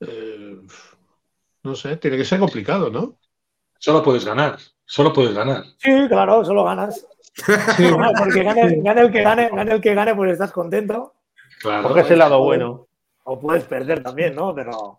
eh, 0.00 0.56
no 1.62 1.74
sé, 1.74 1.96
tiene 1.96 2.16
que 2.16 2.24
ser 2.24 2.38
complicado, 2.40 2.90
¿no? 2.90 3.18
Solo 3.78 4.02
puedes 4.02 4.24
ganar, 4.24 4.58
solo 4.84 5.12
puedes 5.12 5.34
ganar. 5.34 5.64
Sí, 5.78 5.90
claro, 6.08 6.44
solo 6.44 6.64
ganas. 6.64 7.06
Porque 7.46 8.42
gane, 8.42 8.80
gane 8.82 9.00
el 9.00 9.12
que 9.12 9.22
gane, 9.22 9.48
gane 9.48 9.72
el 9.72 9.80
que 9.80 9.94
gane, 9.94 10.14
pues 10.14 10.32
estás 10.32 10.52
contento. 10.52 11.14
Claro. 11.60 11.88
Coges 11.88 12.10
el 12.10 12.18
lado 12.18 12.42
bueno. 12.42 12.86
O 13.24 13.38
puedes 13.38 13.64
perder 13.64 14.02
también, 14.02 14.34
¿no? 14.34 14.54
Pero. 14.54 14.98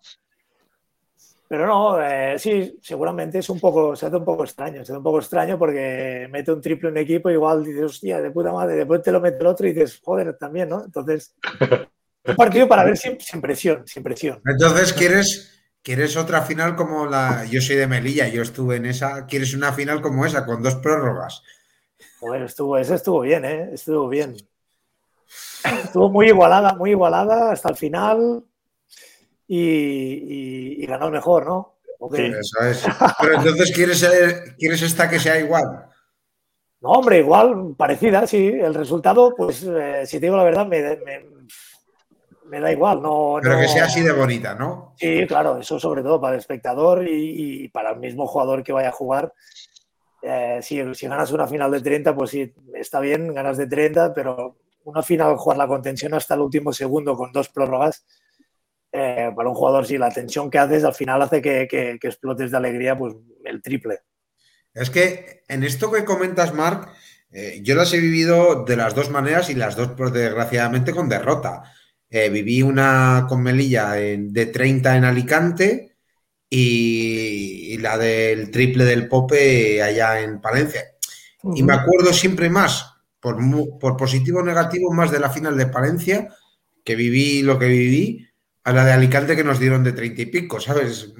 Pero 1.47 1.65
no, 1.65 1.99
eh, 1.99 2.37
sí, 2.37 2.77
seguramente 2.79 3.39
es 3.39 3.49
un 3.49 3.59
poco, 3.59 3.95
se 3.95 4.05
hace 4.05 4.17
un 4.17 4.23
poco 4.23 4.43
extraño, 4.43 4.85
se 4.85 4.91
hace 4.91 4.97
un 4.97 5.03
poco 5.03 5.17
extraño 5.17 5.57
porque 5.57 6.27
mete 6.29 6.51
un 6.51 6.61
triple 6.61 6.89
en 6.89 6.93
un 6.93 6.99
equipo, 6.99 7.31
igual 7.31 7.63
dices, 7.63 7.85
hostia, 7.85 8.21
de 8.21 8.29
puta 8.29 8.53
madre, 8.53 8.75
después 8.75 9.01
te 9.01 9.11
lo 9.11 9.19
mete 9.19 9.39
el 9.39 9.47
otro 9.47 9.65
y 9.65 9.73
dices, 9.73 9.99
joder, 10.03 10.37
también, 10.37 10.69
¿no? 10.69 10.85
Entonces, 10.85 11.33
un 12.23 12.35
partido 12.35 12.67
para 12.67 12.83
ver 12.83 12.95
sin, 12.95 13.19
sin 13.19 13.41
presión, 13.41 13.81
sin 13.87 14.03
presión. 14.03 14.39
Entonces, 14.45 14.93
¿quieres, 14.93 15.63
¿quieres 15.81 16.15
otra 16.17 16.43
final 16.43 16.75
como 16.75 17.07
la. 17.07 17.45
Yo 17.45 17.61
soy 17.61 17.77
de 17.77 17.87
Melilla, 17.87 18.27
yo 18.27 18.43
estuve 18.43 18.75
en 18.75 18.85
esa. 18.85 19.25
¿Quieres 19.25 19.55
una 19.55 19.73
final 19.73 20.01
como 20.01 20.27
esa, 20.27 20.45
con 20.45 20.61
dos 20.61 20.75
prórrogas? 20.75 21.41
Joder, 22.19 22.43
estuvo, 22.43 22.77
ese 22.77 22.95
estuvo 22.95 23.21
bien, 23.21 23.45
¿eh? 23.45 23.69
Estuvo 23.73 24.07
bien. 24.09 24.35
Estuvo 25.83 26.09
muy 26.09 26.27
igualada, 26.27 26.73
muy 26.73 26.91
igualada 26.91 27.51
hasta 27.51 27.69
el 27.69 27.75
final 27.75 28.43
y, 29.47 29.59
y- 29.59 30.83
y 30.83 30.85
ganó 30.85 31.09
mejor, 31.09 31.45
¿no? 31.45 31.75
¿O 31.99 32.09
qué? 32.09 32.17
Sí. 32.17 32.33
Eso 32.39 32.59
es. 32.65 32.85
Pero 33.21 33.35
entonces, 33.35 33.71
¿quieres, 33.73 34.07
¿quieres 34.57 34.81
esta 34.81 35.09
que 35.09 35.19
sea 35.19 35.39
igual? 35.39 35.85
No, 36.81 36.89
hombre, 36.91 37.19
igual, 37.19 37.75
parecida, 37.77 38.25
sí. 38.25 38.47
El 38.47 38.73
resultado, 38.73 39.33
pues, 39.35 39.63
eh, 39.63 40.03
si 40.05 40.17
te 40.19 40.27
digo 40.27 40.37
la 40.37 40.43
verdad, 40.43 40.65
me, 40.65 40.81
me- 40.97 41.25
me 42.45 42.59
da 42.59 42.71
igual. 42.71 43.01
No, 43.01 43.37
Pero 43.41 43.55
no- 43.55 43.61
que 43.61 43.67
sea 43.67 43.85
así 43.85 44.01
de 44.01 44.11
bonita, 44.13 44.55
¿no? 44.55 44.93
Sí, 44.97 45.25
claro, 45.27 45.59
eso 45.59 45.79
sobre 45.79 46.01
todo 46.03 46.19
para 46.21 46.33
el 46.35 46.39
espectador 46.39 47.07
y, 47.07 47.63
y 47.65 47.67
para 47.67 47.91
el 47.91 47.99
mismo 47.99 48.25
jugador 48.27 48.63
que 48.63 48.71
vaya 48.73 48.89
a 48.89 48.93
jugar. 48.93 49.33
Eh, 50.21 50.59
si, 50.61 50.81
si 50.95 51.07
ganas 51.07 51.31
una 51.31 51.47
final 51.47 51.71
de 51.71 51.81
30, 51.81 52.15
pues 52.15 52.31
sí, 52.31 52.53
está 52.73 52.99
bien, 52.99 53.33
ganas 53.33 53.57
de 53.57 53.67
30, 53.67 54.13
pero 54.13 54.57
una 54.83 55.01
final, 55.01 55.37
jugar 55.37 55.57
la 55.57 55.67
contención 55.67 56.13
hasta 56.13 56.33
el 56.33 56.41
último 56.41 56.73
segundo 56.73 57.15
con 57.15 57.31
dos 57.31 57.49
prórrogas, 57.49 58.05
eh, 58.91 59.31
para 59.35 59.49
un 59.49 59.55
jugador, 59.55 59.85
sí, 59.85 59.97
la 59.97 60.11
tensión 60.11 60.49
que 60.49 60.57
haces 60.57 60.83
al 60.83 60.95
final 60.95 61.21
hace 61.21 61.41
que, 61.41 61.67
que, 61.69 61.99
explotes 62.01 62.51
de 62.51 62.57
alegría, 62.57 62.97
pues 62.97 63.15
el 63.45 63.61
triple. 63.61 63.99
Es 64.73 64.89
que 64.89 65.43
en 65.47 65.63
esto 65.63 65.91
que 65.91 66.05
comentas, 66.05 66.53
Marc, 66.53 66.89
eh, 67.31 67.59
yo 67.61 67.75
las 67.75 67.93
he 67.93 67.99
vivido 67.99 68.65
de 68.65 68.75
las 68.75 68.95
dos 68.95 69.09
maneras 69.09 69.49
y 69.49 69.55
las 69.55 69.75
dos, 69.75 69.91
pues, 69.95 70.11
desgraciadamente, 70.11 70.91
con 70.91 71.09
derrota. 71.09 71.63
Viví 72.11 72.63
una 72.63 73.27
con 73.29 73.43
Melilla 73.43 73.91
de 73.91 74.45
30 74.47 74.97
en 74.97 75.03
Alicante 75.03 75.88
y, 76.49 77.73
y, 77.73 77.77
la 77.77 77.97
del 77.97 78.49
triple 78.49 78.85
del 78.85 79.07
Pope 79.07 79.81
allá 79.83 80.21
en 80.21 80.41
Palencia. 80.41 80.81
Uh 81.43 81.51
-huh. 81.51 81.57
Y 81.59 81.63
me 81.63 81.73
acuerdo 81.73 82.11
siempre 82.11 82.49
más, 82.49 82.93
por, 83.19 83.37
por 83.79 83.97
positivo 83.97 84.39
o 84.39 84.43
negativo, 84.43 84.91
más 84.91 85.11
de 85.11 85.19
la 85.19 85.29
final 85.29 85.57
de 85.57 85.67
Palencia, 85.67 86.29
que 86.83 86.95
viví 86.95 87.41
lo 87.41 87.59
que 87.59 87.67
viví, 87.67 88.27
a 88.63 88.73
la 88.73 88.85
de 88.85 88.91
Alicante 88.91 89.35
que 89.35 89.43
nos 89.43 89.59
dieron 89.59 89.83
de 89.83 89.93
30 89.93 90.21
y 90.21 90.25
pico, 90.27 90.59
¿sabes? 90.59 91.13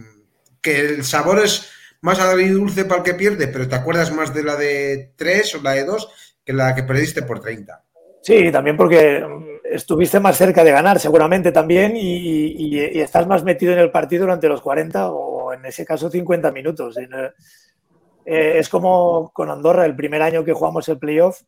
Que 0.61 0.79
el 0.81 1.03
sabor 1.03 1.39
es 1.43 1.69
más 2.01 2.19
agridulce 2.19 2.85
para 2.85 2.99
el 2.99 3.03
que 3.03 3.13
pierde, 3.13 3.47
pero 3.47 3.67
te 3.67 3.75
acuerdas 3.75 4.13
más 4.13 4.33
de 4.33 4.43
la 4.43 4.55
de 4.55 5.13
3 5.15 5.55
o 5.55 5.61
la 5.61 5.71
de 5.71 5.85
2 5.85 6.09
que 6.45 6.53
la 6.53 6.75
que 6.75 6.83
perdiste 6.83 7.23
por 7.23 7.39
30. 7.39 7.83
Sí, 8.21 8.51
también 8.51 8.77
porque 8.77 9.23
estuviste 9.71 10.19
más 10.19 10.37
cerca 10.37 10.63
de 10.63 10.71
ganar, 10.71 10.99
seguramente 10.99 11.51
también, 11.51 11.95
y, 11.95 12.01
y, 12.01 12.79
y, 12.79 12.99
estás 12.99 13.27
más 13.27 13.43
metido 13.43 13.73
en 13.73 13.79
el 13.79 13.91
partido 13.91 14.23
durante 14.23 14.47
los 14.47 14.61
40 14.61 15.11
o 15.11 15.53
en 15.53 15.65
ese 15.65 15.85
caso 15.85 16.09
50 16.09 16.51
minutos. 16.51 16.97
Eh, 16.97 18.59
es 18.59 18.69
como 18.69 19.31
con 19.33 19.49
Andorra, 19.49 19.85
el 19.85 19.95
primer 19.95 20.21
año 20.21 20.43
que 20.43 20.53
jugamos 20.53 20.87
el 20.89 20.99
playoff 20.99 21.41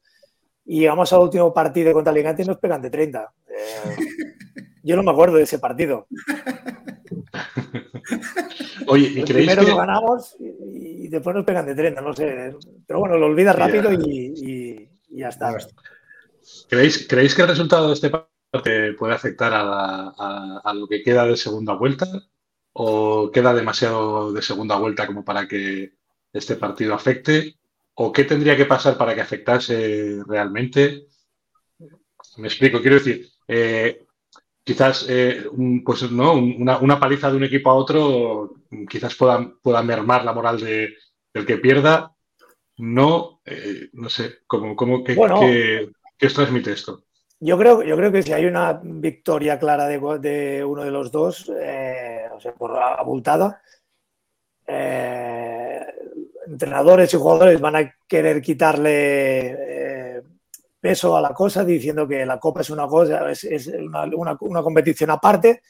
y 0.65 0.81
llegamos 0.81 1.11
al 1.13 1.21
último 1.21 1.53
partido 1.53 1.93
contra 1.93 2.11
Alicante 2.11 2.43
y 2.43 2.45
nos 2.45 2.57
pegan 2.57 2.81
de 2.81 2.89
30. 2.89 3.31
Eh, 3.47 3.95
yo 4.83 4.95
no 4.95 5.03
me 5.03 5.11
acuerdo 5.11 5.37
de 5.37 5.43
ese 5.43 5.59
partido. 5.59 6.07
Oye, 8.87 9.07
¿y 9.07 9.23
creéis 9.23 9.33
primero 9.33 9.63
que... 9.63 9.69
lo 9.69 9.77
ganamos 9.77 10.35
y, 10.39 11.05
y, 11.05 11.07
después 11.07 11.35
nos 11.35 11.45
pegan 11.45 11.65
de 11.65 11.75
30, 11.75 12.01
no 12.01 12.13
sé. 12.13 12.55
Pero 12.87 12.99
bueno, 12.99 13.17
lo 13.17 13.27
olvidas 13.27 13.55
rápido 13.55 13.91
y, 13.93 14.89
y 15.09 15.17
ya 15.17 15.29
está. 15.29 15.55
¿Creéis, 16.69 17.07
¿Creéis 17.07 17.35
que 17.35 17.41
el 17.41 17.47
resultado 17.49 17.87
de 17.87 17.93
este 17.93 18.09
partido 18.09 18.97
puede 18.97 19.13
afectar 19.13 19.53
a, 19.53 19.63
la, 19.63 20.13
a, 20.17 20.61
a, 20.63 20.73
lo 20.73 20.87
que 20.87 21.03
queda 21.03 21.25
de 21.25 21.37
segunda 21.37 21.73
vuelta? 21.73 22.05
¿O 22.73 23.31
queda 23.31 23.53
demasiado 23.53 24.31
de 24.31 24.41
segunda 24.41 24.77
vuelta 24.77 25.05
como 25.07 25.25
para 25.25 25.47
que 25.47 25.93
este 26.33 26.55
partido 26.55 26.93
afecte? 26.93 27.57
¿O 27.95 28.11
qué 28.11 28.23
tendría 28.23 28.55
que 28.55 28.65
pasar 28.65 28.97
para 28.97 29.13
que 29.13 29.21
afectase 29.21 30.21
realmente? 30.25 31.07
Me 32.37 32.47
explico, 32.47 32.81
quiero 32.81 32.97
decir, 32.97 33.29
eh, 33.47 34.05
quizás 34.63 35.05
eh, 35.09 35.45
un, 35.51 35.83
pues, 35.83 36.09
¿no? 36.11 36.33
Una, 36.33 36.77
una, 36.77 36.99
paliza 36.99 37.29
de 37.29 37.37
un 37.37 37.43
equipo 37.43 37.69
a 37.69 37.75
otro 37.75 38.55
quizás 38.89 39.15
pueda, 39.15 39.53
pueda 39.61 39.83
mermar 39.83 40.23
la 40.23 40.33
moral 40.33 40.59
de, 40.59 40.95
del 41.33 41.45
que 41.45 41.57
pierda. 41.57 42.15
No, 42.77 43.41
eh, 43.45 43.89
no 43.93 44.09
sé, 44.09 44.39
¿cómo, 44.47 44.75
cómo 44.75 45.03
que, 45.03 45.13
bueno, 45.13 45.39
que, 45.41 45.91
¿qué 46.21 46.27
os 46.27 46.35
transmite 46.35 46.71
esto? 46.71 47.03
Yo 47.39 47.57
creo, 47.57 47.81
yo 47.81 47.97
creo 47.97 48.11
que 48.11 48.21
si 48.21 48.31
hay 48.31 48.45
una 48.45 48.79
victoria 48.83 49.57
clara 49.57 49.87
de, 49.87 50.63
uno 50.63 50.83
de 50.83 50.91
los 50.91 51.11
dos, 51.11 51.51
eh, 51.59 52.27
o 52.31 52.39
sea, 52.39 52.53
por 52.53 52.77
abultada, 52.77 53.63
eh, 54.67 55.83
entrenadores 56.45 57.11
y 57.11 57.17
jugadores 57.17 57.59
van 57.59 57.75
a 57.77 57.95
querer 58.07 58.39
quitarle 58.39 60.17
eh, 60.17 60.21
peso 60.79 61.17
a 61.17 61.21
la 61.21 61.33
cosa 61.33 61.65
diciendo 61.65 62.07
que 62.07 62.23
la 62.27 62.39
Copa 62.39 62.61
es 62.61 62.69
una 62.69 62.85
cosa, 62.85 63.31
es, 63.31 63.67
una, 63.67 64.37
competición 64.37 65.09
aparte, 65.09 65.63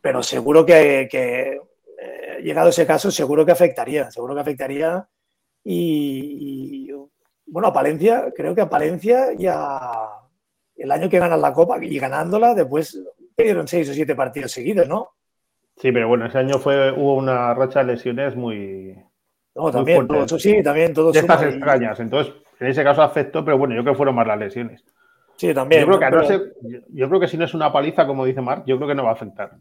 pero 0.00 0.22
seguro 0.22 0.64
que, 0.64 1.60
llegado 2.42 2.70
ese 2.70 2.86
caso, 2.86 3.10
seguro 3.10 3.44
que 3.44 3.52
afectaría, 3.52 4.10
seguro 4.10 4.34
que 4.34 4.40
afectaría 4.40 5.06
y, 5.62 6.90
bueno, 7.46 7.68
a 7.68 7.72
Palencia, 7.72 8.32
creo 8.34 8.54
que 8.54 8.60
a 8.60 8.68
Palencia 8.68 9.32
ya 9.36 10.08
el 10.76 10.90
año 10.90 11.08
que 11.08 11.18
ganan 11.18 11.40
la 11.40 11.52
Copa 11.52 11.82
y 11.82 11.98
ganándola, 11.98 12.54
después 12.54 13.00
perdieron 13.34 13.68
seis 13.68 13.88
o 13.90 13.94
siete 13.94 14.14
partidos 14.14 14.52
seguidos, 14.52 14.88
¿no? 14.88 15.10
Sí, 15.76 15.90
pero 15.92 16.08
bueno, 16.08 16.26
ese 16.26 16.38
año 16.38 16.58
fue, 16.58 16.92
hubo 16.92 17.16
una 17.16 17.52
racha 17.54 17.80
de 17.80 17.86
lesiones 17.86 18.36
muy. 18.36 18.96
No, 19.54 19.70
también, 19.70 20.06
todo, 20.06 20.24
eso 20.24 20.38
sí, 20.38 20.62
también 20.62 20.92
todo. 20.92 21.12
De 21.12 21.20
estas 21.20 21.42
extrañas. 21.42 21.98
Entonces, 22.00 22.34
en 22.60 22.66
ese 22.68 22.84
caso 22.84 23.02
afectó, 23.02 23.44
pero 23.44 23.58
bueno, 23.58 23.74
yo 23.74 23.82
creo 23.82 23.94
que 23.94 23.98
fueron 23.98 24.14
más 24.14 24.26
las 24.26 24.38
lesiones. 24.38 24.84
Sí, 25.36 25.52
también. 25.52 25.82
Yo 25.82 25.86
creo 25.86 25.98
que, 25.98 26.06
pero... 26.06 26.22
no 26.22 26.26
ser, 26.26 26.54
yo 26.90 27.08
creo 27.08 27.20
que 27.20 27.28
si 27.28 27.36
no 27.36 27.44
es 27.44 27.54
una 27.54 27.72
paliza, 27.72 28.06
como 28.06 28.24
dice 28.24 28.40
Marc, 28.40 28.64
yo 28.66 28.76
creo 28.76 28.88
que 28.88 28.94
no 28.94 29.04
va 29.04 29.10
a 29.10 29.14
afectar 29.14 29.52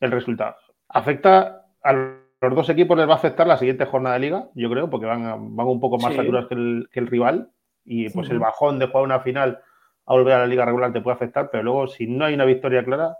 el 0.00 0.10
resultado. 0.10 0.56
Afecta 0.88 1.66
a 1.82 1.92
los 2.40 2.54
dos 2.54 2.68
equipos, 2.68 2.96
les 2.96 3.08
va 3.08 3.14
a 3.14 3.16
afectar 3.16 3.46
la 3.46 3.56
siguiente 3.56 3.86
jornada 3.86 4.14
de 4.14 4.20
liga, 4.20 4.48
yo 4.54 4.70
creo, 4.70 4.90
porque 4.90 5.06
van, 5.06 5.56
van 5.56 5.66
un 5.66 5.80
poco 5.80 5.98
más 5.98 6.12
sí. 6.12 6.18
saturas 6.18 6.46
que 6.46 6.54
el, 6.54 6.88
que 6.92 7.00
el, 7.00 7.06
rival. 7.06 7.50
Y 7.84 8.10
pues 8.10 8.26
sí. 8.26 8.32
el 8.32 8.38
bajón 8.38 8.78
de 8.78 8.86
jugar 8.86 9.04
una 9.04 9.20
final 9.20 9.60
a 10.06 10.12
volver 10.12 10.34
a 10.34 10.38
la 10.40 10.46
liga 10.46 10.64
regular 10.64 10.92
te 10.92 11.00
puede 11.00 11.16
afectar, 11.16 11.50
pero 11.50 11.62
luego, 11.62 11.86
si 11.88 12.06
no 12.06 12.24
hay 12.24 12.34
una 12.34 12.44
victoria 12.44 12.84
clara, 12.84 13.16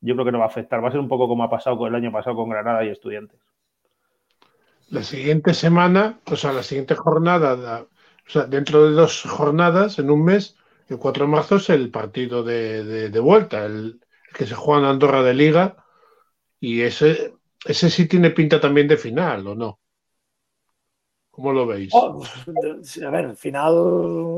yo 0.00 0.14
creo 0.14 0.24
que 0.24 0.32
no 0.32 0.38
va 0.38 0.44
a 0.44 0.48
afectar. 0.48 0.82
Va 0.82 0.88
a 0.88 0.90
ser 0.90 1.00
un 1.00 1.08
poco 1.08 1.28
como 1.28 1.44
ha 1.44 1.50
pasado 1.50 1.78
con 1.78 1.88
el 1.88 1.94
año 1.94 2.12
pasado 2.12 2.36
con 2.36 2.48
Granada 2.48 2.84
y 2.84 2.88
Estudiantes. 2.88 3.40
La 4.88 5.02
siguiente 5.02 5.54
semana, 5.54 6.18
o 6.26 6.36
sea, 6.36 6.52
la 6.52 6.62
siguiente 6.62 6.96
jornada, 6.96 7.56
la, 7.56 7.86
o 8.30 8.30
sea, 8.30 8.44
dentro 8.44 8.84
de 8.84 8.92
dos 8.92 9.22
jornadas, 9.22 9.98
en 9.98 10.10
un 10.10 10.24
mes, 10.24 10.56
el 10.88 10.98
4 10.98 11.26
de 11.26 11.30
marzo 11.30 11.56
es 11.56 11.70
el 11.70 11.90
partido 11.90 12.42
de, 12.42 12.84
de, 12.84 13.10
de 13.10 13.20
vuelta, 13.20 13.64
el, 13.64 13.72
el, 13.72 14.36
que 14.36 14.46
se 14.46 14.54
juega 14.54 14.80
en 14.80 14.86
Andorra 14.86 15.22
de 15.22 15.34
Liga, 15.34 15.76
y 16.58 16.82
ese, 16.82 17.34
ese 17.64 17.90
sí 17.90 18.08
tiene 18.08 18.30
pinta 18.30 18.60
también 18.60 18.88
de 18.88 18.96
final, 18.96 19.46
¿o 19.46 19.54
no? 19.54 19.80
¿Cómo 21.30 21.52
lo 21.52 21.66
veis? 21.66 21.90
Oh, 21.94 22.22
a 23.06 23.10
ver, 23.10 23.36
final 23.36 23.74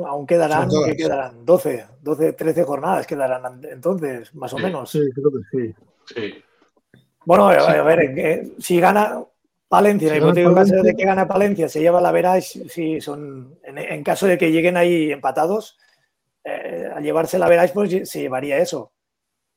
aún 0.06 0.26
quedarán, 0.26 0.68
¿qué 0.86 0.96
quedarán? 0.96 1.44
12, 1.44 1.86
12, 2.00 2.32
13 2.34 2.64
jornadas 2.64 3.06
quedarán 3.06 3.60
entonces, 3.64 4.34
más 4.34 4.52
o 4.52 4.58
sí, 4.58 4.62
menos. 4.62 4.90
Sí, 4.90 5.00
creo 5.14 5.30
que 5.30 5.38
sí. 5.50 5.74
sí. 6.14 6.44
Bueno, 7.24 7.48
a 7.48 7.82
ver, 7.82 8.00
eh, 8.18 8.52
si 8.58 8.78
gana 8.80 9.24
Palencia, 9.68 10.14
en 10.14 10.36
el 10.36 10.54
caso 10.54 10.82
de 10.82 10.94
que 10.94 11.04
gane 11.04 11.26
Palencia, 11.26 11.68
se 11.68 11.80
lleva 11.80 12.00
la 12.00 12.12
Verage, 12.12 12.68
si 12.68 13.00
son, 13.00 13.58
en, 13.62 13.78
en, 13.78 14.04
caso 14.04 14.26
de 14.26 14.36
que 14.36 14.52
lleguen 14.52 14.76
ahí 14.76 15.10
empatados, 15.10 15.78
eh, 16.44 16.90
al 16.94 17.02
llevarse 17.02 17.38
la 17.38 17.48
Verage, 17.48 17.72
pues 17.72 18.08
se 18.10 18.20
llevaría 18.20 18.58
eso. 18.58 18.92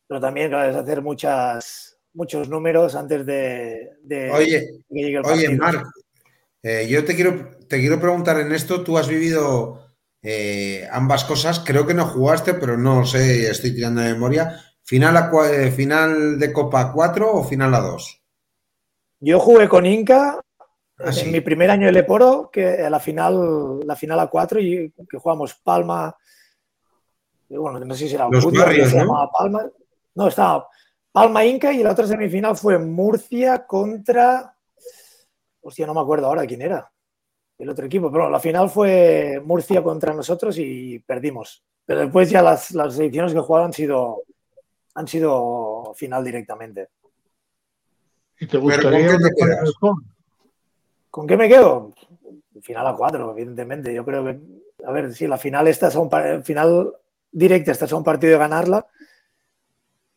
Pero 0.07 0.22
también, 0.22 0.49
claro, 0.49 0.69
es 0.69 0.76
hacer 0.76 1.02
muchas, 1.02 1.94
muchos 2.16 2.50
números 2.50 2.96
antes 2.96 3.26
de, 3.26 3.92
de 4.02 4.32
oye, 4.32 4.82
que 4.90 4.96
llegue 4.96 5.18
el 5.18 5.22
partido. 5.22 5.50
Oye, 5.50 5.58
Marc, 5.58 5.86
eh, 6.64 6.88
yo 6.90 7.06
te 7.06 7.16
quiero, 7.16 7.52
te 7.68 7.80
quiero 7.80 8.00
preguntar 8.00 8.40
en 8.40 8.52
esto, 8.52 8.84
tú 8.84 8.98
has 8.98 9.08
vivido 9.08 9.86
eh, 10.24 10.88
ambas 10.92 11.26
cosas, 11.26 11.60
creo 11.60 11.86
que 11.86 11.94
no 11.94 12.08
jugaste, 12.08 12.56
pero 12.56 12.78
no 12.78 13.06
sé, 13.06 13.50
estoy 13.50 13.76
tirando 13.76 14.02
de 14.02 14.14
memoria. 14.14 14.60
¿Final, 14.82 15.18
a, 15.18 15.32
eh, 15.52 15.72
¿Final 15.72 16.40
de 16.40 16.54
Copa 16.54 16.92
4 16.92 17.32
o 17.32 17.44
final 17.44 17.74
a 17.76 17.82
2? 17.82 18.22
Yo 19.20 19.40
jugué 19.40 19.68
con 19.68 19.86
Inca 19.86 20.40
¿Ah, 20.98 21.12
sí? 21.12 21.26
en 21.26 21.32
mi 21.32 21.42
primer 21.42 21.70
año 21.70 21.88
de 21.88 21.92
Leporo, 21.92 22.50
que 22.52 22.84
a 22.84 22.90
la 22.90 23.00
final, 23.00 23.80
la 23.86 23.96
final 23.96 24.20
a 24.20 24.28
4 24.28 24.60
y 24.62 24.94
que 25.10 25.18
jugamos 25.18 25.56
Palma, 25.56 26.16
bueno, 27.50 27.80
no 27.80 27.94
sé 27.94 28.08
si 28.08 28.16
era 28.16 28.30
Los 28.30 28.44
Budio, 28.44 28.62
barrios, 28.62 28.94
Palma. 29.38 29.70
No, 30.16 30.28
estaba 30.28 30.68
Palma 31.16 31.46
Inca 31.46 31.72
y 31.72 31.82
la 31.82 31.94
otra 31.94 32.06
semifinal 32.06 32.58
fue 32.58 32.78
Murcia 32.78 33.66
contra 33.66 34.54
Hostia, 35.62 35.88
no 35.88 35.94
me 35.94 36.02
acuerdo 36.02 36.28
ahora 36.28 36.46
quién 36.46 36.62
era 36.62 36.92
el 37.58 37.70
otro 37.70 37.86
equipo, 37.86 38.12
pero 38.12 38.30
la 38.30 38.42
final 38.42 38.70
fue 38.70 39.42
Murcia 39.46 39.82
contra 39.82 40.14
nosotros 40.14 40.58
y 40.58 41.00
perdimos. 41.00 41.64
Pero 41.86 42.02
después 42.02 42.30
ya 42.30 42.42
las, 42.42 42.72
las 42.72 43.00
ediciones 43.00 43.32
que 43.32 43.40
he 43.40 43.42
jugado 43.42 43.66
han 43.66 43.72
sido, 43.72 44.24
han 44.94 45.08
sido 45.08 45.94
final 45.96 46.22
directamente. 46.22 46.90
¿Y 48.38 48.48
te 48.48 48.58
gustaría 48.58 49.08
¿con 49.08 49.22
qué, 49.22 50.02
¿Con 51.10 51.28
qué 51.28 51.38
me 51.38 51.48
quedo? 51.48 51.94
Final 52.62 52.88
a 52.88 52.94
cuatro, 52.94 53.32
evidentemente. 53.32 53.94
Yo 53.94 54.04
creo 54.04 54.26
que, 54.26 54.38
a 54.86 54.92
ver, 54.92 55.14
si 55.14 55.28
la 55.28 55.38
final 55.38 55.70
esta 55.70 55.88
es 55.88 55.96
un 55.96 56.10
final 56.44 56.94
directa, 57.32 57.72
esta 57.72 57.86
es 57.86 57.94
un 57.94 58.04
partido 58.04 58.34
de 58.34 58.40
ganarla, 58.40 58.86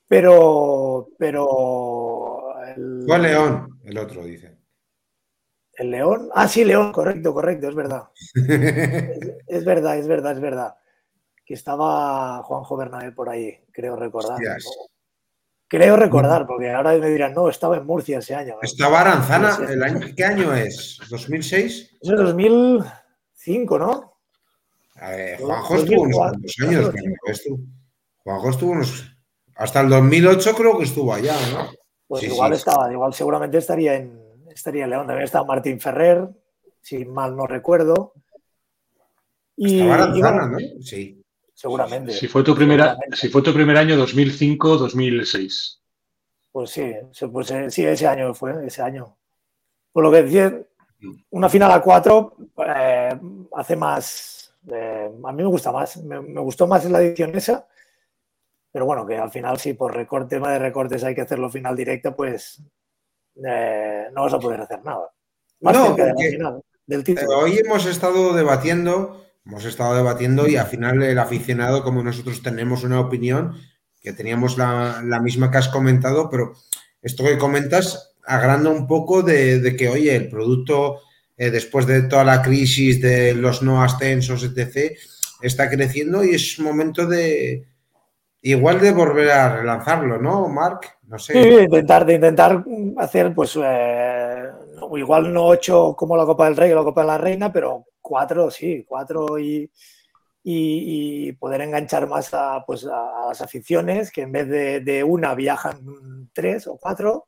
pero, 0.09 1.09
pero 1.18 2.59
el... 2.66 3.05
Fue 3.06 3.18
León, 3.18 3.78
el 3.85 3.98
otro 3.98 4.24
dice. 4.24 4.59
¿El 5.74 5.90
León? 5.90 6.30
Ah, 6.35 6.48
sí, 6.48 6.64
León, 6.64 6.90
correcto, 6.93 7.32
correcto, 7.32 7.68
es 7.68 7.74
verdad. 7.74 8.09
es, 8.35 9.30
es, 9.47 9.64
verdad, 9.64 9.98
es 9.98 10.09
verdad, 10.09 10.32
es 10.32 10.40
verdad. 10.40 10.74
Que 11.44 11.55
estaba 11.55 12.43
Juanjo 12.43 12.76
Bernabé 12.76 13.12
por 13.12 13.28
ahí, 13.28 13.60
creo 13.70 13.94
recordar. 13.94 14.40
¿no? 14.40 14.47
Creo 15.68 15.97
recordar, 15.97 16.47
porque 16.47 16.70
ahora 16.70 16.97
me 16.97 17.10
dirán, 17.10 17.35
no, 17.35 17.51
estaba 17.51 17.76
en 17.76 17.85
Murcia 17.85 18.20
ese 18.20 18.35
año. 18.35 18.56
Estaba 18.62 19.02
Aranzana, 19.02 19.59
el 19.70 19.82
año, 19.82 20.01
¿qué 20.16 20.24
año 20.24 20.55
es? 20.55 20.98
¿2006? 21.10 21.98
Es 22.01 22.09
2005, 22.09 23.78
¿no? 23.78 24.14
Ver, 24.98 25.39
Juanjo 25.39 25.76
estuvo 25.76 26.02
unos 26.02 26.18
años. 26.62 26.90
Juanjo 28.24 28.51
estuvo 28.51 28.70
unos... 28.72 29.18
hasta 29.59 29.80
el 29.80 29.89
2008 29.89 30.55
creo 30.55 30.78
que 30.78 30.85
estuvo 30.85 31.12
allá, 31.12 31.35
¿no? 31.52 31.70
Pues 32.06 32.22
Sí, 32.22 32.28
igual 32.28 32.52
sí. 32.55 32.59
estaba, 32.59 32.90
igual 32.93 33.12
seguramente 33.12 33.59
estaría 33.59 33.94
en, 33.94 34.22
estaría 34.55 34.85
en 34.85 34.90
León. 34.90 35.06
También 35.06 35.24
estaba 35.24 35.44
Martín 35.44 35.80
Ferrer, 35.80 36.28
si 36.80 37.05
mal 37.05 37.36
no 37.36 37.47
recuerdo. 37.47 38.14
Y, 39.56 39.80
Aranzana, 39.80 40.47
bueno, 40.47 40.59
¿no? 40.76 40.82
Sí. 40.82 41.20
seguramente. 41.52 42.12
Si 42.12 42.28
fue 42.28 42.44
tu, 42.44 42.55
primera, 42.55 42.97
si 43.12 43.28
fue 43.28 43.43
tu 43.43 43.52
primer 43.52 43.76
año 43.76 43.97
2005-2006. 43.97 45.78
Pues 46.52 46.70
sí, 46.70 46.93
pues 47.30 47.51
eh, 47.51 47.70
sí, 47.70 47.85
ese 47.85 48.06
año 48.06 48.32
fue, 48.35 48.64
ese 48.64 48.80
año. 48.80 49.16
Por 49.93 50.05
lo 50.05 50.12
que 50.12 50.22
decía, 50.22 50.62
una 51.30 51.48
final 51.48 51.72
a 51.72 51.82
cuatro 51.82 52.36
eh, 52.64 53.18
hace 53.55 53.74
más. 53.74 54.55
eh, 54.70 55.10
a 55.24 55.32
mí 55.32 55.43
me 55.43 55.48
gusta 55.48 55.72
más, 55.72 55.97
me, 55.98 56.20
me 56.20 56.40
gustó 56.40 56.68
más 56.68 56.85
la 56.85 57.02
edición 57.02 57.35
esa. 57.35 57.66
Pero 58.73 58.85
bueno, 58.85 59.07
que 59.07 59.16
al 59.16 59.31
final, 59.31 59.59
si 59.59 59.73
por 59.74 59.95
recorte, 59.95 60.36
tema 60.36 60.53
de 60.53 60.59
recortes 60.59 61.03
hay 61.05 61.15
que 61.15 61.23
hacerlo 61.23 61.51
final 61.51 61.74
directa, 61.77 62.15
pues 62.15 62.62
eh, 63.47 64.05
no 64.15 64.23
vas 64.23 64.35
a 64.35 64.39
poder 64.39 64.61
hacer 64.61 64.85
nada. 64.85 65.11
Más 65.61 65.74
No, 65.77 65.97
porque- 65.97 66.31
final, 66.31 66.62
del 66.86 67.01
Eh, 67.01 67.05
título. 67.05 67.39
Hoy 67.39 67.59
hemos 67.59 67.86
estado 67.86 68.35
debatiendo, 68.35 69.24
hemos 69.45 69.65
estado 69.65 69.95
debatiendo 69.97 70.47
y 70.49 70.57
al 70.57 70.66
final 70.66 71.03
el 71.03 71.19
aficionado, 71.19 71.82
como 71.82 72.03
nosotros 72.03 72.43
tenemos 72.43 72.85
una 72.85 73.01
opinión, 73.01 73.55
que 74.01 74.12
teníamos 74.12 74.57
la, 74.59 75.03
la 75.05 75.20
misma 75.20 75.51
que 75.51 75.59
has 75.59 75.69
comentado, 75.69 76.31
pero 76.31 76.53
esto 77.03 77.24
que 77.24 77.39
comentas 77.39 78.15
agranda 78.24 78.70
un 78.70 78.86
poco 78.86 79.23
de, 79.23 79.59
de 79.61 79.74
que, 79.77 79.89
oye, 79.89 80.15
el 80.15 80.28
producto, 80.28 81.01
eh, 81.36 81.51
después 81.51 81.86
de 81.86 82.03
toda 82.03 82.24
la 82.24 82.43
crisis 82.43 83.01
de 83.01 83.35
los 83.35 83.62
no 83.62 83.82
ascensos, 83.82 84.45
etc., 84.45 84.97
está 85.40 85.69
creciendo 85.70 86.23
y 86.24 86.35
es 86.35 86.59
momento 86.59 87.07
de 87.07 87.66
igual 88.43 88.81
de 88.81 88.93
volver 88.93 89.31
a 89.31 89.56
relanzarlo, 89.56 90.19
¿no, 90.19 90.48
Marc? 90.48 90.98
No 91.02 91.19
sé. 91.19 91.35
Sí, 91.35 91.48
de 91.48 91.62
intentar, 91.65 92.06
de 92.06 92.15
intentar 92.15 92.65
hacer, 92.98 93.35
pues, 93.35 93.59
eh, 93.62 94.48
igual 94.97 95.32
no 95.32 95.47
ocho 95.47 95.94
como 95.97 96.16
la 96.16 96.24
Copa 96.27 96.44
del 96.47 96.56
Rey 96.56 96.73
o 96.73 96.77
la 96.77 96.85
Copa 96.85 97.02
de 97.02 97.06
la 97.06 97.19
Reina, 97.19 97.52
pero 97.52 97.86
cuatro, 98.01 98.51
sí, 98.51 98.85
cuatro 98.86 99.39
y, 99.39 99.70
y- 100.44 101.28
y 101.28 101.32
poder 101.32 101.62
enganchar 101.62 102.09
más 102.09 102.32
a, 102.35 102.65
pues, 102.66 102.86
a, 102.86 103.24
a 103.24 103.28
las 103.28 103.40
aficiones, 103.40 104.10
que 104.10 104.23
en 104.23 104.32
vez 104.32 104.48
de, 104.48 104.81
de 104.81 105.05
una 105.05 105.35
viajan 105.35 106.31
tres 106.32 106.66
o 106.66 106.77
cuatro 106.78 107.27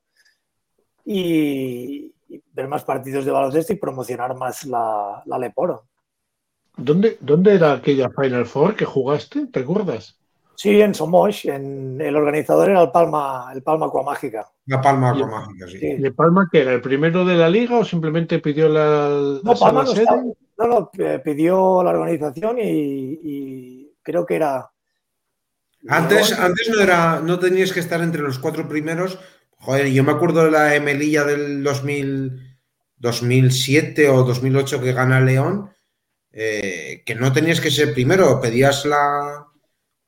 y, 1.04 2.14
y 2.28 2.42
ver 2.52 2.68
más 2.68 2.84
partidos 2.84 3.24
de 3.24 3.32
baloncesto 3.32 3.72
y 3.72 3.76
promocionar 3.76 4.36
más 4.36 4.64
la, 4.64 5.22
la 5.26 5.38
Leporo. 5.38 5.88
¿Dónde, 6.76 7.18
¿Dónde 7.20 7.54
era 7.54 7.72
aquella 7.72 8.10
Final 8.10 8.46
Four 8.46 8.76
que 8.76 8.84
jugaste? 8.84 9.46
¿Te 9.46 9.60
acuerdas? 9.60 10.19
Sí, 10.60 10.78
en 10.78 10.94
Somosh, 10.94 11.46
en, 11.46 11.98
el 12.02 12.14
organizador 12.14 12.68
era 12.68 12.82
el 12.82 12.90
Palma, 12.90 13.50
el 13.54 13.62
Palma 13.62 13.86
Acuamágica. 13.86 14.46
La 14.66 14.78
palma 14.82 15.14
Y- 15.16 15.24
mágica, 15.24 15.66
sí. 15.66 15.78
Sí. 15.78 15.94
¿De 15.96 16.12
Palma 16.12 16.50
que 16.52 16.60
era 16.60 16.74
el 16.74 16.82
primero 16.82 17.24
de 17.24 17.34
la 17.34 17.48
liga 17.48 17.78
o 17.78 17.84
simplemente 17.84 18.40
pidió 18.40 18.68
la, 18.68 19.08
la 19.08 19.40
No, 19.42 19.54
Palma 19.58 19.84
no, 19.84 19.86
sede? 19.86 20.02
estaba- 20.02 20.22
no, 20.58 20.66
no, 20.66 20.90
eh, 20.98 21.18
pidió 21.24 21.82
la 21.82 21.92
organización 21.92 22.58
y, 22.58 23.18
y 23.22 23.92
creo 24.02 24.26
que 24.26 24.34
era. 24.36 24.70
Antes, 25.88 26.28
León. 26.28 26.42
antes 26.44 26.68
no 26.68 26.82
era, 26.82 27.20
no 27.20 27.38
tenías 27.38 27.72
que 27.72 27.80
estar 27.80 28.02
entre 28.02 28.20
los 28.20 28.38
cuatro 28.38 28.68
primeros. 28.68 29.18
Joder, 29.56 29.86
yo 29.90 30.04
me 30.04 30.12
acuerdo 30.12 30.44
de 30.44 30.50
la 30.50 30.74
Emelilla 30.74 31.24
del 31.24 31.62
2000, 31.64 32.58
2007 32.98 34.10
o 34.10 34.24
2008 34.24 34.78
que 34.82 34.92
gana 34.92 35.20
León, 35.22 35.70
eh, 36.32 37.02
que 37.06 37.14
no 37.14 37.32
tenías 37.32 37.62
que 37.62 37.70
ser 37.70 37.94
primero, 37.94 38.38
pedías 38.42 38.84
la, 38.84 39.46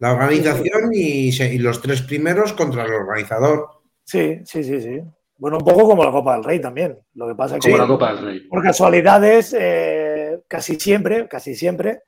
la 0.02 0.14
organización 0.14 0.90
y, 0.92 1.58
los 1.58 1.80
tres 1.80 2.02
primeros 2.02 2.52
contra 2.54 2.84
el 2.84 2.92
organizador. 2.92 3.68
Sí, 4.02 4.40
sí, 4.44 4.64
sí, 4.64 4.80
sí. 4.80 5.00
Bueno, 5.38 5.58
un 5.58 5.64
poco 5.64 5.86
como 5.86 6.04
la 6.04 6.10
Copa 6.10 6.34
del 6.34 6.42
Rey 6.42 6.60
también. 6.60 6.98
Lo 7.14 7.28
que 7.28 7.36
pasa 7.36 7.56
es 7.56 7.64
que 7.64 7.70
Como 7.70 7.82
la 7.84 7.88
Copa 7.88 8.12
del 8.12 8.24
Rey. 8.24 8.40
por 8.48 8.64
casualidades, 8.64 9.54
eh, 9.56 10.40
casi 10.48 10.74
siempre, 10.74 11.28
casi 11.28 11.54
siempre, 11.54 12.02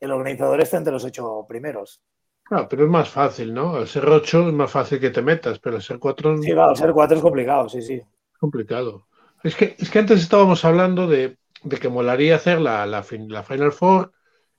el 0.00 0.10
organizador 0.10 0.60
está 0.60 0.78
entre 0.78 0.92
los 0.92 1.04
ocho 1.04 1.46
primeros. 1.48 2.02
Claro, 2.42 2.66
pero 2.68 2.82
es 2.82 2.90
más 2.90 3.08
fácil, 3.08 3.54
¿no? 3.54 3.76
Al 3.76 3.86
ser 3.86 4.08
ocho 4.08 4.48
es 4.48 4.52
más 4.52 4.72
fácil 4.72 4.98
que 4.98 5.10
te 5.10 5.22
metas, 5.22 5.60
pero 5.60 5.76
al 5.76 5.82
ser 5.82 6.00
cuatro 6.00 6.36
Sí, 6.42 6.50
claro, 6.50 6.74
ser 6.74 6.90
cuatro 6.90 7.16
es 7.16 7.22
complicado, 7.22 7.68
sí, 7.68 7.80
sí. 7.80 7.94
es 7.94 8.38
complicado. 8.40 9.06
Es 9.44 9.54
que, 9.54 9.76
es 9.78 9.88
que 9.88 10.00
antes 10.00 10.20
estábamos 10.20 10.64
hablando 10.64 11.06
de, 11.06 11.36
de 11.62 11.76
que 11.76 11.88
molaría 11.88 12.34
hacer 12.34 12.60
la, 12.60 12.84
la, 12.86 13.04
la 13.28 13.42
Final 13.44 13.70
Four 13.70 14.10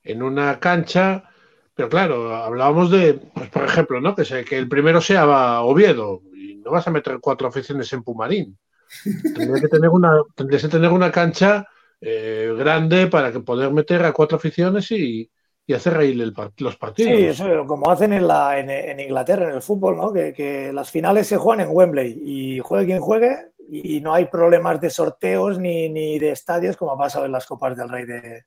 en 0.02 0.22
una 0.22 0.58
cancha, 0.58 1.24
pero 1.78 1.88
claro, 1.88 2.34
hablábamos 2.34 2.90
de, 2.90 3.14
pues 3.32 3.48
por 3.50 3.62
ejemplo, 3.64 4.00
¿no? 4.00 4.12
Que, 4.16 4.24
se- 4.24 4.44
que 4.44 4.58
el 4.58 4.68
primero 4.68 5.00
sea 5.00 5.60
Oviedo 5.62 6.22
y 6.34 6.56
no 6.56 6.72
vas 6.72 6.88
a 6.88 6.90
meter 6.90 7.18
cuatro 7.20 7.46
aficiones 7.46 7.92
en 7.92 8.02
Pumarín. 8.02 8.58
Tendrías 9.22 9.60
que 9.60 9.68
tener 9.68 9.88
una, 9.88 10.20
tendrías 10.34 10.62
que 10.62 10.68
tener 10.68 10.90
una 10.90 11.12
cancha 11.12 11.68
eh, 12.00 12.52
grande 12.58 13.06
para 13.06 13.30
poder 13.30 13.70
meter 13.72 14.04
a 14.04 14.12
cuatro 14.12 14.38
aficiones 14.38 14.90
y, 14.90 15.30
y 15.68 15.72
hacer 15.72 15.94
par- 16.34 16.50
los 16.58 16.76
partidos. 16.76 17.12
Sí, 17.16 17.24
eso 17.26 17.64
como 17.64 17.88
hacen 17.92 18.12
en, 18.12 18.26
la, 18.26 18.58
en, 18.58 18.70
en 18.70 18.98
Inglaterra, 18.98 19.48
en 19.48 19.54
el 19.54 19.62
fútbol, 19.62 19.96
¿no? 19.98 20.12
Que, 20.12 20.32
que 20.32 20.72
las 20.72 20.90
finales 20.90 21.28
se 21.28 21.36
juegan 21.36 21.64
en 21.68 21.76
Wembley 21.76 22.20
y 22.24 22.58
juegue 22.58 22.86
quien 22.86 23.00
juegue 23.00 23.52
y 23.70 24.00
no 24.00 24.14
hay 24.14 24.24
problemas 24.24 24.80
de 24.80 24.90
sorteos 24.90 25.60
ni, 25.60 25.88
ni 25.90 26.18
de 26.18 26.30
estadios 26.32 26.76
como 26.76 26.90
ha 26.90 26.98
pasado 26.98 27.24
en 27.24 27.30
las 27.32 27.46
Copas 27.46 27.76
del 27.76 27.88
Rey 27.88 28.04
de, 28.04 28.46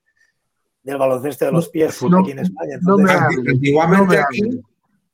del 0.82 0.98
baloncesto 0.98 1.44
de 1.46 1.52
los 1.52 1.68
pies 1.68 2.02
no, 2.02 2.20
aquí 2.20 2.32
en 2.32 2.40
España. 2.40 2.74
Entonces, 2.74 3.16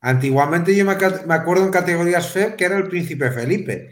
Antiguamente 0.01 0.71
aquí, 0.71 0.77
yo 0.79 0.85
me, 0.85 1.35
acuerdo 1.35 1.65
en 1.65 1.71
categorías 1.71 2.29
FEB 2.29 2.57
que 2.57 2.65
era 2.65 2.77
el 2.79 2.89
Príncipe 2.89 3.31
Felipe. 3.31 3.91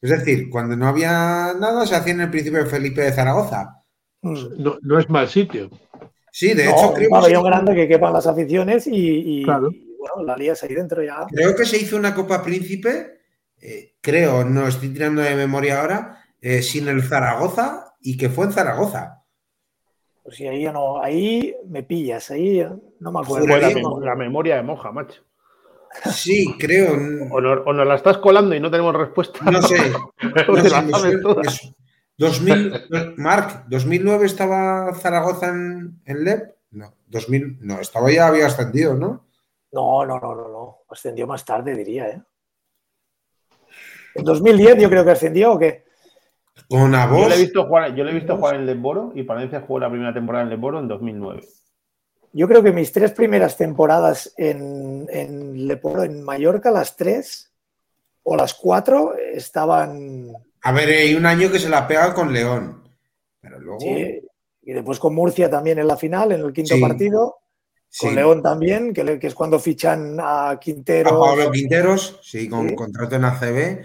Es 0.00 0.10
decir, 0.10 0.48
cuando 0.50 0.76
no 0.76 0.86
había 0.86 1.52
nada 1.58 1.84
se 1.84 1.96
hacía 1.96 2.12
en 2.12 2.20
el 2.20 2.30
Príncipe 2.30 2.64
Felipe 2.66 3.00
de 3.02 3.12
Zaragoza. 3.12 3.82
mm, 4.22 4.34
No, 4.58 4.78
no 4.82 4.98
es 4.98 5.08
mal 5.10 5.28
sitio. 5.28 5.68
Sí, 6.30 6.54
de 6.54 6.66
no, 6.66 6.70
hecho 6.70 6.88
un 6.90 6.94
creo 6.94 7.08
que, 7.08 7.10
pabellón 7.10 7.42
se, 7.42 7.48
grande 7.48 7.74
que 7.74 7.88
quepan 7.88 8.12
las 8.12 8.26
aficiones 8.28 8.86
y, 8.86 9.40
y- 9.40 9.44
Claro. 9.44 9.70
y, 9.72 9.96
bueno, 9.98 10.22
la 10.24 10.36
lías 10.36 10.62
ahí 10.62 10.74
dentro 10.74 11.02
ya. 11.02 11.26
creo 11.28 11.56
que 11.56 11.64
se 11.64 11.78
hizo 11.78 11.96
una 11.96 12.14
Copa 12.14 12.42
Príncipe, 12.44 13.18
eh, 13.60 13.94
creo, 14.00 14.44
no 14.44 14.68
estoy 14.68 14.90
tirando 14.90 15.22
de 15.22 15.34
memoria 15.34 15.80
ahora, 15.80 16.22
eh, 16.40 16.62
sin 16.62 16.86
el 16.86 17.02
Zaragoza 17.02 17.94
y 18.00 18.16
que 18.16 18.28
fue 18.28 18.46
en 18.46 18.52
Zaragoza. 18.52 19.17
Pues 20.28 20.36
sí, 20.36 20.46
ahí 20.46 20.62
ya 20.64 20.72
no, 20.72 21.02
ahí 21.02 21.56
me 21.70 21.82
pillas, 21.82 22.30
ahí 22.30 22.62
no 23.00 23.10
me 23.12 23.20
acuerdo. 23.20 23.46
La, 23.46 23.68
Diego. 23.70 23.98
mem- 23.98 24.04
la 24.04 24.14
memoria 24.14 24.56
de 24.56 24.62
Moja, 24.62 24.92
macho. 24.92 25.22
Sí, 26.12 26.54
creo. 26.58 26.92
O 27.30 27.40
nos, 27.40 27.66
o 27.66 27.72
nos 27.72 27.86
la 27.86 27.94
estás 27.94 28.18
colando 28.18 28.54
y 28.54 28.60
no 28.60 28.70
tenemos 28.70 28.94
respuesta. 28.94 29.38
No 29.50 29.62
sé. 29.62 29.76
No 30.46 30.56
sé, 30.56 30.68
la 30.68 30.82
me 30.82 30.90
sabes 30.90 30.92
suena- 31.00 31.22
toda. 31.22 31.42
me 31.44 31.48
su- 31.50 31.74
2000, 32.18 33.14
Marc, 33.16 33.64
¿2009 33.70 34.24
estaba 34.26 34.92
Zaragoza 34.96 35.48
en, 35.48 35.98
en 36.04 36.24
LEP? 36.24 36.56
No, 36.72 36.92
2000, 37.06 37.56
no, 37.62 37.80
estaba 37.80 38.10
ya, 38.12 38.26
había 38.26 38.48
ascendido, 38.48 38.92
¿no? 38.96 39.24
No, 39.72 40.04
no, 40.04 40.20
no, 40.20 40.34
no, 40.34 40.48
no. 40.48 40.78
Ascendió 40.90 41.26
más 41.26 41.42
tarde, 41.46 41.74
diría, 41.74 42.06
¿eh? 42.10 42.22
¿En 44.14 44.24
2010 44.24 44.76
yo 44.78 44.90
creo 44.90 45.06
que 45.06 45.10
ascendió 45.12 45.52
o 45.54 45.58
qué? 45.58 45.84
Con 46.68 46.92
Yo 46.92 46.98
Avos. 46.98 47.28
le 47.28 47.34
he 47.34 47.38
visto 47.38 47.64
jugar, 47.66 47.94
yo 47.94 48.04
le 48.04 48.10
he 48.10 48.14
visto 48.14 48.36
jugar 48.36 48.56
en 48.56 48.66
Leboro 48.66 49.12
y 49.14 49.22
Palencia 49.22 49.60
jugó 49.66 49.80
la 49.80 49.90
primera 49.90 50.12
temporada 50.12 50.44
en 50.44 50.50
Leboro 50.50 50.78
en 50.78 50.88
2009. 50.88 51.42
Yo 52.34 52.46
creo 52.46 52.62
que 52.62 52.72
mis 52.72 52.92
tres 52.92 53.12
primeras 53.12 53.56
temporadas 53.56 54.34
en, 54.36 55.06
en 55.10 55.66
Leporo, 55.66 56.02
en 56.02 56.22
Mallorca, 56.22 56.70
las 56.70 56.94
tres 56.94 57.50
o 58.22 58.36
las 58.36 58.52
cuatro 58.52 59.14
estaban. 59.16 60.28
A 60.62 60.72
ver, 60.72 60.88
hay 60.90 61.14
un 61.14 61.24
año 61.24 61.50
que 61.50 61.58
se 61.58 61.70
la 61.70 61.88
pega 61.88 62.12
con 62.12 62.32
León. 62.32 62.82
Pero 63.40 63.58
luego. 63.60 63.80
sí, 63.80 64.20
y 64.62 64.72
después 64.74 64.98
con 64.98 65.14
Murcia 65.14 65.48
también 65.48 65.78
en 65.78 65.86
la 65.86 65.96
final, 65.96 66.32
en 66.32 66.40
el 66.42 66.52
quinto 66.52 66.74
Sí. 66.74 66.80
partido. 66.82 67.36
sí. 67.88 68.06
Con 68.08 68.14
León 68.16 68.42
también, 68.42 68.92
que, 68.92 69.02
le- 69.02 69.18
que 69.18 69.28
es 69.28 69.34
cuando 69.34 69.58
fichan 69.58 70.20
a 70.20 70.50
A 70.50 70.60
Quintero. 70.60 71.18
Pablo 71.18 71.50
Quinteros, 71.50 72.20
sí, 72.22 72.46
con 72.46 72.68
Sí. 72.68 72.74
contrato 72.74 73.16
en 73.16 73.24
ACB. 73.24 73.82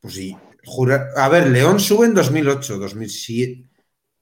Pues 0.00 0.14
sí. 0.14 0.36
Jura- 0.66 1.08
A 1.16 1.28
ver, 1.28 1.46
León 1.48 1.80
sube 1.80 2.06
en 2.06 2.14
2008, 2.14 2.78
2007. 2.78 3.68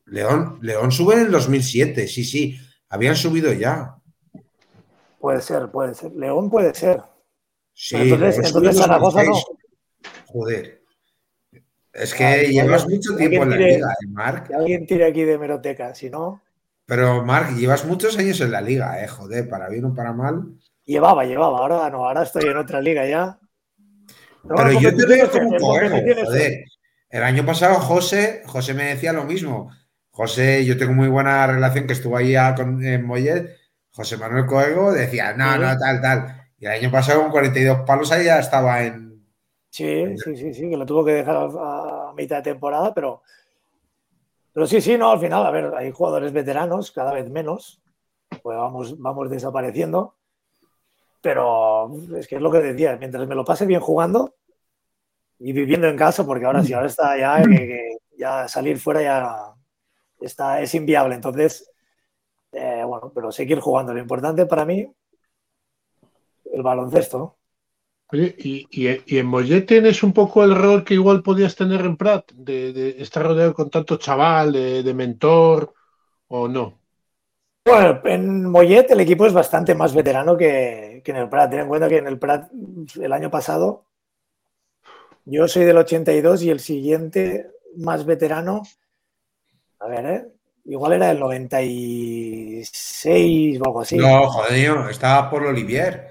León, 0.07 0.59
León 0.63 0.93
sube 0.93 1.15
en 1.15 1.21
el 1.23 1.31
2007, 1.33 2.07
sí, 2.07 2.25
sí. 2.25 2.59
Habían 2.91 3.17
subido 3.17 3.53
ya. 3.53 3.97
Puede 5.19 5.41
ser, 5.41 5.71
puede 5.71 5.95
ser. 5.95 6.13
León 6.13 6.51
puede 6.51 6.75
ser. 6.75 7.01
Sí, 7.73 7.97
entonces- 7.97 8.47
entonces 8.47 8.77
Zaragoza 8.79 9.25
no. 9.25 9.31
2006. 9.31 10.25
Joder. 10.27 10.83
Es 11.93 12.13
que 12.13 12.25
Ah, 12.25 12.37
llevas 12.43 12.89
mucho 12.89 13.17
tiempo 13.17 13.45
en 13.45 13.51
la 13.51 13.57
liga, 13.57 13.93
¿eh, 13.93 14.07
Marc? 14.09 14.51
Alguien 14.53 14.85
tire 14.87 15.07
aquí 15.07 15.23
de 15.23 15.39
meroteca, 15.39 15.95
si 15.95 16.11
no. 16.11 16.43
Pero, 16.87 17.25
Marc, 17.25 17.57
llevas 17.57 17.85
muchos 17.87 18.19
años 18.19 18.41
en 18.41 18.51
la 18.51 18.61
liga, 18.61 19.03
¿eh? 19.03 19.09
Joder, 19.09 19.49
para 19.49 19.69
bien 19.69 19.85
o 19.87 19.95
para 19.95 20.13
mal. 20.13 20.43
Llevaba, 20.85 21.25
llevaba, 21.25 21.59
ahora 21.59 21.89
no, 21.89 22.05
ahora 22.05 22.25
estoy 22.25 22.45
en 22.45 22.57
otra 22.59 22.81
liga 22.83 23.07
ya. 23.09 23.39
Pero 24.49 24.73
yo 24.81 24.95
te 24.97 25.07
veo 25.07 25.31
como 25.31 25.49
un 25.49 25.59
joder. 25.59 26.65
El 27.11 27.23
año 27.23 27.47
pasado 27.47 27.77
José, 27.77 28.43
José 28.47 28.75
me 28.75 28.85
decía 28.85 29.13
lo 29.13 29.25
mismo. 29.25 29.71
José, 30.11 30.65
yo 30.65 30.77
tengo 30.77 30.93
muy 30.93 31.09
buena 31.09 31.47
relación 31.47 31.87
que 31.87 31.93
estuvo 31.93 32.17
ahí 32.17 32.35
a- 32.37 32.55
con, 32.55 32.85
en 32.85 33.05
Mollet. 33.07 33.57
José 33.93 34.17
Manuel 34.17 34.47
Coego 34.47 34.93
decía, 34.93 35.33
no, 35.35 35.57
no, 35.57 35.77
tal, 35.79 36.01
tal. 36.01 36.51
Y 36.59 36.67
el 36.67 36.73
año 36.73 36.91
pasado 36.91 37.23
con 37.23 37.31
42 37.31 37.81
palos 37.87 38.11
ahí 38.11 38.25
ya 38.25 38.39
estaba 38.41 38.83
en... 38.85 39.25
Sí, 39.71 40.05
sí, 40.19 40.37
sí, 40.37 40.55
sí, 40.55 40.71
que 40.71 40.77
lo 40.77 40.87
tuvo 40.87 41.05
que 41.05 41.13
dejar 41.13 41.37
a, 41.37 42.11
a 42.11 42.13
mitad 42.17 42.37
de 42.37 42.43
temporada, 42.43 42.93
pero, 42.95 43.23
pero 44.53 44.67
sí, 44.67 44.81
sí, 44.81 44.97
no, 44.97 45.11
al 45.11 45.19
final, 45.21 45.45
a 45.45 45.51
ver, 45.51 45.73
hay 45.77 45.91
jugadores 45.91 46.33
veteranos, 46.33 46.93
cada 46.93 47.13
vez 47.13 47.29
menos, 47.29 47.83
pues 48.43 48.57
vamos, 48.57 48.99
vamos 49.01 49.31
desapareciendo, 49.31 50.17
pero 51.25 51.91
es 52.19 52.29
que 52.29 52.37
es 52.37 52.43
lo 52.43 52.53
que 52.53 52.59
decía, 52.59 52.97
mientras 52.99 53.27
me 53.27 53.35
lo 53.35 53.47
pase 53.47 53.65
bien 53.65 53.81
jugando 53.81 54.35
y 55.39 55.53
viviendo 55.53 55.89
en 55.89 55.97
casa, 55.97 56.25
porque 56.27 56.45
ahora 56.45 56.63
sí, 56.63 56.75
ahora 56.75 56.87
está 56.87 57.17
ya, 57.19 57.43
ya 58.17 58.47
salir 58.49 58.79
fuera 58.79 59.03
ya 59.03 59.55
está, 60.21 60.61
es 60.61 60.75
inviable, 60.75 61.15
entonces, 61.15 61.71
eh, 62.53 62.83
bueno, 62.87 63.13
pero 63.15 63.33
seguir 63.33 63.61
jugando, 63.61 63.95
lo 63.95 64.01
importante 64.01 64.47
para 64.47 64.67
mí, 64.67 64.87
el 66.53 66.63
baloncesto. 66.63 67.37
Oye, 68.13 68.35
y, 68.39 68.69
y- 68.71 69.19
en 69.19 69.27
Mollet 69.27 69.67
tienes 69.67 70.03
un 70.03 70.13
poco 70.13 70.45
el 70.45 70.55
rol 70.55 70.85
que 70.85 70.95
igual 70.95 71.23
podías 71.23 71.57
tener 71.57 71.81
en 71.83 71.97
Prat, 71.97 72.31
de, 72.33 72.97
estar 72.99 73.25
rodeado 73.25 73.55
con 73.55 73.71
tanto 73.71 73.97
chaval, 73.97 74.53
de 74.53 74.95
mentor, 74.95 75.75
o 76.29 76.49
no. 76.49 76.84
Bueno, 77.67 77.99
en 78.05 78.45
Mollet 78.51 78.91
el 78.91 79.01
equipo 79.01 79.25
es 79.27 79.33
bastante 79.33 79.75
más 79.75 79.95
veterano 79.95 80.37
que, 80.37 81.01
que 81.03 81.11
en 81.13 81.17
el 81.17 81.31
Prat. 81.31 81.51
Ten 81.51 81.61
en 81.61 81.69
cuenta 81.69 81.89
que 81.89 81.97
en 81.97 82.07
el 82.07 82.19
Prat 82.19 82.51
el 83.01 83.11
año 83.13 83.31
pasado 83.31 83.87
yo 85.25 85.49
soy 85.49 85.65
del 85.65 85.79
82 85.79 86.43
y 86.43 86.51
el 86.51 86.61
siguiente 86.61 87.51
más 87.79 88.05
veterano, 88.05 88.61
a 89.81 89.89
ver, 89.89 90.05
¿eh? 90.07 90.27
igual 90.67 90.93
era 90.93 91.11
el 91.11 91.19
96 91.19 93.59
o 93.61 93.65
algo 93.65 93.81
así. 93.81 93.97
No, 93.97 94.29
joder, 94.29 94.91
estaba 94.91 95.31
por 95.31 95.45
Olivier. 95.47 96.09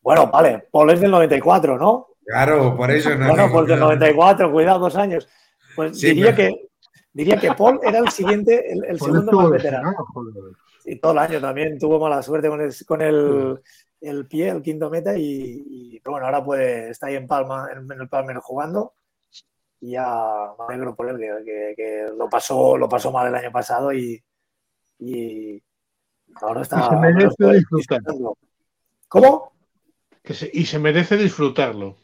Bueno, 0.00 0.28
vale, 0.28 0.68
Paul 0.70 0.90
es 0.90 1.00
del 1.00 1.10
94, 1.10 1.76
¿no? 1.78 2.06
Claro, 2.24 2.76
por 2.76 2.92
eso 2.92 3.10
no. 3.16 3.26
bueno, 3.26 3.48
no, 3.48 3.52
pues 3.52 3.66
del 3.66 3.80
no. 3.80 3.86
94, 3.86 4.52
cuidado, 4.52 4.78
dos 4.78 4.94
años. 4.94 5.28
Pues 5.74 5.98
Sí, 5.98 6.10
diría, 6.10 6.32
pero- 6.36 6.54
que, 6.54 6.68
diría 7.12 7.36
que 7.38 7.52
Paul 7.52 7.80
era 7.82 7.98
el 7.98 8.08
siguiente, 8.10 8.72
el, 8.72 8.98
segundo 8.98 9.32
más 9.32 9.50
veterano. 9.50 9.94
Y 10.84 10.96
todo 10.96 11.12
el 11.12 11.18
año 11.18 11.40
también 11.40 11.78
tuvo 11.78 11.98
mala 12.00 12.22
suerte 12.22 12.48
con 12.48 12.60
el, 12.60 12.72
con 12.86 13.02
el, 13.02 13.60
el 14.00 14.26
pie, 14.26 14.48
el 14.48 14.62
quinto 14.62 14.88
meta, 14.90 15.16
y, 15.16 15.64
y, 15.66 16.00
pero 16.00 16.12
bueno, 16.12 16.26
ahora 16.26 16.44
puede, 16.44 16.90
está 16.90 17.08
ahí 17.08 17.16
en 17.16 17.26
Palma, 17.26 17.68
en, 17.72 17.90
en 17.90 18.00
el 18.00 18.08
Palmer 18.08 18.36
jugando. 18.38 18.94
Y 19.82 19.92
ya 19.92 20.52
me 20.58 20.74
alegro 20.74 20.94
por 20.94 21.08
él, 21.08 21.16
que, 21.18 21.44
que- 21.44 21.74
que 21.76 22.06
lo, 22.16 22.28
pasó, 22.28 22.76
lo 22.76 22.88
pasó 22.88 23.10
mal 23.12 23.28
el 23.28 23.34
año 23.34 23.50
pasado 23.50 23.92
y, 23.92 24.22
y 24.98 25.62
ahora 26.40 26.62
está. 26.62 26.80
Y 26.80 26.82
se 26.90 26.96
merece 26.96 27.24
ahora 27.24 27.28
está 27.28 27.52
disfrutar. 27.52 28.00
disfrutando. 28.00 28.38
¿Cómo? 29.08 29.52
Que 30.22 30.34
se- 30.34 30.50
y 30.52 30.66
se 30.66 30.78
merece 30.78 31.16
disfrutarlo. 31.16 31.96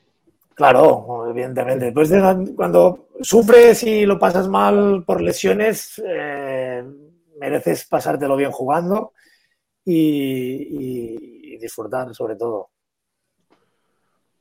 Claro, 0.54 1.26
evidentemente. 1.28 1.84
Después 1.86 2.08
de 2.08 2.54
cuando 2.56 3.05
sufres 3.20 3.82
y 3.82 4.06
lo 4.06 4.18
pasas 4.18 4.48
mal 4.48 5.04
por 5.06 5.20
lesiones, 5.20 6.02
eh, 6.06 6.84
mereces 7.38 7.86
pasártelo 7.86 8.36
bien 8.36 8.50
jugando 8.52 9.12
y, 9.84 9.94
y- 9.98 11.54
y 11.54 11.58
disfrutar 11.58 12.14
sobre 12.14 12.36
todo. 12.36 12.70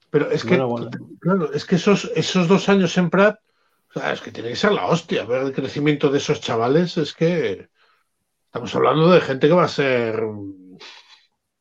Pero 0.10 0.32
es 0.32 0.44
que, 0.44 0.50
Bueno, 0.50 0.68
bueno. 0.70 0.90
claro, 1.20 1.54
es 1.54 1.66
que 1.66 1.76
esos, 1.76 2.12
esos 2.16 2.48
dos 2.48 2.70
años 2.70 2.98
en 2.98 3.10
Prat, 3.10 3.38
o 3.94 4.00
sea, 4.00 4.14
es 4.14 4.22
que 4.22 4.32
tiene 4.32 4.50
que 4.50 4.56
ser 4.56 4.72
la 4.72 4.88
hostia. 4.88 5.26
Ver 5.26 5.44
el 5.44 5.54
crecimiento 5.54 6.10
de 6.10 6.18
esos 6.20 6.42
chavales 6.42 6.98
es 6.98 7.14
que 7.14 7.68
estamos 8.46 8.74
hablando 8.76 9.12
de 9.12 9.22
gente 9.22 9.48
que 9.48 9.54
va 9.54 9.66
a 9.66 9.70
ser 9.70 10.24
un 10.24 10.78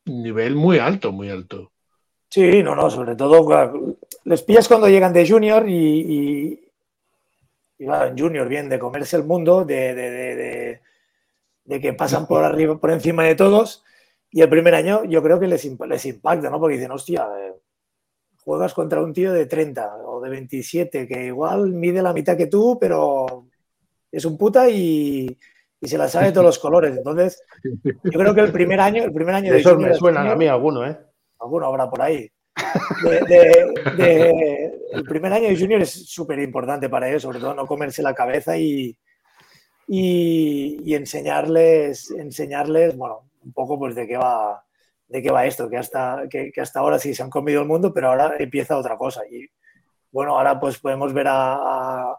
nivel 0.04 0.54
muy 0.54 0.78
alto, 0.78 1.12
muy 1.12 1.30
alto. 1.30 1.72
Sí, 2.30 2.62
no, 2.62 2.74
no, 2.74 2.90
sobre 2.90 3.14
todo 3.14 3.96
les 4.24 4.42
pillas 4.42 4.66
cuando 4.68 4.88
llegan 4.88 5.12
de 5.12 5.28
junior 5.28 5.68
y, 5.68 6.60
claro, 7.78 8.06
en 8.08 8.18
junior 8.18 8.48
bien 8.48 8.68
de 8.68 8.78
comerse 8.78 9.16
el 9.16 9.24
mundo, 9.24 9.64
de, 9.64 9.94
de- 9.94 10.10
de- 10.10 10.80
de- 11.64 11.80
que 11.80 11.92
pasan 11.94 12.26
por 12.26 12.44
arriba, 12.44 12.78
por 12.78 12.90
encima 12.90 13.24
de 13.24 13.34
todos. 13.34 13.84
Y 14.30 14.42
el 14.42 14.48
primer 14.48 14.74
año 14.74 15.04
yo 15.04 15.22
creo 15.22 15.38
que 15.40 15.46
les, 15.46 15.64
les 15.64 16.06
impacta, 16.06 16.50
¿no? 16.50 16.58
Porque 16.60 16.74
dicen, 16.76 16.90
hostia, 16.90 17.26
eh, 17.40 17.54
juegas 18.44 18.74
contra 18.74 19.00
un 19.02 19.12
tío 19.12 19.32
de 19.32 19.46
30 19.46 19.96
o 20.04 20.20
de 20.20 20.28
27 20.30 21.06
que 21.08 21.26
igual 21.26 21.68
mide 21.70 22.02
la 22.02 22.12
mitad 22.12 22.36
que 22.36 22.46
tú, 22.48 22.76
pero 22.78 23.46
es 24.12 24.24
un 24.24 24.36
puta 24.36 24.68
y, 24.68 25.38
y 25.80 25.88
se 25.88 25.96
la 25.96 26.08
sabe 26.08 26.26
de 26.26 26.32
todos 26.32 26.46
los 26.46 26.58
colores. 26.58 26.96
Entonces, 26.96 27.42
yo 27.82 28.18
creo 28.18 28.34
que 28.34 28.40
el 28.42 28.52
primer 28.52 28.80
año, 28.80 29.04
el 29.04 29.12
primer 29.12 29.34
año 29.36 29.52
de 29.52 29.60
Esos 29.60 29.78
me 29.78 29.94
suenan 29.94 30.28
a 30.28 30.36
mí 30.36 30.46
alguno, 30.46 30.86
¿eh? 30.86 30.98
alguno 31.40 31.66
habrá 31.66 31.88
por 31.88 32.02
ahí. 32.02 32.30
De- 33.04 33.20
de- 33.20 33.63
de- 33.96 34.80
el 34.92 35.04
primer 35.04 35.32
año 35.32 35.48
de 35.48 35.58
junior 35.58 35.82
es 35.82 35.90
súper 36.08 36.38
importante 36.40 36.88
para 36.88 37.08
ellos, 37.08 37.22
sobre 37.22 37.40
todo 37.40 37.54
no 37.54 37.66
comerse 37.66 38.02
la 38.02 38.14
cabeza 38.14 38.56
y, 38.56 38.96
y, 39.88 40.80
y 40.84 40.94
enseñarles, 40.94 42.10
enseñarles, 42.10 42.96
bueno, 42.96 43.28
un 43.44 43.52
poco 43.52 43.78
pues 43.78 43.94
de 43.94 44.06
qué 44.06 44.16
va, 44.16 44.64
de 45.08 45.22
qué 45.22 45.30
va 45.30 45.46
esto, 45.46 45.68
que 45.68 45.76
hasta, 45.76 46.24
que, 46.30 46.50
que 46.50 46.60
hasta 46.60 46.80
ahora 46.80 46.98
sí 46.98 47.14
se 47.14 47.22
han 47.22 47.30
comido 47.30 47.60
el 47.60 47.68
mundo, 47.68 47.92
pero 47.92 48.08
ahora 48.08 48.34
empieza 48.38 48.76
otra 48.78 48.96
cosa. 48.96 49.22
Y 49.30 49.46
bueno, 50.10 50.36
ahora 50.38 50.58
pues 50.58 50.78
podemos 50.78 51.12
ver 51.12 51.28
a, 51.28 51.54
a, 51.54 52.18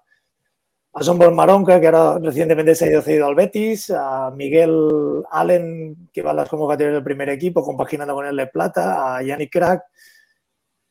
a 0.93 1.03
Sombor 1.03 1.33
Maronca, 1.33 1.79
que 1.79 1.87
ahora 1.87 2.19
recientemente 2.19 2.75
se 2.75 2.85
ha 2.85 2.89
ido 2.89 3.01
cedido 3.01 3.25
al 3.25 3.35
Betis, 3.35 3.89
a 3.89 4.31
Miguel 4.31 5.23
Allen, 5.31 6.09
que 6.13 6.21
va 6.21 6.31
a 6.31 6.35
las 6.35 6.49
convocatorias 6.49 6.93
del 6.93 7.03
primer 7.03 7.29
equipo, 7.29 7.63
compaginando 7.63 8.13
con 8.13 8.25
el 8.27 8.35
de 8.35 8.47
Plata, 8.47 9.15
a 9.17 9.23
Yannick 9.23 9.51
Crack, 9.51 9.83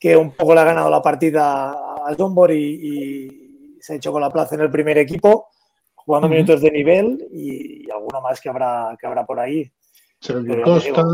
que 0.05 0.15
un 0.15 0.33
poco 0.33 0.55
le 0.55 0.61
ha 0.61 0.65
ganado 0.65 0.91
la 0.91 1.01
partida 1.01 1.71
a 1.71 2.15
Sombor 2.15 2.51
y, 2.51 2.59
y 2.59 3.79
se 3.81 3.95
ha 3.95 3.97
hecho 3.97 4.13
con 4.13 4.21
la 4.21 4.29
plaza 4.29 4.55
en 4.55 4.61
el 4.61 4.71
primer 4.71 4.99
equipo, 4.99 5.49
jugando 5.95 6.27
Ujú. 6.27 6.35
minutos 6.35 6.61
de 6.61 6.71
nivel 6.71 7.27
y, 7.33 7.91
alguno 7.91 8.21
más 8.21 8.39
que 8.39 8.51
habrá, 8.51 8.95
que 9.01 9.07
habrá 9.07 9.25
por 9.25 9.41
ahí. 9.41 9.73
Sergio 10.21 10.63
Costa, 10.63 11.07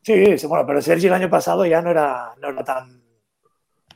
Sí, 0.00 0.38
sí, 0.38 0.46
bueno, 0.46 0.64
pero 0.66 0.80
Sergi 0.80 1.08
el 1.08 1.12
año 1.12 1.28
pasado 1.28 1.66
ya 1.66 1.82
no 1.82 1.90
era, 1.90 2.34
no 2.40 2.48
era 2.48 2.64
tan 2.64 3.04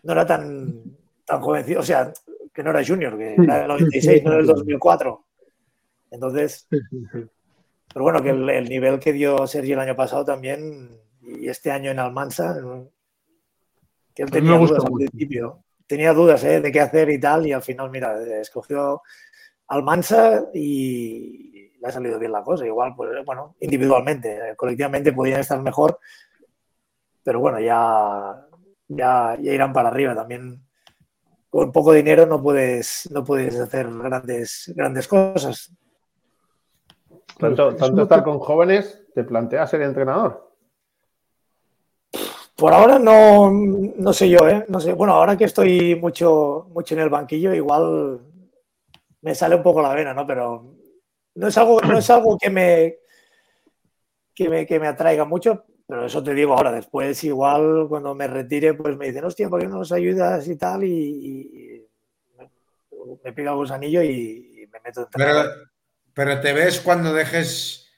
no 0.03 0.13
era 0.13 0.27
tan, 0.27 0.85
tan 1.25 1.41
jovencito, 1.41 1.81
o 1.81 1.83
sea, 1.83 2.13
que 2.53 2.63
no 2.63 2.69
era 2.69 2.85
junior, 2.85 3.17
que 3.17 3.37
Sí, 3.37 3.43
era 3.43 3.61
del 3.61 3.69
96, 3.69 4.19
sí, 4.19 4.23
no 4.23 4.33
del 4.33 4.47
sí. 4.47 4.53
2004. 4.53 5.25
Entonces, 6.11 6.69
pero 6.71 8.05
bueno, 8.05 8.23
que 8.23 8.31
el, 8.31 8.51
el 8.51 8.69
nivel 8.69 8.99
que 8.99 9.15
dio 9.15 9.47
Sergi 9.47 9.73
el 9.73 9.81
año 9.81 9.97
pasado 9.97 10.27
también, 10.27 10.91
y 11.23 11.49
este 11.49 11.71
año 11.71 11.91
en 11.91 12.01
Almansa, 12.01 12.55
que 14.19 14.25
él 14.25 14.31
tenía 14.33 14.59
dudas 14.59 14.85
al 14.85 14.93
principio, 14.93 15.63
tenía 15.87 16.13
dudas 16.13 16.43
¿eh? 16.43 16.61
de 16.61 16.73
qué 16.73 16.81
hacer 16.81 17.09
y 17.09 17.21
tal, 17.21 17.47
y 17.47 17.53
al 17.53 17.63
final, 17.63 17.89
mira, 17.89 18.21
escogió 18.41 19.01
Almansa 19.69 20.47
y 20.53 21.71
le 21.81 21.87
ha 21.87 21.93
salido 21.93 22.19
bien 22.19 22.33
la 22.33 22.43
cosa. 22.43 22.67
Igual, 22.67 22.95
pues 22.97 23.11
bueno, 23.25 23.55
individualmente, 23.61 24.35
eh, 24.35 24.57
colectivamente 24.57 25.13
podían 25.13 25.39
estar 25.39 25.63
mejor, 25.63 26.01
pero 27.23 27.39
bueno, 27.39 27.61
ya, 27.61 28.45
ya, 28.89 29.39
ya 29.41 29.53
irán 29.53 29.73
para 29.73 29.91
arriba 29.91 30.17
también. 30.17 30.65
Con 31.49 31.71
poco 31.71 31.93
dinero 31.93 32.27
no 32.27 32.43
puedes, 32.43 33.09
no 33.13 33.23
puedes 33.23 33.57
hacer 33.61 33.89
grandes, 33.89 34.73
grandes 34.75 35.07
cosas. 35.07 35.73
Tanto, 37.39 37.69
Es 37.69 37.77
tanto 37.77 38.03
estar 38.03 38.25
con 38.25 38.41
jóvenes, 38.41 39.07
¿te 39.15 39.23
planteas 39.23 39.71
ser 39.71 39.83
entrenador? 39.83 40.48
Por 42.59 42.75
ahora 42.75 42.99
no, 42.99 43.53
no 43.53 44.13
sé 44.13 44.29
yo, 44.29 44.49
¿eh? 44.49 44.65
No 44.67 44.81
sé. 44.81 44.93
Bueno, 44.93 45.15
ahora 45.15 45.37
que 45.37 45.45
estoy 45.45 45.95
mucho, 45.95 46.67
mucho 46.71 46.97
en 46.97 47.03
el 47.03 47.09
banquillo, 47.09 47.55
igual 47.55 48.21
me 49.21 49.33
sale 49.37 49.55
un 49.55 49.63
poco 49.63 49.81
la 49.81 49.95
vena, 49.95 50.13
¿no? 50.13 50.27
Pero 50.27 50.75
no 51.37 51.47
es 51.47 51.57
algo, 51.57 51.81
no 51.81 51.99
es 51.99 52.11
algo 52.11 52.37
que 52.37 52.51
me, 52.51 52.97
que 54.35 54.49
me, 54.49 54.67
que 54.67 54.81
me 54.81 54.89
atraiga 54.89 55.25
mucho, 55.25 55.67
pero 55.87 56.07
eso 56.07 56.21
te 56.21 56.35
digo 56.35 56.53
ahora. 56.53 56.73
Después, 56.73 57.23
igual 57.23 57.87
cuando 57.89 58.13
me 58.17 58.27
retire, 58.27 58.75
pues 58.75 58.97
me 58.97 59.07
dicen, 59.07 59.25
hostia, 59.25 59.49
¿por 59.49 59.61
qué 59.61 59.69
no 59.69 59.79
nos 59.79 59.93
ayudas 59.93 60.49
y 60.49 60.57
tal? 60.57 60.83
Y, 60.83 61.87
me, 63.23 63.33
pica 63.33 63.51
el 63.51 63.57
gusanillo 63.57 64.03
y, 64.03 64.65
y 64.65 64.67
me 64.67 64.81
meto 64.81 65.03
en 65.03 65.07
Pero, 65.13 65.45
pero 66.13 66.41
te 66.41 66.53
ves 66.53 66.81
cuando 66.81 67.13
dejes 67.13 67.89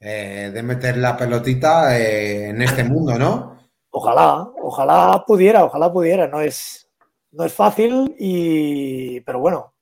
eh, 0.00 0.50
de 0.54 0.62
meter 0.62 0.96
la 0.96 1.14
pelotita 1.14 1.98
eh, 1.98 2.48
en 2.48 2.62
este 2.62 2.84
mundo, 2.84 3.18
¿no? 3.18 3.57
Ojalá, 3.90 4.48
ojalá 4.62 5.24
pudiera, 5.26 5.64
ojalá 5.64 5.92
pudiera. 5.92 6.28
No 6.28 6.40
es, 6.40 6.88
no 7.32 7.44
es 7.44 7.52
fácil, 7.52 8.14
y, 8.18 9.20
pero 9.20 9.40
bueno, 9.40 9.74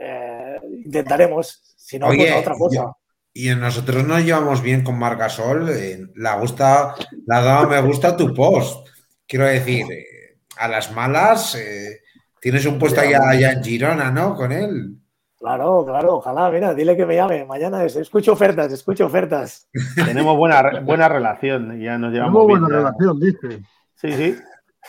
eh, 0.00 0.58
intentaremos. 0.84 1.62
Si 1.76 1.98
no, 1.98 2.08
Oye, 2.08 2.26
pues 2.28 2.40
otra 2.40 2.54
cosa. 2.58 2.74
yo- 2.76 2.96
Y 3.34 3.48
nosotros 3.54 4.04
nos 4.04 4.24
llevamos 4.24 4.62
bien 4.62 4.82
con 4.82 4.98
Margasol. 4.98 5.68
eh, 5.70 6.00
la 6.16 6.36
gusta, 6.36 6.94
le 7.26 7.34
ha 7.34 7.40
dado 7.40 7.68
me 7.68 7.80
gusta 7.80 8.16
tu 8.16 8.34
post. 8.34 8.88
Quiero 9.26 9.46
decir, 9.46 9.86
eh, 9.92 10.38
a 10.56 10.66
las 10.68 10.90
malas, 10.92 11.54
eh, 11.54 12.00
tienes 12.40 12.66
un 12.66 12.78
puesto 12.78 13.00
allá, 13.00 13.20
allá 13.28 13.52
en 13.52 13.62
Girona, 13.62 14.10
¿no? 14.10 14.34
Con 14.34 14.50
él. 14.52 14.96
Claro, 15.40 15.84
claro, 15.86 16.14
ojalá, 16.16 16.50
mira, 16.50 16.74
dile 16.74 16.96
que 16.96 17.06
me 17.06 17.14
llame. 17.14 17.44
Mañana 17.44 17.84
es, 17.84 17.94
escucho 17.94 18.32
ofertas, 18.32 18.72
escucho 18.72 19.06
ofertas. 19.06 19.68
Tenemos 19.94 20.36
buena, 20.36 20.80
buena 20.80 21.08
relación, 21.08 21.78
ya 21.80 21.96
nos 21.96 22.12
llevamos 22.12 22.44
Tenemos 22.44 22.46
bien, 22.46 22.60
buena 22.60 22.68
ya. 22.68 22.76
relación, 22.78 23.20
dice. 23.20 23.62
Sí, 23.94 24.12
sí. 24.12 24.36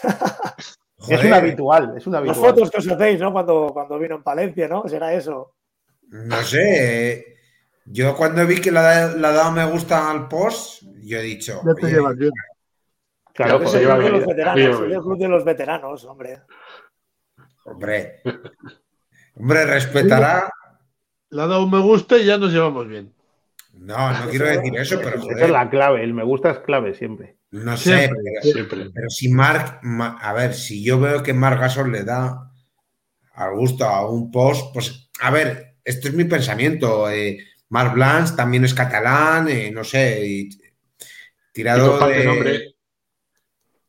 Joder, 1.01 1.19
Es 1.19 1.25
un 1.25 1.33
habitual, 1.33 1.93
es 1.97 2.07
un 2.07 2.13
Las 2.13 2.19
habitual. 2.21 2.49
fotos 2.49 2.71
que 2.71 2.77
os 2.79 2.87
hacéis, 2.91 3.19
¿no? 3.21 3.31
Cuando, 3.31 3.69
cuando 3.71 3.97
vino 3.99 4.15
en 4.15 4.23
Palencia, 4.23 4.67
¿no? 4.67 4.85
Será 4.87 5.13
eso. 5.13 5.53
No 6.09 6.35
sé. 6.37 7.13
eh, 7.13 7.25
Yo 7.85 8.15
cuando 8.17 8.45
vi 8.45 8.59
que 8.59 8.71
le 8.71 8.79
ha 8.79 9.07
dado 9.15 9.51
me 9.51 9.65
gusta 9.65 10.09
al 10.11 10.27
post, 10.27 10.83
yo 11.03 11.19
he 11.19 11.21
dicho. 11.21 11.61
Ya 11.65 11.73
te 11.75 11.87
llevas 11.91 12.17
bien. 12.17 12.31
Claro, 13.33 13.59
Pero 13.59 13.63
Es 13.65 13.71
se 13.71 13.77
el 13.77 13.83
lleva 13.83 13.97
bien, 13.97 14.11
los 14.13 14.25
veteranos, 14.25 14.79
el 14.81 14.99
club 15.01 15.17
de 15.17 15.27
los 15.29 15.45
veteranos, 15.45 16.03
hombre. 16.05 16.41
Hombre. 17.65 18.21
Hombre, 19.39 19.65
respetará. 19.65 20.51
Le 21.31 21.41
ha 21.41 21.47
dado 21.47 21.63
un 21.63 21.71
me 21.71 21.79
gusta 21.79 22.17
y 22.17 22.25
ya 22.25 22.37
nos 22.37 22.51
llevamos 22.51 22.87
bien. 22.87 23.13
No, 23.73 24.11
no 24.11 24.29
quiero 24.29 24.45
decir 24.45 24.75
eso, 24.77 24.99
pero 25.01 25.15
esa 25.31 25.45
es 25.45 25.49
la 25.51 25.69
clave, 25.69 26.03
el 26.03 26.13
me 26.13 26.23
gusta 26.23 26.51
es 26.51 26.57
clave 26.59 26.93
siempre. 26.93 27.37
No 27.51 27.77
sé, 27.77 27.97
Siempre, 27.97 28.19
pero, 28.23 28.41
Siempre. 28.53 28.89
pero 28.93 29.09
si 29.09 29.29
Mark, 29.29 29.79
Ma- 29.83 30.17
a 30.21 30.33
ver, 30.33 30.53
si 30.53 30.83
yo 30.83 30.99
veo 30.99 31.23
que 31.23 31.33
Marc 31.33 31.59
Gasol 31.61 31.91
le 31.91 32.03
da 32.03 32.51
al 33.33 33.55
gusto 33.55 33.85
a 33.85 34.07
un 34.09 34.29
post, 34.31 34.73
pues, 34.73 35.09
a 35.21 35.31
ver, 35.31 35.77
esto 35.83 36.09
es 36.09 36.13
mi 36.13 36.25
pensamiento. 36.25 37.09
Eh, 37.09 37.37
Marc 37.69 37.93
Blanche 37.93 38.35
también 38.35 38.65
es 38.65 38.73
catalán, 38.73 39.47
eh, 39.49 39.71
no 39.71 39.83
sé, 39.83 40.25
y- 40.27 40.49
Y 40.49 40.49
tirado 41.53 41.91
comparte 41.91 42.19
de. 42.19 42.25
nombre. 42.25 42.75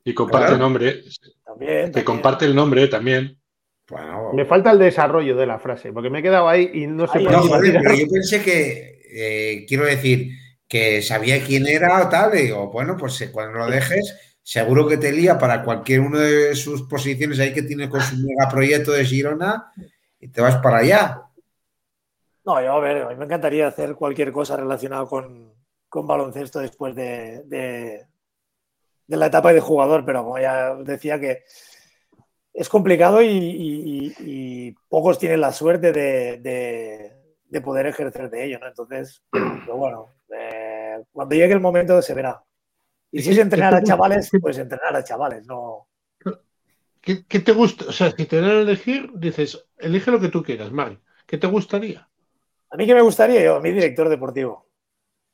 Y 0.05 0.15
comparte 0.15 0.47
Claro. 0.49 0.63
nombre. 0.63 1.03
También. 1.45 1.71
Que 1.71 1.83
también. 1.85 2.05
comparte 2.05 2.45
el 2.47 2.55
nombre 2.55 2.87
también. 2.89 3.40
Bueno, 3.91 4.33
Me 4.33 4.45
falta 4.45 4.71
el 4.71 4.79
desarrollo 4.79 5.37
de 5.37 5.47
la 5.47 5.59
frase, 5.59 5.93
porque 5.93 6.11
me 6.11 6.21
he 6.21 6.23
quedado 6.23 6.49
ahí 6.49 6.71
y 6.73 6.87
no 6.87 7.07
sé 7.07 7.21
por 7.21 7.33
no, 7.33 7.43
joder, 7.43 7.79
pero 7.83 7.95
yo 7.95 8.07
pensé 8.09 8.43
que, 8.43 9.03
eh, 9.13 9.67
quiero 9.69 9.85
decir, 9.85 10.31
que 10.69 11.03
sabía 11.03 11.43
quién 11.45 11.67
era 11.67 12.03
o 12.05 12.09
tal, 12.09 12.39
y 12.39 12.43
digo, 12.43 12.71
bueno, 12.71 12.97
pues 12.97 13.21
eh, 13.21 13.33
cuando 13.33 13.59
lo 13.59 13.67
dejes, 13.69 14.17
seguro 14.43 14.87
que 14.87 14.97
te 14.97 15.13
lía 15.13 15.37
para 15.39 15.65
cualquier 15.65 16.01
una 16.01 16.21
de 16.21 16.55
sus 16.55 16.83
posiciones 16.83 17.41
ahí 17.41 17.53
que 17.53 17.63
tiene 17.63 17.89
con 17.89 18.01
su 18.01 18.17
megaproyecto 18.17 18.93
de 18.93 19.05
Girona 19.05 19.73
y 20.21 20.29
te 20.29 20.41
vas 20.41 20.57
para 20.59 20.79
allá. 20.79 21.23
No, 22.45 22.63
yo 22.63 22.73
a 22.73 22.81
ver, 22.81 23.03
a 23.03 23.09
mí 23.09 23.17
me 23.17 23.25
encantaría 23.25 23.67
hacer 23.67 23.95
cualquier 23.95 24.33
cosa 24.33 24.57
relacionada 24.57 25.05
con, 25.07 25.53
con 25.89 26.07
baloncesto 26.07 26.61
después 26.61 26.95
de, 26.95 27.43
de- 27.47 28.07
de 29.07 29.17
la 29.17 29.27
etapa 29.27 29.53
de 29.53 29.61
jugador, 29.61 30.05
pero 30.07 30.23
como 30.23 30.39
ya 30.39 30.75
decía 30.77 31.19
que 31.19 31.43
es 32.61 32.69
complicado 32.69 33.23
y, 33.23 33.29
y- 33.29 33.83
y- 34.09 34.15
y 34.19 34.73
pocos 34.89 35.19
tienen 35.19 35.41
la 35.41 35.51
suerte 35.51 35.93
de, 35.93 36.37
de- 36.39 37.17
de 37.47 37.61
poder 37.63 37.87
ejercer 37.87 38.29
de 38.29 38.45
ello, 38.45 38.59
¿no? 38.61 38.69
Entonces, 38.69 39.23
pero 39.33 39.77
bueno, 39.77 40.09
eh, 40.39 41.03
cuando 41.11 41.35
llegue 41.35 41.55
el 41.55 41.61
momento 41.61 42.01
se 42.03 42.13
verá. 42.15 42.43
Y 43.11 43.23
si 43.23 43.31
es 43.31 43.39
entrenar 43.39 43.75
a 43.75 43.83
chavales, 43.83 44.31
pues 44.41 44.59
entrenar 44.59 44.95
a 44.95 45.03
chavales, 45.03 45.47
no. 45.47 45.89
¿Qué, 47.01 47.25
qué 47.27 47.41
te 47.41 47.53
gusta? 47.53 47.87
O 47.89 47.93
sea, 47.93 48.11
si 48.11 48.27
te 48.27 48.41
dan 48.43 48.51
a 48.51 48.61
elegir, 48.61 49.11
dices, 49.15 49.67
elige 49.79 50.11
lo 50.11 50.21
que 50.21 50.29
tú 50.29 50.43
quieras, 50.43 50.71
Marc. 50.71 51.01
¿Qué 51.27 51.39
te 51.39 51.47
gustaría? 51.47 52.07
A 52.69 52.77
mí 52.77 52.87
que 52.87 52.95
me 52.95 53.01
gustaría, 53.01 53.43
yo, 53.43 53.57
a 53.57 53.61
mi 53.61 53.71
director 53.73 54.09
deportivo. 54.11 54.67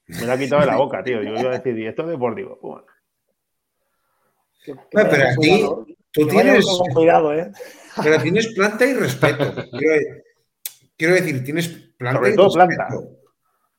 Me 0.06 0.26
lo 0.26 0.32
ha 0.32 0.38
quitado 0.38 0.60
de 0.60 0.68
la 0.68 0.76
boca, 0.76 1.02
tío. 1.02 1.20
Yo 1.24 1.34
iba 1.40 1.50
a 1.50 1.58
decir 1.58 1.74
director 1.74 2.06
deportivo. 2.06 2.56
Bueno, 2.62 2.86
Que- 4.64 4.72
que 4.74 4.78
Pero 4.92 5.10
vaya 5.10 5.34
Tú 6.22 6.26
tienes, 6.28 6.64
con 6.64 6.88
cuidado, 6.94 7.32
¿eh? 7.34 7.50
pero 8.02 8.20
tienes 8.22 8.48
planta 8.54 8.84
y 8.86 8.94
respeto. 8.94 9.52
Quiero, 9.70 10.22
quiero 10.96 11.14
decir, 11.14 11.44
tienes 11.44 11.68
planta 11.98 12.18
Sobre 12.18 12.32
y 12.32 12.36
todo 12.36 12.46
respeto. 12.56 12.66
planta. 12.88 12.88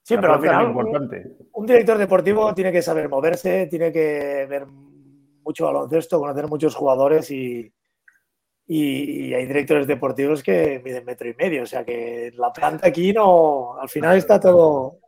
Sí, 0.04 0.16
La 0.16 0.22
pero 0.22 0.34
al 0.36 0.40
final 0.42 0.66
importante. 0.68 1.24
un 1.54 1.66
director 1.66 1.98
deportivo 1.98 2.54
tiene 2.54 2.72
que 2.72 2.82
saber 2.82 3.10
moverse, 3.10 3.68
tiene 3.68 3.92
que 3.92 4.46
ver 4.50 4.66
mucho 4.68 5.66
baloncesto, 5.66 6.20
conocer 6.20 6.48
muchos 6.48 6.76
jugadores 6.76 7.30
y, 7.32 7.74
y- 8.68 9.28
y 9.28 9.34
hay 9.34 9.46
directores 9.48 9.86
deportivos 9.88 10.44
que 10.44 10.82
miden 10.84 11.04
metro 11.06 11.28
y 11.30 11.34
medio. 11.34 11.64
O 11.64 11.66
sea 11.66 11.84
que 11.84 12.32
la 12.38 12.54
planta 12.54 12.88
aquí 12.88 13.12
no, 13.14 13.78
al 13.80 13.90
final 13.90 14.16
está 14.18 14.40
todo. 14.40 15.00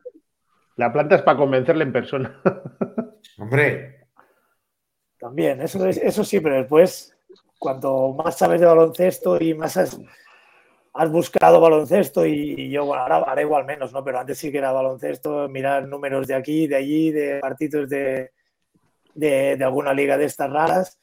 La 0.75 0.91
planta 0.91 1.15
es 1.15 1.21
para 1.21 1.37
convencerle 1.37 1.83
en 1.83 1.93
persona. 1.93 2.41
Hombre, 3.37 4.07
También, 5.17 5.61
eso, 5.61 5.85
es- 5.87 5.97
eso 5.97 6.23
sí, 6.23 6.39
pero 6.39 6.55
después, 6.55 7.15
cuanto 7.59 8.13
más 8.13 8.37
sabes 8.37 8.59
de 8.61 8.65
baloncesto 8.65 9.37
y 9.39 9.53
más 9.53 9.77
has, 9.77 9.99
has 10.93 11.11
buscado 11.11 11.59
baloncesto, 11.59 12.25
y, 12.25 12.55
y 12.57 12.69
yo, 12.71 12.85
bueno, 12.85 13.03
ahora, 13.03 13.17
ahora 13.17 13.41
igual 13.41 13.65
menos, 13.65 13.93
¿no? 13.93 14.03
Pero 14.03 14.19
antes 14.19 14.37
sí 14.37 14.51
que 14.51 14.57
era 14.57 14.71
baloncesto, 14.71 15.47
mirar 15.49 15.87
números 15.87 16.25
de 16.25 16.35
aquí, 16.35 16.67
de 16.67 16.75
allí, 16.77 17.11
de 17.11 17.39
partidos 17.39 17.89
de, 17.89 18.31
de, 19.13 19.57
de 19.57 19.63
alguna 19.63 19.93
liga 19.93 20.17
de 20.17 20.25
estas 20.25 20.49
raras. 20.51 20.97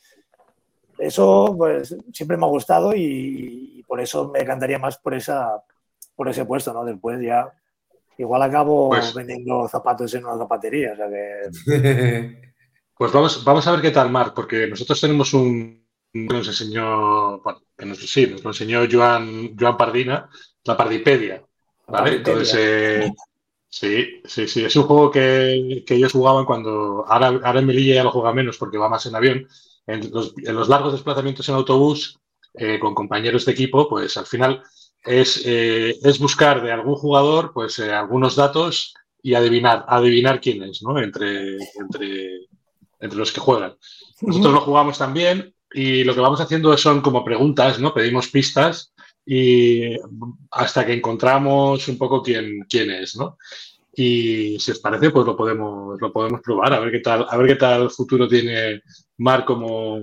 Eso, 0.99 1.55
pues, 1.57 1.95
siempre 2.12 2.39
me 2.39 2.47
ha 2.47 2.49
gustado 2.49 2.95
y, 2.95 3.74
y 3.77 3.83
por 3.83 4.01
eso 4.01 4.31
me 4.31 4.41
encantaría 4.41 4.78
más 4.78 4.97
por, 4.99 5.12
esa, 5.15 5.62
por 6.15 6.28
ese 6.28 6.47
puesto, 6.47 6.73
¿no? 6.73 6.85
Después 6.87 7.20
ya, 7.20 7.53
igual 8.16 8.43
acabo 8.43 8.89
Pues- 8.89 9.12
vendiendo 9.15 9.69
zapatos 9.69 10.15
en 10.15 10.24
una 10.24 10.39
zapatería, 10.39 10.93
o 10.95 10.97
sea 10.97 11.09
que... 11.09 12.41
Pues 12.99 13.12
vamos, 13.12 13.45
vamos 13.45 13.66
a 13.66 13.73
ver 13.73 13.83
qué 13.83 13.91
tal, 13.91 14.09
Marc, 14.11 14.33
porque 14.35 14.66
nosotros 14.69 14.99
tenemos 14.99 15.35
un 15.35 15.85
nos 16.24 16.48
enseñó, 16.48 17.38
bueno, 17.40 17.60
que 17.76 17.86
nos, 17.86 17.98
sí, 17.98 18.26
nos 18.26 18.43
lo 18.43 18.51
enseñó 18.51 18.86
Joan, 18.90 19.56
Joan 19.59 19.76
Pardina, 19.76 20.28
la 20.64 20.76
Pardipedia, 20.76 21.44
¿vale? 21.86 22.16
Entonces, 22.16 22.55
eh, 22.59 23.12
sí, 23.68 24.20
sí, 24.24 24.48
sí, 24.48 24.64
es 24.64 24.76
un 24.76 24.84
juego 24.84 25.10
que, 25.10 25.84
que 25.86 25.94
ellos 25.94 26.12
jugaban 26.12 26.44
cuando, 26.44 27.05
ahora, 27.06 27.28
ahora 27.44 27.60
en 27.60 27.66
Melilla 27.66 27.97
ya 27.97 28.05
lo 28.05 28.10
juega 28.10 28.32
menos 28.32 28.56
porque 28.56 28.78
va 28.78 28.88
más 28.88 29.06
en 29.06 29.14
avión, 29.14 29.48
en 29.86 30.10
los, 30.10 30.34
en 30.36 30.55
los 30.55 30.68
largos 30.68 30.93
desplazamientos 30.93 31.48
en 31.48 31.55
autobús 31.55 32.18
eh, 32.55 32.78
con 32.78 32.94
compañeros 32.94 33.44
de 33.44 33.52
equipo, 33.52 33.88
pues 33.88 34.16
al 34.16 34.26
final 34.26 34.62
es, 35.05 35.43
eh, 35.44 35.97
es 36.02 36.18
buscar 36.18 36.62
de 36.62 36.72
algún 36.72 36.97
jugador 36.97 37.52
pues 37.52 37.78
algunos 37.78 38.34
datos 38.34 38.94
y 39.22 39.34
adivinar, 39.34 39.84
adivinar 39.88 40.40
quién 40.40 40.62
es, 40.62 40.82
¿no? 40.82 40.98
Entre, 40.98 41.56
entre, 41.78 42.47
entre 43.01 43.18
los 43.18 43.32
que 43.32 43.40
juegan. 43.40 43.76
Nosotros 44.22 44.55
lo 44.55 44.60
jugamos 44.60 44.98
también 44.98 45.56
y 45.77 46.05
lo 46.05 46.15
que 46.15 46.20
vamos 46.20 46.40
haciendo 46.40 46.77
son 46.78 47.01
como 47.03 47.23
preguntas, 47.24 47.78
¿no? 47.78 47.93
Pedimos 47.93 48.28
pistas 48.28 48.93
y 49.27 49.94
hasta 50.51 50.86
que 50.86 50.94
encontramos 50.94 51.86
un 51.89 51.98
poco 51.98 52.23
quién, 52.23 52.61
quién 52.69 52.90
es, 52.90 53.15
¿no? 53.16 53.36
Y 53.94 54.59
si 54.59 54.70
os 54.73 54.78
parece, 54.78 55.11
pues 55.11 55.27
lo 55.27 55.36
podemos, 55.36 56.01
lo 56.01 56.12
podemos 56.12 56.40
probar, 56.40 56.73
a 56.74 56.81
ver 56.81 56.90
qué 56.93 57.01
tal, 57.01 57.27
a 57.28 57.36
ver 57.36 57.47
qué 57.48 57.57
tal 57.57 57.90
futuro 57.90 58.27
tiene 58.28 58.82
Mar 59.19 59.44
como, 59.44 59.98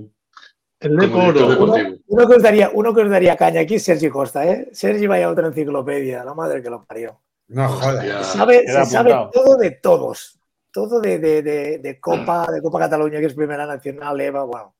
El 0.79 0.97
como 0.97 1.31
deportivo. 1.33 1.97
Uno 2.07 2.27
que, 2.27 2.35
os 2.35 2.43
daría, 2.43 2.71
uno 2.73 2.93
que 2.93 3.01
os 3.01 3.09
daría 3.09 3.35
caña 3.37 3.61
aquí 3.61 3.75
es 3.75 3.83
Sergi 3.83 4.09
Costa, 4.09 4.45
¿eh? 4.47 4.69
Sergi 4.73 5.07
vaya 5.07 5.27
a 5.27 5.31
otra 5.31 5.47
enciclopedia, 5.47 6.23
la 6.23 6.33
madre 6.33 6.61
que 6.61 6.69
lo 6.69 6.83
parió. 6.85 7.19
no 7.47 7.67
jodas. 7.69 7.95
Hostia. 7.97 8.23
Sabe, 8.23 8.63
se 8.67 8.85
sabe 8.85 9.11
todo 9.31 9.57
de 9.57 9.71
todos. 9.71 10.39
Todo 10.71 10.99
de, 10.99 11.19
de- 11.19 11.41
de- 11.43 11.77
de 11.77 11.99
Copa, 11.99 12.47
de 12.51 12.61
Copa 12.63 12.79
Cataluña, 12.79 13.19
que 13.19 13.27
es 13.27 13.33
Primera 13.35 13.65
Nacional, 13.67 14.19
Eva, 14.21 14.43
bueno. 14.43 14.73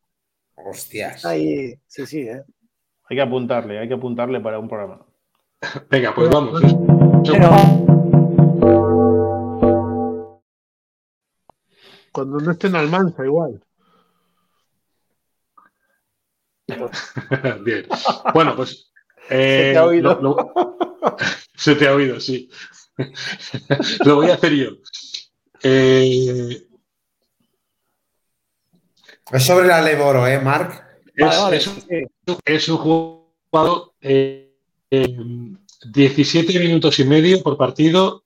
Hostias. 0.55 1.25
Ahí, 1.25 1.75
sí, 1.87 2.05
sí, 2.05 2.19
¿eh? 2.21 2.43
Hay 3.09 3.17
que 3.17 3.21
apuntarle, 3.21 3.79
hay 3.79 3.87
que 3.87 3.93
apuntarle 3.95 4.39
para 4.39 4.59
un 4.59 4.67
programa. 4.69 5.05
Venga, 5.89 6.13
pues 6.15 6.29
vamos. 6.29 6.61
Pero, 7.25 7.49
Cuando 12.11 12.39
no 12.39 12.51
esté 12.51 12.67
en 12.67 12.75
Almanza, 12.75 13.25
igual. 13.25 13.59
Bien. 17.65 17.85
Bueno, 18.33 18.55
pues. 18.55 18.91
eh, 19.29 19.67
Se 19.67 19.71
te 19.73 19.77
ha 19.77 19.85
oído. 19.85 20.13
lo- 20.21 20.21
lo- 20.21 20.77
se 21.55 21.75
te 21.75 21.87
ha 21.87 21.93
oído, 21.95 22.19
sí. 22.19 22.49
lo 24.05 24.15
voy 24.15 24.29
a 24.29 24.35
hacer 24.35 24.53
yo. 24.53 24.69
Eh, 25.63 26.67
Es 29.33 29.43
sobre 29.45 29.67
la 29.67 29.81
Leboro, 29.81 30.27
¿eh, 30.27 30.39
Marc? 30.39 30.83
es, 31.15 31.25
vale, 31.25 31.37
vale, 31.41 31.57
es 31.57 31.63
sí. 31.63 31.71
un, 32.27 32.37
es 32.45 32.69
un 32.69 32.77
jugador 32.77 33.93
eh, 34.01 34.55
eh, 34.91 35.17
17 35.91 36.59
minutos 36.59 36.99
y 36.99 37.03
medio 37.05 37.41
por 37.41 37.57
partido. 37.57 38.23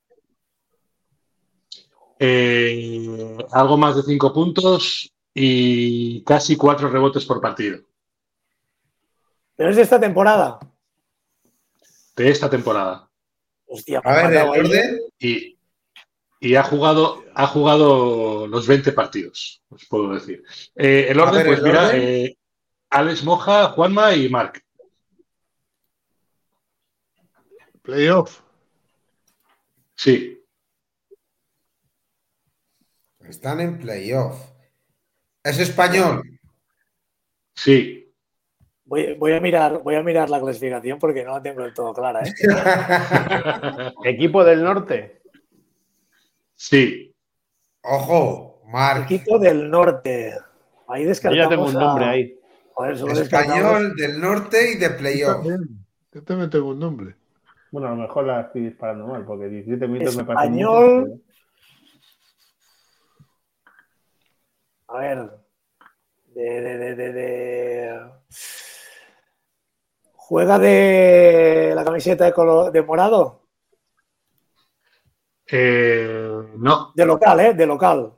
eh, 2.18 3.36
algo 3.52 3.76
más 3.76 3.96
de 3.96 4.02
5 4.02 4.32
puntos 4.32 5.10
y 5.34 6.22
casi 6.24 6.56
4 6.56 6.88
rebotes 6.90 7.24
por 7.24 7.40
partido 7.40 7.78
Pero 9.56 9.70
es 9.70 9.76
de 9.76 9.82
esta 9.82 10.00
temporada. 10.00 10.58
de 12.16 12.28
esta 12.30 12.50
temporada. 12.50 13.08
Hostia, 13.66 14.00
A 14.04 14.12
ver, 14.28 14.38
ahí. 14.38 14.48
orden. 14.60 15.00
y, 15.20 15.57
y 16.40 16.54
ha 16.54 16.62
jugado 16.62 17.24
ha 17.34 17.46
jugado 17.46 18.46
los 18.46 18.66
20 18.66 18.92
partidos, 18.92 19.62
os 19.68 19.84
puedo 19.86 20.14
decir. 20.14 20.42
Eh, 20.74 21.06
el 21.08 21.20
orden, 21.20 21.36
ver, 21.38 21.46
pues 21.46 21.58
el 21.58 21.64
mira, 21.64 21.86
orden. 21.86 22.02
eh, 22.02 22.36
Alex 22.90 23.24
Moja, 23.24 23.68
Juanma 23.70 24.14
y 24.14 24.28
Marc. 24.28 24.64
Playoff. 27.82 28.40
Sí. 29.94 30.42
Están 33.20 33.60
en 33.60 33.78
playoff. 33.78 34.40
¿Es 35.42 35.58
español? 35.58 36.22
Sí. 37.54 38.12
Voy, 38.84 39.14
voy 39.14 39.32
a 39.32 39.40
mirar, 39.40 39.82
voy 39.82 39.94
a 39.96 40.02
mirar 40.02 40.30
la 40.30 40.40
clasificación 40.40 40.98
porque 40.98 41.24
no 41.24 41.32
la 41.32 41.42
tengo 41.42 41.62
del 41.62 41.74
todo 41.74 41.92
clara, 41.92 42.22
¿eh? 42.22 42.32
Equipo 44.04 44.44
del 44.44 44.62
norte. 44.64 45.17
Sí. 46.60 47.14
Ojo, 47.82 48.62
Marc. 48.66 49.04
Equipo 49.10 49.38
del 49.38 49.70
norte. 49.70 50.34
Ahí 50.88 51.04
Yo 51.04 51.08
descartamos. 51.10 51.44
ya 51.44 51.48
tengo 51.48 51.66
un 51.68 51.76
a- 51.76 51.80
nombre 51.80 52.04
ahí. 52.04 52.34
Joder, 52.74 52.92
Español 53.18 53.94
del 53.96 54.20
norte 54.20 54.72
y 54.72 54.76
de 54.76 54.88
Yo 54.88 54.96
playoff. 54.96 55.46
yo 56.12 56.22
también 56.24 56.50
tengo 56.50 56.68
un 56.70 56.78
nombre. 56.80 57.14
Bueno, 57.70 57.88
a 57.88 57.90
lo 57.90 57.96
mejor 57.96 58.24
la 58.26 58.40
estoy 58.42 58.62
disparando 58.62 59.06
mal, 59.06 59.24
porque 59.24 59.48
17 59.48 59.86
minutos 59.86 60.16
me 60.16 60.24
parece 60.24 60.44
Español. 60.46 61.00
mucho. 61.08 61.22
A 64.88 64.98
ver. 64.98 65.30
De, 66.34 66.42
de, 66.60 66.78
de, 66.78 66.94
de, 66.96 67.12
de- 67.12 68.00
¿Juega 70.14 70.58
de 70.58 71.72
la 71.74 71.84
camiseta 71.84 72.24
de 72.26 72.32
color 72.32 72.70
de 72.72 72.82
morado? 72.82 73.47
Eh, 75.50 76.30
no. 76.56 76.92
De 76.94 77.06
local, 77.06 77.40
¿eh? 77.40 77.54
De 77.54 77.66
local. 77.66 78.12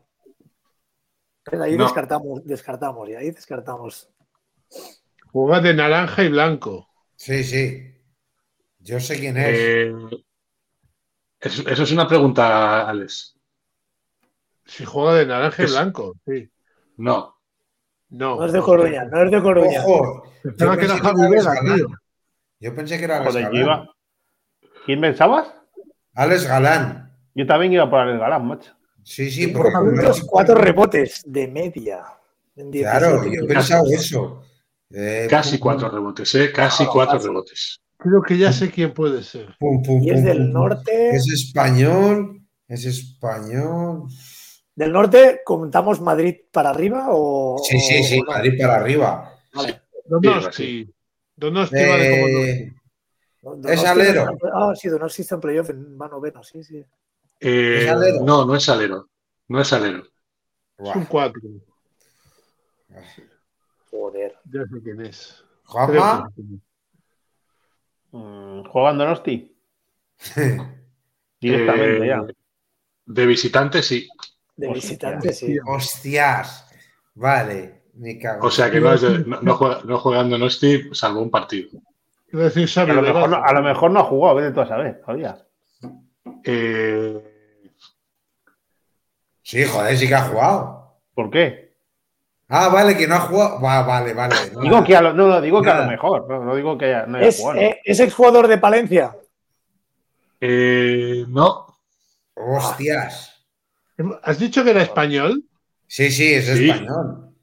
Pues 1.44 1.60
Ahí 1.62 1.76
No. 1.76 1.84
descartamos, 1.84 2.44
descartamos, 2.44 3.08
y 3.08 3.14
ahí 3.14 3.30
descartamos. 3.30 4.08
Juega 5.32 5.60
de 5.60 5.74
naranja 5.74 6.22
y 6.24 6.28
blanco. 6.28 6.88
Sí, 7.16 7.42
sí. 7.44 7.94
Yo 8.78 8.98
sé 9.00 9.18
quién 9.18 9.36
es. 9.36 9.46
Eh, 9.58 9.94
eso, 11.40 11.68
eso 11.68 11.82
es 11.82 11.92
una 11.92 12.06
pregunta, 12.08 12.88
Alex. 12.88 13.36
Si 14.66 14.84
juega 14.84 15.14
de 15.14 15.26
naranja 15.26 15.62
y 15.62 15.66
Es- 15.66 15.72
blanco, 15.72 16.14
sí. 16.26 16.50
No. 16.96 17.36
No. 18.10 18.36
No 18.36 18.44
es 18.46 18.52
de 18.52 18.60
Coruña, 18.60 19.04
no 19.04 19.22
es 19.22 19.30
de 19.30 19.42
Coruña. 19.42 19.80
Ojo. 19.84 20.24
Yo 20.44 20.50
Pensaba 20.50 20.76
que 20.76 20.84
era 20.84 20.94
pensé 20.94 21.02
que 21.02 21.08
Javi 21.08 21.20
Alex 21.26 21.44
Vela, 21.44 21.54
Galán. 21.60 21.76
tío. 21.76 21.86
Yo 22.60 22.74
pensé 22.74 22.98
que 22.98 23.04
era 23.04 23.16
Alex 23.18 23.34
Galán. 23.34 23.88
¿Quién 24.86 25.00
pensabas? 25.00 25.54
Alex 26.14 26.46
Galán. 26.46 27.09
Yo 27.34 27.46
también 27.46 27.72
iba 27.72 27.88
por 27.88 28.06
el 28.08 28.18
galán, 28.18 28.46
macho. 28.46 28.72
Sí, 29.02 29.30
sí, 29.30 29.48
porque 29.48 29.70
puntos, 29.72 30.22
cuatro 30.24 30.54
rebotes 30.56 31.22
de 31.26 31.48
media. 31.48 32.04
En 32.56 32.70
17 32.70 32.98
Claro, 32.98 33.24
yo 33.24 33.44
he 33.44 33.46
pensado 33.46 33.84
eso. 33.90 34.42
Eh, 34.90 35.26
Casi 35.30 35.58
pum, 35.58 35.62
cuatro 35.64 35.88
rebotes, 35.88 36.34
¿eh? 36.34 36.52
Casi 36.52 36.84
Ah, 36.84 36.90
cuatro 36.92 37.18
rebotes. 37.18 37.80
Creo 37.96 38.22
que 38.22 38.36
ya 38.36 38.52
sé 38.52 38.70
quién 38.70 38.92
puede 38.92 39.22
ser. 39.22 39.56
pum, 39.58 39.82
pum, 39.82 40.02
Y 40.02 40.10
es 40.10 40.24
del 40.24 40.52
norte. 40.52 41.14
Es 41.14 41.28
español. 41.30 42.40
Es 42.66 42.84
español. 42.84 44.04
¿Del 44.74 44.92
norte 44.92 45.40
contamos 45.44 46.00
Madrid 46.00 46.36
para 46.52 46.70
arriba 46.70 47.06
o.? 47.10 47.58
Sí, 47.62 47.78
sí, 47.78 48.02
sí, 48.02 48.20
o? 48.20 48.24
Madrid 48.30 48.54
para 48.58 48.76
arriba. 48.76 49.34
Vale. 49.52 49.80
Donosti. 50.06 50.92
Donosti 51.36 51.84
vale 51.84 52.10
como 52.10 52.28
no. 52.28 52.38
Eh, 52.44 52.72
Donosti 53.42 53.72
¿Es 53.72 53.84
alero? 53.86 54.38
Ah, 54.52 54.72
sí, 54.74 54.88
Donosti 54.88 55.22
está 55.22 55.36
en 55.36 55.40
playoff, 55.40 55.70
en- 55.70 55.98
va 56.00 56.08
noveno, 56.08 56.42
sí, 56.42 56.62
sí. 56.64 56.84
Eh, 57.40 57.86
no, 58.22 58.44
no 58.44 58.54
es 58.54 58.68
alero. 58.68 59.08
No 59.48 59.60
es 59.60 59.72
alero. 59.72 60.04
Es 60.78 60.94
un 60.96 61.04
4. 61.06 61.40
Joder. 63.90 64.36
Ya 64.52 64.62
sé 64.64 64.82
quién 64.82 65.00
es. 65.06 65.44
Juanma. 65.64 66.30
Mm, 68.12 68.62
¿Jugando 68.64 69.06
Nosti? 69.06 69.56
Directamente 71.40 72.04
Eh, 72.04 72.06
ya. 72.08 72.22
De 73.06 73.26
visitante, 73.26 73.82
sí. 73.82 74.08
De 74.56 74.68
visitante, 74.72 75.32
sí. 75.32 75.56
Hostias. 75.66 76.66
Vale. 77.14 77.80
Me 77.94 78.18
cago. 78.18 78.46
O 78.46 78.50
sea 78.50 78.70
que 78.70 78.80
no, 78.80 78.92
es 78.92 79.00
de- 79.00 79.18
no, 79.24 79.40
no 79.42 79.56
juega, 79.56 79.80
no 79.84 79.98
jugando 79.98 80.38
Nosti, 80.38 80.94
salvo 80.94 81.20
un 81.20 81.30
partido. 81.30 81.70
Decir 82.32 82.64
A 82.64 82.68
Xavi 82.68 82.92
lo, 82.92 83.02
mejor 83.02 83.28
no, 83.28 83.36
Verazo. 83.38 83.44
a 83.44 83.52
lo 83.54 83.62
mejor 83.62 83.90
no 83.90 84.00
ha 84.00 84.04
jugado, 84.04 84.36
vete 84.36 84.52
tú 84.52 84.60
a 84.60 84.66
saber, 84.68 85.00
todavía. 85.00 85.44
Eh, 86.44 87.29
Sí, 89.50 89.64
joder, 89.64 89.98
sí 89.98 90.06
que 90.06 90.14
ha 90.14 90.22
jugado. 90.22 90.94
¿Por 91.12 91.28
qué? 91.28 91.74
Ah, 92.48 92.68
vale, 92.68 92.96
que 92.96 93.08
no 93.08 93.16
ha 93.16 93.20
jugado. 93.20 93.60
Va, 93.60 93.82
vale, 93.82 94.14
vale. 94.14 94.36
Digo 94.62 94.84
que 94.84 94.94
a 94.94 95.02
lo, 95.02 95.12
no, 95.12 95.26
no, 95.26 95.40
digo 95.40 95.60
que 95.60 95.70
a 95.70 95.80
lo 95.82 95.90
mejor, 95.90 96.28
no, 96.28 96.44
no 96.44 96.54
digo 96.54 96.78
que 96.78 96.84
haya- 96.84 97.06
no 97.06 97.18
haya 97.18 97.26
Es, 97.26 97.40
jugado. 97.40 97.60
eh, 97.60 97.80
es 97.84 97.98
exjugador 97.98 98.46
de 98.46 98.58
Palencia. 98.58 99.16
eh, 100.40 101.24
no. 101.28 101.66
Hostias. 102.34 103.44
¿Has 104.22 104.38
dicho 104.38 104.62
que 104.62 104.70
era 104.70 104.82
español? 104.82 105.42
Sí, 105.88 106.12
sí, 106.12 106.32
es 106.32 106.46
Sí. 106.46 106.70
español. 106.70 107.34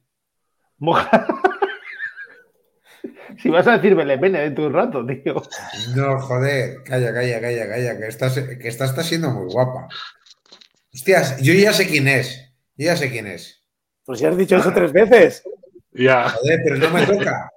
Moja- 0.80 1.28
si 3.42 3.50
vas 3.50 3.68
a 3.68 3.74
decir 3.74 3.96
Belepene 3.96 4.40
dentro 4.40 4.64
de 4.64 4.70
un 4.70 4.74
rato, 4.76 5.06
tío. 5.06 5.36
No, 5.96 6.20
joder. 6.22 6.84
Calla, 6.84 7.14
calla, 7.14 7.42
calla, 7.42 7.68
calla. 7.68 7.98
Que 8.00 8.08
esta, 8.08 8.34
que 8.34 8.68
esta 8.68 8.86
está 8.86 9.04
siendo 9.04 9.30
muy 9.32 9.52
guapa. 9.52 9.88
Hostias, 10.98 11.40
yo 11.44 11.53
ya 11.53 11.74
sé 11.74 11.86
quién 11.88 12.07
es. 12.07 12.52
Yo 12.76 12.86
ya 12.86 12.98
sé 12.98 13.11
quién 13.11 13.28
es. 13.28 13.64
Pues 14.03 14.19
ya 14.19 14.30
has 14.30 14.38
dicho 14.38 14.57
eso 14.57 14.74
tres 14.74 14.91
veces. 14.91 15.44
Ya. 15.91 16.28
Joder, 16.28 16.60
pero 16.64 16.78
no 16.78 16.90
me 16.90 17.06
toca. 17.06 17.52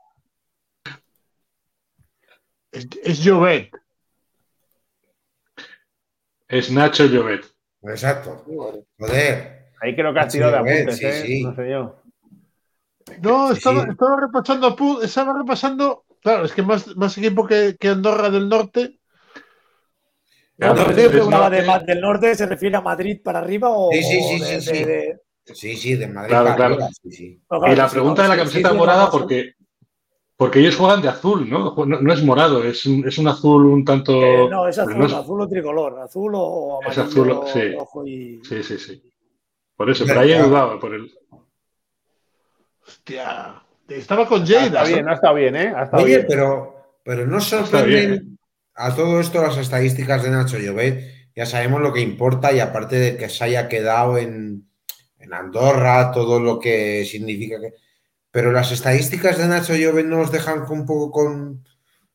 Es, 2.70 2.86
es 3.02 3.20
Jovet. 3.24 3.70
Es 6.48 6.70
Nacho 6.70 7.06
Llobet. 7.06 7.46
Exacto. 7.82 8.44
Joder. 8.98 9.70
Ahí 9.80 9.96
creo 9.96 10.12
que 10.12 10.20
has 10.20 10.32
tirado 10.32 10.52
de 10.52 10.58
apuntes, 10.58 10.98
sí, 10.98 11.06
¿eh? 11.06 11.22
sí. 11.24 11.42
No 11.42 11.54
sé 11.54 11.70
yo. 11.70 12.02
No, 13.22 13.52
estaba, 13.52 13.84
sí. 13.84 13.90
estaba 13.90 14.20
repasando 14.20 15.00
estaba 15.02 15.38
repasando. 15.38 16.04
Claro, 16.20 16.44
es 16.44 16.52
que 16.52 16.62
más, 16.62 16.94
más 16.94 17.16
equipo 17.16 17.46
que, 17.46 17.74
que 17.80 17.88
Andorra 17.88 18.28
del 18.28 18.50
Norte. 18.50 18.99
Cuando 20.60 20.84
preguntaba 21.10 21.50
de. 21.50 21.62
Ma- 21.62 21.78
del 21.78 22.00
norte, 22.00 22.34
¿se 22.34 22.46
refiere 22.46 22.76
a 22.76 22.80
Madrid 22.82 23.20
para 23.24 23.38
arriba 23.38 23.70
o 23.70 23.90
Sí, 23.92 24.02
sí, 24.02 24.22
sí, 24.22 24.34
o 24.34 24.38
de- 24.44 24.60
sí, 24.60 24.70
sí. 24.76 24.84
de- 24.84 25.20
Sí, 25.52 25.76
sí, 25.76 25.96
de 25.96 26.06
Madrid 26.06 26.28
Claro, 26.28 26.44
para 26.44 26.56
claro. 26.56 26.74
arriba, 26.74 26.90
sí, 27.10 27.42
Y 27.72 27.74
la 27.74 27.88
pregunta 27.88 28.22
de 28.22 28.28
la 28.28 28.36
camiseta 28.36 28.68
sí, 28.68 28.72
sí, 28.74 28.78
morada, 28.78 29.10
porque, 29.10 29.54
porque 30.36 30.60
ellos 30.60 30.76
juegan 30.76 31.02
de 31.02 31.08
azul, 31.08 31.48
¿no? 31.50 31.74
No, 31.74 32.00
no 32.00 32.12
es 32.12 32.22
morado, 32.22 32.62
es 32.62 32.86
un, 32.86 33.06
es 33.08 33.18
un 33.18 33.26
azul 33.26 33.66
un 33.66 33.84
tanto. 33.84 34.12
Eh, 34.22 34.48
no, 34.48 34.68
es 34.68 34.78
azul, 34.78 34.98
no 34.98 35.06
es- 35.06 35.12
azul 35.12 35.40
o 35.40 35.48
tricolor, 35.48 35.98
azul 36.00 36.34
o, 36.36 36.40
o 36.40 36.80
Es 36.88 36.98
amarillo, 36.98 37.42
azul, 37.42 37.52
sí. 37.52 37.72
rojo 37.74 38.06
y... 38.06 38.40
Sí, 38.44 38.62
sí, 38.62 38.78
sí. 38.78 39.02
Por 39.76 39.90
eso, 39.90 40.04
pero 40.06 40.20
ahí 40.20 40.32
he 40.32 40.38
dudado. 40.42 40.78
Por 40.78 40.94
el... 40.94 41.10
Hostia. 42.86 43.62
Estaba 43.88 44.28
con 44.28 44.42
Ah, 44.42 44.46
Jada. 44.46 44.64
Está 44.66 44.84
bien, 44.84 45.08
ha 45.08 45.14
estado 45.14 45.34
bien, 45.34 45.56
¿eh? 45.56 45.72
Ha 45.74 45.82
estado 45.84 46.02
Oye, 46.04 46.14
bien. 46.16 46.26
pero, 46.28 46.74
pero 47.02 47.26
no 47.26 47.40
sorprenden 47.40 48.10
bien, 48.10 48.38
a 48.81 48.94
todo 48.94 49.20
esto 49.20 49.43
las 49.43 49.57
estadísticas 49.57 50.23
de 50.23 50.31
Nacho 50.31 50.59
Llobet. 50.59 51.31
Ya 51.36 51.47
sabemos 51.47 51.81
lo 51.81 51.93
que 51.93 52.01
importa 52.01 52.52
y 52.52 52.61
aparte 52.61 52.97
de 52.97 53.16
que 53.16 53.28
se 53.28 53.44
haya 53.44 53.69
quedado 53.69 54.19
en, 54.19 54.69
en 55.19 55.35
Andorra, 55.35 56.11
todo 56.12 56.40
lo 56.40 56.59
que 56.59 57.05
significa 57.05 57.61
que... 57.61 57.74
Pero 58.31 58.52
las 58.52 58.70
estadísticas 58.73 59.39
de 59.39 59.47
Nacho 59.48 59.74
Llobet 59.74 60.07
nos 60.07 60.31
dejan 60.32 60.65
un 60.70 60.86
poco 60.86 61.11
con 61.11 61.65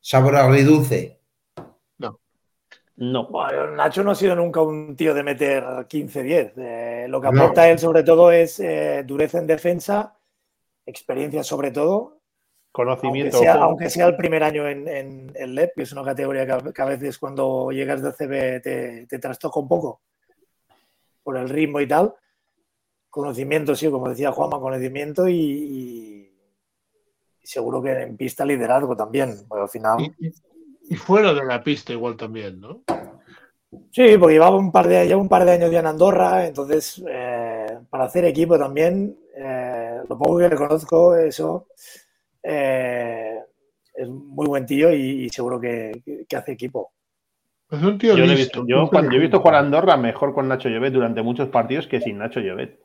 sabor 0.00 0.36
agridulce. 0.36 1.20
No. 2.98 3.26
Bueno, 3.28 3.72
Nacho 3.72 4.02
no 4.02 4.12
ha 4.12 4.14
sido 4.14 4.34
nunca 4.34 4.62
un 4.62 4.96
tío 4.96 5.12
de 5.12 5.22
meter 5.22 5.62
15-10. 5.62 6.52
Eh, 6.56 7.06
lo 7.08 7.20
que 7.20 7.30
No. 7.30 7.42
aporta 7.42 7.68
él 7.68 7.78
sobre 7.78 8.02
todo 8.02 8.32
es 8.32 8.58
eh, 8.58 9.04
dureza 9.06 9.38
en 9.38 9.46
defensa, 9.46 10.16
experiencia 10.86 11.42
sobre 11.44 11.72
todo, 11.72 12.15
aunque 12.82 13.00
Conocimiento. 13.00 13.38
sea, 13.38 13.54
aunque 13.54 13.90
sea 13.90 14.06
el 14.06 14.16
primer 14.16 14.42
año 14.42 14.68
en, 14.68 14.86
en, 14.88 15.32
en 15.34 15.54
LEP, 15.54 15.74
que 15.76 15.82
es 15.82 15.92
una 15.92 16.04
categoría 16.04 16.44
que 16.46 16.52
a, 16.52 16.60
que 16.72 16.82
a 16.82 16.86
veces 16.86 17.18
cuando 17.18 17.70
llegas 17.70 18.02
de 18.02 18.12
CB 18.12 18.60
te, 18.62 19.06
te 19.06 19.18
trastoca 19.18 19.58
un 19.60 19.68
poco 19.68 20.00
por 21.22 21.36
el 21.36 21.48
ritmo 21.48 21.80
y 21.80 21.88
tal. 21.88 22.14
Conocimiento, 23.10 23.74
sí, 23.74 23.90
como 23.90 24.08
decía 24.08 24.30
Juanma, 24.32 24.60
conocimiento 24.60 25.26
y, 25.28 25.34
y- 25.40 26.32
y 27.42 27.46
seguro 27.46 27.80
que 27.82 27.92
en 28.02 28.16
pista 28.16 28.44
liderazgo 28.44 28.96
también. 28.96 29.34
porque 29.48 29.62
al 29.62 29.68
final, 29.68 30.14
Y, 30.18 30.26
y- 30.92 30.96
fuera 30.96 31.32
de 31.34 31.44
la 31.44 31.62
pista 31.64 31.92
igual 31.92 32.16
también, 32.16 32.60
¿no? 32.60 32.82
sí, 33.90 34.16
porque 34.18 34.34
llevaba 34.34 34.56
un 34.56 34.70
par 34.70 34.86
de, 34.86 35.06
lleva 35.06 35.20
un 35.20 35.28
par 35.28 35.44
de 35.44 35.52
años 35.52 35.70
ya 35.70 35.80
en 35.80 35.86
Andorra, 35.86 36.46
entonces 36.46 37.02
eh, 37.08 37.78
para 37.90 38.04
hacer 38.04 38.24
equipo 38.26 38.58
también, 38.58 39.18
eh, 39.34 40.00
lo 40.08 40.16
poco 40.18 40.38
que 40.38 40.48
le 40.48 40.56
conozco, 40.56 41.16
eso 41.16 41.66
eh, 42.48 43.40
es 43.94 44.08
muy 44.08 44.46
buen 44.46 44.66
tío 44.66 44.92
y, 44.94 45.24
y 45.24 45.28
seguro 45.30 45.60
que, 45.60 46.02
hace 46.36 46.52
equipo. 46.52 46.92
Es 47.70 47.82
un 47.82 47.98
tío 47.98 48.16
Yo, 48.16 48.24
le 48.24 48.34
he 48.34 48.36
listo. 48.36 48.62
visto, 48.62 48.66
yo, 48.68 48.88
cuando, 48.88 49.10
yo 49.10 49.16
he 49.16 49.20
visto 49.20 49.40
jugar 49.40 49.56
a 49.56 49.58
Andorra 49.58 49.96
mejor 49.96 50.32
con 50.32 50.46
Nacho 50.46 50.68
Llobet 50.68 50.92
durante 50.92 51.22
muchos 51.22 51.48
partidos 51.48 51.86
que 51.88 52.00
sin 52.00 52.18
Nacho 52.18 52.40
Llobet. 52.40 52.78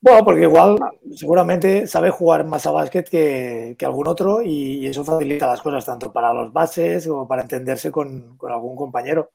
Bueno, 0.00 0.24
porque 0.24 0.42
igual 0.42 0.78
seguramente 1.14 1.86
sabe 1.86 2.10
jugar 2.10 2.44
más 2.44 2.66
a 2.66 2.70
básquet 2.70 3.08
que, 3.08 3.74
que 3.78 3.86
algún 3.86 4.06
otro 4.06 4.42
y, 4.42 4.78
y 4.78 4.86
eso 4.86 5.04
facilita 5.04 5.46
las 5.46 5.62
cosas 5.62 5.84
tanto 5.84 6.12
para 6.12 6.32
los 6.32 6.52
bases 6.52 7.06
como 7.08 7.26
para 7.26 7.42
entenderse 7.42 7.90
con, 7.90 8.36
con 8.36 8.52
algún 8.52 8.76
compañero. 8.76 9.30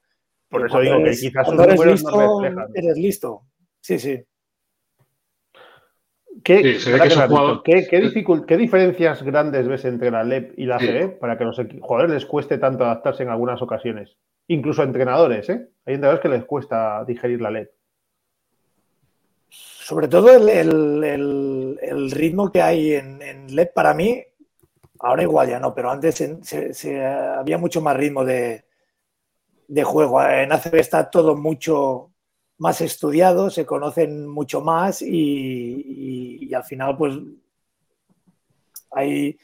Por 0.49 0.65
eso 0.65 0.79
digo 0.79 0.97
que 1.03 1.11
quizás 1.11 1.47
sus 1.47 1.55
números 1.55 1.85
no 1.85 1.91
listo, 1.91 2.41
reflejan. 2.41 2.67
eres 2.75 2.97
listo. 2.97 3.41
Sí, 3.79 3.99
sí. 3.99 4.21
¿Qué, 6.43 6.79
Sí, 6.79 6.91
que 6.91 6.99
¿qué, 7.63 7.87
qué, 7.87 8.01
dificul- 8.01 8.45
qué 8.45 8.57
diferencias 8.57 9.21
grandes 9.23 9.67
ves 9.67 9.85
entre 9.85 10.09
la 10.11 10.23
LEP 10.23 10.53
y 10.57 10.65
la 10.65 10.79
Sí. 10.79 10.87
ACB 10.87 11.19
para 11.19 11.37
que 11.37 11.43
los 11.43 11.59
jugadores 11.81 12.11
les 12.11 12.25
cueste 12.25 12.57
tanto 12.57 12.83
adaptarse 12.85 13.23
en 13.23 13.29
algunas 13.29 13.61
ocasiones? 13.61 14.17
Incluso 14.47 14.81
a 14.81 14.85
entrenadores, 14.85 15.49
¿eh? 15.49 15.69
Hay 15.85 15.93
entrenadores 15.95 16.21
que 16.21 16.29
les 16.29 16.45
cuesta 16.45 17.03
digerir 17.05 17.41
la 17.41 17.51
LEP. 17.51 17.71
Sobre 19.49 20.07
todo 20.07 20.31
el, 20.35 20.47
el- 20.49 21.03
el- 21.03 21.79
el 21.81 22.11
ritmo 22.11 22.51
que 22.51 22.61
hay 22.61 22.93
en, 22.93 23.21
en 23.21 23.53
LEP 23.55 23.73
para 23.73 23.93
mí, 23.93 24.23
ahora 24.99 25.23
igual 25.23 25.49
ya 25.49 25.59
no, 25.59 25.73
pero 25.75 25.91
antes 25.91 26.21
en- 26.21 26.43
se- 26.43 26.73
se- 26.73 27.03
había 27.05 27.57
mucho 27.57 27.81
más 27.81 27.97
ritmo 27.97 28.23
de, 28.23 28.63
de 29.67 29.83
juego. 29.83 30.23
En 30.23 30.51
ACB 30.51 30.75
está 30.79 31.09
todo 31.09 31.35
mucho 31.35 32.10
más 32.61 32.79
estudiado, 32.79 33.49
se 33.49 33.65
conocen 33.65 34.27
mucho 34.27 34.61
más 34.61 35.01
y, 35.01 36.47
al 36.53 36.63
final 36.63 36.95
pues 36.95 37.17
hay 38.91 39.35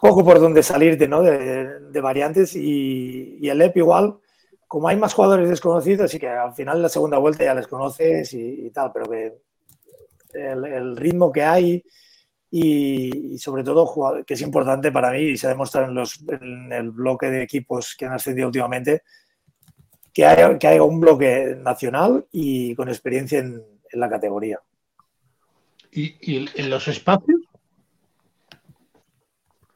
poco 0.00 0.24
por 0.24 0.40
donde 0.40 0.62
salirte 0.62 1.06
¿no? 1.06 1.20
de, 1.20 2.00
variantes 2.00 2.56
y, 2.56 3.46
el 3.46 3.58
LEP 3.58 3.76
igual, 3.76 4.16
como 4.66 4.88
hay 4.88 4.96
más 4.96 5.12
jugadores 5.12 5.46
desconocidos, 5.46 6.06
así 6.06 6.18
que 6.18 6.28
al 6.28 6.54
final 6.54 6.80
la 6.80 6.88
segunda 6.88 7.18
vuelta 7.18 7.44
ya 7.44 7.54
les 7.54 7.66
conoces 7.66 8.32
y, 8.32 8.70
tal, 8.70 8.92
pero 8.94 9.10
que 9.10 9.34
el, 10.32 10.64
el 10.64 10.96
ritmo 10.96 11.30
que 11.30 11.42
hay 11.42 11.84
y, 12.50 13.36
sobre 13.36 13.62
todo 13.62 14.24
que 14.24 14.32
es 14.32 14.40
importante 14.40 14.90
para 14.90 15.10
mí 15.10 15.20
y 15.20 15.36
se 15.36 15.48
ha 15.48 15.50
demostrado 15.50 15.88
en, 15.88 15.94
los, 15.94 16.18
en 16.28 16.72
el 16.72 16.92
bloque 16.92 17.26
de 17.26 17.42
equipos 17.42 17.94
que 17.94 18.06
han 18.06 18.14
ascendido 18.14 18.46
últimamente, 18.46 19.02
que 20.12 20.26
haya, 20.26 20.58
que 20.58 20.66
haya 20.68 20.82
un 20.82 21.00
bloque 21.00 21.56
nacional 21.58 22.26
y 22.32 22.74
con 22.74 22.88
experiencia 22.88 23.38
en, 23.38 23.62
en 23.90 24.00
la 24.00 24.08
categoría. 24.10 24.60
¿Y, 25.90 26.16
y 26.20 26.48
en 26.54 26.70
los 26.70 26.88
espacios? 26.88 27.40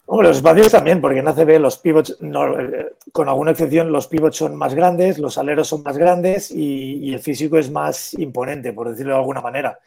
Hombre, 0.08 0.28
los 0.28 0.36
espacios 0.36 0.70
también, 0.70 1.00
porque 1.00 1.18
en 1.18 1.26
ACB 1.26 1.58
los 1.58 1.78
pivots, 1.78 2.16
no, 2.20 2.58
eh, 2.60 2.92
con 3.12 3.28
alguna 3.28 3.50
excepción, 3.50 3.90
los 3.90 4.06
pivots 4.06 4.36
son 4.36 4.54
más 4.54 4.72
grandes, 4.72 5.18
los 5.18 5.36
aleros 5.36 5.66
son 5.66 5.82
más 5.82 5.98
grandes 5.98 6.52
y, 6.52 6.98
y 7.08 7.12
el 7.12 7.18
físico 7.18 7.58
es 7.58 7.70
más 7.72 8.14
imponente, 8.14 8.72
por 8.72 8.88
decirlo 8.88 9.14
de 9.14 9.18
alguna 9.18 9.40
manera. 9.40 9.80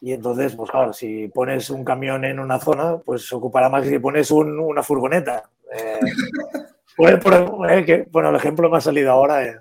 Y 0.00 0.12
entonces, 0.14 0.56
pues 0.56 0.70
claro, 0.70 0.92
si 0.94 1.28
pones 1.28 1.68
un 1.68 1.84
camión 1.84 2.24
en 2.24 2.40
una 2.40 2.58
zona, 2.58 2.96
pues 2.96 3.30
ocupará 3.32 3.68
más 3.68 3.82
que 3.82 3.90
si 3.90 3.98
pones 3.98 4.30
un- 4.30 4.58
una 4.58 4.82
furgoneta. 4.82 5.44
Eh, 5.70 6.00
por- 6.96 7.20
por- 7.20 7.70
eh, 7.70 7.84
que- 7.84 8.06
bueno, 8.10 8.30
el 8.30 8.36
ejemplo 8.36 8.70
me 8.70 8.78
ha 8.78 8.80
salido 8.80 9.12
ahora. 9.12 9.44
eh. 9.46 9.56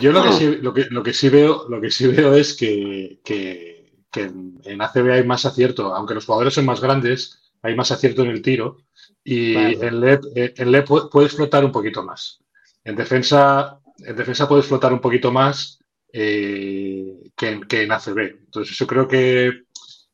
Yo 0.00 0.12
lo 0.12 0.22
que 0.22 0.32
sí, 0.32 0.56
lo 0.60 0.74
que, 0.74 0.86
lo 0.90 1.02
que 1.02 1.12
sí 1.12 1.28
veo, 1.28 1.66
lo 1.68 1.80
que 1.80 1.90
sí 1.90 2.06
veo 2.06 2.34
es 2.34 2.54
que, 2.56 3.20
que- 3.24 3.92
que 4.10 4.22
en, 4.22 4.80
ACB 4.80 5.10
hay 5.12 5.24
más 5.24 5.44
acierto, 5.44 5.94
aunque 5.94 6.14
los 6.14 6.24
jugadores 6.24 6.54
son 6.54 6.64
más 6.64 6.80
grandes, 6.80 7.52
hay 7.62 7.74
más 7.74 7.90
acierto 7.90 8.22
en 8.22 8.30
el 8.30 8.40
tiro 8.42 8.78
y 9.22 9.52
Claro. 9.52 9.82
en 9.82 10.00
LEP, 10.00 10.22
en 10.34 10.72
LEP 10.72 10.86
puedes 11.12 11.32
flotar 11.34 11.64
un 11.64 11.72
poquito 11.72 12.02
más. 12.02 12.40
En 12.84 12.96
defensa, 12.96 13.78
en 13.98 14.16
defensa 14.16 14.48
puedes 14.48 14.64
flotar 14.66 14.92
un 14.94 15.00
poquito 15.00 15.30
más 15.30 15.78
eh, 16.12 17.30
que, 17.36 17.48
en, 17.50 17.60
que 17.64 17.82
en 17.82 17.92
ACB. 17.92 18.18
Entonces 18.46 18.76
yo 18.78 18.86
creo 18.86 19.06
que 19.06 19.64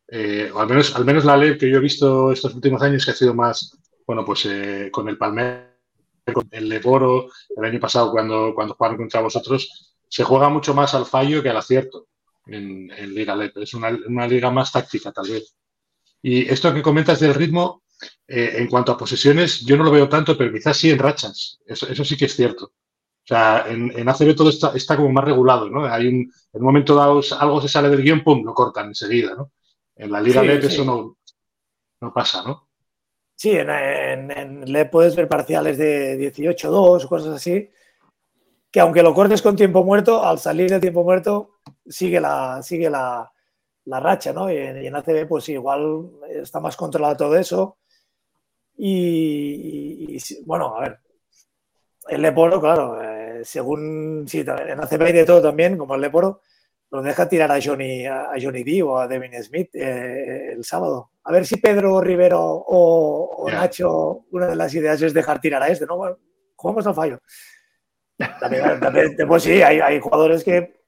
eh, 0.08 0.50
o 0.52 0.58
al 0.60 0.68
menos, 0.68 0.94
al 0.96 1.04
menos 1.04 1.24
la 1.24 1.36
LEP 1.36 1.58
que 1.60 1.70
yo 1.70 1.76
he 1.78 1.80
visto 1.80 2.32
estos 2.32 2.52
últimos 2.54 2.82
años 2.82 3.04
que 3.04 3.12
ha 3.12 3.14
sido 3.14 3.32
más, 3.34 3.78
bueno, 4.06 4.24
pues 4.24 4.46
eh, 4.46 4.88
con 4.92 5.08
el 5.08 5.18
Palmer 5.18 5.74
con 6.32 6.48
el 6.50 6.68
Leboro 6.68 7.28
el 7.56 7.64
año 7.64 7.80
pasado 7.80 8.10
cuando, 8.10 8.54
cuando 8.54 8.74
jugaron 8.74 8.96
contra 8.96 9.20
vosotros, 9.20 9.94
se 10.08 10.24
juega 10.24 10.48
mucho 10.48 10.74
más 10.74 10.94
al 10.94 11.06
fallo 11.06 11.42
que 11.42 11.50
al 11.50 11.56
acierto 11.56 12.06
en, 12.46 12.90
en 12.90 13.14
Liga 13.14 13.36
LEP. 13.36 13.58
Es 13.58 13.74
una, 13.74 13.90
una 14.06 14.26
liga 14.26 14.50
más 14.50 14.72
táctica, 14.72 15.12
tal 15.12 15.28
vez. 15.28 15.54
Y 16.22 16.48
esto 16.48 16.72
que 16.72 16.82
comentas 16.82 17.20
del 17.20 17.34
ritmo, 17.34 17.82
eh, 18.26 18.54
en 18.56 18.68
cuanto 18.68 18.92
a 18.92 18.96
posesiones, 18.96 19.60
yo 19.60 19.76
no 19.76 19.84
lo 19.84 19.90
veo 19.90 20.08
tanto, 20.08 20.36
pero 20.38 20.52
quizás 20.52 20.76
sí 20.76 20.90
en 20.90 20.98
rachas. 20.98 21.60
Eso, 21.66 21.86
eso 21.88 22.04
sí 22.04 22.16
que 22.16 22.24
es 22.26 22.34
cierto. 22.34 22.66
O 22.66 23.26
sea, 23.26 23.66
en, 23.68 23.92
en 23.98 24.08
ACB 24.08 24.34
todo 24.34 24.50
está, 24.50 24.72
está 24.74 24.96
como 24.96 25.10
más 25.10 25.24
regulado, 25.24 25.68
¿no? 25.68 25.84
Hay 25.86 26.06
un, 26.06 26.14
en 26.14 26.60
un 26.60 26.62
momento 26.62 26.94
dado 26.94 27.20
algo 27.38 27.60
se 27.60 27.68
sale 27.68 27.88
del 27.88 28.02
guion, 28.02 28.22
pum, 28.22 28.44
lo 28.44 28.54
cortan 28.54 28.88
enseguida, 28.88 29.34
¿no? 29.34 29.52
En 29.96 30.10
la 30.12 30.20
Liga 30.20 30.42
Sí, 30.42 30.46
LEP 30.46 30.60
sí. 30.62 30.66
eso 30.68 30.84
no, 30.84 31.18
no 32.00 32.12
pasa, 32.12 32.42
¿no? 32.42 32.68
Sí, 33.36 33.50
en, 33.50 34.30
en, 34.30 34.72
LEP 34.72 34.90
puedes 34.90 35.16
ver 35.16 35.28
parciales 35.28 35.76
de 35.76 36.32
18-2 36.32 37.04
o 37.04 37.08
cosas 37.08 37.34
así, 37.34 37.68
que 38.70 38.80
aunque 38.80 39.02
lo 39.02 39.14
cortes 39.14 39.42
con 39.42 39.56
tiempo 39.56 39.84
muerto, 39.84 40.24
al 40.24 40.38
salir 40.38 40.70
del 40.70 40.80
tiempo 40.80 41.04
muerto 41.04 41.60
sigue 41.86 42.20
la, 42.20 42.62
sigue 42.62 42.90
la, 42.90 43.30
la 43.86 44.00
racha, 44.00 44.32
¿no? 44.32 44.50
Y 44.50 44.56
en, 44.56 44.96
ACB 44.96 45.28
pues 45.28 45.48
igual 45.48 46.10
está 46.28 46.60
más 46.60 46.76
controlado 46.76 47.16
todo 47.16 47.36
eso. 47.36 47.78
Y, 48.76 50.18
bueno, 50.46 50.76
a 50.76 50.80
ver, 50.80 50.98
el 52.08 52.22
Leporo, 52.22 52.60
claro, 52.60 53.00
eh, 53.02 53.44
según, 53.44 54.24
sí, 54.28 54.40
en 54.40 54.80
ACB 54.80 55.02
hay 55.02 55.12
de 55.12 55.24
todo 55.24 55.42
también, 55.42 55.78
como 55.78 55.94
el 55.94 56.00
Leporo, 56.00 56.40
lo 56.90 57.02
deja 57.02 57.28
tirar 57.28 57.50
a 57.52 57.60
Johnny, 57.62 58.06
a 58.06 58.32
Johnny 58.40 58.64
D 58.64 58.82
o 58.82 58.98
a 58.98 59.08
Devin 59.08 59.42
Smith 59.42 59.74
eh, 59.74 60.52
el 60.52 60.64
sábado. 60.64 61.10
A 61.24 61.32
ver 61.32 61.46
si 61.46 61.56
Pedro 61.56 62.00
Rivero 62.00 62.40
o. 62.40 63.48
Nacho, 63.50 64.24
una 64.30 64.46
de 64.46 64.56
las 64.56 64.74
ideas 64.74 65.00
es 65.02 65.14
dejar 65.14 65.40
tirar 65.40 65.62
a 65.62 65.68
este, 65.68 65.86
¿no? 65.86 65.96
Bueno, 65.96 66.18
jugamos 66.56 66.86
al 66.86 66.94
fallo. 66.94 67.18
También, 68.40 68.62
también, 68.80 69.16
pues 69.26 69.42
sí, 69.42 69.62
hay, 69.62 69.80
hay 69.80 70.00
jugadores 70.00 70.44
que 70.44 70.82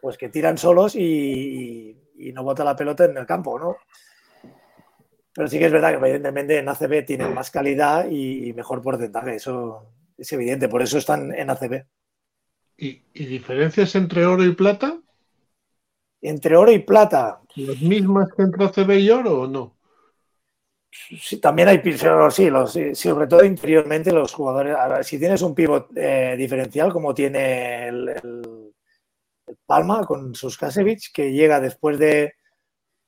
pues 0.00 0.18
que 0.18 0.28
tiran 0.28 0.58
solos 0.58 0.96
y, 0.96 1.96
y 2.16 2.32
no 2.32 2.42
bota 2.42 2.64
la 2.64 2.74
pelota 2.74 3.04
en 3.04 3.16
el 3.16 3.24
campo, 3.24 3.58
¿no? 3.58 3.76
Pero 5.32 5.48
sí 5.48 5.58
que 5.58 5.66
es 5.66 5.72
verdad 5.72 5.90
que 5.90 6.06
evidentemente 6.06 6.58
en 6.58 6.68
ACB 6.68 7.06
tienen 7.06 7.32
más 7.32 7.50
calidad 7.50 8.06
y, 8.10 8.48
y 8.48 8.52
mejor 8.52 8.82
porcentaje, 8.82 9.36
eso 9.36 9.92
es 10.18 10.32
evidente, 10.32 10.68
por 10.68 10.82
eso 10.82 10.98
están 10.98 11.32
en 11.32 11.50
ACB. 11.50 11.84
¿Y, 12.76 13.04
y 13.14 13.26
diferencias 13.26 13.94
entre 13.94 14.26
oro 14.26 14.44
y 14.44 14.54
plata? 14.54 15.00
Entre 16.22 16.56
oro 16.56 16.70
y 16.70 16.78
plata, 16.78 17.40
¿Las 17.56 17.80
mismas 17.80 18.28
que 18.34 18.42
entre 18.42 18.64
ACB 18.64 18.98
y 19.00 19.10
oro 19.10 19.40
o 19.42 19.46
no? 19.48 19.76
Sí, 20.90 21.38
también 21.40 21.68
hay 21.68 21.82
sí, 22.30 22.48
los, 22.50 22.72
sí, 22.72 22.94
sobre 22.94 23.26
todo 23.26 23.44
interiormente 23.44 24.12
los 24.12 24.32
jugadores. 24.32 24.76
a 24.76 24.88
ver, 24.88 25.04
si 25.04 25.18
tienes 25.18 25.42
un 25.42 25.54
pivot 25.54 25.88
eh, 25.96 26.34
diferencial 26.36 26.92
como 26.92 27.14
tiene 27.14 27.88
el, 27.88 28.08
el- 28.10 28.74
el 29.46 29.58
Palma 29.66 30.04
con 30.06 30.34
sus 30.34 30.56
Kasevich, 30.56 31.12
que 31.12 31.32
llega 31.32 31.60
después 31.60 31.98
de, 31.98 32.34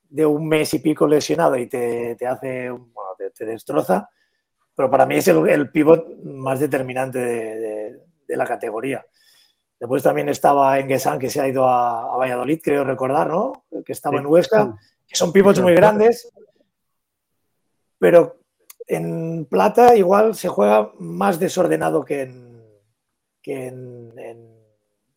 de 0.09 0.25
un 0.25 0.47
mes 0.47 0.73
y 0.73 0.79
pico 0.79 1.07
lesionado 1.07 1.57
y 1.57 1.67
te, 1.67 2.15
te 2.15 2.27
hace, 2.27 2.71
un- 2.71 2.93
bueno, 2.93 3.11
te, 3.17 3.31
te 3.31 3.45
destroza, 3.45 4.09
pero 4.75 4.89
para 4.91 5.05
mí 5.05 5.15
es 5.17 5.27
el, 5.29 5.47
el 5.49 5.71
pivot 5.71 6.07
más 6.23 6.59
determinante 6.59 7.19
de, 7.19 7.59
de- 7.59 7.99
de 8.27 8.37
la 8.37 8.45
categoría. 8.45 9.05
Después 9.85 10.01
también 10.01 10.29
estaba 10.29 10.79
Enguesan, 10.79 11.19
que 11.19 11.29
se 11.29 11.39
ha 11.39 11.47
ido 11.47 11.67
a, 11.69 12.11
a 12.11 12.17
Valladolid, 12.17 12.59
creo 12.63 12.83
recordar, 12.83 13.27
¿no? 13.29 13.65
Que 13.85 13.91
estaba 13.93 14.17
en 14.17 14.25
Huesca, 14.25 14.63
que 15.07 15.15
son 15.15 15.31
pivots 15.31 15.59
muy 15.59 15.75
grandes, 15.75 16.33
pero 17.99 18.37
en 18.87 19.45
plata 19.45 19.95
igual 19.95 20.33
se 20.33 20.47
juega 20.47 20.91
más 20.97 21.39
desordenado 21.39 22.03
que 22.03 22.23
en, 22.23 22.63
que 23.43 23.67
en, 23.67 24.13
en- 24.17 24.55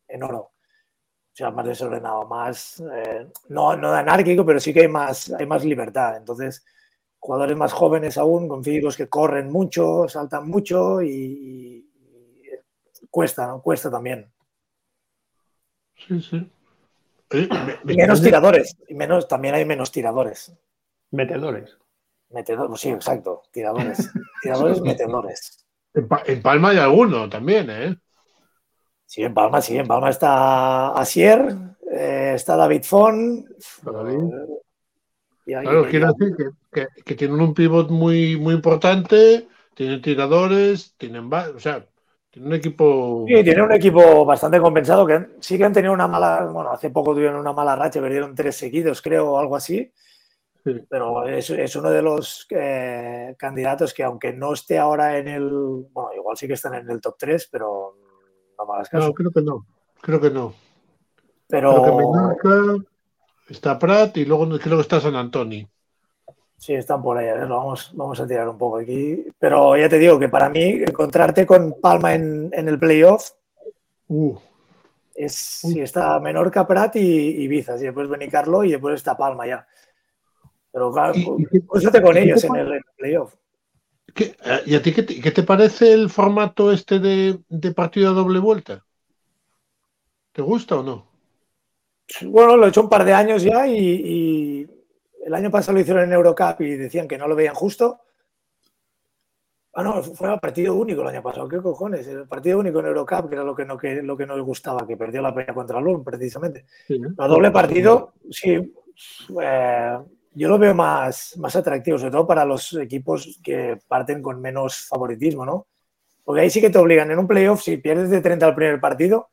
en 0.09 0.23
oro. 0.23 0.39
O 0.41 0.53
sea, 1.39 1.51
más 1.51 1.67
desordenado, 1.67 2.27
más, 2.27 2.83
eh, 2.93 3.27
no, 3.49 3.75
no 3.77 3.93
anárquico, 3.93 4.45
pero 4.45 4.61
sí 4.61 4.75
que 4.75 4.81
hay 4.81 4.89
más, 4.89 5.31
hay 5.33 5.47
más 5.47 5.65
libertad. 5.65 6.17
Entonces, 6.19 6.63
jugadores 7.19 7.57
más 7.57 7.73
jóvenes 7.73 8.19
aún, 8.19 8.49
con 8.49 8.63
físicos 8.63 8.97
que 8.99 9.09
corren 9.09 9.51
mucho, 9.51 10.09
saltan 10.09 10.47
mucho 10.49 11.01
y- 11.01 11.87
y 11.87 13.07
cuesta, 13.11 13.47
¿no? 13.47 13.63
Cuesta 13.63 13.91
también. 13.91 14.31
Sí, 16.07 16.21
sí. 16.23 16.51
Oye, 17.31 17.49
me- 17.85 17.95
menos 17.95 18.23
tiradores, 18.23 18.77
y 18.89 18.95
menos, 18.95 19.29
también 19.29 19.55
hay 19.55 19.65
menos 19.65 19.93
tiradores. 19.93 20.53
Metedores. 21.11 21.77
Metedores, 22.31 22.69
pues 22.69 22.81
sí, 22.81 22.89
exacto, 22.91 23.43
tiradores. 23.51 24.11
Tiradores, 24.43 24.81
metedores. 24.83 25.67
En, 25.95 26.07
Pa- 26.09 26.23
en 26.27 26.43
Palma 26.43 26.71
hay 26.71 26.79
alguno 26.79 27.29
también, 27.29 27.69
¿eh? 27.71 27.97
Sí, 29.07 29.23
en 29.23 29.35
Palma, 29.35 29.61
sí, 29.61 29.77
en 29.77 29.87
Palma 29.87 30.11
está 30.11 30.91
Asier, 30.93 31.55
eh, 31.91 32.33
está 32.35 32.57
David 32.57 32.83
Fon. 32.85 33.47
Y 35.47 35.53
Claro, 35.53 35.87
quiero 35.89 36.13
decir 36.13 36.37
que, 36.37 36.51
que- 36.71 37.03
que 37.03 37.15
tienen 37.15 37.41
un 37.41 37.55
pivot 37.55 37.89
muy, 37.91 38.37
muy 38.37 38.55
importante, 38.55 39.49
tienen 39.75 40.03
tiradores, 40.03 40.95
tienen... 40.99 41.33
O 41.33 41.59
sea, 41.59 41.87
Tiene 42.31 42.49
un 42.49 42.55
equipo. 42.55 43.25
Sí, 43.27 43.43
tiene 43.43 43.63
un 43.63 43.73
equipo 43.73 44.25
bastante 44.25 44.61
compensado. 44.61 45.07
que 45.07 45.29
Sí 45.41 45.57
que 45.57 45.65
han 45.65 45.73
tenido 45.73 45.93
una 45.93 46.07
mala. 46.07 46.45
Bueno, 46.53 46.71
hace 46.71 46.91
poco 46.91 47.15
tuvieron 47.15 47.41
una 47.41 47.53
mala 47.53 47.75
racha, 47.75 48.01
perdieron 48.01 48.35
tres 48.35 48.57
seguidos, 48.57 49.01
creo, 49.01 49.33
o 49.33 49.39
algo 49.39 49.57
así. 49.57 49.91
Sí. 50.65 50.73
Pero 50.89 51.27
es, 51.27 51.49
es 51.51 51.77
uno 51.77 51.91
de 51.91 52.03
los 52.03 52.47
eh, 52.51 53.35
candidatos 53.39 53.95
que, 53.95 54.05
aunque 54.05 54.33
no 54.33 54.53
esté 54.53 54.79
ahora 54.79 55.17
en 55.19 55.29
el. 55.29 55.49
Bueno, 55.91 56.11
igual 56.15 56.37
sí 56.37 56.47
que 56.47 56.55
están 56.55 56.75
en 56.75 56.91
el 56.91 57.01
top 57.01 57.17
3, 57.19 57.49
pero 57.51 57.97
no 58.59 58.67
me 58.67 58.75
hagas 58.75 58.89
caso. 58.91 59.07
No, 59.07 59.15
creo 59.15 59.31
que 59.31 59.43
no. 59.43 59.67
Creo 60.01 60.21
que 60.21 60.31
no. 60.31 60.55
pero. 61.47 61.83
Creo 61.83 61.85
que 61.85 62.05
Menorca 62.05 62.85
está 63.49 63.79
Prat 63.79 64.17
y 64.19 64.27
luego 64.27 64.47
creo 64.59 64.77
que 64.77 64.83
está 64.83 65.01
San 65.01 65.17
Antonio. 65.17 65.69
Sí, 66.59 66.75
están 66.75 67.01
por 67.03 67.17
ahí, 67.17 67.29
a 67.29 67.35
ver, 67.35 67.49
lo 67.49 67.57
vamos, 67.57 67.93
vamos 67.95 68.19
a 68.21 68.27
tirar 68.27 68.49
un 68.49 68.59
poco 68.59 68.79
aquí. 68.79 69.25
Pero 69.39 69.77
ya 69.77 69.89
te 69.89 69.99
digo 69.99 70.19
que 70.19 70.29
para 70.29 70.49
mí 70.49 70.61
encontrarte 70.61 71.47
con 71.47 71.77
Palma 71.81 72.15
en, 72.15 72.51
en 72.53 72.69
el 72.69 72.79
playoff 72.79 73.31
Uh, 74.11 74.35
es 75.15 75.35
si 75.35 75.81
está 75.81 76.19
Menorca, 76.19 76.67
Prat 76.67 76.97
y 76.97 77.43
Ibiza, 77.45 77.77
si 77.77 77.85
después 77.85 78.09
Benicarlo 78.09 78.65
y 78.65 78.71
después 78.71 78.95
está 78.95 79.17
Palma 79.17 79.47
ya. 79.47 79.67
Pero 80.73 80.91
claro, 80.93 81.13
¿Y- 81.15 81.21
y 81.21 81.47
qué- 81.47 81.61
púsate 81.61 82.01
con 82.01 82.17
y 82.17 82.21
ellos 82.21 82.43
en 82.45 82.57
el, 82.57 82.81
playoff. 82.97 83.35
¿qué- 84.15 84.35
eh, 84.45 84.63
¿Y 84.65 84.75
a 84.77 84.83
ti 84.83 84.95
qué 84.95 85.03
te, 85.03 85.21
qué 85.21 85.31
te 85.31 85.43
parece 85.43 85.93
el 85.93 86.09
formato 86.09 86.73
este 86.73 86.99
de, 86.99 87.39
de 87.49 87.73
partido 87.73 88.11
a 88.11 88.15
doble 88.15 88.39
vuelta? 88.39 88.85
¿Te 90.33 90.41
gusta 90.41 90.77
o 90.77 90.83
no? 90.83 91.07
Bueno, 92.23 92.57
lo 92.57 92.65
he 92.65 92.69
hecho 92.71 92.81
un 92.81 92.89
par 92.89 93.05
de 93.05 93.13
años 93.13 93.43
ya 93.43 93.67
y, 93.67 93.77
y 93.77 94.71
el 95.25 95.35
año 95.35 95.51
pasado 95.51 95.75
lo 95.75 95.81
hicieron 95.81 96.05
en 96.05 96.13
Eurocup 96.13 96.61
y 96.61 96.77
decían 96.77 97.09
que 97.09 97.19
no 97.19 97.29
lo 97.29 97.37
veían 97.37 97.55
justo. 97.55 98.01
Ah, 99.75 99.83
no, 99.83 100.03
fue 100.03 100.33
el 100.33 100.41
partido 100.41 100.75
único 100.75 101.03
el 101.03 101.09
año 101.09 101.23
pasado. 101.23 101.49
¿Qué 101.49 101.59
cojones? 101.59 102.07
El 102.09 102.27
partido 102.27 102.59
único 102.59 102.81
en 102.81 102.87
Eurocup, 102.87 103.29
que 103.29 103.35
era 103.35 103.45
lo 103.45 103.55
que 103.55 103.65
no, 103.65 103.79
que, 103.79 104.03
lo 104.03 104.17
que 104.17 104.27
no 104.27 104.37
les 104.37 104.45
gustaba, 104.45 104.87
que 104.87 104.97
perdió 104.97 105.23
la 105.23 105.35
peña 105.35 105.55
contra 105.55 105.81
Lund, 105.81 106.05
precisamente. 106.05 106.65
Sí, 106.87 107.01
doble 107.17 107.51
partido, 107.51 108.15
sí. 108.31 108.75
eh, 109.41 109.99
yo 110.35 110.49
lo 110.49 110.59
veo 110.59 110.75
más, 110.75 111.37
más 111.39 111.55
atractivo, 111.55 111.99
sobre 111.99 112.11
todo 112.11 112.27
para 112.27 112.45
los 112.45 112.75
equipos 112.75 113.41
que 113.43 113.79
parten 113.87 114.23
con 114.23 114.41
menos 114.41 114.87
favoritismo, 114.87 115.45
¿no? 115.47 115.67
Porque 116.25 116.43
ahí 116.43 116.51
sí 116.51 116.61
que 116.61 116.71
te 116.71 116.79
obligan 116.79 117.11
en 117.11 117.19
un 117.19 117.27
playoff, 117.27 117.63
si 117.63 117.77
pierdes 117.77 118.11
de 118.11 118.21
30 118.21 118.47
al 118.47 118.55
primer 118.55 118.81
partido 118.81 119.29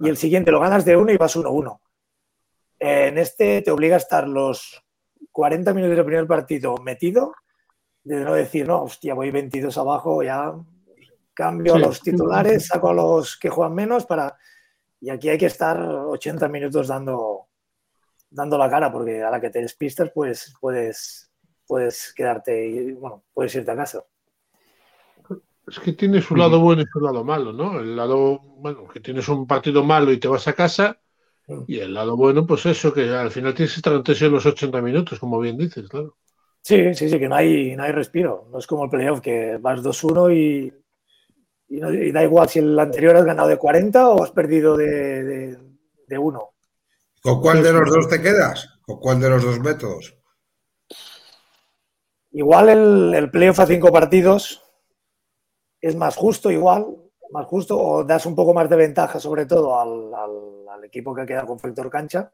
y 0.00 0.08
el 0.08 0.16
siguiente 0.16 0.50
lo 0.50 0.60
ganas 0.60 0.84
de 0.84 0.96
1 0.96 1.12
y 1.12 1.16
vas 1.16 1.36
1-1. 1.36 1.78
Eh, 2.78 3.08
en 3.08 3.18
este 3.18 3.62
te 3.62 3.70
obliga 3.70 3.96
a 3.96 3.98
estar 3.98 4.28
los 4.28 4.82
40 5.38 5.72
minutos 5.72 5.96
del 5.96 6.04
primer 6.04 6.26
partido 6.26 6.74
metido, 6.78 7.32
de 8.02 8.24
no 8.24 8.34
decir, 8.34 8.66
no, 8.66 8.82
hostia, 8.82 9.14
voy 9.14 9.30
22 9.30 9.78
abajo, 9.78 10.20
ya 10.20 10.52
cambio 11.32 11.76
a 11.76 11.78
los 11.78 12.00
titulares, 12.00 12.66
saco 12.66 12.88
a 12.88 12.92
los 12.92 13.36
que 13.36 13.48
juegan 13.48 13.72
menos 13.72 14.04
para... 14.04 14.36
Y 15.00 15.10
aquí 15.10 15.28
hay 15.28 15.38
que 15.38 15.46
estar 15.46 15.80
80 15.80 16.48
minutos 16.48 16.88
dando, 16.88 17.46
dando 18.28 18.58
la 18.58 18.68
cara, 18.68 18.90
porque 18.90 19.22
a 19.22 19.30
la 19.30 19.40
que 19.40 19.50
te 19.50 19.60
despistas, 19.60 20.10
pues 20.12 20.56
puedes, 20.60 21.30
puedes 21.68 22.12
quedarte 22.14 22.66
y, 22.66 22.92
bueno, 22.94 23.22
puedes 23.32 23.54
irte 23.54 23.70
a 23.70 23.76
casa. 23.76 24.02
Es 25.68 25.78
que 25.78 25.92
tiene 25.92 26.20
su 26.20 26.34
lado 26.34 26.58
bueno 26.58 26.82
y 26.82 26.86
su 26.92 26.98
lado 26.98 27.22
malo, 27.22 27.52
¿no? 27.52 27.78
El 27.78 27.94
lado, 27.94 28.40
bueno, 28.40 28.88
que 28.88 28.98
tienes 28.98 29.28
un 29.28 29.46
partido 29.46 29.84
malo 29.84 30.10
y 30.10 30.18
te 30.18 30.26
vas 30.26 30.48
a 30.48 30.54
casa. 30.54 30.98
Y 31.66 31.78
el 31.80 31.94
lado 31.94 32.16
bueno, 32.16 32.46
pues 32.46 32.66
eso, 32.66 32.92
que 32.92 33.08
al 33.10 33.30
final 33.30 33.54
tienes 33.54 33.72
que 33.74 33.78
estar 33.80 33.92
en 33.92 34.02
tensión 34.02 34.32
los 34.32 34.46
80 34.46 34.80
minutos, 34.82 35.18
como 35.20 35.38
bien 35.40 35.56
dices, 35.58 35.88
claro. 35.88 36.16
Sí, 36.62 36.94
sí, 36.94 37.08
sí, 37.08 37.18
que 37.18 37.28
no 37.28 37.34
hay, 37.36 37.74
no 37.76 37.82
hay 37.84 37.92
respiro. 37.92 38.46
No 38.50 38.58
es 38.58 38.66
como 38.66 38.84
el 38.84 38.90
playoff, 38.90 39.20
que 39.20 39.56
vas 39.58 39.82
2-1 39.82 40.30
y, 40.30 40.72
y, 41.68 41.80
no- 41.80 41.92
y 41.94 42.12
da 42.12 42.24
igual 42.24 42.48
si 42.48 42.60
el 42.60 42.78
anterior 42.78 43.16
has 43.16 43.24
ganado 43.26 43.48
de 43.48 43.58
40 43.58 44.08
o 44.10 44.22
has 44.24 44.32
perdido 44.32 44.76
de, 44.76 45.24
de, 45.24 45.58
de 46.08 46.18
1. 46.18 46.50
¿Con 47.22 47.40
cuál 47.40 47.62
de 47.62 47.72
los 47.72 47.88
dos 47.92 48.08
te 48.08 48.20
quedas? 48.20 48.80
¿Con 48.82 48.98
cuál 48.98 49.20
de 49.20 49.30
los 49.30 49.44
dos 49.44 49.60
métodos? 49.60 50.16
Igual 52.32 52.70
el, 52.70 53.14
el 53.14 53.30
playoff 53.30 53.60
a 53.60 53.66
cinco 53.66 53.92
partidos 53.92 54.62
es 55.80 55.96
más 55.96 56.14
justo, 56.16 56.50
igual, 56.52 56.86
más 57.32 57.46
justo, 57.46 57.78
o 57.78 58.04
das 58.04 58.26
un 58.26 58.34
poco 58.34 58.54
más 58.54 58.68
de 58.70 58.76
ventaja, 58.76 59.18
sobre 59.20 59.46
todo 59.46 59.78
al, 59.78 60.14
al- 60.14 60.68
al 60.68 60.84
equipo 60.84 61.14
que 61.14 61.26
queda 61.26 61.46
con 61.46 61.58
factor 61.58 61.90
cancha, 61.90 62.32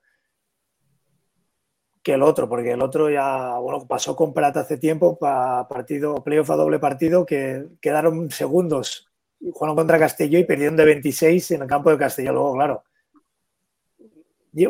que 2.02 2.12
el 2.14 2.22
otro, 2.22 2.48
porque 2.48 2.72
el 2.72 2.82
otro 2.82 3.08
ya, 3.10 3.56
bueno, 3.58 3.86
pasó 3.86 4.14
con 4.14 4.34
Prat 4.34 4.56
hace 4.58 4.76
tiempo, 4.76 5.18
para 5.18 5.66
partido, 5.68 6.22
playoff 6.22 6.50
a 6.50 6.56
doble 6.56 6.78
partido, 6.78 7.24
que 7.24 7.66
quedaron 7.80 8.30
segundos. 8.30 9.08
Jugaron 9.52 9.76
contra 9.76 9.98
Castelló 9.98 10.38
y 10.38 10.44
perdieron 10.44 10.76
de 10.76 10.84
26 10.84 11.50
en 11.52 11.62
el 11.62 11.68
campo 11.68 11.90
de 11.90 11.98
Castelló. 11.98 12.32
Luego, 12.32 12.54
claro, 12.54 12.84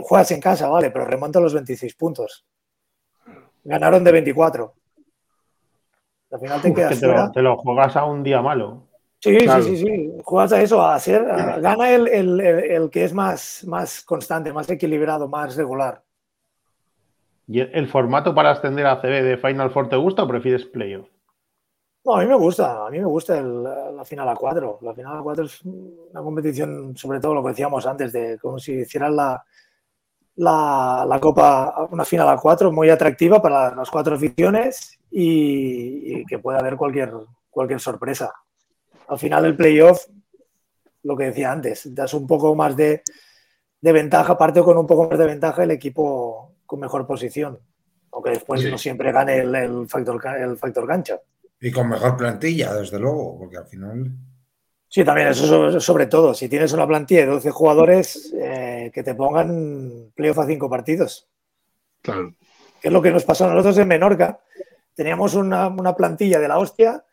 juegas 0.02 0.30
en 0.32 0.40
casa, 0.40 0.68
vale, 0.68 0.90
pero 0.90 1.04
remonta 1.04 1.40
los 1.40 1.54
26 1.54 1.94
puntos. 1.94 2.44
Ganaron 3.64 4.04
de 4.04 4.12
24. 4.12 4.74
Al 6.30 6.40
final 6.40 6.60
te 6.60 6.68
Uf, 6.70 6.76
quedas 6.76 6.90
que 6.90 6.96
te, 6.96 7.06
fuera. 7.06 7.24
lo, 7.26 7.32
te 7.32 7.42
lo 7.42 7.56
juegas 7.56 7.96
a 7.96 8.04
un 8.04 8.22
día 8.22 8.42
malo. 8.42 8.88
Sí, 9.24 9.38
Claro. 9.38 9.62
sí, 9.62 9.76
sí, 9.78 9.84
sí. 9.86 10.12
Juegas 10.22 10.52
a 10.52 10.60
eso, 10.60 10.82
a 10.82 10.96
a- 10.96 11.58
gana 11.58 11.90
el, 11.94 12.08
el- 12.08 12.40
el- 12.40 12.70
el 12.70 12.90
que 12.90 13.04
es 13.04 13.14
más, 13.14 13.64
más 13.66 14.02
constante, 14.02 14.52
más 14.52 14.68
equilibrado, 14.68 15.28
más 15.28 15.56
regular. 15.56 16.02
¿Y 17.46 17.60
el, 17.60 17.88
formato 17.88 18.34
para 18.34 18.50
ascender 18.50 18.86
a 18.86 19.00
CB 19.00 19.22
de 19.22 19.38
Final 19.38 19.70
Four 19.70 19.88
te 19.88 19.96
gusta 19.96 20.22
o 20.24 20.28
prefieres 20.28 20.66
playoff? 20.66 21.08
No, 22.04 22.16
a 22.16 22.20
mí 22.20 22.26
me 22.26 22.34
gusta, 22.34 22.86
a 22.86 22.90
mí 22.90 22.98
me 22.98 23.06
gusta 23.06 23.40
la 23.40 24.04
final 24.04 24.28
a 24.28 24.34
4. 24.36 24.78
La 24.82 24.92
final 24.92 25.16
a 25.18 25.22
4 25.22 25.44
es 25.46 25.62
una 25.64 26.20
competición, 26.22 26.94
sobre 26.94 27.18
todo 27.18 27.32
lo 27.32 27.42
que 27.42 27.50
decíamos 27.50 27.86
antes, 27.86 28.12
de 28.12 28.38
como 28.38 28.58
si 28.58 28.72
hicieran 28.72 29.16
la, 29.16 29.42
la, 30.36 31.06
la 31.08 31.18
Copa, 31.18 31.86
una 31.90 32.04
final 32.04 32.28
a 32.28 32.36
4 32.36 32.70
muy 32.70 32.90
atractiva 32.90 33.40
para 33.40 33.74
las 33.74 33.90
cuatro 33.90 34.16
aficiones 34.16 34.98
y, 35.10 36.18
y 36.20 36.24
que 36.26 36.38
pueda 36.38 36.58
haber 36.58 36.76
cualquier, 36.76 37.10
cualquier 37.48 37.80
sorpresa. 37.80 38.30
Al 39.14 39.20
final 39.20 39.44
el 39.44 39.56
playoff, 39.56 40.06
lo 41.04 41.16
que 41.16 41.26
decía 41.26 41.52
antes, 41.52 41.94
das 41.94 42.12
un 42.14 42.26
poco 42.26 42.54
más 42.56 42.76
de, 42.76 43.02
de 43.80 43.92
ventaja, 43.92 44.36
parte 44.36 44.60
con 44.60 44.76
un 44.76 44.86
poco 44.88 45.08
más 45.08 45.16
de 45.18 45.26
ventaja 45.26 45.62
el 45.62 45.70
equipo 45.70 46.56
con 46.66 46.80
mejor 46.80 47.06
posición. 47.06 47.58
Aunque 48.10 48.30
después 48.30 48.60
Sí. 48.60 48.70
no 48.70 48.76
siempre 48.76 49.12
gane 49.12 49.38
el, 49.38 49.54
el 49.54 49.88
factor, 49.88 50.20
el 50.38 50.56
factor 50.56 50.84
cancha. 50.86 51.20
Y 51.60 51.70
con 51.70 51.88
mejor 51.88 52.16
plantilla, 52.16 52.74
desde 52.74 52.98
luego, 52.98 53.38
porque 53.38 53.56
al 53.58 53.66
final. 53.66 54.10
Sí, 54.88 55.04
también 55.04 55.28
eso 55.28 55.46
sobre, 55.46 55.80
sobre 55.80 56.06
todo. 56.06 56.34
Si 56.34 56.48
tienes 56.48 56.72
una 56.72 56.86
plantilla 56.88 57.20
de 57.20 57.26
12 57.26 57.50
jugadores, 57.52 58.34
eh, 58.36 58.90
que 58.92 59.02
te 59.04 59.14
pongan 59.14 60.10
playoff 60.14 60.40
a 60.40 60.46
5 60.46 60.68
partidos. 60.68 61.28
Claro. 62.02 62.34
Que 62.82 62.88
es 62.88 62.92
lo 62.92 63.00
que 63.00 63.12
nos 63.12 63.24
pasó 63.24 63.44
a 63.44 63.50
nosotros 63.50 63.78
en 63.78 63.88
Menorca. 63.88 64.40
Teníamos 64.94 65.34
una, 65.34 65.68
una 65.68 65.94
plantilla 65.94 66.38
de 66.40 66.48
la 66.48 66.58
hostia 66.58 67.04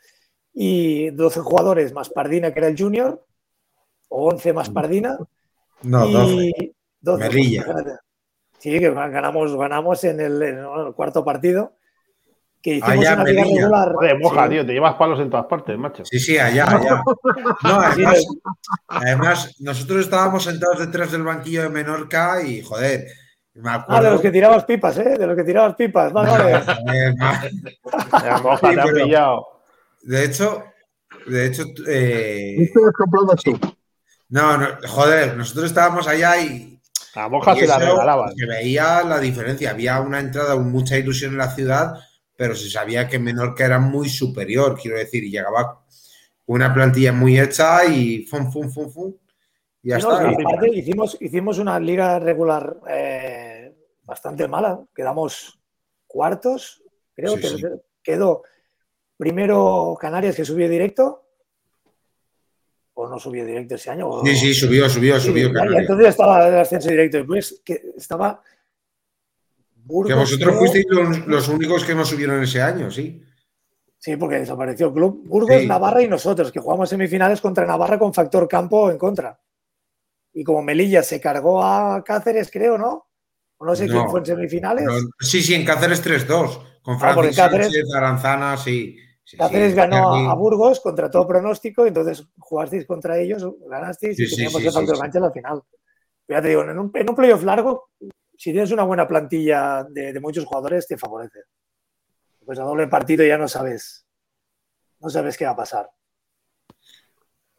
y 0.53 1.09
12 1.11 1.39
jugadores 1.41 1.93
más 1.93 2.09
Pardina, 2.09 2.51
que 2.53 2.59
era 2.59 2.67
el 2.67 2.77
junior, 2.77 3.25
o 4.09 4.29
11 4.29 4.53
más 4.53 4.69
Pardina. 4.69 5.17
No, 5.83 6.05
12. 6.07 6.33
y 6.57 6.75
12, 6.99 7.23
Melilla. 7.29 7.63
fíjate. 7.63 7.91
Sí, 8.59 8.79
que 8.79 8.91
ganamos, 8.91 9.55
ganamos 9.57 10.03
en 10.03 10.19
el, 10.19 10.41
en 10.43 10.57
el 10.59 10.93
cuarto 10.95 11.23
partido. 11.25 11.73
Que 12.61 12.75
hicimos 12.75 12.91
Allá, 12.91 13.13
una 13.15 13.23
liga 13.23 13.41
Melilla. 13.41 13.61
regular. 13.61 13.93
Joder, 13.93 14.19
moja, 14.19 14.43
Sí. 14.43 14.49
tío, 14.51 14.65
te 14.67 14.73
llevas 14.73 14.93
palos 14.95 15.19
en 15.19 15.29
todas 15.31 15.45
partes, 15.47 15.77
macho. 15.79 16.05
Sí, 16.05 16.19
sí, 16.19 16.37
allá, 16.37 16.65
allá. 16.67 17.01
No, 17.63 17.79
además, 17.81 18.17
Sí, 18.19 18.27
además, 18.87 19.55
nosotros 19.61 20.01
estábamos 20.01 20.43
sentados 20.43 20.77
detrás 20.79 21.11
del 21.11 21.23
banquillo 21.23 21.63
de 21.63 21.69
Menorca 21.69 22.43
y, 22.43 22.61
joder, 22.61 23.07
me 23.55 23.71
Ah, 23.87 23.99
de 24.01 24.11
los 24.11 24.21
que 24.21 24.29
tirabas 24.29 24.63
pipas, 24.65 24.95
¿eh? 24.99 25.17
De 25.17 25.25
los 25.25 25.35
que 25.35 25.43
tirabas 25.43 25.73
pipas. 25.75 26.13
Vale, 26.13 26.61
Ya, 28.23 28.37
moja, 28.43 28.57
Sí, 28.69 28.75
te 28.75 28.81
han 28.81 28.87
pero- 28.93 29.05
pillado. 29.05 29.47
De 30.03 30.25
hecho, 30.25 30.63
de 31.27 31.45
hecho, 31.47 31.63
eh, 31.87 32.55
Esto 32.59 32.79
lo 32.79 32.87
has 32.87 32.93
comprado 32.95 33.35
tú. 33.43 33.59
no, 34.29 34.57
no, 34.57 34.67
joder, 34.87 35.35
nosotros 35.37 35.65
estábamos 35.65 36.07
allá 36.07 36.41
y, 36.41 36.79
A 37.15 37.27
moja 37.29 37.53
se 37.55 37.67
la 37.67 37.77
regalaban. 37.77 38.33
se 38.35 38.45
veía 38.45 39.03
la 39.03 39.19
diferencia. 39.19 39.71
Había 39.71 39.99
una 40.01 40.19
entrada, 40.19 40.55
mucha 40.57 40.97
ilusión 40.97 41.33
en 41.33 41.37
la 41.37 41.53
ciudad, 41.53 41.93
pero 42.35 42.55
se 42.55 42.69
sabía 42.69 43.07
que 43.07 43.19
Menorca 43.19 43.65
era 43.65 43.79
muy 43.79 44.09
superior, 44.09 44.79
quiero 44.81 44.97
decir, 44.97 45.23
y 45.23 45.31
llegaba 45.31 45.83
una 46.47 46.73
plantilla 46.73 47.13
muy 47.13 47.39
hecha 47.39 47.85
y 47.85 48.25
fum, 48.25 48.51
fum, 48.51 48.69
fum, 48.71 48.91
fum. 48.91 49.13
Y 49.83 49.89
ya 49.89 49.97
No, 49.99 50.11
está. 50.13 50.31
y 50.31 50.35
aparte 50.43 50.69
hicimos, 50.69 51.17
hicimos 51.19 51.57
una 51.59 51.79
liga 51.79 52.17
regular 52.19 52.77
eh, 52.89 53.75
bastante 54.03 54.47
mala. 54.47 54.79
Quedamos 54.95 55.59
cuartos, 56.07 56.81
creo 57.15 57.35
Sí, 57.35 57.41
que 57.41 57.47
sí. 57.47 57.63
quedó 58.03 58.43
primero 59.25 59.95
Canarias 60.01 60.35
que 60.35 60.43
subió 60.43 60.67
directo. 60.67 61.23
O 62.95 63.07
no 63.07 63.19
subió 63.19 63.45
directo 63.45 63.75
ese 63.75 63.91
año. 63.91 64.07
o- 64.09 64.25
Sí, 64.25 64.35
sí, 64.35 64.53
subió, 64.55 64.89
subió, 64.89 65.19
Sí, 65.19 65.27
subió. 65.27 65.53
Canarias. 65.53 65.81
entonces 65.81 66.07
estaba 66.07 66.47
el 66.47 66.57
ascenso 66.57 66.89
directo. 66.89 67.17
Después 67.17 67.61
que 67.63 67.81
estaba. 67.95 68.41
Burgos, 69.85 70.11
Que 70.11 70.19
vosotros 70.19 70.55
fuisteis 70.57 70.85
los, 70.89 71.27
los 71.27 71.47
únicos 71.49 71.83
que 71.85 71.93
no 71.93 72.03
subieron 72.03 72.41
ese 72.41 72.61
año, 72.63 72.89
sí. 72.89 73.23
Sí, 73.99 74.15
porque 74.17 74.39
desapareció 74.39 74.87
el 74.87 74.93
club. 74.93 75.21
Burgos, 75.27 75.61
Sí. 75.61 75.67
Navarra 75.67 76.01
y 76.01 76.07
nosotros, 76.07 76.51
que 76.51 76.59
jugamos 76.59 76.89
semifinales 76.89 77.39
contra 77.41 77.65
Navarra 77.67 77.99
con 77.99 78.11
factor 78.13 78.47
campo 78.47 78.89
en 78.89 78.97
contra. 78.97 79.39
Y 80.33 80.43
como 80.43 80.63
Melilla 80.63 81.03
se 81.03 81.21
cargó 81.21 81.63
a 81.63 82.03
Cáceres, 82.03 82.49
creo, 82.51 82.77
¿no? 82.79 83.07
O 83.57 83.65
no 83.65 83.75
sé 83.75 83.85
quién 83.85 83.97
No, 83.97 84.09
fue 84.09 84.21
en 84.21 84.25
semifinales. 84.25 84.85
No, 84.85 84.93
sí, 85.19 85.43
sí, 85.43 85.53
en 85.53 85.63
Cáceres 85.65 86.01
3-2. 86.01 86.59
Con 86.81 86.95
Ah, 86.95 86.99
Francis 87.13 87.37
Cáceres- 87.37 87.67
Sánchez, 87.67 87.93
Aranzana, 87.95 88.57
sí. 88.57 88.97
Sí, 89.31 89.37
Cáceres 89.37 89.71
sí, 89.71 89.75
ganó 89.75 90.13
a- 90.15 90.35
Burgos 90.35 90.79
contra 90.79 91.09
todo 91.09 91.27
pronóstico, 91.27 91.85
y 91.85 91.89
entonces 91.89 92.27
jugasteis 92.39 92.85
contra 92.85 93.17
ellos, 93.17 93.45
ganasteis 93.67 94.17
Sí, 94.17 94.25
y 94.25 94.29
teníamos 94.29 94.61
sí, 94.61 94.67
el 94.67 94.73
factor 94.73 94.95
sí, 94.95 94.95
sí. 94.95 95.01
cancha 95.01 95.25
al 95.25 95.33
final. 95.33 95.61
Pero 96.25 96.37
ya 96.39 96.41
te 96.43 96.49
digo, 96.49 96.61
en 96.63 96.79
un, 96.79 96.91
en 96.93 97.09
un 97.09 97.15
playoff 97.15 97.43
largo, 97.43 97.89
si 98.37 98.51
tienes 98.51 98.71
una 98.71 98.83
buena 98.83 99.07
plantilla 99.07 99.83
de, 99.89 100.13
de 100.13 100.19
muchos 100.19 100.45
jugadores, 100.45 100.87
te 100.87 100.97
favorece. 100.97 101.39
Pues 102.45 102.59
a 102.59 102.63
doble 102.63 102.87
partido 102.87 103.25
ya 103.25 103.37
no 103.37 103.47
sabes. 103.47 104.05
No 104.99 105.09
sabes 105.09 105.37
qué 105.37 105.45
va 105.45 105.51
a 105.51 105.55
pasar. 105.55 105.89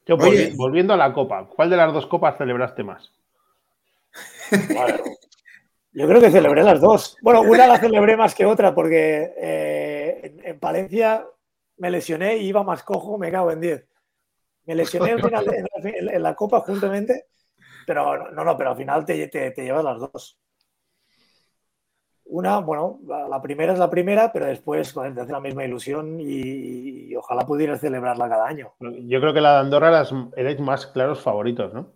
Yo, 0.06 0.16
Oye. 0.16 0.52
volviendo 0.56 0.94
a 0.94 0.96
la 0.96 1.12
copa, 1.12 1.48
¿cuál 1.48 1.70
de 1.70 1.76
las 1.76 1.92
dos 1.92 2.06
copas 2.06 2.36
celebraste 2.36 2.82
más? 2.82 3.12
Bueno, 4.50 4.96
yo 5.92 6.08
creo 6.08 6.20
que 6.20 6.30
celebré 6.30 6.62
las 6.64 6.80
dos. 6.80 7.16
Bueno, 7.22 7.42
una 7.42 7.66
la 7.66 7.78
celebré 7.78 8.16
más 8.16 8.34
que 8.34 8.44
otra 8.44 8.74
porque 8.74 9.32
eh, 9.36 10.20
en, 10.24 10.46
en 10.46 10.58
Palencia 10.58 11.24
me 11.78 11.90
lesioné 11.90 12.36
y 12.38 12.48
iba 12.48 12.62
más 12.62 12.82
cojo, 12.82 13.18
me 13.18 13.30
cago 13.30 13.50
en 13.50 13.60
10. 13.60 13.86
Me 14.66 14.74
lesioné 14.76 15.12
al 15.12 15.22
final 15.22 15.44
en, 15.54 15.64
la, 15.64 15.90
en- 15.90 16.10
en 16.16 16.22
la 16.22 16.34
copa 16.36 16.60
juntamente, 16.60 17.26
pero 17.86 18.30
no, 18.32 18.44
no, 18.44 18.56
pero 18.58 18.70
al 18.72 18.76
final 18.76 19.04
te, 19.06 19.28
te- 19.28 19.52
te 19.52 19.64
llevas 19.64 19.84
las 19.84 20.00
dos. 20.00 20.38
Una, 22.36 22.58
bueno, 22.60 22.98
la, 23.06 23.28
la 23.28 23.40
primera 23.42 23.72
es 23.74 23.78
la 23.78 23.88
primera, 23.90 24.32
pero 24.32 24.46
después 24.46 24.92
joder, 24.92 25.14
te 25.14 25.20
hace 25.20 25.32
la 25.32 25.40
misma 25.40 25.64
ilusión 25.64 26.18
y, 26.20 27.10
y 27.12 27.16
ojalá 27.16 27.46
pudieras 27.46 27.80
celebrarla 27.80 28.28
cada 28.28 28.46
año. 28.46 28.72
Yo 28.80 29.20
creo 29.20 29.32
que 29.34 29.40
la 29.40 29.54
de 29.54 29.58
Andorra 29.60 30.02
erais 30.36 30.60
más 30.60 30.86
claros 30.86 31.20
favoritos, 31.22 31.72
¿no? 31.74 31.92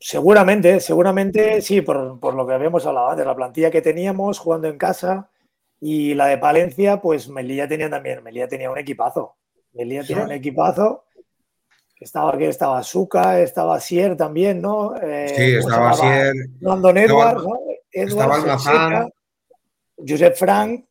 Seguramente, 0.00 0.80
seguramente 0.80 1.60
sí, 1.62 1.80
por, 1.82 2.18
por 2.20 2.34
lo 2.34 2.46
que 2.46 2.54
habíamos 2.54 2.86
hablado 2.86 3.10
antes, 3.10 3.26
la 3.26 3.36
plantilla 3.36 3.70
que 3.70 3.82
teníamos 3.82 4.38
jugando 4.38 4.68
en 4.68 4.78
casa 4.78 5.30
y 5.80 6.14
la 6.14 6.26
de 6.26 6.38
Palencia, 6.38 7.00
pues 7.00 7.28
Melilla 7.28 7.66
tenía 7.68 7.88
también, 7.90 8.22
Melilla 8.22 8.48
tenía 8.48 8.70
un 8.70 8.78
equipazo. 8.78 9.36
Melilla 9.72 10.04
tenía 10.04 10.24
un 10.24 10.32
equipazo. 10.32 11.04
que 11.96 12.04
Estaba, 12.04 12.36
que 12.38 12.48
estaba 12.48 12.82
Suca, 12.82 13.40
estaba 13.40 13.78
Sier 13.78 14.16
también, 14.16 14.62
¿no? 14.62 14.94
Eh, 14.96 15.28
Sí, 15.28 15.34
¿cómo 15.34 15.44
se 15.52 15.58
estaba 15.58 15.92
llamaba? 15.92 15.94
Sier. 15.94 16.34
Brandon 16.60 16.96
estaba- 16.98 17.20
Edwards, 17.32 17.44
¿no? 17.44 17.58
estaba 17.92 18.24
Edwards, 18.24 18.42
Almazán. 18.44 18.92
Fonseca, 18.92 19.08
Josep 20.08 20.34
Frank. 20.36 20.84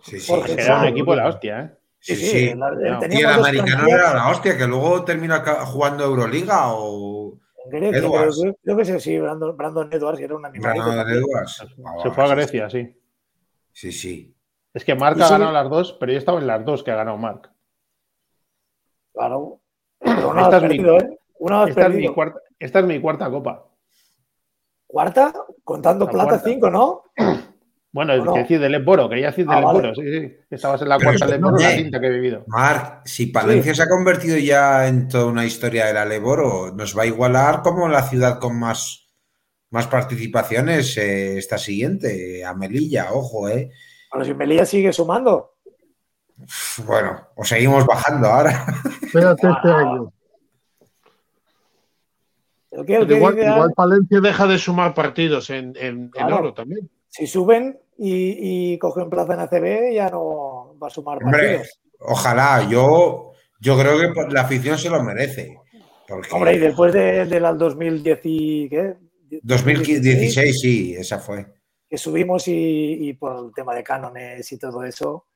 Sí, 0.00 0.20
sí. 0.20 0.32
Jorge 0.32 0.52
Era 0.62 0.78
un 0.80 0.84
equipo 0.86 1.10
de 1.12 1.16
la 1.16 1.28
hostia, 1.28 1.60
¿eh? 1.60 1.70
Sí, 1.98 2.14
Sí, 2.16 2.26
sí, 2.26 2.30
sí. 2.50 2.54
la- 2.54 2.70
No. 2.70 2.98
teníamos 3.00 3.12
Y 3.12 3.20
el 3.50 3.58
americano 3.58 3.88
era 3.88 4.14
la 4.14 4.28
hostia, 4.30 4.56
que 4.56 4.66
luego 4.66 5.04
termina 5.04 5.40
jugando 5.64 6.04
Euroliga 6.04 6.72
o 6.74 7.38
En 7.64 7.70
Grecia, 7.70 7.98
Edwards. 7.98 8.38
creo, 8.40 8.56
creo 8.62 8.76
que 8.76 8.84
sí, 8.84 9.00
sí, 9.00 9.18
Brandon, 9.18 9.56
Brandon 9.56 9.88
Edwards, 9.92 10.18
que 10.18 10.24
era 10.26 10.36
un 10.36 10.42
de 10.42 10.50
también. 10.50 11.18
Edwards. 11.18 11.66
Se 12.02 12.10
fue 12.10 12.24
a 12.24 12.26
sí, 12.28 12.34
Grecia, 12.34 12.70
sí. 12.70 12.96
Sí, 13.74 13.92
sí. 13.92 14.34
Es 14.72 14.84
que 14.84 14.94
Marc 14.94 15.20
ha 15.20 15.28
ganado 15.28 15.52
las 15.52 15.68
dos, 15.68 15.96
pero 16.00 16.12
yo 16.12 16.18
estaba 16.18 16.38
en 16.40 16.46
las 16.46 16.64
dos 16.64 16.82
que 16.82 16.90
ha 16.92 16.96
ganado 16.96 17.18
Marc. 17.18 17.50
Claro. 19.12 19.60
Una 20.00 20.42
Esta 20.42 20.56
es 20.58 20.62
mi- 20.64 20.76
¿eh? 20.88 21.18
Una 21.38 21.64
Esta 21.64 21.86
es, 21.88 21.94
mi 21.94 22.08
cuarta, 22.14 22.38
esta 22.58 22.78
es 22.78 22.84
mi 22.86 23.00
cuarta 23.00 23.30
copa. 23.30 23.66
¿Cuarta? 24.86 25.32
Contando 25.64 26.06
La 26.06 26.10
plata 26.12 26.28
cuarta. 26.30 26.48
5, 26.48 26.70
¿no? 26.70 27.02
Bueno, 27.92 28.12
es 28.14 28.24
No, 28.24 28.34
decir 28.34 28.58
del 28.58 28.74
Eporo, 28.74 29.08
quería 29.08 29.28
decir 29.28 29.46
Ah, 29.48 29.54
del 29.54 29.64
vale. 29.66 29.78
Eporo, 29.78 29.94
sí, 29.94 30.02
sí. 30.02 30.36
Estabas 30.50 30.82
en 30.82 30.88
la 30.88 30.98
Pero 30.98 31.10
cuarta 31.10 31.26
del 31.26 31.34
Eporo, 31.36 31.58
la 31.58 31.72
eh. 31.72 31.76
quinta 31.76 32.00
que 32.00 32.06
he 32.08 32.10
vivido. 32.10 32.42
Marc, 32.48 33.06
si 33.06 33.26
Palencia 33.26 33.72
se 33.72 33.82
ha 33.84 33.88
convertido 33.88 34.36
ya 34.36 34.88
en 34.88 35.06
toda 35.06 35.26
una 35.26 35.44
historia 35.46 35.86
del 35.86 35.98
Aleboro, 35.98 36.72
nos 36.74 36.98
va 36.98 37.02
a 37.04 37.06
igualar 37.06 37.62
como 37.62 37.88
la 37.88 38.02
ciudad 38.02 38.40
con 38.40 38.58
más, 38.58 39.03
más 39.74 39.88
participaciones 39.88 40.96
eh, 40.98 41.36
esta 41.36 41.58
siguiente, 41.58 42.44
a 42.44 42.54
Melilla, 42.54 43.12
ojo, 43.12 43.48
eh. 43.48 43.72
Bueno, 44.12 44.24
si 44.24 44.32
Melilla 44.32 44.64
sigue 44.64 44.92
sumando. 44.92 45.56
Bueno, 46.86 47.26
o 47.34 47.44
seguimos 47.44 47.84
bajando 47.84 48.28
ahora. 48.28 48.66
Espérate 49.02 49.48
este 49.48 49.68
año. 49.68 50.12
¿El 52.70 52.86
qué? 52.86 52.96
¿El 52.96 53.06
Pero 53.08 53.34
qué 53.34 53.44
igual, 53.46 53.72
Palencia 53.74 54.20
deja 54.20 54.46
de 54.46 54.58
sumar 54.58 54.94
partidos 54.94 55.50
en, 55.50 55.74
en- 55.76 56.10
oro 56.32 56.54
también. 56.54 56.88
Si 57.08 57.26
suben 57.26 57.76
y, 57.98 58.72
y 58.74 58.78
cogen 58.78 59.10
plaza 59.10 59.34
en 59.34 59.40
ACB, 59.40 59.92
ya 59.92 60.08
no 60.08 60.76
va 60.80 60.86
a 60.86 60.90
sumar 60.90 61.18
Hombre, 61.22 61.40
partidos. 61.56 61.80
ojalá, 61.98 62.68
yo, 62.68 63.32
yo 63.58 63.76
creo 63.76 63.98
que 63.98 64.32
la 64.32 64.42
afición 64.42 64.78
se 64.78 64.88
lo 64.90 65.02
merece. 65.02 65.58
Porque 66.06 66.28
Hombre, 66.32 66.54
y 66.54 66.58
después 66.60 66.92
de, 66.92 67.24
del 67.24 67.58
2010 67.58 68.20
y, 68.24 68.68
¿qué? 68.68 68.94
2016, 69.42 70.60
sí, 70.60 70.94
esa 70.96 71.18
fue. 71.18 71.46
que 71.88 71.98
subimos 71.98 72.48
y, 72.48 73.08
y 73.08 73.12
por 73.14 73.46
el 73.46 73.52
tema 73.54 73.74
de 73.74 73.82
cánones 73.84 74.50
y 74.52 74.58
todo 74.58 74.82
eso. 74.84 75.26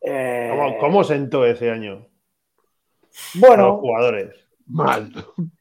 eh, 0.00 0.48
¿Cómo, 0.50 0.78
cómo 0.78 1.04
sentó 1.04 1.44
ese 1.46 1.70
año? 1.70 1.92
a 1.94 1.96
los 1.96 3.34
Bueno, 3.34 3.78
jugadores. 3.78 4.34
Mal. 4.66 5.10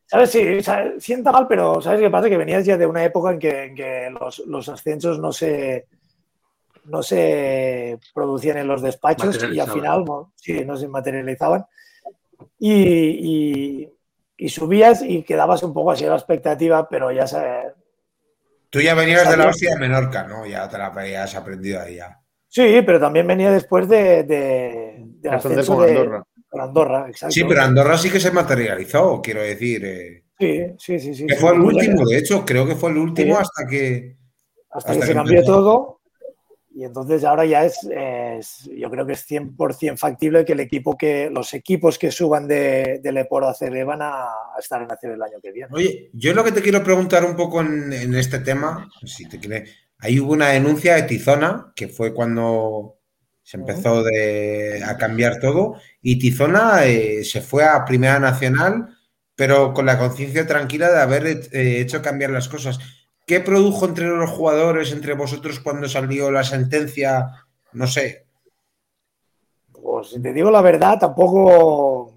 ¿Sabes? 0.06 0.30
Sí, 0.32 0.62
sabe- 0.62 1.00
sienta 1.00 1.32
mal, 1.32 1.48
pero 1.48 1.82
¿sabes 1.82 2.00
qué 2.02 2.10
pasa? 2.10 2.30
Que 2.30 2.38
venías 2.38 2.66
ya 2.66 2.78
de 2.78 2.86
una 2.86 3.04
época 3.04 3.32
en 3.32 3.40
que, 3.40 3.64
en 3.64 3.76
que 3.76 4.10
los, 4.10 4.40
los 4.40 4.70
ascensos 4.70 5.20
no 5.20 5.32
se, 5.32 5.86
no 6.86 7.02
se 7.04 7.98
producían 8.14 8.58
en 8.58 8.68
los 8.68 8.82
despachos 8.82 9.38
y 9.52 9.60
al 9.60 9.70
final 9.72 10.04
bueno, 10.04 10.34
sí, 10.36 10.64
no 10.66 10.78
se 10.78 10.88
materializaban. 10.88 11.66
Y, 12.60 12.72
y- 12.74 13.90
y 14.38 14.50
subías 14.50 15.02
y 15.02 15.24
quedabas 15.24 15.64
un 15.64 15.74
poco 15.74 15.92
así 15.92 16.06
a 16.06 16.10
la 16.10 16.16
expectativa, 16.16 16.88
pero 16.88 17.12
ya 17.12 17.26
se, 17.28 17.38
Tú 18.70 18.82
ya 18.82 18.94
venías 18.94 19.30
de 19.30 19.38
la 19.38 19.48
hostia 19.48 19.72
de 19.72 19.80
Menorca, 19.80 20.24
¿no? 20.24 20.46
Ya 20.46 20.68
te 20.70 20.78
la 20.78 20.88
habías 20.88 21.34
aprendido 21.36 21.82
ahí 21.82 21.96
ya. 21.96 22.20
Sí, 22.48 22.82
pero 22.86 23.00
también 23.00 23.26
venía 23.28 23.52
después 23.52 23.88
de, 23.88 24.24
de, 24.24 25.30
ascenso 25.30 25.76
con 25.76 25.86
de 25.86 25.92
Andorra. 25.98 26.24
con 26.50 26.62
Andorra, 26.62 27.06
exacto. 27.10 27.34
Sí, 27.34 27.44
pero 27.46 27.62
Andorra 27.62 27.98
sí 27.98 28.10
que 28.10 28.20
se 28.20 28.32
materializó, 28.32 29.22
quiero 29.22 29.42
decir. 29.42 29.86
eh, 29.86 30.24
Sí, 30.40 30.62
sí, 30.78 31.00
sí. 31.00 31.16
sí, 31.16 31.26
que 31.26 31.34
sí. 31.36 31.42
fue 31.42 31.54
el 31.56 31.62
último, 31.62 32.06
de 32.06 32.18
hecho, 32.20 32.46
creo 32.46 32.68
que 32.68 32.76
fue 32.76 32.92
el 32.92 32.98
último 32.98 33.36
Sí. 33.36 33.42
hasta 33.42 33.66
que. 33.68 34.18
hasta, 34.70 34.92
hasta 34.92 34.94
que 34.94 35.02
se 35.02 35.08
que 35.08 35.14
cambió 35.18 35.44
todo. 35.44 35.97
Y 36.80 36.84
entonces 36.84 37.24
ahora 37.24 37.44
ya 37.44 37.66
es, 37.66 37.80
es- 37.90 38.70
yo 38.72 38.88
creo 38.92 39.04
que 39.08 39.14
es 39.14 39.26
100% 39.26 39.98
factible 39.98 40.46
que 40.46 40.54
el 40.54 40.60
equipo 40.60 40.96
que, 40.96 41.28
los 41.32 41.52
equipos 41.56 41.98
que 41.98 42.12
suban 42.12 42.48
de, 42.48 43.00
del 43.02 43.18
Eporo 43.18 43.48
a 43.48 43.52
ACB 43.52 43.84
van 43.84 44.04
a, 44.04 44.12
a 44.26 44.60
estar 44.60 44.80
en 44.84 44.92
ACB 44.92 45.14
el 45.16 45.22
año 45.24 45.40
que 45.42 45.52
viene. 45.52 45.70
Oye, 45.72 46.12
yo 46.14 46.34
lo 46.36 46.44
que 46.44 46.52
te 46.52 46.62
quiero 46.62 46.84
preguntar 46.84 47.26
un 47.26 47.36
poco 47.36 47.62
en, 47.62 47.92
en 47.94 48.14
este 48.14 48.38
tema, 48.40 48.88
si 49.06 49.28
te 49.28 49.40
quiere, 49.40 49.66
ahí 49.98 50.20
hubo 50.20 50.34
una 50.34 50.50
denuncia 50.50 50.94
de 50.94 51.04
Tizona, 51.04 51.74
que 51.76 51.88
fue 51.88 52.14
cuando 52.14 53.00
se 53.42 53.58
empezó 53.58 54.04
de- 54.04 54.84
a 54.86 54.98
cambiar 54.98 55.40
todo, 55.40 55.78
y 56.02 56.20
Tizona 56.20 56.86
eh, 56.86 57.24
se 57.24 57.42
fue 57.42 57.64
a 57.64 57.86
Primera 57.86 58.20
Nacional, 58.20 58.90
pero 59.36 59.74
con 59.74 59.88
la 59.88 59.98
conciencia 59.98 60.46
tranquila 60.46 60.92
de 60.92 61.00
haber 61.02 61.26
eh, 61.26 61.80
hecho 61.80 62.04
cambiar 62.04 62.30
las 62.30 62.48
cosas. 62.50 62.78
¿Qué 63.28 63.42
produjo 63.42 63.86
entre 63.86 64.08
los 64.08 64.30
jugadores, 64.30 64.94
entre 64.94 65.14
vosotros, 65.14 65.60
cuando 65.60 65.90
salió 65.90 66.32
la 66.32 66.46
sentencia? 66.46 67.46
No 67.74 67.86
sé. 67.86 68.26
Pues 69.70 70.12
si 70.12 70.22
te 70.22 70.32
digo 70.32 70.50
la 70.50 70.62
verdad, 70.62 70.98
tampoco 70.98 72.14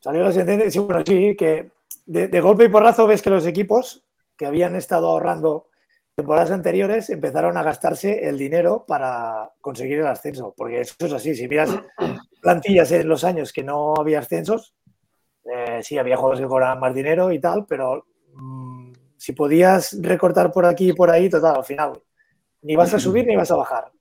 salió 0.00 0.22
la 0.22 0.32
sentencia. 0.32 0.70
Sí, 0.70 0.78
bueno, 0.80 1.02
sí, 1.06 1.34
que 1.34 1.70
de, 2.04 2.40
golpe 2.42 2.64
y 2.64 2.68
porrazo 2.68 3.06
ves 3.06 3.22
que 3.22 3.30
los 3.30 3.46
equipos 3.46 4.04
que 4.36 4.44
habían 4.44 4.76
estado 4.76 5.08
ahorrando 5.08 5.70
temporadas 6.14 6.50
anteriores 6.50 7.08
empezaron 7.08 7.56
a 7.56 7.62
gastarse 7.62 8.28
el 8.28 8.36
dinero 8.36 8.84
para 8.86 9.50
conseguir 9.62 10.00
el 10.00 10.06
ascenso. 10.06 10.52
Porque 10.54 10.82
eso 10.82 10.94
es 10.98 11.12
así. 11.14 11.34
Si 11.34 11.48
miras 11.48 11.70
plantillas 12.42 12.92
en 12.92 13.08
los 13.08 13.24
años 13.24 13.50
que 13.50 13.64
no 13.64 13.94
había 13.96 14.18
ascensos, 14.18 14.74
eh, 15.50 15.80
sí, 15.82 15.96
había 15.96 16.18
juegos 16.18 16.38
que 16.38 16.46
cobraban 16.46 16.80
más 16.80 16.94
dinero 16.94 17.32
y 17.32 17.40
tal, 17.40 17.64
pero 17.64 18.04
si 19.22 19.32
podías 19.34 19.96
recortar 20.02 20.50
por 20.50 20.66
aquí 20.66 20.90
y 20.90 20.92
por 20.94 21.08
ahí, 21.08 21.30
total, 21.30 21.54
al 21.54 21.64
final 21.64 21.92
ni 22.62 22.74
vas 22.74 22.92
a 22.92 22.98
subir 22.98 23.24
ni 23.24 23.36
vas 23.36 23.52
a 23.52 23.56
bajar. 23.56 23.92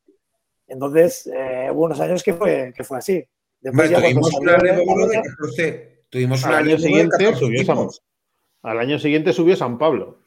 Entonces, 0.68 1.28
eh, 1.28 1.70
hubo 1.72 1.86
unos 1.86 2.00
años 2.00 2.24
que 2.24 2.34
fue, 2.34 2.74
que 2.76 2.84
fue 2.84 2.98
así. 2.98 3.24
Después 3.60 3.92
tuvimos 3.92 4.34
una 4.34 4.58
de 4.58 4.78
liga, 4.78 5.22
14, 5.22 6.06
tuvimos 6.10 6.44
Al 6.44 6.56
año 6.56 6.78
siguiente 6.80 7.18
14 7.26 7.40
subió 7.40 7.64
San, 7.64 7.88
al 8.64 8.80
año 8.80 8.98
siguiente 8.98 9.32
subió 9.32 9.56
San 9.56 9.78
Pablo. 9.78 10.18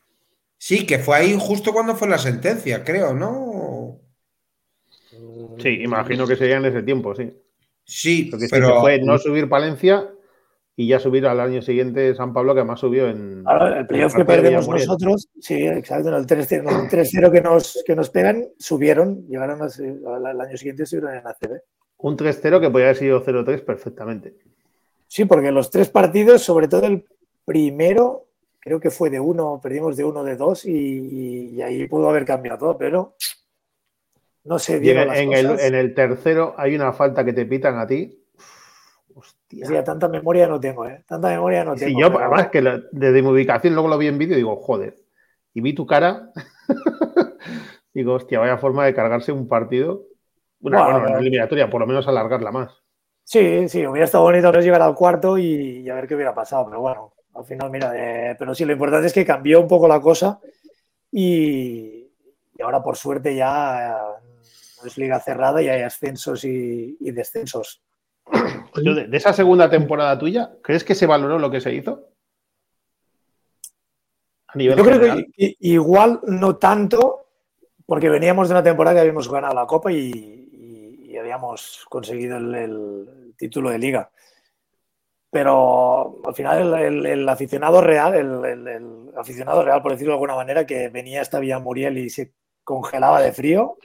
Sí, 0.58 0.86
que 0.86 1.00
fue 1.00 1.16
ahí 1.16 1.36
justo 1.40 1.72
cuando 1.72 1.96
fue 1.96 2.08
la 2.08 2.18
sentencia, 2.18 2.84
creo, 2.84 3.14
¿no? 3.14 3.98
Sí, 5.58 5.80
imagino 5.82 6.24
que 6.24 6.36
sería 6.36 6.58
en 6.58 6.66
ese 6.66 6.84
tiempo, 6.84 7.16
sí. 7.16 7.32
Sí, 7.84 8.28
Porque 8.30 8.46
pero 8.48 8.80
fue 8.80 9.00
no 9.00 9.18
subir 9.18 9.48
Palencia 9.48 10.08
y 10.76 10.88
ya 10.88 10.98
subir 10.98 11.26
al 11.26 11.38
año 11.40 11.62
siguiente 11.62 12.14
San 12.14 12.32
Pablo, 12.32 12.54
que 12.54 12.60
además 12.60 12.80
subió 12.80 13.08
en. 13.08 13.42
Ahora, 13.46 13.78
el 13.78 13.86
playoff 13.86 14.14
que 14.14 14.24
perdemos 14.24 14.68
nosotros, 14.68 15.28
sí, 15.40 15.66
exacto, 15.66 16.08
en 16.08 16.14
el 16.14 16.26
3-0 16.26 16.58
en 16.60 16.68
el 16.68 16.88
3-0 16.88 17.30
que 17.32 17.40
nos, 17.40 17.82
que 17.86 17.94
nos 17.94 18.10
pegan, 18.10 18.44
subieron, 18.58 19.26
llegaron 19.28 19.62
a, 19.62 19.66
el, 19.66 20.26
el 20.26 20.40
año 20.40 20.56
siguiente 20.56 20.82
estuvieron 20.82 21.14
en 21.14 21.26
ACB. 21.26 21.60
Un 21.98 22.16
3-0 22.16 22.60
que 22.60 22.70
podría 22.70 22.88
haber 22.88 22.96
sido 22.96 23.24
0-3 23.24 23.64
perfectamente. 23.64 24.34
Sí, 25.06 25.24
porque 25.26 25.52
los 25.52 25.70
tres 25.70 25.90
partidos, 25.90 26.42
sobre 26.42 26.66
todo 26.66 26.86
el 26.86 27.04
primero, 27.44 28.26
creo 28.58 28.80
que 28.80 28.90
fue 28.90 29.10
de 29.10 29.20
uno, 29.20 29.60
perdimos 29.62 29.96
de 29.96 30.04
uno, 30.04 30.24
de 30.24 30.36
dos, 30.36 30.64
y, 30.64 31.50
y 31.54 31.62
ahí 31.62 31.86
pudo 31.86 32.10
haber 32.10 32.24
cambiado 32.24 32.58
todo, 32.58 32.78
pero 32.78 33.14
no 34.44 34.58
se 34.58 34.72
Y 34.72 34.76
en, 34.76 34.82
dieron 34.82 35.08
las 35.08 35.18
en 35.18 35.32
el, 35.32 35.46
cosas. 35.46 35.64
en 35.64 35.74
el 35.74 35.94
tercero 35.94 36.54
hay 36.56 36.74
una 36.74 36.92
falta 36.92 37.24
que 37.24 37.32
te 37.32 37.46
pitan 37.46 37.78
a 37.78 37.86
ti. 37.86 38.20
Hostia. 39.62 39.78
Sí, 39.80 39.84
tanta 39.84 40.08
memoria 40.08 40.46
no 40.46 40.58
tengo, 40.60 40.86
¿eh? 40.86 41.04
Tanta 41.06 41.28
memoria 41.28 41.64
no 41.64 41.76
Sí, 41.76 41.86
tengo. 41.86 42.00
yo, 42.00 42.06
pero- 42.12 42.20
además, 42.20 42.48
que 42.48 42.62
desde 42.92 43.22
mi 43.22 43.28
ubicación 43.28 43.74
luego 43.74 43.88
lo 43.88 43.98
vi 43.98 44.06
en 44.08 44.18
vídeo 44.18 44.34
y 44.34 44.38
digo, 44.38 44.56
joder. 44.56 44.96
Y 45.52 45.60
vi 45.60 45.72
tu 45.74 45.86
cara. 45.86 46.30
digo, 47.94 48.14
hostia, 48.14 48.40
vaya 48.40 48.58
forma 48.58 48.84
de 48.86 48.94
cargarse 48.94 49.32
un 49.32 49.48
partido. 49.48 50.02
Una, 50.60 50.78
Bueno, 50.82 50.92
bueno, 51.00 51.08
una 51.10 51.20
eliminatoria, 51.20 51.68
por 51.70 51.80
lo 51.80 51.86
menos 51.86 52.08
alargarla 52.08 52.50
más. 52.50 52.72
Sí, 53.22 53.68
sí, 53.68 53.86
hubiera 53.86 54.04
estado 54.06 54.24
bonito 54.24 54.50
no 54.52 54.60
llegar 54.60 54.82
al 54.82 54.94
cuarto 54.94 55.38
y, 55.38 55.82
y 55.84 55.88
a 55.88 55.94
ver 55.94 56.06
qué 56.06 56.14
hubiera 56.14 56.34
pasado, 56.34 56.66
pero 56.66 56.80
bueno, 56.80 57.14
al 57.34 57.44
final, 57.44 57.70
mira, 57.70 57.92
eh, 57.96 58.36
pero 58.38 58.54
sí, 58.54 58.64
lo 58.64 58.72
importante 58.72 59.06
es 59.06 59.12
que 59.12 59.24
cambió 59.24 59.60
un 59.60 59.68
poco 59.68 59.88
la 59.88 60.00
cosa 60.00 60.40
y, 61.12 62.10
y 62.56 62.62
ahora 62.62 62.82
por 62.82 62.96
suerte 62.96 63.34
ya 63.34 63.88
eh, 63.88 64.26
no 64.82 64.86
es 64.88 64.98
liga 64.98 65.20
cerrada 65.20 65.62
y 65.62 65.68
hay 65.68 65.82
ascensos 65.82 66.44
y, 66.44 66.96
y 67.00 67.10
descensos. 67.12 67.82
De, 68.74 69.06
de 69.06 69.16
esa 69.16 69.32
segunda 69.32 69.70
temporada 69.70 70.18
tuya, 70.18 70.50
¿crees 70.62 70.82
que 70.84 70.94
se 70.94 71.06
valoró 71.06 71.38
lo 71.38 71.50
que 71.50 71.60
se 71.60 71.72
hizo? 71.74 72.08
A 74.48 74.58
nivel 74.58 74.76
Yo 74.76 74.84
creo 74.84 74.98
general. 74.98 75.26
que 75.36 75.56
igual 75.60 76.20
no 76.26 76.56
tanto, 76.56 77.26
porque 77.86 78.08
veníamos 78.08 78.48
de 78.48 78.54
una 78.54 78.62
temporada 78.64 78.94
que 78.96 79.00
habíamos 79.00 79.30
ganado 79.30 79.54
la 79.54 79.66
Copa 79.66 79.92
y, 79.92 79.96
y- 80.10 81.10
y 81.12 81.16
habíamos 81.16 81.84
conseguido 81.88 82.36
el, 82.38 82.54
el 82.54 83.34
título 83.36 83.70
de 83.70 83.78
liga. 83.78 84.10
Pero 85.30 86.20
al 86.24 86.34
final 86.34 86.74
el, 86.74 86.74
el- 86.82 87.06
el 87.06 87.28
aficionado 87.28 87.80
real, 87.80 88.14
el 88.14 89.10
aficionado 89.16 89.64
real, 89.64 89.82
por 89.82 89.92
decirlo 89.92 90.12
de 90.12 90.16
alguna 90.16 90.34
manera, 90.36 90.66
que 90.66 90.88
venía 90.88 91.20
hasta 91.20 91.38
Villamuriel 91.40 91.98
y 91.98 92.10
se 92.10 92.32
congelaba 92.64 93.20
de 93.20 93.32
frío, 93.32 93.76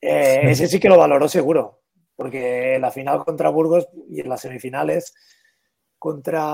eh, 0.00 0.40
ese 0.44 0.66
sí 0.68 0.78
que 0.80 0.88
lo 0.88 0.98
valoró 0.98 1.28
seguro, 1.28 1.80
porque 2.16 2.74
en 2.74 2.82
la 2.82 2.90
final 2.90 3.24
contra 3.24 3.48
Burgos 3.48 3.88
y 4.08 4.20
en 4.20 4.28
las 4.28 4.40
semifinales 4.40 5.14
contra 5.98 6.44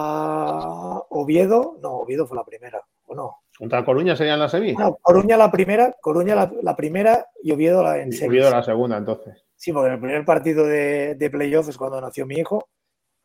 Oviedo, 1.10 1.78
no, 1.82 1.98
Oviedo 1.98 2.26
fue 2.26 2.36
la 2.36 2.44
primera, 2.44 2.82
¿o 3.06 3.14
no? 3.14 3.36
Contra 3.58 3.84
Coruña 3.84 4.16
serían 4.16 4.38
la 4.38 4.48
semi. 4.48 4.72
No, 4.72 4.96
Coruña 5.02 5.36
la 5.36 5.50
primera, 5.50 5.94
Coruña 6.00 6.34
la, 6.34 6.52
la 6.62 6.76
primera 6.76 7.26
y 7.42 7.52
Oviedo 7.52 7.82
la 7.82 7.98
en 7.98 8.12
semis. 8.12 8.28
Oviedo 8.28 8.50
la 8.50 8.62
segunda, 8.62 8.96
entonces. 8.96 9.44
Sí, 9.54 9.72
porque 9.72 9.88
en 9.88 9.94
el 9.94 10.00
primer 10.00 10.24
partido 10.24 10.64
de, 10.64 11.14
de 11.16 11.30
playoff 11.30 11.68
es 11.68 11.76
cuando 11.76 12.00
nació 12.00 12.24
mi 12.26 12.36
hijo. 12.36 12.68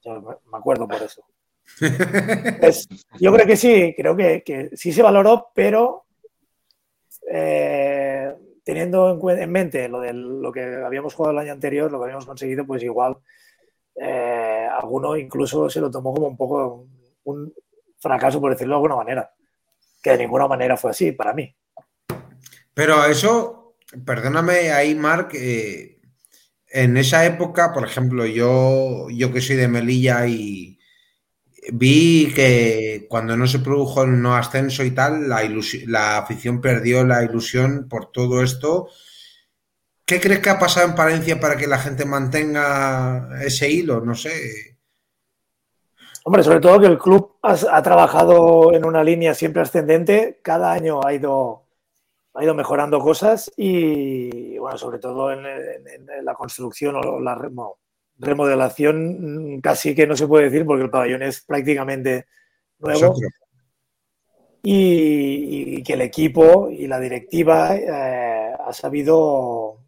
Yo 0.03 0.21
me 0.21 0.35
me 0.51 0.57
acuerdo 0.57 0.87
por 0.87 1.01
eso. 1.01 1.23
Pues, 2.59 2.87
yo 3.19 3.33
creo 3.33 3.47
que 3.47 3.57
sí, 3.57 3.93
creo 3.95 4.15
que, 4.15 4.43
que 4.43 4.69
sí 4.73 4.91
se 4.91 5.01
valoró, 5.01 5.47
pero 5.53 6.05
eh, 7.31 8.04
teniendo 8.65 9.11
en, 9.29 9.39
en 9.39 9.51
mente 9.51 9.87
lo, 9.87 10.01
de 10.01 10.11
lo 10.11 10.51
que 10.51 10.61
habíamos 10.83 11.13
jugado 11.13 11.31
el 11.31 11.43
año 11.45 11.53
anterior, 11.53 11.89
lo 11.89 11.99
que 11.99 12.05
habíamos 12.05 12.25
conseguido, 12.25 12.65
pues 12.65 12.83
igual 12.83 13.15
eh, 13.95 14.67
alguno 14.69 15.15
incluso 15.15 15.69
se 15.69 15.79
lo 15.79 15.89
tomó 15.89 16.13
como 16.13 16.27
un 16.27 16.35
poco 16.35 16.87
un, 17.23 17.25
un 17.25 17.53
fracaso, 17.99 18.41
por 18.41 18.51
decirlo 18.51 18.73
de 18.73 18.77
alguna 18.77 18.95
manera. 18.95 19.31
Que 20.01 20.11
de 20.11 20.17
ninguna 20.17 20.47
manera 20.47 20.75
fue 20.75 20.91
así 20.91 21.11
para 21.13 21.33
mí. 21.33 21.55
Pero 22.73 23.05
eso, 23.05 23.77
perdóname 24.05 24.71
ahí, 24.71 24.95
Marc, 24.95 25.33
eh, 25.35 26.01
en 26.67 26.97
esa 26.97 27.25
época, 27.25 27.71
por 27.71 27.85
ejemplo, 27.85 28.25
yo, 28.25 29.07
yo 29.09 29.31
que 29.31 29.41
soy 29.41 29.55
de 29.55 29.67
Melilla 29.67 30.27
y 30.27 30.74
vi 31.73 32.33
que 32.33 33.07
cuando 33.09 33.35
no 33.37 33.47
se 33.47 33.59
produjo 33.59 34.03
el 34.03 34.21
no 34.21 34.35
ascenso 34.35 34.83
y 34.83 34.91
tal, 34.91 35.27
la, 35.29 35.41
la 35.87 36.17
afición 36.17 36.61
perdió 36.61 37.03
la 37.05 37.23
ilusión 37.23 37.87
por 37.89 38.11
todo 38.11 38.41
esto. 38.43 38.89
¿Qué 40.05 40.21
crees 40.21 40.39
que 40.39 40.51
ha 40.51 40.59
pasado 40.59 40.87
en 40.87 40.95
Palencia 40.95 41.39
para 41.39 41.57
que 41.57 41.67
la 41.67 41.79
gente 41.79 42.05
mantenga 42.05 43.29
ese 43.41 43.71
hilo? 43.71 44.01
No 44.01 44.13
sé. 44.13 44.75
Hombre, 46.23 46.43
sobre 46.43 46.59
todo 46.59 46.79
que 46.79 46.87
el 46.87 46.97
club 46.97 47.37
ha, 47.43 47.81
trabajado 47.83 48.73
en 48.73 48.85
una 48.85 49.03
línea 49.03 49.33
siempre 49.35 49.61
ascendente, 49.61 50.39
cada 50.41 50.71
año 50.71 51.05
ha 51.05 51.13
ido, 51.13 51.65
ha 52.33 52.43
ido 52.43 52.55
mejorando 52.55 52.99
cosas 52.99 53.51
y, 53.57 54.57
bueno, 54.57 54.77
sobre 54.77 54.97
todo 54.97 55.31
en, 55.31 55.43
la 56.23 56.33
construcción 56.33 56.95
o 56.95 57.19
la 57.19 57.35
remo- 57.35 57.77
remodelación, 58.19 59.55
mm, 59.57 59.61
casi 59.61 59.95
que 59.95 60.07
no 60.07 60.15
se 60.15 60.27
puede 60.27 60.45
decir 60.45 60.65
porque 60.65 60.83
el 60.83 60.89
pabellón 60.89 61.23
es 61.23 61.41
prácticamente 61.43 62.25
nuevo 62.79 63.15
y, 64.63 65.77
y 65.77 65.83
que 65.83 65.93
el 65.93 66.01
equipo 66.01 66.69
y 66.69 66.87
la 66.87 66.99
directiva 66.99 67.75
eh, 67.75 68.53
ha 68.59 68.73
sabido 68.73 69.79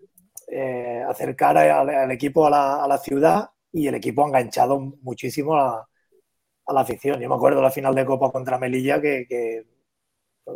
eh, 0.47 1.03
acercar 1.07 1.57
al, 1.57 1.89
al 1.89 2.11
equipo 2.11 2.45
a 2.47 2.49
la, 2.49 2.83
a 2.83 2.87
la 2.87 2.97
ciudad 2.97 3.49
y 3.71 3.87
el 3.87 3.95
equipo 3.95 4.23
ha 4.23 4.27
enganchado 4.27 4.79
muchísimo 4.79 5.55
a, 5.55 5.87
a 6.67 6.73
la 6.73 6.81
afición. 6.81 7.19
Yo 7.19 7.29
me 7.29 7.35
acuerdo 7.35 7.61
la 7.61 7.71
final 7.71 7.95
de 7.95 8.05
Copa 8.05 8.31
contra 8.31 8.59
Melilla 8.59 9.01
que, 9.01 9.25
que, 9.27 9.65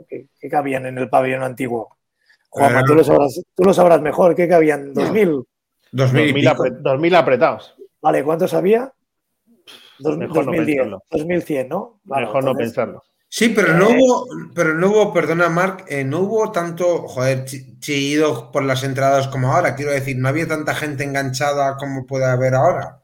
que- 0.08 0.28
que 0.40 0.50
cabían 0.50 0.86
en 0.86 0.98
el 0.98 1.10
pabellón 1.10 1.44
antiguo. 1.44 1.98
Juanma, 2.50 2.82
Eh, 2.82 2.84
tú 2.88 2.96
lo 2.96 3.04
sabrás, 3.04 3.42
tú 3.56 3.64
lo 3.64 3.74
sabrás 3.74 4.02
mejor. 4.02 4.36
¿Qué 4.36 4.48
cabían? 4.48 4.94
¿2.000? 4.94 5.46
Dos 5.92 6.14
mil 6.14 6.24
y 6.24 6.28
2000, 6.32 6.50
pico. 6.52 6.64
apre- 6.64 6.78
2000 6.82 7.16
apretados. 7.16 7.76
Vale, 8.02 8.24
¿cuántos 8.24 8.54
había? 8.54 8.92
Dos- 10.00 10.18
Mejor 10.18 10.38
no 10.38 10.52
2010, 10.52 10.78
pensarlo. 10.78 11.04
2100, 11.12 11.70
¿no? 11.70 12.00
Vale, 12.04 12.26
Mejor 12.26 12.44
no 12.44 12.56
pensarlo. 12.56 13.04
Sí, 13.34 13.50
pero 13.50 13.74
no 13.78 13.90
Eh. 13.92 13.98
hubo, 13.98 14.28
pero 14.54 14.74
no 14.74 14.88
hubo, 14.90 15.14
perdona 15.14 15.48
Marc, 15.50 15.86
eh, 15.90 16.04
no 16.04 16.20
hubo 16.22 16.52
tanto, 16.52 17.08
joder, 17.08 17.46
chi- 17.46 17.80
chillidos 17.80 18.44
por 18.52 18.64
las 18.64 18.84
entradas 18.84 19.28
como 19.30 19.54
ahora. 19.54 19.76
Quiero 19.76 19.92
decir, 19.92 20.18
no 20.18 20.28
había 20.28 20.48
tanta 20.48 20.76
gente 20.76 21.04
enganchada 21.06 21.78
como 21.78 22.06
puede 22.06 22.26
haber 22.26 22.56
ahora. 22.56 23.02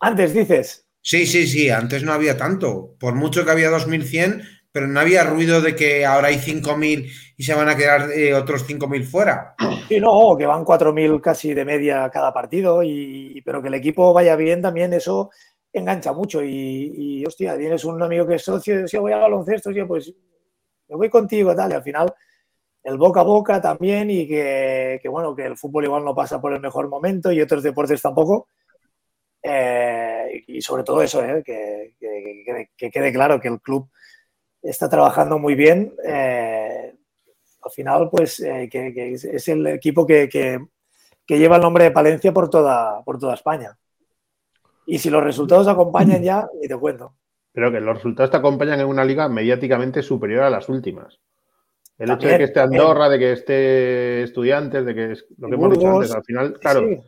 Antes 0.00 0.34
dices, 0.34 0.82
Sí, 1.00 1.24
sí, 1.24 1.46
sí, 1.46 1.70
antes 1.70 2.02
no 2.02 2.12
había 2.12 2.36
tanto. 2.36 2.96
Por 2.98 3.14
mucho 3.14 3.44
que 3.44 3.52
había 3.52 3.70
2100, 3.70 4.42
pero 4.76 4.88
no 4.88 5.00
había 5.00 5.24
ruido 5.24 5.62
de 5.62 5.74
que 5.74 6.04
ahora 6.04 6.28
hay 6.28 6.38
5000 6.38 7.10
y 7.38 7.42
se 7.42 7.54
van 7.54 7.66
a 7.70 7.76
quedar 7.78 8.10
eh, 8.10 8.34
otros 8.34 8.62
5000 8.66 9.04
fuera. 9.04 9.54
Sí, 9.88 9.98
no, 9.98 10.36
que 10.36 10.44
van 10.44 10.66
4.000 10.66 11.18
casi 11.22 11.54
de 11.54 11.64
media 11.64 12.10
cada 12.10 12.30
partido, 12.30 12.82
y, 12.82 13.40
pero 13.42 13.62
que 13.62 13.68
el 13.68 13.74
equipo 13.74 14.12
vaya 14.12 14.36
bien 14.36 14.60
también, 14.60 14.92
eso 14.92 15.30
engancha 15.72 16.12
mucho. 16.12 16.42
Y, 16.42 16.92
y, 16.94 17.24
hostia, 17.24 17.56
tienes 17.56 17.86
un 17.86 18.02
amigo 18.02 18.26
que 18.26 18.34
es 18.34 18.42
socio 18.42 18.74
y 18.74 18.82
decía, 18.82 19.00
voy 19.00 19.12
al 19.12 19.22
baloncesto, 19.22 19.72
tío, 19.72 19.88
pues 19.88 20.12
me 20.88 20.96
voy 20.96 21.08
contigo, 21.08 21.56
tal. 21.56 21.70
Y 21.70 21.74
al 21.76 21.82
final, 21.82 22.12
el 22.82 22.98
boca 22.98 23.20
a 23.20 23.24
boca 23.24 23.62
también, 23.62 24.10
y 24.10 24.28
que, 24.28 25.00
que, 25.02 25.08
bueno, 25.08 25.34
que 25.34 25.46
el 25.46 25.56
fútbol 25.56 25.84
igual 25.84 26.04
no 26.04 26.14
pasa 26.14 26.38
por 26.38 26.52
el 26.52 26.60
mejor 26.60 26.90
momento 26.90 27.32
y 27.32 27.40
otros 27.40 27.62
deportes 27.62 28.02
tampoco. 28.02 28.48
Eh, 29.42 30.44
y 30.48 30.60
sobre 30.60 30.82
todo 30.82 31.00
eso, 31.00 31.24
eh, 31.24 31.42
que 31.42 32.90
quede 32.90 33.12
claro 33.14 33.40
que 33.40 33.48
el 33.48 33.62
club 33.62 33.88
está 34.68 34.88
trabajando 34.88 35.38
muy 35.38 35.54
bien. 35.54 35.94
eh, 36.04 36.94
al 37.62 37.70
final, 37.72 38.08
pues, 38.10 38.38
eh, 38.40 38.68
que, 38.70 38.92
que 38.94 39.12
es, 39.14 39.48
el 39.48 39.66
equipo 39.66 40.06
que, 40.06 40.28
que- 40.28 40.60
lleva 41.26 41.56
el 41.56 41.62
nombre 41.62 41.84
de 41.84 41.90
Palencia 41.90 42.32
por 42.32 42.48
toda, 42.48 43.02
por 43.02 43.18
toda 43.18 43.34
España. 43.34 43.76
Y 44.86 44.98
si 45.00 45.10
los 45.10 45.24
resultados 45.24 45.66
acompañan 45.66 46.22
ya, 46.22 46.48
ni 46.60 46.68
te 46.68 46.76
cuento. 46.76 47.14
Pero 47.52 47.72
que 47.72 47.80
los 47.80 47.96
resultados 47.96 48.30
te 48.30 48.36
acompañan 48.36 48.78
en 48.78 48.86
una 48.86 49.04
liga 49.04 49.28
mediáticamente 49.28 50.02
superior 50.02 50.44
a 50.44 50.50
las 50.50 50.68
últimas. 50.68 51.18
El 51.98 52.12
hecho 52.12 52.28
de 52.28 52.38
que 52.38 52.44
esté 52.44 52.60
también. 52.60 52.82
Andorra, 52.82 53.08
de 53.08 53.18
que 53.18 53.32
esté 53.32 54.22
Estudiantes, 54.22 54.84
de 54.84 54.94
que 54.94 55.12
es 55.12 55.26
lo 55.38 55.48
que 55.48 55.54
hemos 55.54 55.72
dicho 55.72 55.88
antes, 55.88 56.12
al 56.12 56.24
final, 56.24 56.60
claro, 56.60 56.86
Sí, 56.86 57.00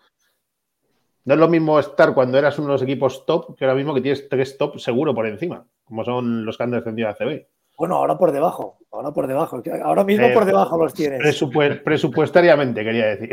no 1.24 1.34
es 1.34 1.40
lo 1.40 1.48
mismo 1.48 1.78
estar 1.78 2.14
cuando 2.14 2.38
eras 2.38 2.58
uno 2.58 2.68
de 2.68 2.72
los 2.72 2.82
equipos 2.82 3.26
top 3.26 3.54
que 3.56 3.64
ahora 3.66 3.76
mismo 3.76 3.94
que 3.94 4.00
tienes 4.00 4.28
tres 4.30 4.56
top 4.56 4.78
seguro 4.78 5.14
por 5.14 5.26
encima, 5.26 5.66
como 5.88 6.04
son 6.04 6.44
los 6.44 6.56
que 6.56 6.62
han 6.62 6.70
descendido 6.70 7.08
a 7.08 7.14
CB. 7.14 7.46
Bueno, 7.76 7.96
ahora 7.96 8.18
por 8.18 8.32
debajo, 8.32 8.78
ahora 8.92 9.12
por 9.12 9.26
debajo. 9.26 9.62
Ahora 9.82 10.04
mismo 10.04 10.26
Eh, 10.26 10.34
por 10.34 10.44
debajo 10.44 10.76
los 10.76 10.92
tienes. 10.94 11.20
Presupue- 11.20 11.82
presupuestariamente, 11.82 12.84
quería 12.84 13.06
decir. 13.06 13.30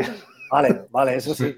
Vale, 0.50 0.86
vale, 0.90 1.16
eso 1.16 1.34
sí. 1.34 1.54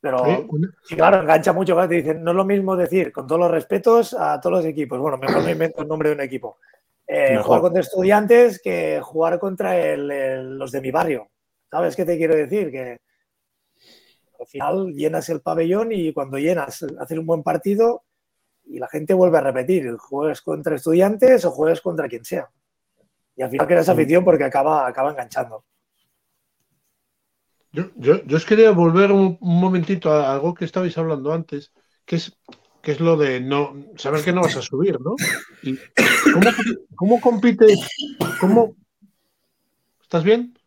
Pero 0.00 0.26
Eh, 0.26 0.46
sí, 0.82 0.96
claro, 0.96 1.22
engancha 1.22 1.52
mucho. 1.52 1.74
claro, 1.74 1.88
te 1.88 1.94
dicen, 1.94 2.22
no 2.24 2.32
es 2.32 2.36
lo 2.36 2.44
mismo 2.44 2.76
decir, 2.76 3.12
con 3.12 3.26
todos 3.26 3.40
los 3.40 3.50
respetos, 3.50 4.14
a 4.14 4.40
todos 4.40 4.56
los 4.56 4.64
equipos. 4.66 4.98
Bueno, 4.98 5.16
mejor 5.16 5.42
no 5.44 5.50
invento 5.50 5.82
el 5.82 5.88
nombre 5.88 6.08
de 6.08 6.16
un 6.16 6.20
equipo. 6.22 6.58
Eh, 7.06 7.36
jugar 7.38 7.60
contra 7.60 7.80
estudiantes 7.80 8.60
que 8.60 9.00
jugar 9.00 9.38
contra 9.38 9.78
el- 9.78 10.10
el- 10.10 10.58
los 10.58 10.72
de 10.72 10.80
mi 10.80 10.90
barrio. 10.90 11.28
¿Sabes 11.70 11.94
qué 11.94 12.04
te 12.04 12.16
quiero 12.18 12.34
decir? 12.34 12.70
Que 12.72 12.98
al 14.40 14.46
final 14.46 14.92
llenas 14.92 15.28
el 15.28 15.40
pabellón 15.40 15.92
y 15.92 16.12
cuando 16.12 16.36
llenas, 16.38 16.84
haces 16.98 17.18
un 17.18 17.26
buen 17.26 17.42
partido 17.44 18.02
y 18.64 18.78
la 18.78 18.88
gente 18.88 19.14
vuelve 19.14 19.38
a 19.38 19.42
repetir. 19.42 19.96
Juegues 19.96 20.42
contra 20.42 20.76
estudiantes 20.76 21.44
o 21.44 21.50
juegues 21.50 21.80
contra 21.80 22.08
quien 22.08 22.24
sea. 22.24 22.48
Y 23.36 23.42
al 23.42 23.50
final 23.50 23.66
creas 23.66 23.88
afición 23.88 24.24
porque 24.24 24.44
acaba, 24.44 24.86
acaba 24.86 25.10
enganchando. 25.10 25.64
Yo, 27.72 27.84
yo, 27.96 28.22
yo 28.24 28.36
os 28.36 28.44
quería 28.44 28.70
volver 28.70 29.10
un, 29.12 29.38
un 29.40 29.60
momentito 29.60 30.12
a 30.12 30.32
algo 30.32 30.52
que 30.52 30.66
estabais 30.66 30.96
hablando 30.98 31.32
antes, 31.32 31.72
que 32.04 32.16
es, 32.16 32.36
que 32.82 32.92
es 32.92 33.00
lo 33.00 33.16
de 33.16 33.40
no 33.40 33.74
saber 33.96 34.22
que 34.22 34.32
no 34.32 34.42
vas 34.42 34.56
a 34.56 34.62
subir, 34.62 35.00
¿no? 35.00 35.14
Y 35.62 35.78
¿cómo, 36.34 36.50
cómo 36.94 37.20
compites? 37.20 37.88
¿Cómo? 38.40 38.76
¿Estás 40.02 40.22
bien? 40.22 40.58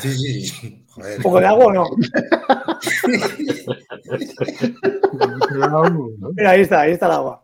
Sí, 0.00 0.10
sí, 0.10 0.46
sí. 0.46 0.87
Joder. 0.98 1.16
¿Un 1.16 1.22
poco 1.22 1.40
de 1.40 1.46
agua 1.46 1.66
o 1.66 1.72
no? 1.72 1.86
Mira, 6.36 6.50
ahí 6.50 6.60
está, 6.62 6.80
ahí 6.82 6.92
está 6.92 7.06
el 7.06 7.12
agua. 7.12 7.42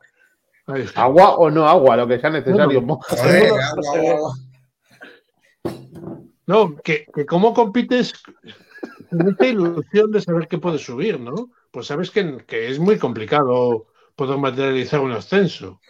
Agua 0.95 1.37
o 1.37 1.51
no 1.51 1.69
agua, 1.69 1.97
lo 1.97 2.09
que 2.09 2.19
sea 2.19 2.31
necesario. 2.31 2.83
Moja. 2.83 3.17
Joder, 3.17 3.53
Seguro, 3.93 4.17
agua. 4.17 4.35
No, 6.47 6.77
que, 6.77 7.07
que 7.15 7.27
cómo 7.27 7.55
compites 7.55 8.13
con 9.11 9.29
esta 9.29 9.47
ilusión 9.47 10.11
de 10.11 10.21
saber 10.21 10.49
que 10.49 10.59
puedes 10.59 10.85
subir, 10.85 11.21
¿no? 11.21 11.51
Pues 11.71 11.87
sabes 11.87 12.11
que, 12.11 12.45
que 12.47 12.69
es 12.69 12.79
muy 12.79 12.99
complicado 12.99 13.87
poder 14.17 14.39
materializar 14.39 15.01
un 15.01 15.13
ascenso. 15.13 15.81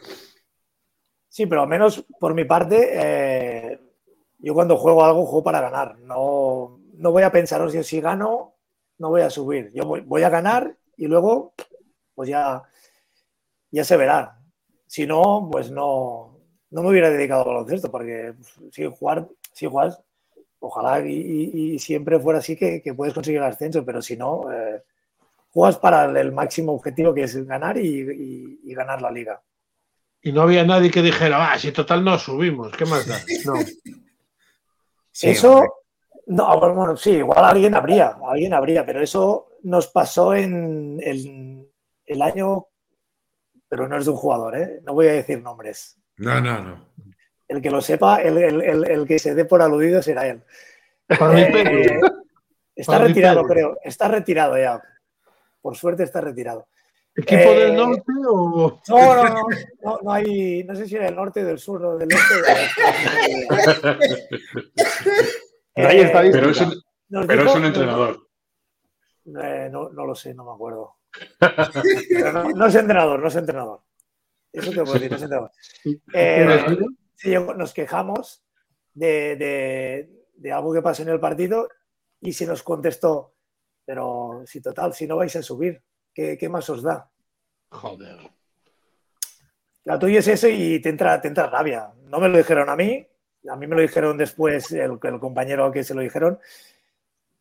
Sí, 1.29 1.47
pero 1.47 1.63
al 1.63 1.69
menos 1.69 2.05
por 2.21 2.35
mi 2.35 2.45
parte, 2.45 2.91
eh, 2.93 3.81
yo 4.39 4.55
cuando 4.55 4.77
juego 4.77 5.05
algo, 5.05 5.27
juego 5.27 5.43
para 5.43 5.61
ganar. 5.61 5.99
No, 5.99 6.79
no 6.99 7.13
voy 7.13 7.23
a 7.23 7.33
pensar, 7.33 7.61
"Oh, 7.63 7.69
si, 7.71 7.83
si 7.85 8.01
gano, 8.01 8.55
no 8.99 9.09
voy 9.11 9.23
a 9.23 9.31
subir. 9.31 9.71
Yo 9.73 9.85
voy, 9.85 10.01
voy 10.03 10.23
a 10.23 10.29
ganar 10.31 10.77
y 10.97 11.07
luego, 11.07 11.55
pues 12.15 12.29
ya, 12.29 12.63
ya 13.71 13.85
se 13.85 13.97
verá. 13.97 14.39
Si 14.87 15.07
no, 15.07 15.49
pues 15.51 15.71
no, 15.71 16.39
no 16.71 16.83
me 16.83 16.91
hubiera 16.91 17.11
dedicado 17.11 17.43
al 17.43 17.49
baloncesto, 17.49 17.91
porque 17.91 18.35
si 18.71 18.85
jugar, 18.87 19.29
si 19.53 19.67
juegas, 19.67 20.01
ojalá 20.61 21.05
y, 21.07 21.13
y- 21.13 21.75
y 21.75 21.79
siempre 21.79 22.19
fuera 22.21 22.39
así 22.39 22.57
que, 22.57 22.81
que 22.83 22.95
puedes 22.95 23.13
conseguir 23.15 23.41
el 23.41 23.47
ascenso, 23.47 23.85
pero 23.85 24.01
si 24.01 24.17
no, 24.17 24.51
eh, 24.53 24.83
juegas 25.51 25.79
para 25.79 26.05
el, 26.07 26.17
el 26.17 26.33
máximo 26.33 26.73
objetivo 26.73 27.13
que 27.13 27.25
es 27.25 27.37
ganar 27.47 27.77
y, 27.79 28.01
y- 28.01 28.61
y 28.65 28.75
ganar 28.75 29.03
la 29.03 29.11
liga. 29.11 29.43
Y 30.23 30.33
no 30.33 30.43
había 30.43 30.65
nadie 30.65 30.91
que 30.91 31.03
dijera, 31.03 31.53
ah, 31.53 31.59
si 31.59 31.71
total 31.73 32.03
no 32.05 32.19
subimos, 32.19 32.73
¿qué 32.77 32.87
más 32.87 33.07
da? 33.07 33.19
No. 33.45 33.55
Sí, 35.17 35.29
eso, 35.31 35.53
hombre. 35.53 35.69
No, 36.27 36.59
bueno, 36.75 36.97
sí, 36.97 37.11
igual 37.13 37.45
alguien 37.45 37.75
habría, 37.75 38.17
alguien 38.27 38.55
habría, 38.55 38.85
pero 38.87 39.01
eso 39.03 39.49
nos 39.63 39.89
pasó 39.89 40.35
en 40.35 40.99
el, 41.03 41.69
el 42.07 42.23
año, 42.23 42.67
pero 43.69 43.89
no 43.89 43.97
es 43.99 44.05
de 44.05 44.11
un 44.11 44.17
jugador, 44.17 44.57
¿eh? 44.57 44.81
No 44.85 44.95
voy 44.95 45.09
a 45.09 45.13
decir 45.13 45.41
nombres. 45.43 45.97
No, 46.17 46.41
no, 46.41 46.61
no. 46.63 46.89
El 47.49 47.61
que 47.61 47.71
lo 47.71 47.81
sepa, 47.81 48.23
el, 48.23 48.39
el- 48.39 48.63
el- 48.63 48.91
el 48.91 49.07
que 49.07 49.19
se 49.19 49.35
dé 49.35 49.45
por 49.45 49.61
aludido 49.63 50.01
será 50.03 50.27
él. 50.27 50.43
Para 51.07 51.33
mi 51.35 51.43
Eh, 51.43 51.51
pelo. 51.53 52.01
está 52.75 52.93
Para 52.93 53.05
mi 53.05 53.09
retirado, 53.09 53.45
creo. 53.45 53.79
Está 53.83 54.09
retirado 54.09 54.57
ya. 54.57 54.83
Por 55.61 55.77
suerte 55.77 56.05
está 56.05 56.21
retirado. 56.21 56.67
¿Equipo 57.17 57.43
eh, 57.43 57.59
del 57.67 57.77
norte 57.77 58.03
o...? 58.29 58.81
No, 58.89 59.15
no, 59.15 59.25
no, 59.25 59.43
no, 59.83 59.99
no 60.03 60.13
hay, 60.13 60.65
no 60.65 60.75
sé 60.75 60.89
si 60.89 60.97
era 60.97 61.05
del 61.05 61.15
norte, 61.17 61.45
del 61.45 61.59
sur 61.59 61.85
o 61.85 61.97
del 61.99 62.09
este. 62.11 62.35
No 65.77 65.89
hay 65.89 65.99
Eh, 65.99 66.03
estadística. 66.05 66.41
Pero 66.41 66.51
es 66.53 66.61
un, 66.61 66.83
nos 67.09 67.27
pero 67.27 67.43
dijo- 67.43 67.53
es 67.55 67.59
un 67.59 67.65
entrenador. 67.67 68.29
Eh, 69.43 69.69
no, 69.73 69.89
no 69.91 70.07
lo 70.07 70.15
sé, 70.15 70.35
no 70.35 70.45
me 70.45 70.53
acuerdo. 70.53 70.97
Pero 71.39 72.33
no, 72.33 72.51
no 72.51 72.67
es 72.67 72.75
entrenador, 72.75 73.21
no 73.21 73.29
es 73.29 73.37
entrenador. 73.37 73.81
Eso 74.53 74.71
te 74.71 74.77
puedo 74.83 74.93
decir, 74.95 75.11
no 75.11 75.17
es 75.17 75.23
entrenador. 75.23 75.51
Eh, 77.27 77.39
nos 77.57 77.73
quejamos 77.73 78.45
de, 78.93 79.37
de- 79.37 80.11
de 80.37 80.53
algo 80.53 80.73
que 80.75 80.83
pasó 80.83 81.03
en 81.03 81.09
el 81.09 81.21
partido 81.21 81.69
y 82.21 82.33
se 82.33 82.47
nos 82.47 82.63
contestó, 82.63 83.35
pero 83.85 84.43
si 84.47 84.61
total, 84.61 84.93
si 84.93 85.07
no 85.07 85.17
vais 85.17 85.35
a 85.37 85.43
subir, 85.43 85.83
¿qué, 86.13 86.37
qué 86.37 86.49
más 86.49 86.69
os 86.69 86.83
da? 86.83 87.09
Joder. 87.71 88.19
La 89.85 89.99
tuya 89.99 90.19
es 90.21 90.29
eso 90.29 90.49
y 90.49 90.81
te 90.81 90.89
entra, 90.91 91.21
te 91.21 91.29
entra 91.29 91.47
rabia. 91.49 91.93
No 92.05 92.19
me 92.19 92.29
lo 92.29 92.37
dijeron 92.39 92.69
a 92.69 92.77
mí, 92.77 93.07
a 93.51 93.57
mí 93.57 93.67
me 93.67 93.77
lo 93.77 93.83
dijeron 93.83 94.17
después 94.17 94.71
el, 94.73 94.99
el 95.03 95.19
compañero 95.21 95.65
al 95.65 95.73
que 95.73 95.85
se 95.85 95.95
lo 95.95 96.01
dijeron, 96.01 96.39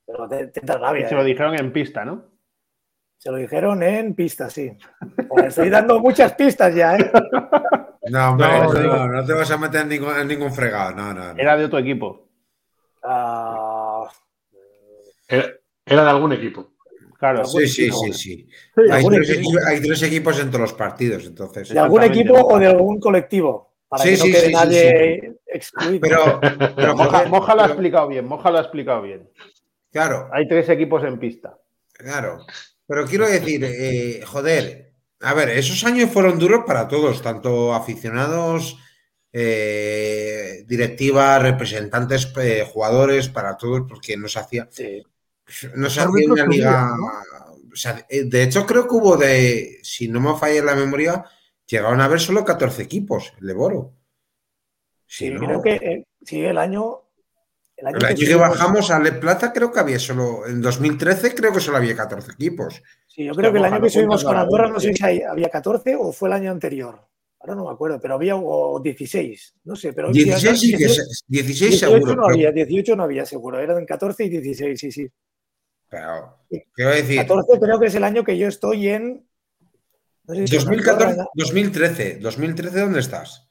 pero 0.06 0.28
te, 0.28 0.48
te 0.48 0.62
Y 0.64 0.68
rabia. 0.68 1.08
se 1.08 1.14
¿eh? 1.16 1.18
lo 1.18 1.24
dijeron 1.24 1.56
en 1.56 1.72
pista, 1.72 2.04
¿no? 2.06 2.26
Se 3.18 3.32
lo 3.32 3.38
dijeron 3.38 3.82
en 3.84 4.14
pistas, 4.16 4.52
sí. 4.52 4.78
Estoy 5.46 5.70
dando 5.70 6.00
muchas 6.02 6.34
pistas 6.34 6.76
ya, 6.76 6.98
¿eh? 6.98 7.10
No, 8.10 8.32
hombre, 8.32 8.48
No, 8.48 8.74
no, 8.74 8.82
no. 8.84 9.08
no, 9.08 9.26
te 9.26 9.32
vas 9.34 9.50
a 9.50 9.58
meter 9.58 9.82
en 9.84 9.90
ningún, 9.90 10.18
en 10.18 10.28
ningún 10.28 10.54
fregado. 10.54 10.94
No, 10.94 11.14
no, 11.14 11.34
no. 11.34 11.40
Era 11.40 11.56
de 11.56 11.64
otro 11.66 11.80
equipo. 11.80 12.28
Ah, 13.02 14.10
Era, 15.28 15.46
era 15.86 16.04
de 16.04 16.10
algún 16.10 16.34
equipo. 16.34 16.74
Claro. 17.18 17.46
Sí, 17.46 17.66
sí, 17.66 17.90
sí, 17.92 18.14
sí. 18.14 18.50
Hay 18.92 19.06
tres, 19.06 19.30
equipo, 19.30 19.50
equipos, 19.52 19.66
hay 19.68 19.82
tres 19.82 20.04
equipos 20.04 20.40
en 20.42 20.48
todos 20.48 20.60
los 20.62 20.74
partidos, 20.74 21.26
entonces. 21.26 21.70
de 21.70 21.80
algún 21.80 22.04
equipo 22.04 22.34
o 22.36 22.60
de 22.60 22.68
algún 22.68 23.00
colectivo. 23.00 23.73
Para 23.98 24.04
Sí, 24.04 24.10
que 24.12 24.18
no 24.18 24.24
sí, 24.26 24.32
quede 24.32 24.42
sí, 24.42 24.48
sí, 24.48 24.54
nadie 24.54 25.34
excluido. 25.46 26.00
Pero, 26.02 26.40
pero 26.76 26.96
Moja, 27.28 27.54
lo 27.56 27.62
ha 27.62 27.66
explicado 27.68 28.08
bien, 28.08 28.26
Moja 28.26 28.50
lo 28.52 28.58
ha 28.58 28.62
explicado 28.62 29.02
bien. 29.04 29.30
claro, 29.92 30.30
Hay 30.34 30.48
tres 30.48 30.68
equipos 30.70 31.04
en 31.04 31.20
pista. 31.20 31.58
claro. 31.94 32.40
Pero 32.86 33.06
quiero 33.06 33.28
decir, 33.28 33.64
eh, 33.64 34.22
joder, 34.26 34.92
a 35.22 35.34
ver, 35.34 35.50
esos 35.52 35.84
años 35.86 36.10
fueron 36.12 36.38
duros 36.38 36.64
para 36.68 36.88
todos, 36.88 37.22
tanto 37.22 37.74
aficionados, 37.74 38.78
eh, 39.32 40.64
directivas, 40.68 41.42
representantes, 41.42 42.32
eh, 42.42 42.68
jugadores, 42.72 43.30
para 43.30 43.56
todos, 43.58 43.84
porque 43.88 44.18
no 44.18 44.28
se 44.28 44.40
hacía, 44.40 44.68
Sí. 44.70 45.02
no 45.76 45.90
se 45.90 46.02
hacía 46.02 46.32
una 46.32 46.46
liga. 46.46 46.46
subían, 46.46 47.00
o 47.72 47.76
sea, 47.76 48.06
de 48.10 48.44
hecho, 48.44 48.66
creo 48.66 48.88
que 48.88 48.96
hubo 48.96 49.16
de, 49.18 49.80
si 49.82 50.08
no 50.10 50.20
me 50.20 50.38
falla 50.38 50.64
la 50.64 50.76
memoria, 50.76 51.24
llegaron 51.68 52.02
a 52.02 52.06
haber 52.06 52.20
solo 52.20 52.44
14 52.46 52.82
equipos, 52.84 53.34
el 53.42 53.48
de 53.48 53.54
Boro. 53.54 53.94
Si 55.06 55.28
Sí, 55.28 55.32
no- 55.34 55.40
creo 55.46 55.62
que 55.62 55.74
eh, 55.76 56.06
sí, 56.24 56.44
el 56.44 56.58
año. 56.58 57.00
El 57.76 57.88
año 57.88 57.98
El 57.98 58.06
año 58.06 58.16
que 58.16 58.26
subimos- 58.26 58.50
bajamos 58.50 58.92
a 58.92 59.00
Le 59.00 59.12
Plata 59.14 59.52
creo 59.52 59.72
que 59.72 59.80
había 59.80 60.00
solo, 60.00 60.46
en 60.48 60.62
2013 60.62 61.34
creo 61.36 61.52
que 61.52 61.60
solo 61.60 61.78
había 61.78 61.96
14 61.96 62.32
equipos. 62.32 62.82
Sí, 63.08 63.26
yo 63.26 63.34
creo 63.34 63.52
que 63.52 63.58
el 63.58 63.66
año 63.66 63.82
que 63.82 63.90
subimos 63.90 64.24
con 64.24 64.38
Andorra, 64.38 64.70
¿no? 64.70 64.80
sé 64.80 64.94
si 64.94 65.04
hay- 65.04 65.22
había 65.22 65.50
14 65.50 65.96
o 65.96 66.12
fue 66.14 66.30
el 66.30 66.34
año 66.34 66.52
anterior. 66.52 67.02
Ahora 67.40 67.56
no 67.56 67.66
me 67.66 67.72
acuerdo, 67.72 68.00
pero 68.00 68.14
había 68.14 68.36
o 68.38 68.80
16. 68.80 69.56
No 69.66 69.76
sé, 69.76 69.92
pero. 69.92 70.12
16 70.12 70.60
sí 70.60 70.72
que 70.72 70.78
18 70.78 70.94
se- 71.04 71.24
16 71.28 71.72
18 71.72 71.78
seguro. 71.98 72.16
no 72.16 72.22
pero- 72.28 72.34
había, 72.36 72.52
18 72.52 72.96
no 72.96 73.04
había 73.04 73.26
seguro, 73.26 73.60
eran 73.60 73.86
14 73.86 74.24
y 74.26 74.30
16, 74.30 74.80
sí, 74.80 74.92
sí. 74.92 75.08
Pero, 75.90 76.38
quiero 76.74 76.92
decir, 76.92 77.18
14 77.18 77.60
creo 77.60 77.80
que 77.80 77.88
es 77.88 77.96
el 77.96 78.04
año 78.04 78.24
que 78.24 78.38
yo 78.38 78.48
estoy 78.48 78.88
en. 78.88 79.28
No 80.26 80.36
sé 80.36 80.48
si 80.48 80.56
en 80.56 80.62
2014, 80.62 81.06
Andorra, 81.12 81.30
2013. 81.36 82.18
2013, 82.20 82.80
¿dónde 82.80 83.00
estás? 83.00 83.48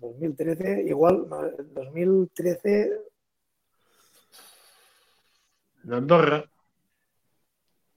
2013, 0.00 0.84
igual, 0.86 1.26
no, 1.28 1.42
2013, 1.74 2.90
En 5.84 5.92
Andorra. 5.92 6.44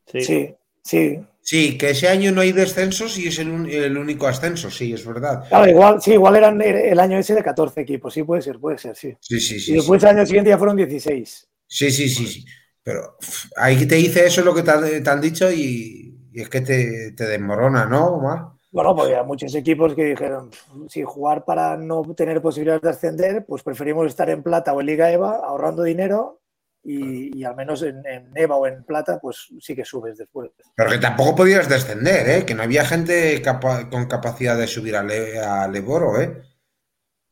Sí. 0.07 0.21
sí, 0.21 0.55
sí. 0.83 1.25
Sí, 1.43 1.77
que 1.77 1.89
ese 1.89 2.07
año 2.07 2.31
no 2.31 2.41
hay 2.41 2.51
descensos 2.51 3.17
y 3.17 3.27
es 3.27 3.39
el, 3.39 3.49
un- 3.49 3.67
el 3.67 3.97
único 3.97 4.27
ascenso, 4.27 4.69
sí, 4.69 4.93
es 4.93 5.05
verdad. 5.05 5.43
Claro, 5.49 5.69
igual, 5.69 6.01
sí, 6.01 6.13
igual 6.13 6.35
eran 6.35 6.61
el, 6.61 6.75
el 6.75 6.99
año 6.99 7.17
ese 7.17 7.33
de 7.33 7.43
14 7.43 7.81
equipos, 7.81 8.13
sí, 8.13 8.23
puede 8.23 8.41
ser, 8.43 8.59
puede 8.59 8.77
ser, 8.77 8.95
sí. 8.95 9.15
Sí, 9.19 9.39
sí, 9.39 9.71
y 9.71 9.75
después 9.75 10.01
sí. 10.01 10.07
el 10.07 10.17
año 10.17 10.25
siguiente 10.25 10.49
ya 10.51 10.57
fueron 10.57 10.77
16. 10.77 11.49
Sí, 11.67 11.91
sí, 11.91 12.07
sí, 12.09 12.27
sí. 12.27 12.45
Pero 12.83 13.17
ahí 13.57 13.85
te 13.87 13.95
dice 13.95 14.25
eso 14.25 14.43
lo 14.43 14.53
que 14.53 14.61
te 14.63 14.71
han, 14.71 15.03
te 15.03 15.09
han 15.09 15.21
dicho 15.21 15.51
y, 15.51 16.10
y 16.31 16.41
es 16.41 16.49
que 16.49 16.61
te, 16.61 17.11
te 17.11 17.25
desmorona, 17.27 17.85
¿no, 17.85 18.07
Omar? 18.15 18.47
Bueno, 18.71 18.95
porque 18.95 19.11
había 19.11 19.23
muchos 19.23 19.53
equipos 19.55 19.93
que 19.93 20.05
dijeron, 20.05 20.49
si 20.87 21.03
jugar 21.03 21.43
para 21.43 21.75
no 21.75 22.01
tener 22.15 22.41
posibilidades 22.41 22.81
de 22.83 22.89
ascender, 22.89 23.45
pues 23.45 23.63
preferimos 23.63 24.07
estar 24.07 24.29
en 24.29 24.41
plata 24.43 24.71
o 24.73 24.79
en 24.79 24.87
Liga 24.87 25.11
EVA 25.11 25.41
ahorrando 25.43 25.83
dinero 25.83 26.39
y, 26.83 27.37
y 27.37 27.43
al 27.43 27.55
menos 27.55 27.83
en, 27.83 28.01
en 28.05 28.31
EVA 28.33 28.55
o 28.55 28.65
en 28.67 28.83
plata, 28.85 29.19
pues 29.21 29.49
sí 29.59 29.75
que 29.75 29.83
subes 29.83 30.17
después. 30.17 30.51
Pero 30.75 30.89
que 30.89 30.99
tampoco 30.99 31.35
podías 31.35 31.67
descender, 31.67 32.29
¿eh? 32.29 32.45
Que 32.45 32.55
no 32.55 32.63
había 32.63 32.85
gente 32.85 33.41
capa- 33.41 33.89
con 33.89 34.05
capacidad 34.05 34.57
de 34.57 34.67
subir 34.67 34.95
a, 34.95 35.03
Le- 35.03 35.37
a 35.39 35.67
Leboro, 35.67 36.19
¿eh? 36.21 36.41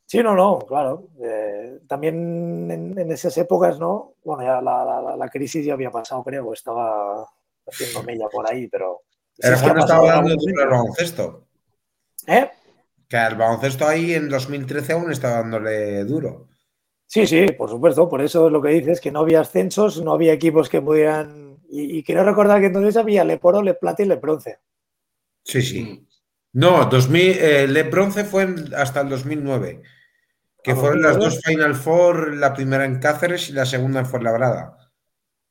Sí, 0.06 0.22
no, 0.22 0.36
no, 0.36 0.60
claro. 0.60 1.08
Eh, 1.24 1.80
también 1.88 2.70
en, 2.70 3.00
en 3.00 3.12
esas 3.12 3.38
épocas, 3.38 3.80
¿no? 3.80 4.16
Bueno, 4.26 4.44
ya 4.44 4.60
la, 4.62 4.84
la- 5.02 5.16
la 5.16 5.30
crisis 5.30 5.66
ya 5.66 5.74
había 5.74 5.90
pasado, 5.92 6.22
creo, 6.24 6.52
estaba 6.52 7.26
haciendo 7.72 8.04
mella 8.04 8.26
por 8.32 8.50
ahí, 8.50 8.68
pero... 8.68 9.02
ha 9.44 9.60
cuando 9.60 9.60
pasado 9.60 9.80
estaba 9.80 10.02
en 10.04 10.08
dando 10.16 10.30
algún 10.32 10.38
duro 10.46 10.64
el 10.64 10.70
momento. 10.70 10.84
baloncesto. 10.84 11.48
¿Eh? 12.28 12.50
Que 13.08 13.18
al 13.18 13.36
baloncesto 13.36 13.88
ahí 13.88 14.14
en 14.14 14.30
2013 14.30 14.94
aún 14.94 15.12
estaba 15.12 15.38
dándole 15.38 16.04
duro. 16.06 16.48
Sí, 17.08 17.26
sí, 17.26 17.48
por 17.58 17.70
supuesto, 17.70 18.08
por 18.08 18.22
eso 18.22 18.46
es 18.48 18.52
lo 18.52 18.62
que 18.62 18.70
dices, 18.70 19.02
que 19.02 19.12
no 19.12 19.22
había 19.22 19.42
ascensos, 19.42 20.00
no 20.04 20.14
había 20.14 20.34
equipos 20.34 20.70
que 20.70 20.82
pudieran... 20.82 21.58
Y, 21.72 21.98
y 22.00 22.04
quiero 22.04 22.24
recordar 22.24 22.60
que 22.60 22.68
entonces 22.68 22.98
había 22.98 23.24
Leporo, 23.24 23.62
Le 23.64 23.74
Plata 23.76 24.04
y 24.04 24.06
Le 24.06 24.16
Bronce. 24.16 24.60
Sí, 25.44 25.62
sí. 25.62 26.08
No, 26.54 26.86
2000, 26.86 27.38
eh, 27.40 27.68
Le 27.68 27.84
Bronce 27.84 28.24
fue 28.26 28.44
en- 28.44 28.74
hasta 28.76 29.02
el 29.02 29.10
2009. 29.10 29.82
Que 30.64 30.72
Ah, 30.72 30.76
fueron 30.76 31.02
las 31.02 31.14
2009. 31.18 31.36
dos 31.36 31.44
Final 31.46 31.76
Four, 31.76 32.36
la 32.36 32.54
primera 32.54 32.86
en 32.86 33.00
Cáceres 33.00 33.50
y 33.50 33.54
la 33.54 33.66
segunda 33.66 34.02
en 34.02 34.06
Fuenlabrada. 34.06 34.92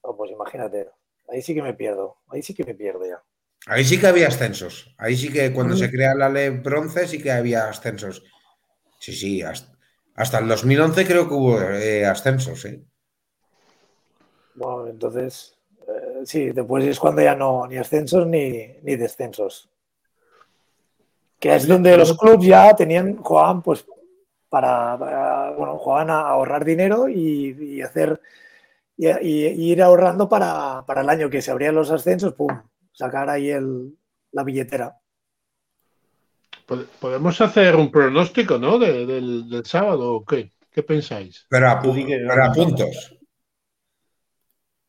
Oh, 0.02 0.16
pues 0.16 0.30
imagínate. 0.30 0.88
Ahí 1.28 1.42
sí 1.42 1.54
que 1.54 1.62
me 1.62 1.74
pierdo. 1.74 2.16
Ahí 2.28 2.42
sí 2.42 2.54
que 2.54 2.64
me 2.64 2.74
pierdo 2.74 3.06
ya. 3.06 3.22
Ahí 3.66 3.84
sí 3.84 3.98
que 4.00 4.06
había 4.06 4.28
ascensos. 4.28 4.94
Ahí 4.98 5.16
sí 5.16 5.30
que 5.32 5.52
cuando 5.52 5.76
se 5.76 5.90
crea 5.90 6.14
la 6.14 6.28
ley 6.28 6.48
bronce 6.50 7.06
sí 7.06 7.22
que 7.22 7.30
había 7.30 7.68
ascensos. 7.68 8.22
Sí, 9.00 9.12
sí, 9.12 9.42
hasta, 9.42 9.72
hasta 10.14 10.38
el 10.38 10.48
2011 10.48 11.06
creo 11.06 11.28
que 11.28 11.34
hubo 11.34 11.60
eh, 11.60 12.04
ascensos, 12.06 12.64
¿eh? 12.64 12.82
Bueno, 14.54 14.88
entonces, 14.88 15.56
eh, 15.86 16.22
sí, 16.24 16.50
después 16.50 16.84
es 16.84 16.98
cuando 16.98 17.22
ya 17.22 17.34
no, 17.34 17.66
ni 17.66 17.76
ascensos 17.76 18.26
ni, 18.26 18.66
ni 18.82 18.96
descensos. 18.96 19.70
Que 21.40 21.54
es 21.54 21.66
donde 21.68 21.96
los 21.96 22.16
clubes 22.18 22.46
ya 22.46 22.74
tenían, 22.74 23.16
jugaban 23.22 23.62
pues 23.62 23.86
para, 24.48 24.98
para- 24.98 25.50
bueno, 25.52 25.78
jugaban 25.78 26.10
a 26.10 26.20
ahorrar 26.22 26.64
dinero 26.64 27.08
y, 27.08 27.56
y 27.76 27.82
hacer 27.82 28.20
y, 28.98 29.08
y- 29.08 29.46
y 29.46 29.72
ir 29.72 29.82
ahorrando 29.82 30.28
para, 30.28 30.84
para 30.86 31.00
el 31.00 31.08
año 31.08 31.30
que 31.30 31.40
se 31.40 31.50
abrían 31.50 31.74
los 31.76 31.90
ascensos, 31.90 32.34
pum, 32.34 32.48
sacar 32.92 33.30
ahí 33.30 33.48
el, 33.48 33.96
la 34.32 34.42
billetera. 34.44 34.98
Pod- 36.66 36.86
Podemos 37.00 37.40
hacer 37.40 37.76
un 37.76 37.90
pronóstico, 37.90 38.58
¿no? 38.58 38.78
De- 38.78 39.06
del, 39.06 39.48
del 39.48 39.64
sábado 39.64 40.12
o 40.16 40.24
qué? 40.24 40.52
¿Qué 40.70 40.82
pensáis? 40.82 41.46
Pero 41.48 41.70
a, 41.70 41.80
pero 41.80 42.52
puntos. 42.54 43.14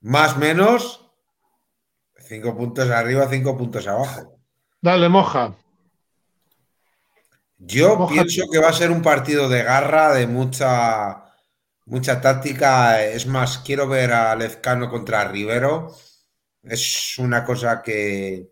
Más 0.02 0.38
menos, 0.38 1.12
cinco 2.18 2.56
puntos 2.58 2.90
arriba, 2.90 3.28
cinco 3.30 3.58
puntos 3.58 3.88
abajo. 3.88 4.40
Dale, 4.82 5.08
moja. 5.10 5.56
Yo 7.58 7.98
Moja- 7.98 8.14
pienso 8.14 8.44
que 8.52 8.60
va 8.60 8.70
a 8.70 8.74
ser 8.74 8.92
un 8.92 9.02
partido 9.02 9.50
de 9.50 9.64
garra, 9.64 10.14
de 10.14 10.28
mucha, 10.28 11.29
mucha 11.90 12.22
táctica. 12.22 13.04
Es 13.04 13.26
más, 13.28 13.60
quiero 13.60 13.88
ver 13.88 14.14
a 14.14 14.36
Lezcano 14.36 14.90
contra 14.90 15.28
Rivero. 15.28 15.96
Es 16.64 17.18
una 17.18 17.44
cosa 17.44 17.82
que 17.82 18.52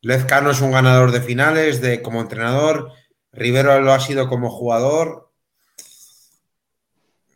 Lezcano 0.00 0.50
es 0.50 0.60
un 0.60 0.72
ganador 0.72 1.10
de 1.12 1.22
finales, 1.22 1.80
de 1.80 2.02
como 2.02 2.20
entrenador. 2.20 2.92
Rivero 3.32 3.80
lo 3.80 3.92
ha 3.92 4.00
sido 4.00 4.28
como 4.28 4.50
jugador. 4.50 5.32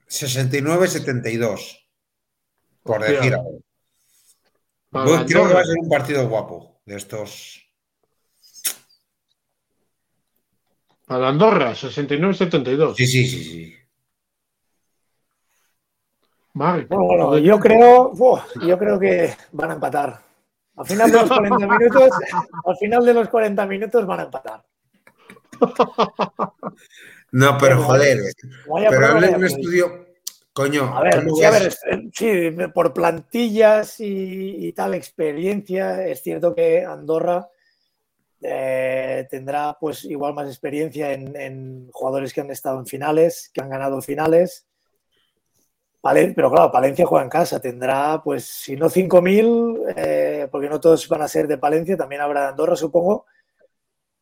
69-72, 0.09 1.87
por 2.83 3.01
Hostia. 3.01 3.17
decir 3.17 3.35
algo. 3.35 3.61
Yo 4.91 5.27
creo 5.27 5.49
que 5.49 5.55
va 5.55 5.61
a 5.61 5.65
ser 5.65 5.77
un 5.79 5.89
partido 5.89 6.29
guapo 6.29 6.81
de 6.87 6.97
estos. 6.97 7.63
Para 11.05 11.29
Andorra, 11.29 11.75
69-72. 11.75 12.95
Sí, 12.97 13.07
sí, 13.07 13.29
sí, 13.29 13.45
sí. 13.45 13.77
Marc, 16.59 16.89
Bueno, 16.89 17.05
bueno, 17.05 17.39
yo 17.39 17.59
creo, 17.61 18.11
uf, 18.11 18.41
yo 18.67 18.77
creo 18.77 18.99
que 18.99 19.31
van 19.53 19.71
a 19.71 19.75
empatar. 19.75 20.19
Al 20.77 20.87
final 20.87 21.11
de 21.11 21.19
los 21.19 21.29
40 21.29 21.67
minutos, 21.67 22.11
al 22.65 22.77
final 22.77 23.05
de 23.07 23.15
los 23.15 23.29
40 23.29 23.67
minutos 23.67 24.07
van 24.07 24.21
a 24.21 24.23
empatar. 24.25 24.65
No, 27.33 27.59
pero 27.59 27.83
joder, 27.83 28.19
Vaya 28.69 28.89
pero 28.91 29.21
ya 29.21 29.37
un 29.37 29.45
estudio. 29.45 30.07
Coño, 30.53 30.93
A 30.97 31.03
ver, 31.03 31.23
¿cómo 31.25 31.37
sí, 31.37 31.45
a 31.45 31.51
ver, 31.51 31.63
es- 31.69 31.81
sí, 32.13 32.51
por 32.75 32.93
plantillas 32.93 34.01
y, 34.01 34.67
y 34.67 34.73
tal 34.73 34.95
experiencia, 34.95 36.05
es 36.05 36.21
cierto 36.23 36.53
que 36.55 36.85
Andorra 36.85 37.49
eh, 38.41 39.27
tendrá 39.31 39.77
pues 39.81 40.05
igual 40.05 40.35
más 40.35 40.49
experiencia 40.49 41.13
en, 41.13 41.37
en 41.37 41.89
jugadores 41.93 42.33
que 42.33 42.41
han 42.41 42.51
estado 42.51 42.79
en 42.81 42.87
finales, 42.87 43.51
que 43.55 43.61
han 43.61 43.69
ganado 43.71 44.01
finales. 44.03 44.68
Palen- 46.01 46.33
pero 46.35 46.51
claro, 46.51 46.71
Palencia 46.71 47.07
juega 47.07 47.25
en 47.25 47.31
casa, 47.31 47.61
tendrá 47.61 48.21
pues 48.23 48.45
si 48.45 48.77
no 48.77 48.89
5.000, 48.89 49.83
eh, 49.97 50.49
porque 50.51 50.69
no 50.69 50.79
todos 50.81 51.09
van 51.09 51.23
a 51.23 51.29
ser 51.29 51.49
de 51.49 51.59
Palencia, 51.59 51.97
también 51.97 52.21
habrá 52.23 52.43
de 52.43 52.49
Andorra, 52.49 52.77
supongo, 52.77 53.27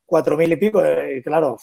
4.000 0.06 0.52
y 0.52 0.56
pico, 0.56 0.82
eh, 0.84 1.18
y 1.18 1.22
claro, 1.22 1.58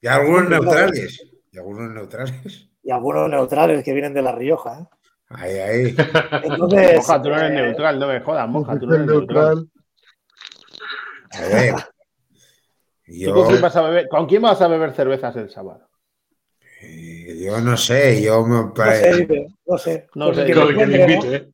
Y 0.00 0.06
algunos 0.06 0.48
neutrales. 0.48 1.20
Y 1.50 1.58
algunos 1.58 1.92
neutrales. 1.92 2.70
y 2.82 2.90
algunos 2.90 3.28
neutrales 3.28 3.84
que 3.84 3.92
vienen 3.92 4.14
de 4.14 4.22
La 4.22 4.32
Rioja. 4.32 4.80
¿eh? 4.80 4.86
Ahí, 5.30 5.58
ahí. 5.58 5.96
Entonces, 6.44 6.96
Moja, 6.96 7.22
tú 7.22 7.28
no 7.30 7.38
eres 7.38 7.50
eh, 7.50 7.54
neutral, 7.54 7.98
no 7.98 8.06
me 8.06 8.20
jodas, 8.20 8.48
Moja, 8.48 8.78
tú 8.78 8.86
no 8.86 8.94
eres 8.94 9.06
neutral. 9.06 9.68
A 11.30 11.40
ver. 11.48 11.74
¿Tú 13.04 13.12
Yo, 13.12 13.34
con, 13.34 13.48
quién 13.48 13.60
vas 13.60 13.76
a 13.76 13.82
beber, 13.82 14.08
¿Con 14.08 14.26
quién 14.26 14.42
vas 14.42 14.60
a 14.60 14.68
beber 14.68 14.92
cervezas 14.92 15.34
el 15.36 15.50
sábado? 15.50 15.88
Eh, 17.42 17.46
yo 17.46 17.60
no 17.60 17.76
sé, 17.76 18.22
yo 18.22 18.44
me 18.46 18.56
No 18.56 18.68
sé, 18.68 18.72
parece. 18.74 19.46
no 19.66 19.78
sé. 19.78 20.08
No 20.14 20.34
sé, 20.34 20.44
que 20.46 20.54
Con 20.54 20.64
me 20.64 20.70
el 20.70 20.78
que 20.78 20.86
le 20.86 20.98
¿no? 20.98 21.12
invite, 21.12 21.36
¿eh? 21.36 21.52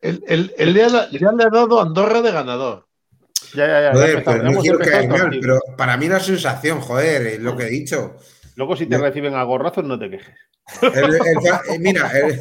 el 0.00 0.74
ya, 0.74 0.88
le- 0.88 1.44
ha 1.46 1.50
dado 1.50 1.80
Andorra 1.80 2.22
de 2.22 2.32
ganador. 2.32 2.86
Ya, 3.54 3.66
ya, 3.66 3.80
ya. 3.82 3.92
Joder, 3.92 4.24
pero 4.24 4.42
no 4.42 4.50
hemos 4.50 4.62
quiero 4.62 4.78
empezado 4.78 4.98
caer 4.98 5.10
mal, 5.10 5.20
contigo. 5.22 5.42
pero 5.42 5.76
para 5.76 5.96
mí 5.96 6.08
la 6.08 6.20
sensación, 6.20 6.80
joder, 6.80 7.26
es 7.26 7.40
lo 7.40 7.56
que 7.56 7.64
he 7.64 7.70
dicho. 7.70 8.16
Luego, 8.56 8.76
si 8.76 8.86
te 8.86 8.96
No. 8.96 9.04
reciben 9.04 9.34
a 9.34 9.42
gorrazos, 9.44 9.84
no 9.84 9.98
te 9.98 10.10
quejes. 10.10 10.34
El- 10.82 11.14
el 11.14 11.40
fa- 11.42 11.62
eh, 11.68 11.78
mira, 11.78 12.10
el, 12.18 12.38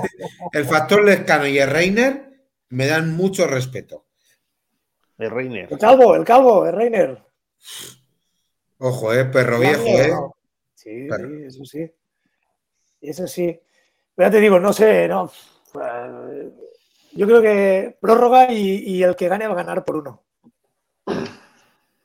el 0.51 0.65
factor 0.65 1.03
Lescano 1.03 1.47
y 1.47 1.57
el 1.59 1.69
Reiner 1.69 2.29
me 2.69 2.87
dan 2.87 3.15
mucho 3.15 3.47
respeto. 3.47 4.05
El 5.17 5.31
Reiner. 5.31 5.67
El 5.71 5.77
calvo, 5.79 6.15
el 6.15 6.25
calvo, 6.25 6.67
el 6.67 6.73
Reiner. 6.75 7.23
Ojo, 8.79 9.13
eh, 9.13 9.25
perro 9.25 9.59
viejo, 9.59 9.87
eh. 9.87 10.11
Sí, 10.75 11.07
sí, 11.09 11.43
eso 11.45 11.65
sí. 11.65 11.91
Eso 13.09 13.27
sí. 13.27 13.59
Pero 14.15 14.27
ya 14.27 14.31
te 14.31 14.39
digo, 14.39 14.59
no 14.59 14.73
sé, 14.73 15.07
no. 15.07 15.31
Eh, 15.81 16.49
Yo 17.13 17.25
creo 17.27 17.41
que 17.41 17.97
prórroga 17.99 18.51
y, 18.51 18.83
y 18.85 19.03
el 19.03 19.15
que 19.15 19.27
gane 19.29 19.47
va 19.47 19.53
a 19.53 19.57
ganar 19.63 19.85
por 19.85 19.97
uno. 19.97 20.23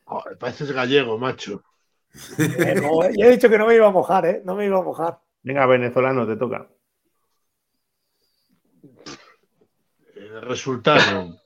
Joder, 0.04 0.38
pareces 0.38 0.72
gallego, 0.72 1.18
macho. 1.18 1.62
Eh, 2.38 2.74
no, 2.74 3.02
ya 3.10 3.26
he 3.26 3.30
dicho 3.30 3.48
que 3.48 3.58
no 3.58 3.66
me 3.66 3.74
iba 3.74 3.86
a 3.86 3.90
mojar, 3.90 4.26
¿eh? 4.26 4.42
No 4.44 4.54
me 4.54 4.66
iba 4.66 4.78
a 4.78 4.82
mojar. 4.82 5.18
Venga, 5.42 5.66
venezolano, 5.66 6.26
te 6.26 6.36
toca. 6.36 6.68
El 10.14 10.42
resultado. 10.42 11.40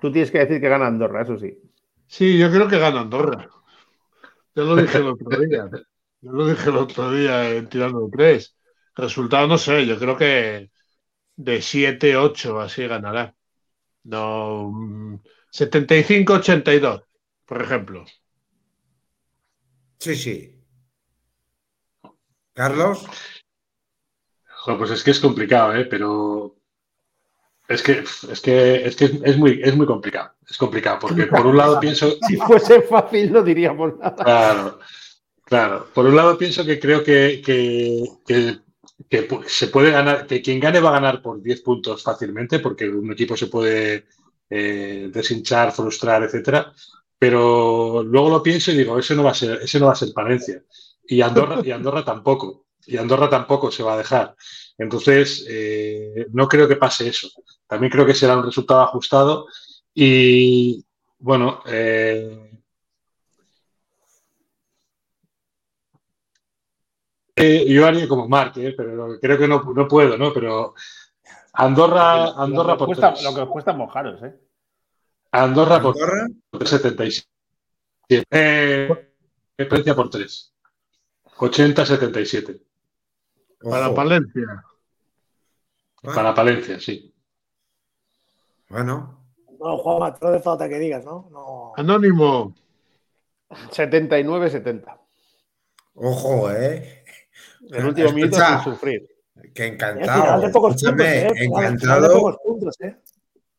Tú 0.00 0.10
tienes 0.12 0.30
que 0.30 0.38
decir 0.38 0.60
que 0.60 0.68
gana 0.68 0.86
Andorra, 0.86 1.22
eso 1.22 1.38
sí. 1.38 1.58
Sí, 2.06 2.38
yo 2.38 2.50
creo 2.50 2.68
que 2.68 2.78
gana 2.78 3.00
Andorra. 3.00 3.48
Yo 4.54 4.64
lo 4.64 4.76
dije 4.76 4.98
el 4.98 5.08
otro 5.08 5.40
día. 5.40 5.68
Yo 6.20 6.30
lo 6.30 6.46
dije 6.46 6.70
el 6.70 6.76
otro 6.76 7.10
día 7.10 7.50
en 7.50 7.68
tirando 7.68 8.00
de 8.06 8.10
tres. 8.10 8.56
Resultado 8.94 9.46
no 9.46 9.58
sé, 9.58 9.86
yo 9.86 9.98
creo 9.98 10.16
que 10.16 10.70
de 11.36 11.62
7, 11.62 12.16
8 12.16 12.60
así 12.60 12.86
ganará. 12.86 13.34
No, 14.04 14.70
mm, 14.72 15.20
75-82, 15.50 17.04
por 17.46 17.62
ejemplo. 17.62 18.04
Sí, 19.98 20.14
sí. 20.16 20.36
Carlos, 22.54 23.06
Joder, 24.64 24.78
pues 24.78 24.90
es 24.92 25.02
que 25.02 25.10
es 25.10 25.20
complicado, 25.20 25.74
¿eh? 25.74 25.86
Pero 25.86 26.56
es 27.68 27.82
que 27.82 27.92
es 28.00 28.40
que 28.40 28.86
es 28.86 28.96
que 28.96 29.04
es, 29.06 29.12
es 29.24 29.36
muy 29.36 29.60
es 29.62 29.74
muy 29.76 29.86
complicado. 29.86 30.32
Es 30.48 30.56
complicado 30.58 30.98
porque 31.00 31.26
por 31.26 31.46
un 31.46 31.56
lado 31.56 31.80
pienso, 31.80 32.10
Si 32.28 32.36
fuese 32.36 32.82
fácil, 32.82 33.32
no 33.32 33.42
diríamos 33.42 33.96
nada. 33.98 34.16
claro, 34.16 34.78
claro. 35.44 35.86
Por 35.94 36.06
un 36.06 36.16
lado 36.16 36.38
pienso 36.38 36.64
que 36.64 36.78
creo 36.78 37.02
que, 37.02 37.42
que, 37.44 38.04
que- 38.26 38.58
que 39.08 39.28
se 39.46 39.68
puede 39.68 39.90
ganar, 39.90 40.26
que 40.26 40.42
quien 40.42 40.60
gane 40.60 40.80
va 40.80 40.90
a 40.90 41.00
ganar 41.00 41.22
por 41.22 41.42
10 41.42 41.62
puntos 41.62 42.02
fácilmente, 42.02 42.58
porque 42.58 42.88
un 42.88 43.12
equipo 43.12 43.36
se 43.36 43.46
puede 43.46 44.06
eh, 44.50 45.10
deshinchar, 45.12 45.72
frustrar, 45.72 46.22
etcétera. 46.22 46.72
Pero 47.18 48.02
luego 48.02 48.30
lo 48.30 48.42
pienso 48.42 48.72
y 48.72 48.76
digo, 48.76 48.98
ese 48.98 49.14
no 49.14 49.24
va 49.24 49.30
a 49.30 49.34
ser, 49.34 49.60
ese 49.62 49.78
no 49.78 49.86
va 49.86 49.92
a 49.92 49.96
ser 49.96 50.12
Palencia. 50.12 50.62
Y 51.06 51.20
Andorra, 51.20 51.60
y 51.64 51.70
Andorra 51.70 52.04
tampoco. 52.04 52.66
Y 52.86 52.96
Andorra 52.96 53.30
tampoco 53.30 53.70
se 53.70 53.82
va 53.82 53.94
a 53.94 53.98
dejar. 53.98 54.34
Entonces, 54.78 55.46
eh, 55.48 56.26
no 56.32 56.48
creo 56.48 56.66
que 56.68 56.76
pase 56.76 57.08
eso. 57.08 57.30
También 57.66 57.90
creo 57.92 58.04
que 58.04 58.14
será 58.14 58.36
un 58.36 58.44
resultado 58.44 58.82
ajustado. 58.82 59.46
Y 59.94 60.84
bueno, 61.18 61.62
eh, 61.66 62.51
eh, 67.36 67.66
yo 67.68 67.86
haría 67.86 68.06
como 68.08 68.28
Marc, 68.28 68.56
eh, 68.58 68.74
pero 68.76 69.18
creo 69.20 69.38
que 69.38 69.48
no, 69.48 69.62
no 69.62 69.88
puedo, 69.88 70.18
¿no? 70.18 70.32
Pero 70.32 70.74
Andorra, 71.54 72.32
Andorra 72.42 72.72
lo, 72.72 72.74
que 72.74 72.78
por 72.78 72.86
cuesta, 72.88 73.14
lo 73.22 73.34
que 73.34 73.40
os 73.40 73.48
cuesta 73.48 73.72
mojaros, 73.72 74.22
¿eh? 74.22 74.34
Andorra 75.32 75.80
por 75.80 75.96
Andorra, 75.96 76.26
77. 76.66 77.28
Eh, 78.30 78.88
Palencia 79.68 79.94
por 79.94 80.10
3. 80.10 80.54
80-77. 81.36 82.60
Para. 83.62 83.94
Palencia. 83.94 84.64
Bueno, 86.02 86.16
Para 86.16 86.34
Palencia, 86.34 86.80
sí. 86.80 87.14
bueno, 88.68 89.24
No, 89.58 89.78
Juanma, 89.78 90.18
no 90.20 90.28
hace 90.28 90.40
falta 90.40 90.68
que 90.68 90.78
digas, 90.78 91.04
¿no? 91.04 91.28
no. 91.30 91.72
Anónimo. 91.76 92.54
79-70. 93.50 94.98
ojo, 95.94 96.50
eh. 96.50 97.01
El 97.70 97.86
último 97.86 98.08
Escucha. 98.08 98.14
minuto 98.14 98.36
sin 98.64 98.72
sufrir. 98.72 99.08
Que 99.54 99.62
final 99.64 99.72
encantado. 99.74 100.40
de 100.40 100.48
pocos 100.50 100.70
puntos, 100.74 100.82
Escúchame, 100.82 101.18
¿eh? 101.26 101.32
De 101.34 101.44
encantado. 101.44 102.12
pocos 102.14 102.36
puntos, 102.44 102.80
¿eh? 102.80 102.96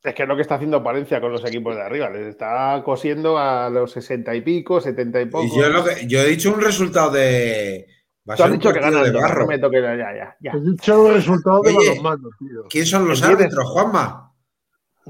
Es 0.04 0.14
que 0.14 0.24
es 0.24 0.28
lo 0.30 0.36
que 0.36 0.42
está 0.42 0.56
haciendo 0.56 0.84
Palencia 0.84 1.22
con 1.22 1.32
los 1.32 1.44
equipos 1.46 1.76
de 1.76 1.82
arriba. 1.82 2.10
Les 2.10 2.28
está 2.28 2.82
cosiendo 2.84 3.38
a 3.38 3.70
los 3.70 3.92
60 3.92 4.36
y 4.36 4.42
pico, 4.42 4.82
70 4.82 5.22
y 5.22 5.26
poco. 5.28 5.46
Y 5.46 5.58
yo, 5.58 5.70
lo 5.70 5.84
que- 5.84 6.06
yo 6.08 6.20
he 6.20 6.26
dicho 6.28 6.54
un 6.54 6.60
resultado 6.62 7.12
de. 7.12 7.88
Va 8.30 8.36
Tú 8.36 8.44
has 8.44 8.52
dicho 8.52 8.72
que 8.74 8.80
ganan 8.80 9.04
de 9.04 9.12
barro. 9.12 9.48
me 9.48 9.60
toques, 9.60 9.82
ya, 9.82 9.96
ya, 9.96 10.36
ya. 10.40 10.52
He 10.52 10.60
dicho 10.62 11.08
el 11.08 11.16
resultado 11.16 11.62
de 11.62 11.72
Oye. 11.74 11.90
balonmano, 11.90 12.30
tío. 12.40 12.64
¿Quién 12.70 12.86
son 12.86 13.08
los 13.08 13.22
árbitros, 13.24 13.66
Juanma? 13.70 14.34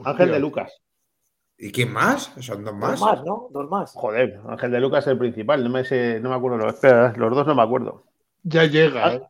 Ángel 0.04 0.32
de. 0.32 0.40
Lucas. 0.40 0.72
¿Y 1.58 1.72
quién 1.72 1.92
más? 1.94 2.32
¿Son 2.40 2.64
dos 2.64 2.76
más? 2.76 3.00
Dos 3.00 3.02
más, 3.10 3.24
¿no? 3.26 3.48
Dos 3.52 3.70
más. 3.70 3.92
Joder, 3.94 4.40
Ángel 4.48 4.72
de 4.72 4.80
Lucas 4.80 5.06
es 5.06 5.12
el 5.12 5.18
principal. 5.18 5.64
No 5.64 5.70
me, 5.70 5.84
sé, 5.86 6.20
no 6.20 6.30
me 6.30 6.36
acuerdo. 6.36 6.58
Los, 6.58 6.74
espera, 6.74 7.14
los 7.16 7.36
dos 7.36 7.46
no 7.48 7.56
me 7.56 7.62
acuerdo. 7.62 8.04
Ya 8.44 8.66
llega, 8.66 9.14
¿eh? 9.16 9.22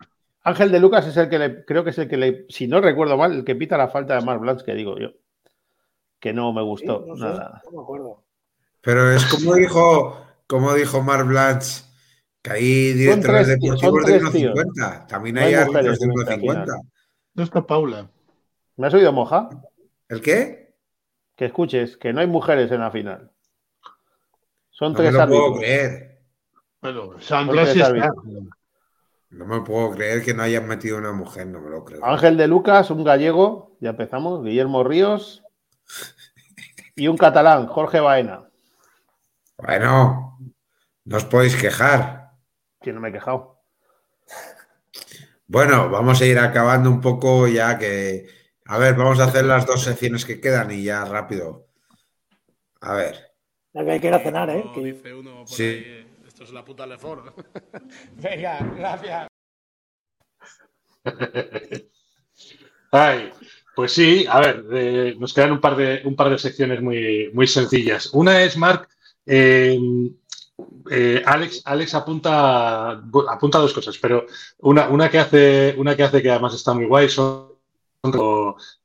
Ángel 0.43 0.71
de 0.71 0.79
Lucas 0.79 1.07
es 1.07 1.15
el 1.17 1.29
que 1.29 1.39
le, 1.39 1.65
creo 1.65 1.83
que 1.83 1.91
es 1.91 1.97
el 1.99 2.09
que 2.09 2.17
le, 2.17 2.45
si 2.49 2.67
no 2.67 2.81
recuerdo 2.81 3.15
mal, 3.17 3.31
el 3.33 3.45
que 3.45 3.55
pita 3.55 3.77
la 3.77 3.87
falta 3.89 4.15
de 4.15 4.25
Mark 4.25 4.41
Blanche, 4.41 4.65
que 4.65 4.73
digo 4.73 4.97
yo. 4.99 5.11
Que 6.19 6.33
no 6.33 6.51
me 6.53 6.61
Sí, 6.61 6.67
gustó 6.67 7.05
no 7.07 7.15
sé, 7.15 7.23
nada. 7.23 7.61
no 7.65 7.71
me 7.77 7.83
acuerdo. 7.83 8.23
Pero 8.81 9.11
es 9.11 9.25
como 9.25 9.55
dijo, 9.55 10.17
como 10.47 10.73
dijo 10.73 11.01
Marc 11.01 11.27
Blanche, 11.27 11.83
que 12.41 12.51
hay 12.51 12.93
directores 12.93 13.45
tres, 13.45 13.59
deportivos 13.59 14.05
de 14.05 14.19
tres, 14.19 14.31
tío. 14.31 14.53
1,50. 14.53 15.07
También 15.07 15.35
No 15.35 15.41
hay 15.41 15.47
hay 15.47 15.53
árbitros 15.55 15.99
mujeres 15.99 15.99
de 15.99 16.05
en 16.05 16.11
esta 16.11 16.35
1,50. 16.37 16.81
No 17.35 17.43
está 17.43 17.65
Paula. 17.65 18.09
¿Me 18.75 18.87
has 18.87 18.93
oído, 18.93 19.13
Moja? 19.13 19.49
¿El 20.09 20.21
qué? 20.21 20.75
Que 21.35 21.45
escuches, 21.45 21.97
que 21.97 22.11
no 22.13 22.21
hay 22.21 22.27
mujeres 22.27 22.71
en 22.71 22.81
la 22.81 22.91
final. 22.91 23.31
Son 24.71 24.93
No 24.93 24.99
me 24.99 25.09
tres 25.11 25.15
puedo 25.27 25.55
creer. 25.55 26.21
Bueno, 26.81 27.13
sí 27.19 27.33
tres 27.49 27.69
está. 27.69 27.87
árbitros. 27.87 28.15
No 29.33 29.45
me 29.45 29.61
puedo 29.61 29.91
creer 29.91 30.23
que 30.23 30.33
no 30.33 30.43
hayan 30.43 30.67
metido 30.67 30.97
una 30.97 31.11
mujer, 31.11 31.47
no 31.47 31.59
me 31.59 31.69
lo 31.69 31.83
creo. 31.83 32.05
Ángel 32.05 32.37
de 32.37 32.47
Lucas, 32.47 32.89
un 32.91 33.03
gallego, 33.03 33.75
ya 33.79 33.89
empezamos, 33.91 34.43
Guillermo 34.43 34.83
Ríos 34.83 35.43
y 36.95 37.07
un 37.07 37.17
catalán, 37.17 37.65
Jorge 37.67 37.99
Baena. 37.99 38.47
Bueno, 39.57 40.37
no 41.05 41.17
os 41.17 41.25
podéis 41.25 41.55
quejar. 41.55 42.31
Que 42.81 42.93
no 42.93 42.99
me 42.99 43.09
he 43.09 43.11
quejado. 43.11 43.61
Bueno, 45.47 45.89
vamos 45.89 46.21
a 46.21 46.25
ir 46.25 46.37
acabando 46.39 46.89
un 46.89 47.01
poco 47.01 47.47
ya 47.47 47.77
que. 47.77 48.27
A 48.65 48.77
ver, 48.77 48.95
vamos 48.95 49.19
a 49.19 49.25
hacer 49.25 49.45
las 49.45 49.65
dos 49.65 49.83
secciones 49.83 50.25
que 50.25 50.39
quedan 50.39 50.71
y 50.71 50.83
ya 50.83 51.03
rápido. 51.05 51.67
A 52.81 52.93
ver. 52.93 53.31
Ya 53.73 53.83
que 53.83 53.91
hay 53.91 53.99
que 53.99 54.07
ir 54.07 54.13
a 54.13 54.19
cenar, 54.19 54.49
¿eh? 54.49 54.61
Como 54.61 54.73
Que- 54.75 54.93
dice 54.93 55.13
uno 55.13 55.37
por 55.39 55.47
Sí. 55.49 56.02
La 56.53 56.63
puta 56.63 56.85
Lefort. 56.85 57.35
Venga, 58.15 58.59
gracias. 58.77 59.27
Ay, 62.91 63.31
pues 63.75 63.91
sí, 63.91 64.25
a 64.29 64.39
ver, 64.39 64.65
eh, 64.71 65.15
nos 65.19 65.33
quedan 65.33 65.53
un 65.53 65.59
par 65.59 65.75
de, 65.75 66.01
un 66.05 66.15
par 66.15 66.29
de 66.29 66.37
secciones 66.37 66.81
muy, 66.81 67.31
muy 67.33 67.47
sencillas. 67.47 68.13
Una 68.13 68.43
es, 68.43 68.55
Marc, 68.55 68.87
eh, 69.25 69.79
eh, 70.91 71.23
Alex, 71.25 71.63
Alex 71.65 71.95
apunta, 71.95 72.91
apunta 72.91 73.57
dos 73.57 73.73
cosas, 73.73 73.97
pero 73.97 74.27
una, 74.59 74.89
una, 74.89 75.09
que 75.09 75.19
hace, 75.19 75.73
una 75.77 75.95
que 75.95 76.03
hace 76.03 76.21
que 76.21 76.29
además 76.29 76.53
está 76.53 76.73
muy 76.73 76.85
guay 76.85 77.09
son 77.09 77.51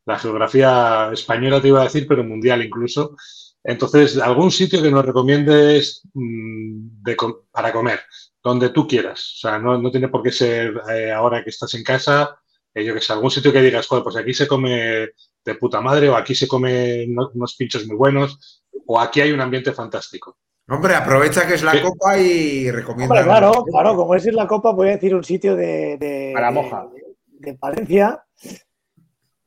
la 0.07 0.19
geografía 0.19 1.11
española, 1.13 1.61
te 1.61 1.69
iba 1.69 1.81
a 1.81 1.85
decir, 1.85 2.07
pero 2.07 2.25
mundial 2.25 2.65
incluso. 2.65 3.17
Entonces, 3.65 4.17
algún 4.19 4.51
sitio 4.51 4.81
que 4.83 4.91
nos 4.91 5.05
recomiendes 5.05 6.03
mm, 6.15 7.03
de 7.03 7.17
para 7.51 7.73
comer, 7.73 8.01
donde 8.43 8.71
tú 8.71 8.87
quieras. 8.87 9.21
O 9.37 9.39
sea, 9.41 9.59
no, 9.59 9.77
no 9.79 9.91
tiene 9.91 10.09
por 10.09 10.23
qué 10.23 10.31
ser 10.33 10.81
eh, 10.91 11.11
ahora 11.13 11.43
que 11.45 11.51
estás 11.51 11.75
en 11.75 11.83
casa, 11.85 12.39
eh, 12.75 12.85
yo 12.85 12.95
que 12.95 13.01
sé, 13.01 13.13
algún 13.13 13.31
sitio 13.31 13.53
que 13.53 13.61
digas, 13.61 13.87
joder, 13.87 14.05
pues 14.05 14.17
aquí 14.17 14.33
se 14.33 14.47
come 14.49 15.09
de 15.45 15.55
puta 15.59 15.81
madre, 15.81 16.09
o 16.09 16.17
aquí 16.17 16.35
se 16.35 16.47
come 16.49 17.07
no- 17.09 17.31
unos 17.35 17.57
pinchos 17.57 17.87
muy 17.87 17.97
buenos, 17.97 18.63
o 18.87 18.99
aquí 19.01 19.21
hay 19.21 19.33
un 19.33 19.41
ambiente 19.41 19.73
fantástico. 19.73 20.39
Hombre, 20.71 20.95
aprovecha 20.95 21.47
que 21.47 21.55
es 21.55 21.63
la 21.63 21.73
¿Qué? 21.73 21.81
copa 21.83 22.19
y 22.19 22.71
recomienda. 22.71 23.15
Hombre, 23.15 23.25
claro, 23.25 23.65
claro, 23.65 23.97
como 23.97 24.15
es 24.15 24.27
la 24.27 24.47
Copa, 24.47 24.73
voy 24.73 24.89
a 24.89 24.93
decir 24.93 25.15
un 25.15 25.25
sitio 25.25 25.57
de, 25.57 25.97
de, 25.99 26.31
Para 26.35 26.51
Moja. 26.51 26.87
de, 26.93 27.51
de 27.51 27.55
Palencia 27.59 28.23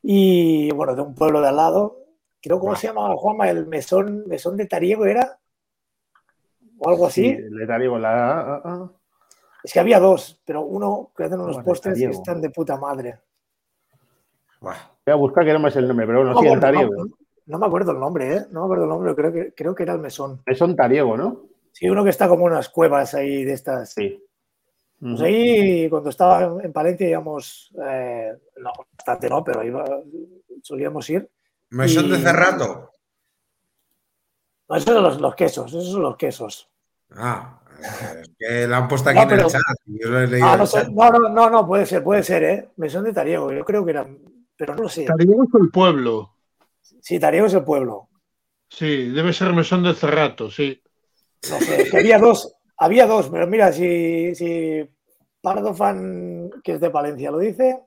y, 0.01 0.71
bueno, 0.71 0.95
de 0.95 1.01
un 1.03 1.13
pueblo 1.15 1.41
de 1.41 1.47
al 1.49 1.55
lado. 1.55 1.97
Creo, 2.41 2.59
¿cómo 2.59 2.75
se 2.75 2.87
llamaba, 2.87 3.15
Juanma? 3.17 3.49
El 3.49 3.67
mesón, 3.67 4.23
mesón 4.27 4.57
de 4.57 4.65
Tariego 4.65 5.05
era, 5.05 5.37
o 6.79 6.89
algo 6.89 7.05
así. 7.05 7.37
Le 7.37 7.65
daría 7.65 7.89
la. 7.99 8.89
Es 9.63 9.73
que 9.73 9.79
había 9.79 9.99
dos, 9.99 10.41
pero 10.43 10.61
uno 10.63 11.11
que 11.15 11.25
hacen 11.25 11.39
unos 11.39 11.57
Bueno, 11.57 11.65
postres 11.65 11.93
que 11.95 12.01
Tariego. 12.05 12.19
están 12.21 12.41
de 12.41 12.49
puta 12.49 12.77
madre. 12.77 13.19
Voy 14.59 14.73
a 15.05 15.15
buscar 15.15 15.45
que 15.45 15.53
no 15.53 15.59
me 15.59 15.69
es 15.69 15.75
el 15.75 15.87
nombre, 15.87 16.05
pero 16.07 16.19
bueno, 16.19 16.33
No, 16.33 16.39
sí, 16.39 16.47
el 16.47 16.59
Tariego. 16.59 16.91
no- 17.05 17.15
no 17.45 17.59
me 17.59 17.65
acuerdo 17.65 17.91
el 17.91 17.99
nombre, 17.99 18.35
¿eh? 18.37 18.41
No 18.51 18.61
me 18.61 18.65
acuerdo 18.65 18.83
el 18.85 18.89
nombre, 18.89 19.15
creo 19.15 19.31
que, 19.31 19.53
creo 19.53 19.75
que 19.75 19.83
era 19.83 19.93
el 19.93 19.99
mesón. 19.99 20.41
Es 20.45 20.61
un 20.61 20.75
Tariego, 20.75 21.17
¿no? 21.17 21.43
Sí, 21.71 21.89
uno 21.89 22.03
que 22.03 22.09
está 22.09 22.27
como 22.27 22.47
en 22.47 22.53
unas 22.53 22.69
cuevas 22.69 23.13
ahí 23.13 23.43
de 23.43 23.53
estas. 23.53 23.93
Sí. 23.93 24.23
Pues 24.99 25.21
ahí, 25.21 25.89
cuando 25.89 26.09
estaba 26.11 26.43
en- 26.43 26.65
en 26.65 26.73
Palencia, 26.73 27.09
íbamos, 27.09 27.71
eh, 27.87 28.33
no, 28.57 28.71
bastante 28.95 29.29
no, 29.29 29.43
pero 29.43 29.63
iba, 29.63 29.83
solíamos 30.61 31.09
ir. 31.09 31.27
Mesón 31.71 32.09
de 32.09 32.17
Cerrato. 32.19 32.91
No, 34.69 34.75
esos 34.75 34.93
son 34.93 35.03
los, 35.03 35.19
los 35.21 35.35
quesos, 35.35 35.67
esos 35.67 35.91
son 35.91 36.01
los 36.01 36.15
quesos. 36.15 36.69
Ah, 37.15 37.59
es 38.21 38.29
que 38.37 38.67
la 38.67 38.77
han 38.77 38.87
puesto 38.87 39.09
aquí 39.09 39.17
No, 39.19 39.23
en 39.31 39.39
el 39.39 39.45
chat. 39.47 39.61
y 39.85 40.01
Yo 40.01 40.09
lo 40.09 40.19
he 40.21 40.27
leído 40.27 40.47
Ah, 40.47 40.53
en 40.53 40.59
no, 40.59 40.65
sé, 40.65 40.87
no, 40.91 41.09
no, 41.29 41.49
no, 41.49 41.67
puede 41.67 41.85
ser, 41.85 42.03
puede 42.03 42.23
ser, 42.23 42.43
¿eh? 42.43 42.69
Mesón 42.77 43.03
de 43.03 43.13
Tariego, 43.13 43.51
yo 43.51 43.65
creo 43.65 43.83
que 43.83 43.91
era, 43.91 44.07
pero 44.55 44.75
no 44.75 44.83
lo 44.83 44.89
sé. 44.89 45.05
Tariego 45.05 45.43
es 45.43 45.49
el 45.61 45.69
pueblo. 45.71 46.35
Sí, 47.01 47.19
Tariego 47.19 47.47
es 47.47 47.53
el 47.53 47.63
pueblo. 47.63 48.07
Sí, 48.69 49.09
debe 49.09 49.33
ser 49.33 49.51
Mesón 49.53 49.83
de 49.83 49.93
Cerrato, 49.93 50.49
sí. 50.49 50.81
No 51.49 51.59
sé, 51.59 51.89
que 51.89 51.97
había 51.97 52.19
dos, 52.19 52.53
había 52.77 53.07
dos, 53.07 53.29
pero 53.29 53.47
mira, 53.47 53.71
si, 53.73 54.33
si 54.35 54.87
Pardo 55.41 55.73
Fan, 55.73 56.49
que 56.63 56.73
es 56.73 56.79
de 56.79 56.89
Palencia, 56.91 57.31
lo 57.31 57.39
dice, 57.39 57.81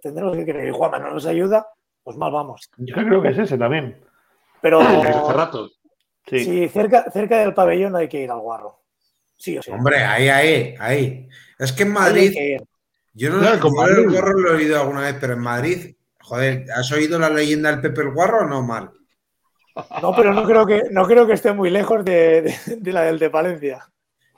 tendremos 0.00 0.36
que 0.36 0.44
creer. 0.44 0.68
Y 0.68 0.72
Juanma 0.72 0.98
no 1.00 1.10
nos 1.12 1.26
ayuda, 1.26 1.66
pues 2.06 2.16
mal 2.16 2.30
vamos. 2.30 2.70
Yo 2.76 2.94
creo 2.94 3.20
que 3.20 3.30
es 3.30 3.38
ese 3.38 3.58
también. 3.58 4.00
Pero 4.62 4.80
Hace 4.80 5.32
rato. 5.32 5.68
Sí. 6.24 6.38
sí, 6.44 6.68
cerca, 6.68 7.10
cerca 7.10 7.38
del 7.38 7.52
pabellón 7.52 7.96
hay 7.96 8.08
que 8.08 8.22
ir 8.22 8.30
al 8.30 8.38
guarro. 8.38 8.78
Sí 9.36 9.58
o 9.58 9.62
sí. 9.62 9.72
Hombre, 9.72 10.04
ahí, 10.04 10.28
ahí, 10.28 10.74
ahí. 10.78 11.28
Es 11.58 11.72
que 11.72 11.82
en 11.82 11.92
Madrid, 11.92 12.30
que 12.32 12.58
yo 13.12 13.30
no 13.30 13.40
Claro, 13.40 13.56
el 13.56 14.08
guarro 14.10 14.32
lo 14.38 14.52
he 14.52 14.54
oído 14.54 14.80
alguna 14.80 15.00
vez, 15.00 15.16
pero 15.20 15.32
en 15.32 15.40
Madrid, 15.40 15.96
joder, 16.20 16.66
¿has 16.76 16.92
oído 16.92 17.18
la 17.18 17.28
leyenda 17.28 17.72
del 17.72 17.80
Pepe 17.80 18.02
el 18.02 18.12
Guarro 18.12 18.42
o 18.42 18.46
no, 18.46 18.62
Mar? 18.62 18.92
No, 20.00 20.14
pero 20.14 20.32
no 20.32 20.44
creo 20.44 20.64
que, 20.64 20.82
no 20.92 21.04
creo 21.06 21.26
que 21.26 21.32
esté 21.32 21.52
muy 21.52 21.70
lejos 21.70 22.04
de, 22.04 22.42
de- 22.42 22.76
de 22.76 22.92
la 22.92 23.02
del 23.02 23.18
de 23.18 23.30
Palencia. 23.30 23.84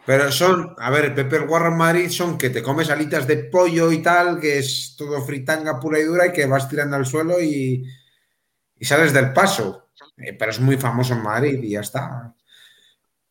Pero 0.09 0.33
son, 0.33 0.75
a 0.79 0.89
ver, 0.91 1.05
el 1.05 1.15
Pepe 1.15 1.37
el 1.37 1.47
Guarro 1.47 1.69
en 1.69 1.77
Madrid 1.77 2.09
son 2.09 2.39
que 2.39 2.49
te 2.49 2.63
comes 2.63 2.89
alitas 2.89 3.27
de 3.27 3.37
pollo 3.37 3.93
y 3.93 4.01
tal, 4.03 4.41
que 4.41 4.57
es 4.57 4.95
todo 4.97 5.21
fritanga 5.21 5.79
pura 5.79 5.99
y 5.99 6.05
dura 6.05 6.27
y 6.29 6.33
que 6.33 6.47
vas 6.47 6.67
tirando 6.67 6.97
al 6.97 7.05
suelo 7.05 7.39
y, 7.39 7.85
y 8.79 8.85
sales 8.87 9.13
del 9.13 9.35
paso. 9.35 9.91
Eh, 10.17 10.33
pero 10.33 10.51
es 10.51 10.61
muy 10.61 10.79
famoso 10.79 11.13
en 11.13 11.23
Madrid 11.23 11.63
y 11.63 11.73
ya 11.73 11.81
está. 11.81 12.33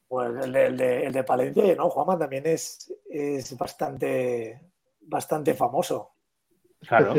Pues 0.08 0.30
el 0.46 0.54
de, 0.54 0.66
el 0.68 0.78
de- 0.78 1.06
el 1.08 1.14
de 1.14 1.24
Palencia, 1.24 1.76
no, 1.76 1.90
Juanma 1.90 2.16
también 2.16 2.44
es, 2.46 2.94
es 3.10 3.58
bastante, 3.58 4.62
bastante 5.02 5.56
famoso. 5.56 6.12
Claro. 6.88 7.16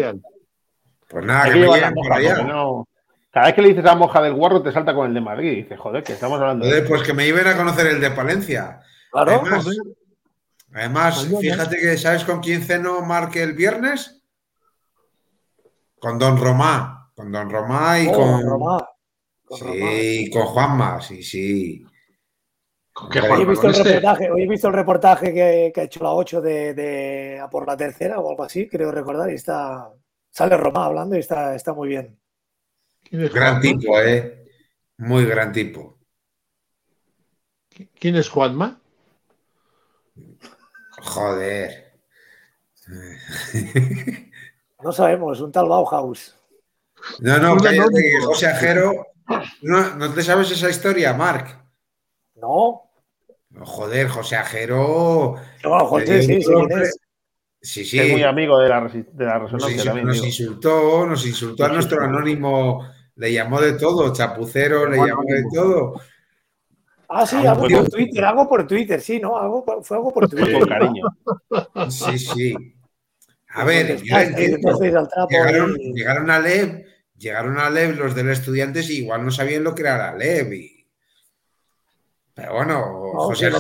Pues 1.09 1.25
nada, 1.25 1.47
que 1.47 1.51
que 1.55 1.59
me 1.59 1.67
por 1.67 1.95
moja, 1.97 2.15
allá. 2.15 2.43
no- 2.45 2.87
Cada 3.33 3.47
vez 3.47 3.55
que 3.57 3.63
le 3.63 3.69
dices 3.71 3.83
la 3.85 3.97
moja 3.97 4.23
del 4.23 4.35
guarro, 4.35 4.63
te 4.63 4.71
salta 4.71 4.95
con 4.95 5.09
el 5.09 5.15
de 5.15 5.21
Madrid. 5.21 5.51
Y 5.51 5.63
dices, 5.63 5.81
joder, 5.81 6.05
que 6.05 6.13
estamos 6.13 6.41
hablando 6.41 6.65
de. 6.65 6.71
Joder, 6.71 6.87
pues 6.89 7.03
que 7.03 7.13
me 7.13 7.25
lleven 7.27 7.49
a 7.49 7.57
conocer 7.57 7.89
el 7.89 8.01
de 8.01 8.13
Palencia. 8.13 8.83
Claro, 9.11 9.31
Además, 9.33 9.67
además, 10.73 11.25
Mañana. 11.25 11.41
fíjate 11.41 11.77
que 11.79 11.97
¿sabes 11.97 12.25
con 12.25 12.41
quién 12.41 12.63
cenó 12.63 13.01
Marque 13.03 13.43
el 13.43 13.55
viernes? 13.55 14.23
Con 15.99 16.19
Don 16.19 16.37
Romá. 16.39 17.11
Con 17.15 17.33
Don 17.33 17.51
Romá 17.51 17.99
y 18.01 18.07
Oh, 18.09 18.13
con. 18.13 18.43
Romá, 18.47 18.89
con 19.45 19.61
Romá. 19.61 19.75
Sí, 19.77 20.31
con 20.31 20.43
Juanma, 20.47 21.01
sí, 21.01 21.23
sí. 21.23 21.85
¿Con 22.93 23.09
qué 23.11 23.19
Hoy 23.21 23.25
he 23.27 23.31
Hoy 23.33 23.41
he 23.41 23.45
Juanma? 23.45 23.51
visto 23.51 23.61
¿Con 23.63 23.71
el 23.71 23.77
este? 23.77 23.89
reportaje, 23.95 24.31
hoy 24.31 24.43
he 24.43 24.49
visto 24.49 24.69
el 24.69 24.75
reportaje 24.75 25.35
que, 25.35 25.73
que 25.75 25.81
ha 25.81 25.85
hecho 25.85 26.05
la 26.05 26.13
8 26.13 26.41
de, 26.41 26.75
de- 26.75 27.41
a 27.41 27.49
por 27.51 27.67
la 27.67 27.77
tercera 27.77 28.21
o 28.21 28.31
algo 28.31 28.45
así, 28.45 28.69
creo 28.69 28.93
recordar, 28.93 29.31
y 29.31 29.35
está. 29.35 29.91
Sale 30.31 30.57
Romá 30.57 30.85
hablando 30.85 31.17
y 31.17 31.21
está, 31.21 31.55
está 31.57 31.73
muy 31.73 31.89
bien. 31.89 32.21
¿Quién 33.03 33.23
es 33.25 33.33
Gran 33.33 33.61
Juanma? 33.63 33.81
tipo, 33.81 34.01
¿eh? 34.01 34.45
Muy 34.99 35.25
gran 35.25 35.53
tipo. 35.53 35.99
¿Quién 37.99 38.17
es 38.17 38.29
Juanma? 38.29 38.81
Joder. 41.09 41.93
No 44.81 44.93
sabemos, 44.93 45.41
un 45.41 45.51
tal 45.51 45.69
Bauhaus. 45.69 46.37
No, 47.19 47.37
no, 47.39 47.57
cállate, 47.57 48.01
que 48.01 48.21
José 48.25 48.47
Ajero. 48.47 49.09
No, 49.63 49.97
¿no 49.97 50.15
te 50.15 50.23
sabes 50.23 50.53
esa 50.53 50.71
historia, 50.71 51.13
Marc? 51.15 51.49
No, 52.37 52.83
No, 53.51 53.67
Joder, 53.67 54.07
José 54.09 54.37
Ajero. 54.37 55.35
bueno, 55.65 55.85
José, 55.87 56.23
sí, 56.23 56.41
sí. 56.43 56.53
Sí, 57.61 57.85
sí. 57.85 57.99
Es 57.99 58.13
muy 58.13 58.23
amigo 58.23 58.61
de 58.61 58.69
la, 58.69 58.81
de 58.83 59.25
la 59.25 59.39
Nos, 59.41 59.51
resonancia 59.51 59.85
también. 59.85 60.07
nos 60.07 60.15
digo. 60.15 60.27
insultó, 60.27 61.07
nos 61.07 61.27
insultó 61.27 61.65
a 61.65 61.69
nuestro 61.71 62.01
anónimo 62.01 62.89
le 63.17 63.33
llamó 63.33 63.61
de 63.61 63.73
todo, 63.73 64.13
chapucero, 64.13 64.89
le 64.89 64.97
llamó 64.99 65.25
de 65.27 65.43
todo. 65.53 66.01
Ah, 67.09 67.27
sí, 67.27 67.37
algo 67.37 67.67
por 67.67 67.89
Twitter, 67.89 68.25
algo 68.25 68.49
por 68.49 68.67
Twitter, 68.67 69.01
sí, 69.01 69.19
¿no? 69.19 69.39
Algo, 69.39 69.65
fue 69.83 69.97
algo 69.97 70.13
por 70.13 70.29
Twitter. 70.29 70.59
Con 70.59 70.69
cariño. 70.69 71.05
Sí, 71.91 72.19
sí. 72.19 72.55
A 73.51 73.65
ver, 73.65 73.91
entiendo. 73.93 74.57
entonces 74.57 74.95
al 74.95 75.09
trapo 75.09 75.29
Llegaron, 75.31 75.75
y- 75.81 75.95
llegaron 75.95 76.31
a 76.31 76.39
LEV, 76.39 76.85
llegaron 77.17 77.59
a 77.59 77.71
LEV 77.71 77.97
los 77.97 78.15
del 78.15 78.29
estudiantes 78.31 78.91
y 78.91 78.99
igual 79.05 79.25
no 79.25 79.31
sabían 79.31 79.65
lo 79.65 79.75
que 79.75 79.83
era 79.83 79.97
la 79.97 80.17
LEV. 80.19 80.53
y- 80.53 80.87
Pero 82.35 82.53
bueno, 82.55 82.75
No, 83.15 83.21
José 83.21 83.51
sí, 83.51 83.57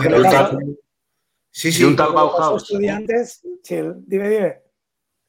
Sí, 1.50 1.68
Y 1.68 1.72
sí. 1.72 1.84
un 1.84 1.96
tal 1.96 2.06
Los 2.12 2.14
Bauhaus. 2.14 2.62
estudiantes, 2.62 3.40
sí, 3.64 3.76
dime, 4.06 4.28
dime. 4.28 4.58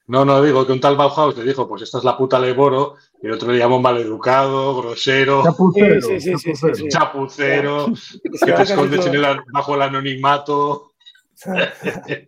No, 0.10 0.26
no, 0.26 0.42
digo 0.42 0.66
que 0.66 0.72
un 0.72 0.82
tal 0.82 0.98
Bauhaus 0.98 1.38
le 1.38 1.44
dijo, 1.44 1.68
pues 1.68 1.84
esta 1.84 2.00
es 2.00 2.04
la 2.04 2.18
puta 2.18 2.40
Leboro, 2.40 2.96
y 3.22 3.28
el 3.28 3.34
otro 3.34 3.52
le 3.52 3.60
llamó 3.60 3.80
maleducado, 3.80 4.76
grosero, 4.82 5.44
Chapucero, 5.44 6.02
Sí, 6.02 6.20
sí, 6.20 6.38
sí, 6.38 6.56
sí, 6.56 6.56
chapucero. 6.56 6.76
sí, 6.76 6.82
sí. 6.82 6.88
chapucero, 6.90 7.96
Sí, 7.96 8.20
que 8.46 8.52
te 8.54 8.62
escondes 8.64 9.06
en 9.06 9.14
el, 9.16 9.40
bajo 9.54 9.76
el 9.76 9.82
anonimato. 9.84 10.94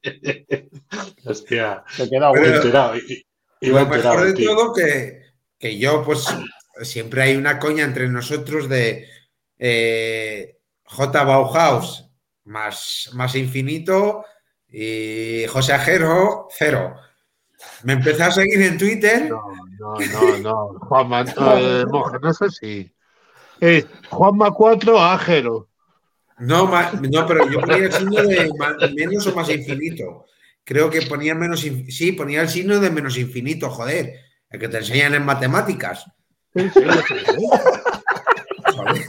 Hostia, 1.26 1.84
Se 1.96 2.10
queda 2.10 2.32
enterado. 2.32 2.96
y- 2.98 3.26
y- 3.62 3.68
Lo 3.70 3.86
mejor 3.86 4.26
de 4.26 4.34
tío. 4.34 4.56
todo 4.56 4.74
que, 4.74 5.22
que 5.60 5.78
yo, 5.78 6.04
pues, 6.04 6.26
siempre 6.84 7.22
hay 7.24 7.36
una 7.36 7.60
coña 7.60 7.84
entre 7.84 8.08
nosotros 8.10 8.68
de 8.70 9.08
eh, 9.60 10.58
J. 10.86 11.24
Bauhaus 11.24 12.06
más, 12.46 13.10
más 13.14 13.36
infinito 13.36 14.26
y 14.68 15.46
José 15.48 15.74
Ajero, 15.74 16.48
cero. 16.58 16.96
Me 17.84 17.94
empecé 17.94 18.24
a 18.24 18.32
seguir 18.32 18.62
en 18.62 18.78
Twitter. 18.78 19.30
No, 19.30 19.42
no, 19.80 19.98
no, 20.00 20.38
no. 20.38 20.80
Juanma, 20.80 21.22
eh, 21.22 21.86
no 21.92 22.30
es 22.30 22.42
así. 22.42 22.94
Es 23.60 23.86
Juanma 24.10 24.52
4 24.52 25.00
Ájero. 25.00 25.70
No, 26.40 26.68
no, 26.68 27.28
pero 27.28 27.48
yo 27.48 27.62
ponía 27.62 27.86
el 27.86 27.92
signo 27.92 28.24
de 28.24 28.94
menos 28.96 29.28
o 29.28 29.36
más 29.36 29.50
infinito. 29.50 30.26
Creo 30.64 30.90
que 30.90 31.04
ponía 31.04 31.36
menos, 31.36 31.60
sí, 31.60 32.12
ponía 32.14 32.42
el 32.42 32.50
signo 32.50 32.80
de 32.80 32.90
menos 32.90 33.18
infinito, 33.18 33.70
joder, 33.70 34.16
el 34.50 34.60
que 34.60 34.68
te 34.68 34.78
enseñan 34.78 35.14
en 35.14 35.26
matemáticas. 35.26 36.06
Sí, 36.56 36.70
sí, 36.74 36.82
lo 36.82 36.94
sé. 36.94 37.24
Joder. 38.76 39.06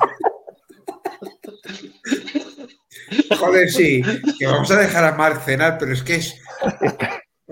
Joder, 3.38 3.70
sí, 3.70 4.02
que 4.38 4.46
vamos 4.46 4.70
a 4.70 4.76
dejar 4.76 5.04
a 5.04 5.12
Marc 5.12 5.42
cenar, 5.44 5.78
pero 5.78 5.92
es 5.92 6.02
que 6.02 6.16
es. 6.16 6.34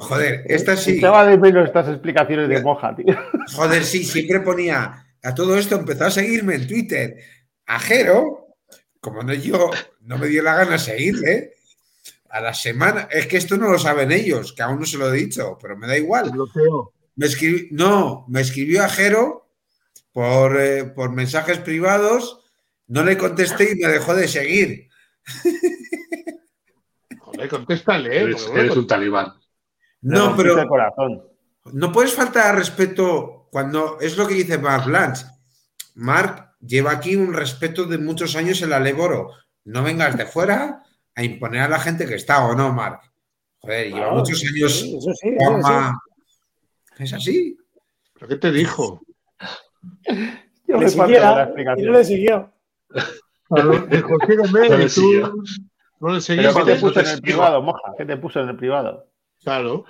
Joder, 0.01 0.45
esta 0.47 0.77
sí. 0.77 0.99
Echaba 0.99 1.27
de 1.27 1.39
menos 1.39 1.67
estas 1.67 1.89
explicaciones 1.89 2.49
de 2.49 2.63
moja, 2.63 2.95
tío. 2.97 3.15
Joder, 3.55 3.85
sí, 3.85 4.05
siempre 4.05 4.41
ponía. 4.41 5.07
A 5.23 5.35
todo 5.35 5.57
esto 5.59 5.77
empezó 5.77 6.07
a 6.07 6.11
seguirme 6.11 6.55
en 6.55 6.67
Twitter. 6.67 7.17
Ajero, 7.67 8.57
como 9.01 9.23
no 9.23 9.35
yo, 9.35 9.71
no 10.01 10.19
me 10.19 10.27
dio 10.29 10.43
la 10.43 10.57
gana 10.57 10.79
seguirle. 10.79 11.53
A 12.31 12.41
la 12.41 12.55
semana, 12.55 13.09
es 13.11 13.27
que 13.27 13.37
esto 13.37 13.57
no 13.57 13.69
lo 13.71 13.79
saben 13.79 14.13
ellos, 14.13 14.53
que 14.53 14.63
aún 14.63 14.79
no 14.81 14.87
se 14.87 14.97
lo 14.99 15.13
he 15.13 15.17
dicho, 15.17 15.59
pero 15.61 15.77
me 15.77 15.89
da 15.89 15.99
igual. 15.99 16.31
Bloqueo. 16.31 16.93
Me 17.17 17.27
escribió, 17.27 17.67
no, 17.73 18.25
me 18.29 18.41
escribió 18.41 18.85
Ajero 18.85 19.51
por, 20.13 20.61
eh, 20.61 20.85
por 20.85 21.11
mensajes 21.13 21.59
privados, 21.59 22.41
no 22.87 23.03
le 23.05 23.19
contesté 23.19 23.73
y 23.73 23.77
me 23.77 23.89
dejó 23.89 24.15
de 24.15 24.29
seguir. 24.29 24.89
Joder, 27.19 27.49
contéstale. 27.49 28.17
eh, 28.17 28.23
Eres, 28.23 28.43
porque, 28.45 28.61
eres 28.61 28.77
un 28.77 28.87
talibán. 28.87 29.40
No, 30.03 30.31
el 30.31 30.37
pero 30.37 30.67
corazón. 30.69 31.23
no 31.73 31.93
puedes 31.93 32.15
faltar 32.15 32.49
al 32.49 32.57
respeto 32.57 33.49
cuando 33.51 33.99
es 34.01 34.17
lo 34.17 34.27
que 34.27 34.35
dice 34.35 34.59
Mark 34.59 34.87
Blanche. 34.87 35.27
Mark 35.95 36.55
lleva 36.61 36.93
aquí 36.93 37.17
un 37.17 37.33
respeto 37.35 37.85
de 37.85 37.99
muchos 37.99 38.37
años 38.37 38.63
en 38.63 38.71
la 38.71 38.81
Leboro. 38.81 39.31
No 39.65 39.83
vengas 39.83 40.17
de 40.17 40.27
fuera 40.27 40.83
a 41.15 41.23
imponer 41.23 41.63
a 41.63 41.69
la 41.69 41.79
gente 41.81 42.07
que 42.07 42.15
está 42.15 42.47
o 42.47 42.55
no, 42.55 42.73
Mark. 42.73 43.01
Joder, 43.59 43.93
lleva 43.93 44.13
muchos 44.15 44.43
años 44.43 44.73
sí, 44.81 44.97
eso 44.97 45.01
sí, 45.01 45.09
eso 45.11 45.13
sí. 45.15 45.35
Juanma. 45.39 46.01
¿Es 46.99 47.13
así? 47.13 47.57
¿Pero 48.15 48.29
qué 48.29 48.37
te 48.37 48.53
dijo? 48.53 49.03
Yo 50.67 50.77
Le 50.79 51.91
la 51.91 52.05
siguió. 52.05 52.53
Dijo, 53.91 54.17
sígueme, 54.27 54.69
No 54.69 54.77
le 54.79 54.89
siguió. 54.89 55.35
no 55.99 56.09
le 56.15 56.21
seguías. 56.21 56.55
¿Pero 56.55 56.65
qué 56.67 56.73
te 56.75 56.79
Joder, 56.79 56.81
puso 56.81 56.87
no 56.87 56.89
en 56.89 56.95
te 56.95 57.01
el 57.01 57.07
sigo. 57.09 57.21
privado, 57.23 57.63
moja? 57.63 57.81
¿Qué 57.99 58.05
te 58.07 58.17
puso 58.17 58.41
en 58.41 58.49
el 58.49 58.57
privado? 58.57 59.10
Claro. 59.43 59.85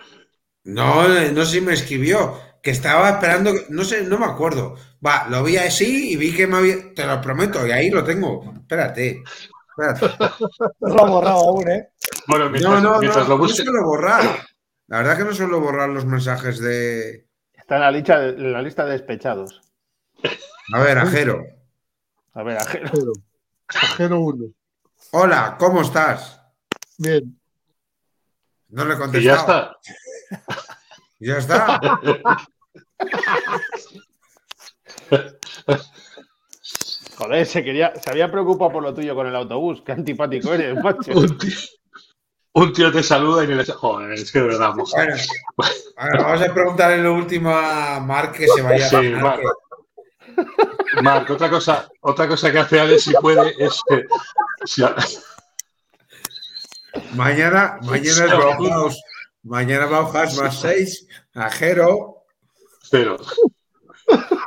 No, 0.65 1.09
no 1.09 1.45
sé 1.45 1.53
si 1.53 1.61
me 1.61 1.73
escribió. 1.75 2.39
Que 2.63 2.73
estaba 2.73 3.09
esperando, 3.09 3.53
no 3.71 3.85
sé, 3.85 4.03
no 4.05 4.19
me 4.19 4.27
acuerdo. 4.27 4.77
Va, 5.05 5.27
lo 5.31 5.43
vi 5.43 5.57
así 5.57 6.13
y 6.13 6.17
vi 6.17 6.35
que 6.37 6.47
me 6.47 6.59
había. 6.59 6.93
Te 6.95 7.07
lo 7.07 7.19
prometo, 7.21 7.67
y 7.67 7.71
ahí 7.71 7.89
lo 7.91 8.05
tengo. 8.05 8.53
Espérate. 8.55 9.23
Espérate. 9.71 10.15
No 10.81 10.89
lo 10.95 11.05
ha 11.07 11.09
borrado 11.11 11.39
aún, 11.39 11.71
¿eh? 11.71 11.89
Bueno, 12.27 12.45
No, 12.47 12.51
mientras, 12.51 12.83
no, 12.83 12.99
mientras 12.99 13.25
no, 13.25 13.29
lo 13.31 13.37
no 13.37 13.43
busques. 13.43 13.65
suelo 13.65 13.83
borrar. 13.83 14.47
La 14.89 14.99
verdad 14.99 15.17
que 15.17 15.25
no 15.25 15.33
suelo 15.35 15.59
borrar 15.61 15.89
los 15.89 16.05
mensajes 16.05 16.59
de. 16.59 17.27
Está 17.55 17.77
en 17.77 17.81
la 17.81 17.91
lista 17.91 18.19
de, 18.21 18.29
en 18.31 18.53
la 18.53 18.61
lista 18.61 18.85
de 18.85 18.93
despechados. 18.93 19.63
A 20.75 20.81
ver, 20.81 20.99
Ajero. 20.99 21.43
A 22.35 22.43
ver. 22.43 22.59
Ajero. 22.59 23.13
Ajero 23.69 24.21
1. 24.21 24.45
Hola, 25.13 25.57
¿cómo 25.59 25.81
estás? 25.81 26.43
Bien. 26.99 27.40
No 28.71 28.85
le 28.85 28.93
he 28.95 28.97
Y 28.97 28.99
contestado. 28.99 29.77
ya 31.21 31.37
está. 31.39 31.81
Ya 31.81 31.99
está. 31.99 32.01
Joder, 37.19 37.47
se, 37.47 37.63
quería, 37.63 37.93
se 38.01 38.11
había 38.11 38.31
preocupado 38.31 38.73
por 38.73 38.83
lo 38.83 38.95
tuyo 38.95 39.15
con 39.15 39.27
el 39.27 39.37
autobús. 39.37 39.83
Qué 39.85 39.93
antipático 39.93 40.55
eres, 40.55 40.83
macho. 40.83 41.13
Un 41.13 41.37
tío, 41.39 41.57
un 42.55 42.73
tío 42.73 42.91
te 42.93 43.03
saluda 43.03 43.45
y 43.45 43.49
le 43.49 43.65
Joder, 43.65 44.13
es 44.13 44.33
que 44.33 44.41
de 44.41 44.47
verdad. 44.47 44.73
Bueno, 44.75 45.15
ahora 45.97 46.23
vamos 46.23 46.43
a 46.43 46.55
preguntarle 46.55 46.99
lo 47.03 47.15
último 47.15 47.51
a 47.55 48.01
Marc 48.01 48.37
que 48.37 48.47
se 48.49 48.63
vaya 48.63 48.89
Sí, 48.89 48.97
a 48.97 49.01
que- 49.01 49.43
Marc, 51.03 51.29
otra 51.31 51.51
cosa, 51.51 51.89
otra 52.01 52.27
cosa 52.27 52.51
que 52.51 52.59
hace 52.59 52.81
Alex 52.81 53.03
si 53.05 53.13
puede 53.15 53.55
es 53.59 53.81
que 53.89 54.05
si 54.65 54.83
a- 54.83 54.95
Mañana, 57.15 57.79
mañana 57.83 58.25
es 58.25 58.31
Bauhaus. 58.33 59.03
Mañana 59.43 59.87
Bauhaus 59.87 60.37
más 60.39 60.61
6. 60.61 61.07
Ajero. 61.35 62.25
pero 62.91 63.17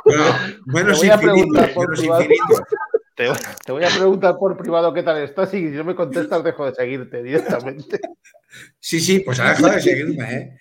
Bueno, 0.04 0.24
menos 0.66 1.00
Te 1.00 1.06
voy 1.06 1.10
a 1.10 1.14
infinito. 1.14 1.20
preguntar 1.34 1.74
por 1.74 1.86
Menos 1.88 2.00
privado. 2.00 2.22
infinito. 2.22 2.64
Te, 3.16 3.30
te 3.64 3.70
voy 3.70 3.84
a 3.84 3.88
preguntar 3.90 4.34
por 4.40 4.56
privado 4.56 4.92
qué 4.92 5.04
tal 5.04 5.18
estás 5.22 5.54
y 5.54 5.58
si 5.68 5.76
no 5.76 5.84
me 5.84 5.94
contestas 5.94 6.42
dejo 6.42 6.66
de 6.66 6.74
seguirte 6.74 7.22
directamente. 7.22 8.00
Sí, 8.80 8.98
sí, 8.98 9.20
pues 9.20 9.38
ha 9.38 9.50
dejado 9.50 9.68
de 9.72 9.80
seguirme, 9.82 10.34
¿eh? 10.34 10.58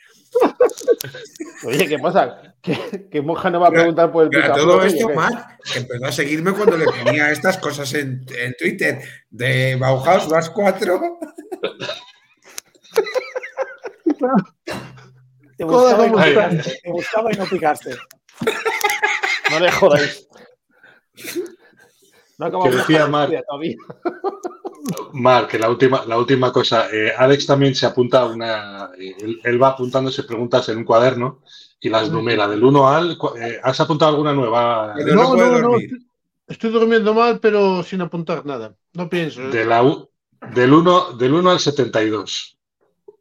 Oye, 1.65 1.87
¿qué 1.87 1.99
pasa? 1.99 2.55
¿Que, 2.61 3.07
que 3.09 3.21
Moja 3.21 3.49
no 3.49 3.59
va 3.59 3.67
a 3.67 3.71
preguntar 3.71 4.11
por 4.11 4.23
el 4.23 4.29
Pero 4.29 4.43
a 4.43 4.53
picaporte, 4.53 4.65
todo 4.65 4.77
¿o 4.77 4.83
esto, 4.83 5.07
que 5.73 5.79
empezó 5.79 6.05
a 6.05 6.11
seguirme 6.11 6.53
cuando 6.53 6.77
le 6.77 6.85
ponía 6.85 7.31
estas 7.31 7.57
cosas 7.57 7.93
en, 7.93 8.25
en 8.37 8.55
Twitter 8.57 9.01
de 9.29 9.75
Bauhaus 9.75 10.29
más 10.29 10.49
4. 10.49 11.19
Te 15.57 15.63
buscaba, 15.65 16.07
y 16.07 16.11
no 16.11 16.17
picaste, 16.17 16.79
te 16.83 16.91
buscaba 16.91 17.31
y 17.31 17.37
no 17.37 17.45
picaste. 17.45 17.95
No 19.51 19.59
le 19.59 19.71
jodáis. 19.71 20.27
No 22.37 22.45
acabamos 22.47 22.69
Que 22.71 22.77
decía 22.77 23.05
todavía. 23.47 23.77
Que 25.47 25.59
la 25.59 25.69
última, 25.69 26.05
la 26.05 26.17
última 26.17 26.51
cosa, 26.51 26.87
eh, 26.91 27.13
Alex 27.17 27.45
también 27.45 27.73
se 27.75 27.85
apunta 27.85 28.21
a 28.21 28.25
una, 28.25 28.89
eh, 28.99 29.15
él, 29.19 29.39
él 29.43 29.61
va 29.61 29.69
apuntándose 29.69 30.23
preguntas 30.23 30.67
en 30.69 30.77
un 30.79 30.83
cuaderno 30.83 31.41
y 31.79 31.89
las 31.89 32.09
numera 32.09 32.47
del 32.47 32.63
1 32.63 32.87
al, 32.89 33.17
eh, 33.41 33.59
¿has 33.63 33.79
apuntado 33.79 34.11
alguna 34.11 34.33
nueva? 34.33 34.93
Pero 34.97 35.15
no 35.15 35.29
puede 35.29 35.61
dormir. 35.61 35.83
estoy, 35.85 36.07
estoy 36.47 36.69
durmiendo 36.71 37.13
mal, 37.13 37.39
pero 37.39 37.81
sin 37.83 38.01
apuntar 38.01 38.45
nada. 38.45 38.75
No 38.93 39.09
pienso. 39.09 39.41
¿eh? 39.41 39.47
De 39.49 39.65
la, 39.65 39.83
u- 39.83 40.09
del 40.53 40.73
1 40.73 41.13
del 41.13 41.33
1 41.33 41.49
al 41.51 41.59
72. 41.59 42.57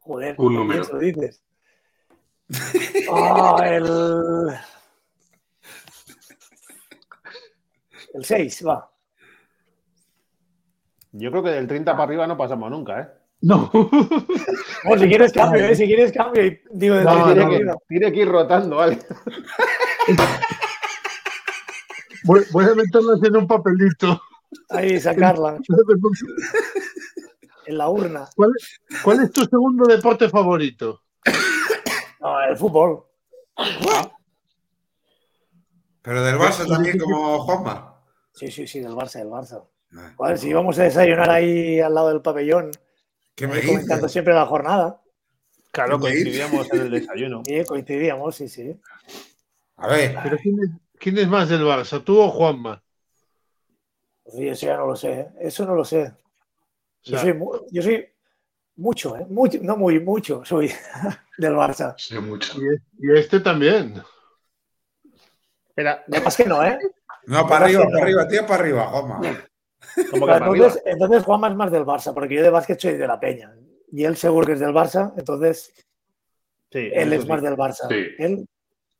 Joder, 0.00 0.34
Un 0.38 0.48
¿qué 0.52 0.54
número. 0.58 0.82
Eso 0.82 0.98
dices. 0.98 1.42
Ah, 3.10 3.56
el. 3.70 3.84
El 8.14 8.24
6, 8.26 8.66
va. 8.66 8.91
Yo 11.12 11.30
creo 11.30 11.42
que 11.42 11.50
del 11.50 11.66
30 11.68 11.92
para 11.92 12.04
arriba 12.04 12.26
no 12.26 12.36
pasamos 12.36 12.70
nunca, 12.70 13.00
¿eh? 13.00 13.08
No. 13.42 13.70
O 14.90 14.98
si 14.98 15.08
quieres 15.08 15.32
cambio, 15.32 15.64
¿eh? 15.64 15.74
Si 15.76 15.86
quieres 15.86 16.10
cambio. 16.12 16.42
Digo, 16.72 16.96
de 16.96 17.04
No, 17.04 17.10
tres 17.10 17.20
no, 17.26 17.32
tiene, 17.34 17.48
que, 17.48 17.56
arriba. 17.56 17.74
tiene 17.88 18.12
que 18.12 18.20
ir 18.20 18.28
rotando, 18.28 18.76
¿vale? 18.76 18.98
Voy, 22.24 22.44
voy 22.52 22.64
a 22.66 22.74
meterlas 22.76 23.20
en 23.24 23.36
un 23.36 23.46
papelito. 23.48 24.20
Ahí, 24.70 25.00
sacarla. 25.00 25.58
En 27.64 27.78
la 27.78 27.88
urna. 27.88 28.28
¿Cuál, 28.34 28.50
cuál 29.04 29.20
es 29.22 29.30
tu 29.30 29.44
segundo 29.44 29.84
deporte 29.86 30.28
favorito? 30.28 31.00
No, 32.20 32.40
el 32.42 32.56
fútbol. 32.56 33.04
Pero 36.02 36.24
del 36.24 36.36
Barça 36.36 36.66
también, 36.68 36.98
como 36.98 37.38
Juanma. 37.40 38.00
Sí, 38.32 38.50
sí, 38.50 38.66
sí, 38.66 38.80
del 38.80 38.94
Barça, 38.94 39.20
del 39.20 39.28
Barça. 39.28 39.64
Joder, 40.16 40.38
si 40.38 40.48
íbamos 40.48 40.78
a 40.78 40.84
desayunar 40.84 41.30
ahí 41.30 41.80
al 41.80 41.94
lado 41.94 42.08
del 42.08 42.22
pabellón, 42.22 42.70
¿Qué 43.34 43.46
me 43.46 43.54
ahí 43.54 43.66
comentando 43.66 44.08
siempre 44.08 44.34
la 44.34 44.46
jornada. 44.46 45.00
Claro, 45.70 45.98
¿Qué 45.98 46.04
me 46.06 46.10
coincidíamos 46.12 46.70
en 46.72 46.80
el 46.82 46.90
desayuno. 46.90 47.42
Sí, 47.46 47.64
coincidíamos, 47.64 48.34
sí, 48.34 48.48
sí. 48.48 48.80
A 49.76 49.88
ver, 49.88 50.16
¿Pero 50.22 50.36
quién 50.38 50.56
es, 50.60 50.70
quién 50.98 51.18
es 51.18 51.28
más 51.28 51.48
del 51.48 51.62
Barça, 51.62 52.02
tú 52.04 52.20
o 52.20 52.28
Juanma? 52.30 52.82
Sí, 54.26 54.48
eso 54.48 54.66
ya 54.66 54.76
no 54.76 54.86
lo 54.86 54.96
sé, 54.96 55.12
¿eh? 55.12 55.28
eso 55.40 55.66
no 55.66 55.74
lo 55.74 55.84
sé. 55.84 56.04
O 56.04 56.14
Yo 57.02 57.18
soy, 57.18 57.34
mu- 57.34 57.66
yo 57.70 57.82
soy 57.82 58.06
mucho, 58.76 59.16
¿eh? 59.16 59.26
Mucho, 59.28 59.58
no 59.62 59.76
muy, 59.76 59.98
mucho, 59.98 60.44
soy 60.44 60.68
del 61.38 61.54
Barça. 61.54 61.94
Sí, 61.98 62.18
mucho. 62.18 62.54
y, 62.60 63.06
y 63.08 63.18
este 63.18 63.40
también. 63.40 64.00
Espera, 65.68 66.04
Más 66.06 66.36
que 66.36 66.44
no, 66.44 66.62
¿eh? 66.64 66.78
no, 67.26 67.48
para 67.48 67.64
arriba, 67.64 67.84
no. 67.84 67.90
para 67.90 68.04
arriba, 68.04 68.28
tío, 68.28 68.46
para 68.46 68.62
arriba, 68.62 68.86
Juanma. 68.86 69.20
Como 70.10 70.26
que 70.26 70.32
para 70.32 70.46
arriba. 70.46 70.66
Entonces, 70.66 70.82
entonces 70.86 71.22
Juanma 71.24 71.48
es 71.48 71.54
más 71.56 71.70
del 71.72 71.84
Barça, 71.84 72.12
porque 72.14 72.34
yo 72.36 72.42
de 72.42 72.50
básquet 72.50 72.78
soy 72.80 72.94
de 72.94 73.06
la 73.06 73.18
Peña. 73.20 73.54
Y 73.90 74.04
él 74.04 74.16
seguro 74.16 74.46
que 74.46 74.52
es 74.54 74.60
del 74.60 74.72
Barça, 74.72 75.12
entonces 75.16 75.72
Sí, 76.70 76.90
él 76.92 77.12
es 77.12 77.22
sí. 77.22 77.28
más 77.28 77.42
del 77.42 77.54
Barça. 77.56 77.86
Sí. 77.88 78.06
Él, 78.18 78.46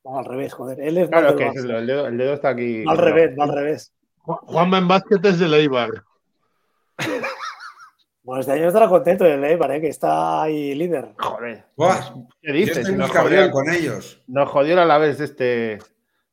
no, 0.05 0.19
al 0.19 0.25
revés, 0.27 0.53
joder, 0.53 0.81
él 0.81 0.99
es 0.99 1.09
Claro, 1.09 1.29
más 1.29 1.37
del 1.37 1.49
Barça. 1.49 1.79
el 1.79 1.87
dedo, 1.87 2.07
el 2.07 2.19
dedo 2.19 2.33
está 2.35 2.49
aquí. 2.51 2.85
Va 2.85 2.93
al 2.93 2.99
revés, 2.99 3.31
va 3.39 3.45
al 3.45 3.53
revés. 3.55 3.93
Ju- 4.19 4.39
Juanma 4.43 4.79
en 4.79 4.89
básquet 4.89 5.25
es 5.25 5.39
del 5.39 5.55
Eibar. 5.55 5.91
Bueno, 8.25 8.41
este 8.41 8.53
año 8.53 8.69
estará 8.69 8.89
contento 8.89 9.27
el 9.27 9.43
Eibar, 9.43 9.73
¿eh? 9.73 9.81
que 9.81 9.89
está 9.89 10.43
ahí 10.43 10.77
líder. 10.77 11.09
Joder. 11.19 11.65
Buah, 11.77 11.99
¿Qué 12.41 12.49
yo 12.49 12.55
dices? 12.55 12.77
estoy 12.79 12.95
Nos 12.95 13.11
jodió, 13.11 13.51
con 13.51 13.69
ellos. 13.69 14.23
nos 14.29 14.49
jodió 14.49 14.81
a 14.81 14.85
la 14.85 14.99
vez 14.99 15.19
de 15.19 15.25
este. 15.25 15.79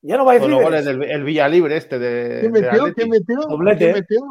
Ya 0.03 0.15
no 0.17 0.23
va 0.23 0.33
a 0.33 0.35
ir 0.35 0.41
Con 0.41 0.51
los 0.51 0.61
goles 0.61 0.85
del 0.85 1.01
el 1.03 1.23
Villalibre 1.23 1.75
este 1.77 1.97
de. 1.97 2.41
¿Qué 2.41 2.49
de 2.49 2.49
metió? 2.61 2.69
Atleti. 2.83 2.93
¿Qué 3.01 3.07
metió? 3.07 3.39
¿Qué 3.79 3.93
metió? 3.93 4.21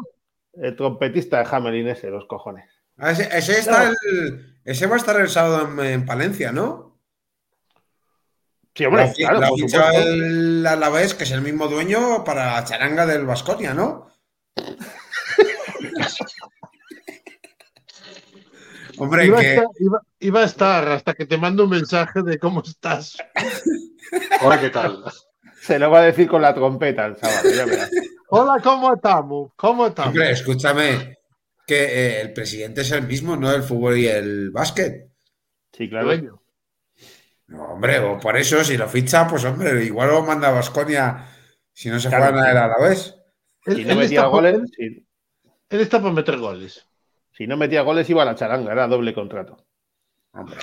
El 0.53 0.75
trompetista 0.75 1.43
de 1.43 1.49
Hamelin 1.55 1.87
ese, 1.87 2.09
los 2.09 2.25
cojones. 2.25 2.69
Ah, 2.97 3.11
Ese, 3.11 3.29
ese 3.37 3.59
está 3.59 3.89
el, 3.89 4.59
ese 4.65 4.87
va 4.87 4.95
a 4.95 4.97
estar 4.97 5.19
el 5.19 5.29
sábado 5.29 5.67
en, 5.67 5.79
en 5.79 6.05
Palencia, 6.05 6.51
¿no? 6.51 6.99
Sí, 8.75 8.85
hombre, 8.85 9.05
La 9.07 9.13
claro, 9.13 9.39
la 9.39 9.49
ficha 9.51 9.91
el 9.95 10.65
Alavés, 10.67 11.13
que 11.13 11.23
es 11.25 11.31
el 11.31 11.41
mismo 11.41 11.67
dueño 11.67 12.23
para 12.23 12.53
la 12.53 12.63
charanga 12.65 13.05
del 13.05 13.25
Vasconia, 13.25 13.73
¿no? 13.73 14.07
Hombre, 18.97 19.25
Iba 19.27 19.37
a, 19.37 19.41
que 19.41 19.49
estar, 19.53 19.65
iba- 19.79 20.01
iba 20.19 20.41
a 20.41 20.45
estar 20.45 20.87
hasta 20.89 21.13
que 21.13 21.25
te 21.25 21.37
mando 21.37 21.63
un 21.63 21.69
mensaje 21.69 22.21
de 22.21 22.37
cómo 22.37 22.61
estás. 22.65 23.17
Hola, 24.41 24.59
¿qué 24.59 24.69
tal? 24.69 25.03
Se 25.61 25.79
lo 25.79 25.89
va 25.89 25.99
a 25.99 26.03
decir 26.03 26.27
con 26.27 26.41
la 26.41 26.53
trompeta 26.53 27.05
el 27.05 27.15
sábado, 27.17 27.49
ya 27.49 27.65
verás. 27.65 27.89
Hola, 28.31 28.61
¿cómo 28.63 28.93
estamos? 28.93 29.51
¿Cómo 29.55 29.87
estamos? 29.87 30.09
hombre, 30.11 30.31
escúchame, 30.31 31.17
que 31.65 31.83
eh, 31.83 32.21
el 32.21 32.33
presidente 32.33 32.81
es 32.81 32.91
el 32.91 33.03
mismo, 33.07 33.35
¿no? 33.35 33.51
El 33.51 33.63
fútbol 33.63 33.97
y 33.97 34.07
el 34.07 34.51
básquet. 34.51 35.09
Sí, 35.73 35.89
claro. 35.89 36.41
No, 37.47 37.63
hombre, 37.63 37.99
o 37.99 38.19
por 38.19 38.37
eso, 38.37 38.63
si 38.63 38.77
lo 38.77 38.87
ficha, 38.87 39.27
pues 39.27 39.43
hombre, 39.45 39.83
igual 39.83 40.09
lo 40.09 40.21
manda 40.21 40.49
a 40.49 40.51
Vasconia 40.51 41.25
si 41.73 41.89
no 41.89 41.99
se 41.99 42.09
Claro, 42.09 42.25
juega 42.25 42.37
nada 42.37 42.51
sí. 42.51 42.51
el 42.51 42.63
Alavés. 42.63 43.15
Él, 43.65 43.75
Si 43.77 43.85
no 43.85 43.91
él 43.93 43.97
metía 43.97 44.21
por- 44.23 44.31
goles, 44.31 44.61
él- 44.77 45.05
está 45.69 46.01
por 46.01 46.11
meter 46.13 46.37
goles. 46.37 46.85
si 47.31 47.47
no 47.47 47.57
metía 47.57 47.81
goles 47.81 48.09
iba 48.09 48.21
a 48.21 48.25
la 48.25 48.35
charanga, 48.35 48.71
era 48.71 48.87
doble 48.87 49.13
contrato. 49.13 49.65
Hombre. 50.33 50.57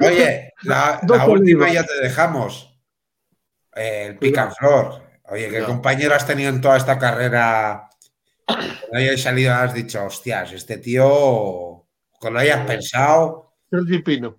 Oye, 0.00 0.52
la, 0.62 1.00
la 1.08 1.26
última 1.26 1.70
ya 1.70 1.84
te 1.84 2.00
dejamos. 2.00 2.72
Eh, 3.74 4.06
el 4.08 4.18
picaflor. 4.18 5.05
Oye, 5.28 5.48
¿qué 5.50 5.60
No. 5.60 5.66
compañero 5.66 6.14
has 6.14 6.26
tenido 6.26 6.50
en 6.50 6.60
toda 6.60 6.76
esta 6.76 6.98
carrera? 6.98 7.88
Cuando 8.46 8.98
hayas 8.98 9.20
salido 9.20 9.52
has 9.54 9.74
dicho, 9.74 10.04
hostias, 10.04 10.52
este 10.52 10.78
tío, 10.78 11.84
con 12.20 12.32
lo 12.32 12.38
hayas 12.38 12.64
pensado. 12.66 13.54
Sergi 13.70 13.98
Pino. 14.00 14.38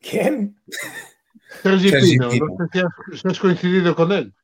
¿Quién? 0.00 0.60
Sergi 1.62 1.88
Sergi 1.90 2.10
Pino. 2.18 2.28
Pino. 2.28 2.46
No 2.58 2.68
sé 2.72 3.18
si 3.20 3.28
has, 3.28 3.38
coincidido 3.38 3.96
con 3.96 4.12
él. 4.12 4.34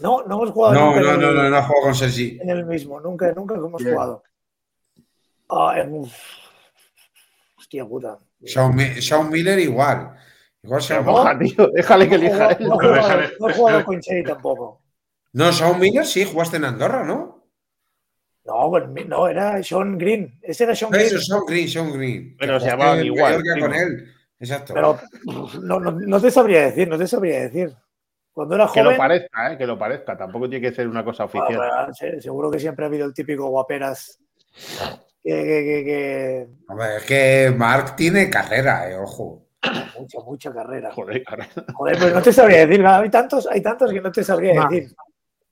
No, 0.00 0.22
no 0.26 0.36
hemos 0.36 0.50
jugado 0.50 0.74
No, 0.74 0.86
nunca 0.96 1.00
no, 1.02 1.16
no, 1.18 1.28
el, 1.28 1.36
no, 1.36 1.50
no 1.50 1.62
juego 1.64 1.82
con 1.82 1.94
Sergi. 1.94 2.38
en 2.40 2.50
el 2.50 2.64
mismo, 2.64 3.00
nunca, 3.00 3.30
nunca 3.32 3.54
hemos 3.54 3.82
Bien. 3.82 3.94
jugado. 3.94 4.22
Ah, 5.50 5.74
hostia 7.58 7.84
puta. 7.86 8.18
Shawn, 8.40 8.74
Mi- 8.74 8.94
Shawn 9.00 9.30
Miller 9.30 9.58
igual. 9.58 10.16
Igual 10.62 10.82
Se 10.82 11.00
moja, 11.00 11.38
tío. 11.38 11.68
Déjale 11.74 12.08
que 12.08 12.14
elija 12.14 12.48
él. 12.52 12.68
no 12.68 13.48
he 13.48 13.52
jugado- 13.54 13.84
con 13.84 14.00
Chey 14.00 14.22
tampoco. 14.22 14.80
No, 15.32 15.50
Shawn 15.50 15.80
Miller 15.80 16.04
sí, 16.06 16.24
jugaste 16.24 16.58
en 16.58 16.66
Andorra, 16.66 17.04
¿no? 17.04 17.42
No, 18.44 18.70
pues, 18.70 19.06
no, 19.06 19.28
era 19.28 19.62
Sean 19.62 19.96
Green. 19.96 20.38
Ese 20.42 20.64
era 20.64 20.74
Sean 20.74 20.90
Green. 20.90 21.06
Eso, 21.06 21.18
Shawn 21.18 21.46
Green, 21.46 21.66
Shawn 21.66 21.92
Green. 21.92 22.36
Pero 22.38 22.58
Que 22.58 22.64
se 22.64 22.70
en 22.70 23.06
igual, 23.06 23.42
con 23.60 23.74
él. 23.74 24.12
Exacto. 24.38 24.74
Pero 24.74 24.98
no, 25.62 25.78
no, 25.80 25.92
no 25.92 26.20
te 26.20 26.30
sabría 26.30 26.62
decir, 26.62 26.88
no 26.88 26.98
te 26.98 27.06
sabría 27.06 27.40
decir. 27.42 27.72
Cuando 28.32 28.54
era 28.56 28.64
Que 28.66 28.80
joven, 28.80 28.92
lo 28.92 28.96
parezca, 28.96 29.52
¿eh? 29.52 29.58
que 29.58 29.66
lo 29.66 29.78
parezca. 29.78 30.16
Tampoco 30.16 30.48
tiene 30.48 30.68
que 30.68 30.74
ser 30.74 30.88
una 30.88 31.04
cosa 31.04 31.22
ah, 31.22 31.26
oficial. 31.26 31.56
bueno, 31.56 32.20
seguro 32.20 32.50
que 32.50 32.58
siempre 32.58 32.84
ha 32.84 32.88
habido 32.88 33.06
el 33.06 33.14
típico 33.14 33.46
guaperas 33.48 34.18
que, 35.22 35.30
que- 35.30 35.44
que- 35.44 35.84
que- 35.84 36.48
Hombre, 36.68 36.96
es 36.96 37.04
que 37.04 37.54
Mark 37.56 37.94
tiene 37.94 38.28
carrera, 38.28 38.90
eh, 38.90 38.96
ojo. 38.96 39.41
Mucha, 39.98 40.18
mucha 40.20 40.52
carrera. 40.52 40.92
Joder, 40.92 41.22
cara. 41.24 41.48
Joder, 41.74 41.98
pues 41.98 42.14
no 42.14 42.22
te 42.22 42.32
sabría 42.32 42.66
decir. 42.66 42.84
Hay 42.86 43.10
tantos, 43.10 43.46
hay 43.46 43.60
tantos 43.62 43.92
que 43.92 44.00
no 44.00 44.10
te 44.12 44.24
sabría 44.24 44.66
decir. 44.68 44.94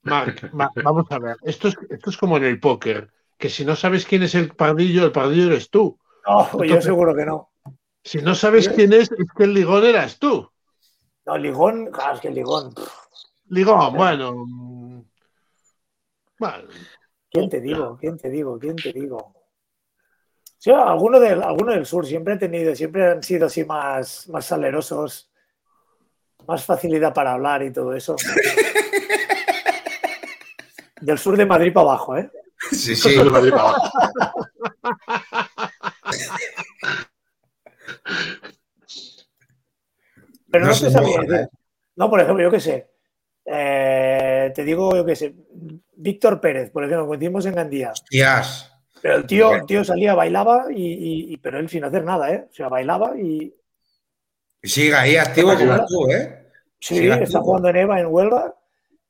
Marc, 0.03 0.53
Ma- 0.53 0.71
vamos 0.83 1.07
a 1.11 1.19
ver. 1.19 1.37
Esto 1.43 1.69
es, 1.69 1.77
esto 1.91 2.11
es 2.11 2.17
como 2.17 2.37
en 2.39 2.45
el 2.45 2.59
póker. 2.61 3.11
Que 3.39 3.49
si 3.49 3.65
no 3.65 3.75
sabes 3.77 4.05
quién 4.07 4.23
es 4.23 4.35
el 4.35 4.55
pardillo, 4.55 5.05
el 5.05 5.13
pardillo 5.13 5.47
eres 5.47 5.71
tú. 5.71 5.99
No, 6.29 6.39
pues 6.39 6.53
yo 6.53 6.63
Entonces- 6.77 6.85
seguro 6.85 7.15
que 7.15 7.25
no. 7.27 7.51
Si 8.03 8.23
no 8.23 8.35
sabes 8.35 8.69
quién 8.71 8.93
es, 8.95 9.11
es 9.13 9.27
que 9.37 9.45
el 9.45 9.53
ligón 9.53 9.85
eras 9.85 10.19
tú. 10.19 10.51
No, 11.27 11.37
Ligón, 11.37 11.91
claro, 11.91 12.15
es 12.15 12.21
que 12.21 12.29
el 12.29 12.35
Ligón. 12.35 12.75
Ligón, 13.49 13.95
bueno. 13.95 14.33
mm, 14.47 15.03
Bueno, 16.39 16.69
¿Quién 17.31 17.49
te 17.51 17.61
digo? 17.61 17.97
¿Quién 18.01 18.17
te 18.17 18.31
digo? 18.31 18.59
¿Quién 18.59 18.75
te 18.77 18.93
digo? 18.93 19.35
Sí, 20.61 20.71
alguno 20.71 21.19
del, 21.19 21.43
alguno 21.43 21.73
del 21.73 21.85
sur 21.87 22.07
siempre 22.07 22.35
he 22.35 22.37
tenido, 22.37 22.77
siempre 22.77 23.13
han 23.13 23.23
sido 23.23 23.47
así 23.47 23.65
más, 23.65 24.29
más 24.29 24.45
salerosos, 24.45 25.31
más 26.47 26.63
facilidad 26.67 27.15
para 27.15 27.33
hablar 27.33 27.63
y 27.63 27.73
todo 27.73 27.95
eso. 27.95 28.15
Del 31.01 31.17
sur 31.17 31.35
de 31.39 31.47
Madrid 31.47 31.73
para 31.73 31.89
abajo, 31.89 32.15
¿eh? 32.19 32.31
Sí, 32.73 32.95
sí. 32.95 33.17
De 33.17 33.25
Madrid 33.25 33.53
para 33.53 33.71
abajo. 33.71 33.91
Pero 40.51 40.67
no, 40.67 40.73
No 40.73 40.75
se. 40.75 40.89
¿eh? 40.89 41.49
No, 41.97 42.11
por 42.11 42.21
ejemplo, 42.21 42.45
yo 42.45 42.51
qué 42.51 42.61
sé. 42.61 42.91
Eh, 43.47 44.53
te 44.55 44.63
digo, 44.63 44.95
yo 44.95 45.07
qué 45.07 45.17
sé. 45.17 45.35
Víctor 45.97 46.39
Pérez, 46.39 46.71
por 46.71 46.85
ejemplo, 46.85 47.07
coincidimos 47.07 47.47
en 47.47 47.55
Gandía. 47.55 47.93
Hostias. 47.93 48.71
Pero 49.03 49.17
el 49.17 49.27
tío, 49.27 49.55
el 49.55 49.65
tío 49.67 49.85
salía, 49.85 50.15
bailaba, 50.15 50.67
y, 50.71 50.83
y- 50.83 51.33
y- 51.33 51.37
pero 51.39 51.59
él 51.59 51.69
sin 51.69 51.85
hacer 51.85 52.05
nada, 52.05 52.33
¿eh? 52.33 52.47
O 52.51 52.55
sea, 52.55 52.69
bailaba 52.69 53.19
y 53.19 53.55
Sigue 54.63 54.95
ahí 54.95 55.17
activo 55.17 55.55
como 55.57 55.87
tú, 55.87 56.11
¿eh? 56.11 56.47
sí, 56.79 56.99
está 57.09 57.15
activo. 57.23 57.43
jugando 57.43 57.69
en 57.71 57.77
EVA, 57.77 58.01
en 58.01 58.07
Huelva. 58.07 58.55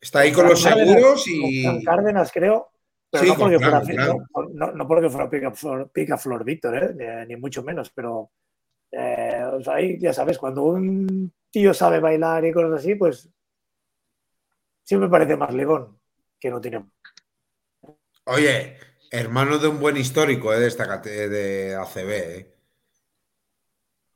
Está 0.00 0.20
ahí 0.20 0.32
con 0.32 0.46
los 0.48 0.62
Cárdenas, 0.62 0.94
seguros 0.94 1.24
con 1.24 1.50
y. 1.50 1.84
Cárdenas, 1.84 2.32
creo. 2.32 2.70
Pero 3.10 3.24
Sí, 3.24 3.30
no, 3.30 3.36
porque 3.36 3.54
con 3.56 3.64
fuera, 3.64 3.80
claro. 3.80 4.16
no, 4.32 4.48
no- 4.66 4.72
no 4.72 4.86
porque 4.86 5.10
fuera 5.10 5.28
Picaflor, 5.28 5.90
Picaflor 5.90 6.44
Víctor, 6.44 6.76
¿eh? 6.76 6.94
ni, 7.26 7.34
ni 7.34 7.40
mucho 7.40 7.62
menos. 7.64 7.90
Pero 7.90 8.30
eh, 8.92 9.42
o 9.52 9.60
sea, 9.62 9.74
ahí 9.74 9.98
ya 9.98 10.12
sabes, 10.12 10.38
cuando 10.38 10.62
un 10.62 11.32
tío 11.50 11.74
sabe 11.74 11.98
bailar 11.98 12.44
y 12.44 12.52
cosas 12.52 12.78
así, 12.80 12.94
pues 12.94 13.28
siempre 14.84 15.08
parece 15.08 15.36
más 15.36 15.52
ligón 15.52 15.98
que 16.38 16.50
no 16.50 16.60
tiene. 16.60 16.84
Oye, 18.26 18.76
hermano 19.10 19.58
de 19.58 19.68
un 19.68 19.80
buen 19.80 19.96
histórico, 19.96 20.52
¿eh? 20.52 20.60
De 20.60 20.68
esta 20.68 20.98
de 20.98 21.76
ACB, 21.76 22.36
¿eh? 22.38 22.54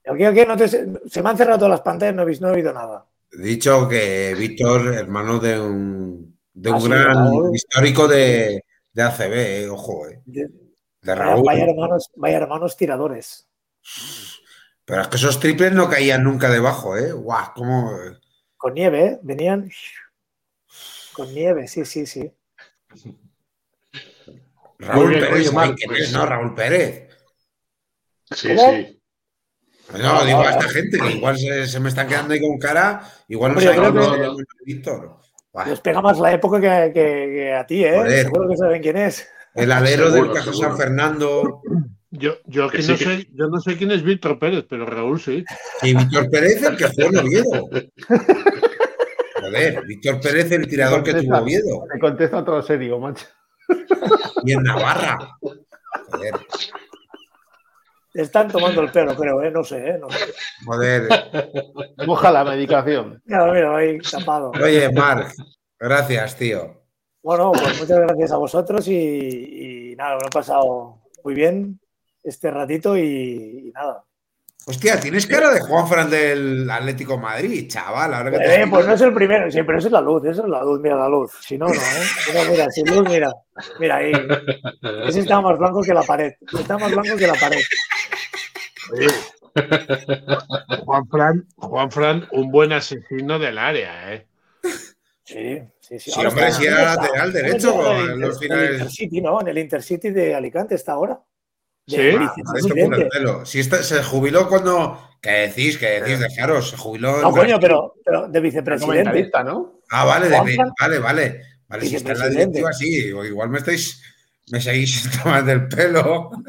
Aquí, 0.06 0.24
aquí 0.24 0.44
no 0.46 0.56
te- 0.56 0.68
se 0.68 1.22
me 1.22 1.30
han 1.30 1.36
cerrado 1.36 1.58
todas 1.60 1.70
las 1.70 1.80
pantallas, 1.80 2.14
no 2.14 2.22
he, 2.22 2.26
visto, 2.26 2.44
no 2.46 2.52
he 2.52 2.56
oído 2.56 2.72
nada. 2.72 3.06
He 3.32 3.42
dicho 3.42 3.88
que 3.88 4.34
Víctor, 4.38 4.94
hermano 4.94 5.38
de 5.38 5.58
un, 5.60 6.38
de 6.52 6.70
un 6.70 6.92
Ah, 6.92 6.98
gran 6.98 7.54
histórico 7.54 8.06
de, 8.06 8.64
de 8.92 9.02
ACB, 9.02 9.62
¿eh? 9.62 9.68
Ojo, 9.68 10.08
¿eh? 10.08 10.20
De- 10.26 10.48
Raúl. 11.02 11.44
vaya 11.44 11.64
hermanos, 11.64 12.10
vaya 12.16 12.36
hermanos 12.38 12.76
tiradores. 12.76 13.48
Pero 14.86 15.00
es 15.02 15.08
que 15.08 15.16
esos 15.16 15.40
triples 15.40 15.72
no 15.72 15.88
caían 15.88 16.22
nunca 16.24 16.50
debajo, 16.50 16.96
¿eh? 16.96 17.12
Guau, 17.12 17.52
cómo. 17.54 17.90
Con 18.56 18.74
nieve, 18.74 19.04
¿eh? 19.06 19.18
Venían 19.22 19.70
con 21.14 21.32
nieve, 21.32 21.66
sí, 21.68 21.84
sí, 21.84 22.06
sí. 22.06 22.32
Raúl 24.86 25.12
Pérez, 25.12 25.32
oye, 25.32 25.44
¿saben 25.44 25.54
Marc, 25.54 25.76
quién 25.76 25.90
pues- 25.90 26.00
es, 26.02 26.12
no? 26.12 26.26
Raúl 26.26 26.54
Pérez. 26.54 27.08
Sí, 28.30 28.48
¿Cómo? 28.54 28.70
sí. 28.72 29.00
No, 30.02 30.24
digo 30.24 30.40
a 30.40 30.50
esta 30.50 30.68
gente, 30.68 30.98
que 30.98 31.10
igual 31.12 31.36
se, 31.38 31.66
se 31.66 31.78
me 31.80 31.88
están 31.90 32.08
quedando 32.08 32.32
ahí 32.34 32.40
con 32.40 32.58
cara, 32.58 33.02
igual 33.28 33.52
no 33.52 33.58
que- 33.60 33.66
es 33.66 33.76
el 33.76 34.46
Víctor. 34.64 35.18
Buah, 35.52 35.66
Les 35.68 35.80
pega 35.80 36.00
más 36.00 36.18
la 36.18 36.32
época 36.32 36.60
que, 36.60 36.92
que- 36.92 37.30
que 37.32 37.52
a 37.54 37.66
ti, 37.66 37.84
¿eh? 37.84 37.94
Joder. 37.96 38.22
Seguro 38.24 38.48
que 38.48 38.56
saben 38.56 38.82
quién 38.82 38.96
es. 38.96 39.28
El 39.54 39.70
alero 39.70 40.10
Seguro, 40.10 40.32
del 40.34 40.42
Caja. 40.42 40.52
San 40.52 40.76
Fernando. 40.76 41.60
Yo, 42.10 42.34
yo, 42.46 42.64
aquí 42.64 42.78
no 42.82 42.96
que- 42.96 43.04
sé, 43.04 43.28
yo 43.34 43.48
no 43.48 43.60
sé 43.60 43.76
quién 43.76 43.90
es 43.92 44.02
Víctor 44.02 44.38
Pérez, 44.38 44.64
pero 44.68 44.86
Raúl 44.86 45.20
sí. 45.20 45.44
Y 45.82 45.94
Víctor 45.94 46.28
Pérez, 46.30 46.62
el 46.62 46.76
que 46.76 46.86
jugó 46.88 47.08
en 47.10 47.18
Oviedo. 47.18 47.68
Joder, 49.40 49.82
Víctor 49.86 50.20
Pérez, 50.20 50.50
el 50.52 50.66
tirador 50.66 51.02
que 51.04 51.14
tuvo 51.14 51.38
Oviedo. 51.38 51.84
Te 51.92 51.98
contesta 52.00 52.44
todo 52.44 52.62
serio, 52.62 52.98
macho. 52.98 53.26
Y 54.44 54.52
en 54.52 54.62
Navarra. 54.62 55.18
Joder, 56.10 56.34
Te 58.12 58.22
están 58.22 58.48
tomando 58.48 58.82
el 58.82 58.90
pelo, 58.90 59.16
creo, 59.16 59.42
¿eh? 59.42 59.50
No 59.50 59.64
sé, 59.64 59.88
¿eh? 59.90 59.98
No 59.98 60.08
sé. 60.10 60.32
joder. 60.64 61.08
Moja 62.06 62.30
la 62.30 62.44
medicación. 62.44 63.22
Mira, 63.24 63.52
mira, 63.52 63.76
ahí 63.76 63.98
tapado. 63.98 64.50
Oye, 64.62 64.90
Marc, 64.92 65.32
gracias, 65.78 66.36
tío. 66.36 66.82
Bueno, 67.22 67.52
pues 67.52 67.80
muchas 67.80 68.00
gracias 68.00 68.32
a 68.32 68.36
vosotros 68.36 68.86
y, 68.86 69.92
y 69.92 69.96
nada, 69.96 70.16
me 70.16 70.20
lo 70.22 70.26
he 70.26 70.30
pasado 70.30 71.02
muy 71.24 71.34
bien 71.34 71.80
este 72.22 72.50
ratito 72.50 72.96
y, 72.98 73.68
y 73.68 73.72
nada. 73.72 74.04
Hostia, 74.66 74.98
tienes 74.98 75.26
cara 75.26 75.50
de 75.52 75.60
Juan 75.60 75.86
Fran 75.86 76.08
del 76.08 76.70
Atlético 76.70 77.16
de 77.16 77.22
Madrid, 77.22 77.68
chaval. 77.70 78.14
Ahora 78.14 78.30
que 78.30 78.38
te 78.38 78.62
Eh, 78.62 78.66
pues 78.70 78.86
no 78.86 78.94
es 78.94 79.00
el 79.02 79.12
primero, 79.12 79.50
sí, 79.50 79.62
pero 79.62 79.78
esa 79.78 79.88
es 79.88 79.92
la 79.92 80.00
luz, 80.00 80.24
esa 80.24 80.40
es 80.42 80.48
la 80.48 80.62
luz, 80.62 80.80
mira 80.80 80.96
la 80.96 81.08
luz. 81.08 81.32
Si 81.42 81.58
no, 81.58 81.66
no, 81.66 81.74
¿eh? 81.74 81.76
Mira, 82.28 82.44
mira, 82.50 82.70
sin 82.70 82.86
luz, 82.86 83.06
mira. 83.08 83.30
Mira 83.78 83.96
ahí. 83.96 84.12
Ese 85.06 85.20
está 85.20 85.40
más 85.42 85.58
blanco 85.58 85.82
que 85.82 85.92
la 85.92 86.02
pared. 86.02 86.32
Está 86.58 86.78
más 86.78 86.90
blanco 86.92 87.14
que 87.16 87.26
la 87.26 87.34
pared. 87.34 87.60
Juan 90.84 91.06
Fran, 91.08 91.46
Juan 91.56 91.90
Fran, 91.90 92.28
un 92.32 92.50
buen 92.50 92.72
asesino 92.72 93.38
del 93.38 93.58
área, 93.58 94.14
¿eh? 94.14 94.26
Sí, 95.24 95.58
sí, 95.80 95.98
sí. 95.98 96.10
Sí, 96.10 96.24
hombre, 96.26 96.52
si 96.52 96.66
era 96.66 96.94
lateral 96.96 97.32
¿Dónde 97.32 97.42
derecho 97.42 97.92
En 97.92 98.10
el 98.10 98.20
los 98.20 98.34
Inter- 98.34 98.38
finales. 98.40 98.62
En 98.62 98.66
el 98.66 98.72
Intercity, 98.80 99.20
¿no? 99.20 99.40
En 99.40 99.48
el 99.48 99.58
Intercity 99.58 100.10
de 100.10 100.34
Alicante 100.34 100.74
está 100.74 100.92
ahora. 100.92 101.20
Sí. 101.86 101.96
Ah. 102.18 102.34
Si 103.44 103.60
este- 103.60 103.82
se 103.82 104.02
jubiló 104.02 104.48
cuando. 104.48 105.10
¿Qué 105.20 105.30
decís? 105.48 105.78
¿Qué 105.78 106.00
decís? 106.00 106.18
Dejaros, 106.18 106.70
se 106.70 106.76
jubiló. 106.76 107.20
No, 107.22 107.30
coño, 107.30 107.58
pero, 107.60 107.94
pero 108.04 108.28
de 108.28 108.40
vicepresidente. 108.40 109.30
¿no? 109.44 109.80
Ah, 109.90 110.04
vale, 110.04 110.28
de- 110.28 110.58
vale, 110.80 110.98
vale. 110.98 111.40
Vale, 111.66 111.86
si 111.86 111.96
está 111.96 112.12
en 112.12 112.18
la 112.18 112.28
directiva, 112.28 112.72
sí. 112.72 113.12
o 113.12 113.24
Igual 113.24 113.48
me 113.50 113.58
estáis. 113.58 114.02
Me 114.50 114.60
seguís 114.60 115.08
tomando 115.22 115.52
el 115.52 115.68
pelo. 115.68 116.30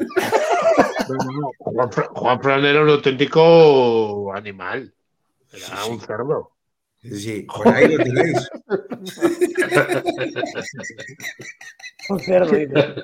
Juan, 1.58 1.92
Fran, 1.92 2.06
Juan 2.08 2.42
Fran 2.42 2.64
era 2.64 2.82
un 2.82 2.88
auténtico 2.90 4.32
animal. 4.34 4.92
Era 5.52 5.84
un 5.86 6.00
cerdo. 6.00 6.50
Sí, 7.00 7.20
sí, 7.20 7.46
pues 7.54 7.74
ahí 7.74 7.96
lo 7.96 8.02
tenéis. 8.02 8.48
Un 12.08 12.20
cerdo, 12.20 12.54
dice. 12.54 12.94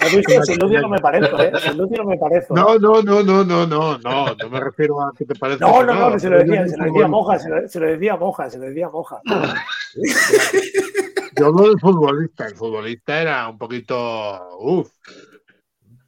¿Has 0.00 0.14
visto? 0.16 0.42
Sin 0.44 0.58
luz 0.58 0.72
yo 0.72 0.80
no 0.80 0.88
me 0.88 0.98
parezco, 0.98 1.38
¿eh? 1.40 1.52
Sin 1.62 1.76
luz 1.76 1.88
yo 1.90 2.02
no 2.02 2.08
me 2.10 2.16
parezco. 2.18 2.54
No, 2.54 2.78
no, 2.78 3.02
no, 3.02 3.22
no, 3.22 3.44
no, 3.44 3.66
no, 3.66 3.98
no. 3.98 4.34
No 4.34 4.48
me 4.50 4.60
refiero 4.60 5.00
a 5.02 5.12
que 5.16 5.24
te 5.24 5.34
parezca. 5.34 5.66
No, 5.66 5.82
no, 5.82 5.94
no, 5.94 6.12
que 6.12 6.20
se 6.20 6.30
lo 6.30 6.38
decía, 6.38 6.66
se 6.68 6.76
lo 6.76 6.84
decía 6.84 7.06
Moja, 7.08 7.38
se 7.38 7.48
lo, 7.48 7.68
se 7.68 7.80
lo 7.80 7.86
decía 7.86 8.16
Moja, 8.16 8.50
se 8.50 8.58
lo 8.58 8.64
decía 8.64 8.88
Moja. 8.88 9.20
Yo 11.38 11.46
hablo 11.46 11.68
del 11.68 11.80
futbolista. 11.80 12.46
El 12.46 12.54
futbolista 12.56 13.20
era 13.22 13.48
un 13.48 13.58
poquito. 13.58 14.58
Uf. 14.60 14.90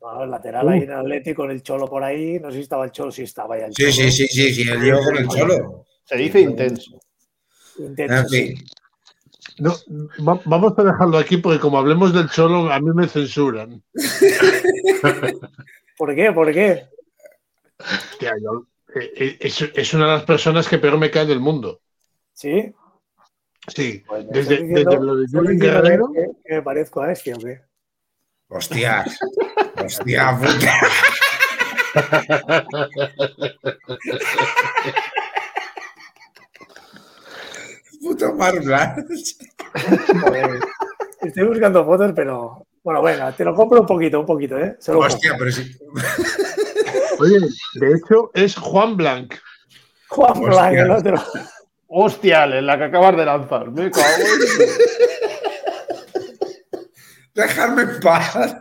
Bueno, 0.01 0.25
el 0.25 0.31
lateral 0.31 0.69
ahí 0.69 0.83
en 0.83 0.91
el 0.91 0.99
Atlético 0.99 1.43
con 1.43 1.51
el 1.51 1.63
Cholo 1.63 1.89
por 1.89 2.05
ahí, 2.05 2.39
no 2.39 2.51
sé 2.51 2.57
si 2.59 2.63
estaba 2.65 2.85
el 2.85 2.91
Cholo, 2.93 3.11
sí 3.11 3.23
estaba 3.23 3.59
ya 3.59 3.67
el 3.67 3.75
Sí, 3.75 3.83
Cholo. 3.85 3.93
sí, 3.93 4.11
sí, 4.11 4.27
sí, 4.29 4.55
sí, 4.55 4.69
el 4.71 4.81
lío 4.81 4.99
con 5.03 5.17
el 5.17 5.27
cholo. 5.29 5.87
Se 6.05 6.17
dice 6.17 6.41
intenso. 6.41 6.99
Intenso, 7.79 8.15
En 8.17 8.29
sí. 8.29 8.47
fin. 8.49 8.65
No, 9.59 9.73
va- 10.27 10.41
vamos 10.45 10.75
a 10.79 10.83
dejarlo 10.83 11.19
aquí 11.19 11.37
porque 11.37 11.61
como 11.61 11.79
hablemos 11.79 12.13
del 12.13 12.29
Cholo, 12.29 12.73
a 12.73 12.81
mí 12.81 12.91
me 12.95 13.07
censuran. 13.09 13.83
¿Por 15.97 16.15
qué? 16.15 16.33
¿Por 16.33 16.53
qué? 16.53 16.87
Hostia, 17.79 18.35
yo- 18.43 18.67
eh, 19.01 19.13
eh, 19.17 19.37
es, 19.41 19.63
es 19.63 19.95
una 19.95 20.07
de 20.07 20.13
las 20.15 20.25
personas 20.25 20.69
que 20.69 20.79
peor 20.79 20.99
me 20.99 21.11
cae 21.11 21.27
del 21.27 21.41
mundo. 21.41 21.81
¿Sí? 22.33 22.73
Sí, 23.69 24.03
Pues 24.07 24.27
desde, 24.29 24.55
estás 24.55 24.69
diciendo- 24.69 24.91
desde 24.91 25.05
lo 25.07 25.17
de 25.17 25.27
Julen 25.31 25.59
Guerrero. 25.59 26.13
Que, 26.13 26.27
que 26.45 26.55
me 26.57 26.63
parezco 26.63 27.01
a 27.03 27.13
este, 27.13 27.33
¿o 27.35 27.39
qué? 27.39 27.61
Hostias. 28.49 29.19
Hostia 29.83 30.39
puta. 30.39 30.75
Puto 38.05 38.33
Blanch. 38.35 39.37
Joder. 40.23 40.61
Estoy 41.23 41.45
buscando 41.47 41.85
fotos, 41.85 42.13
pero. 42.15 42.67
Bueno, 42.83 43.03
venga, 43.03 43.33
te 43.33 43.45
lo 43.45 43.55
compro 43.55 43.81
un 43.81 43.87
poquito, 43.87 44.21
un 44.21 44.27
poquito, 44.27 44.59
¿eh? 44.59 44.77
Solo 44.79 44.99
Hostia, 44.99 45.35
pero 45.39 45.51
sí. 45.51 45.75
Oye, 47.19 47.39
de 47.75 47.89
hecho, 47.95 48.31
es 48.35 48.55
Juan 48.57 48.95
Blanc. 48.97 49.35
Juan 50.09 50.33
Hostia. 50.33 50.49
Blanc, 50.49 50.75
el 50.77 50.91
otro. 50.91 51.15
Hostia, 51.87 52.47
la 52.47 52.77
que 52.77 52.85
acabas 52.85 53.17
de 53.17 53.25
lanzar. 53.25 53.71
Me 53.71 53.91
cago 53.91 54.07
en- 54.19 54.71
Dejarme 57.35 57.83
en 57.83 58.01
paz. 58.01 58.37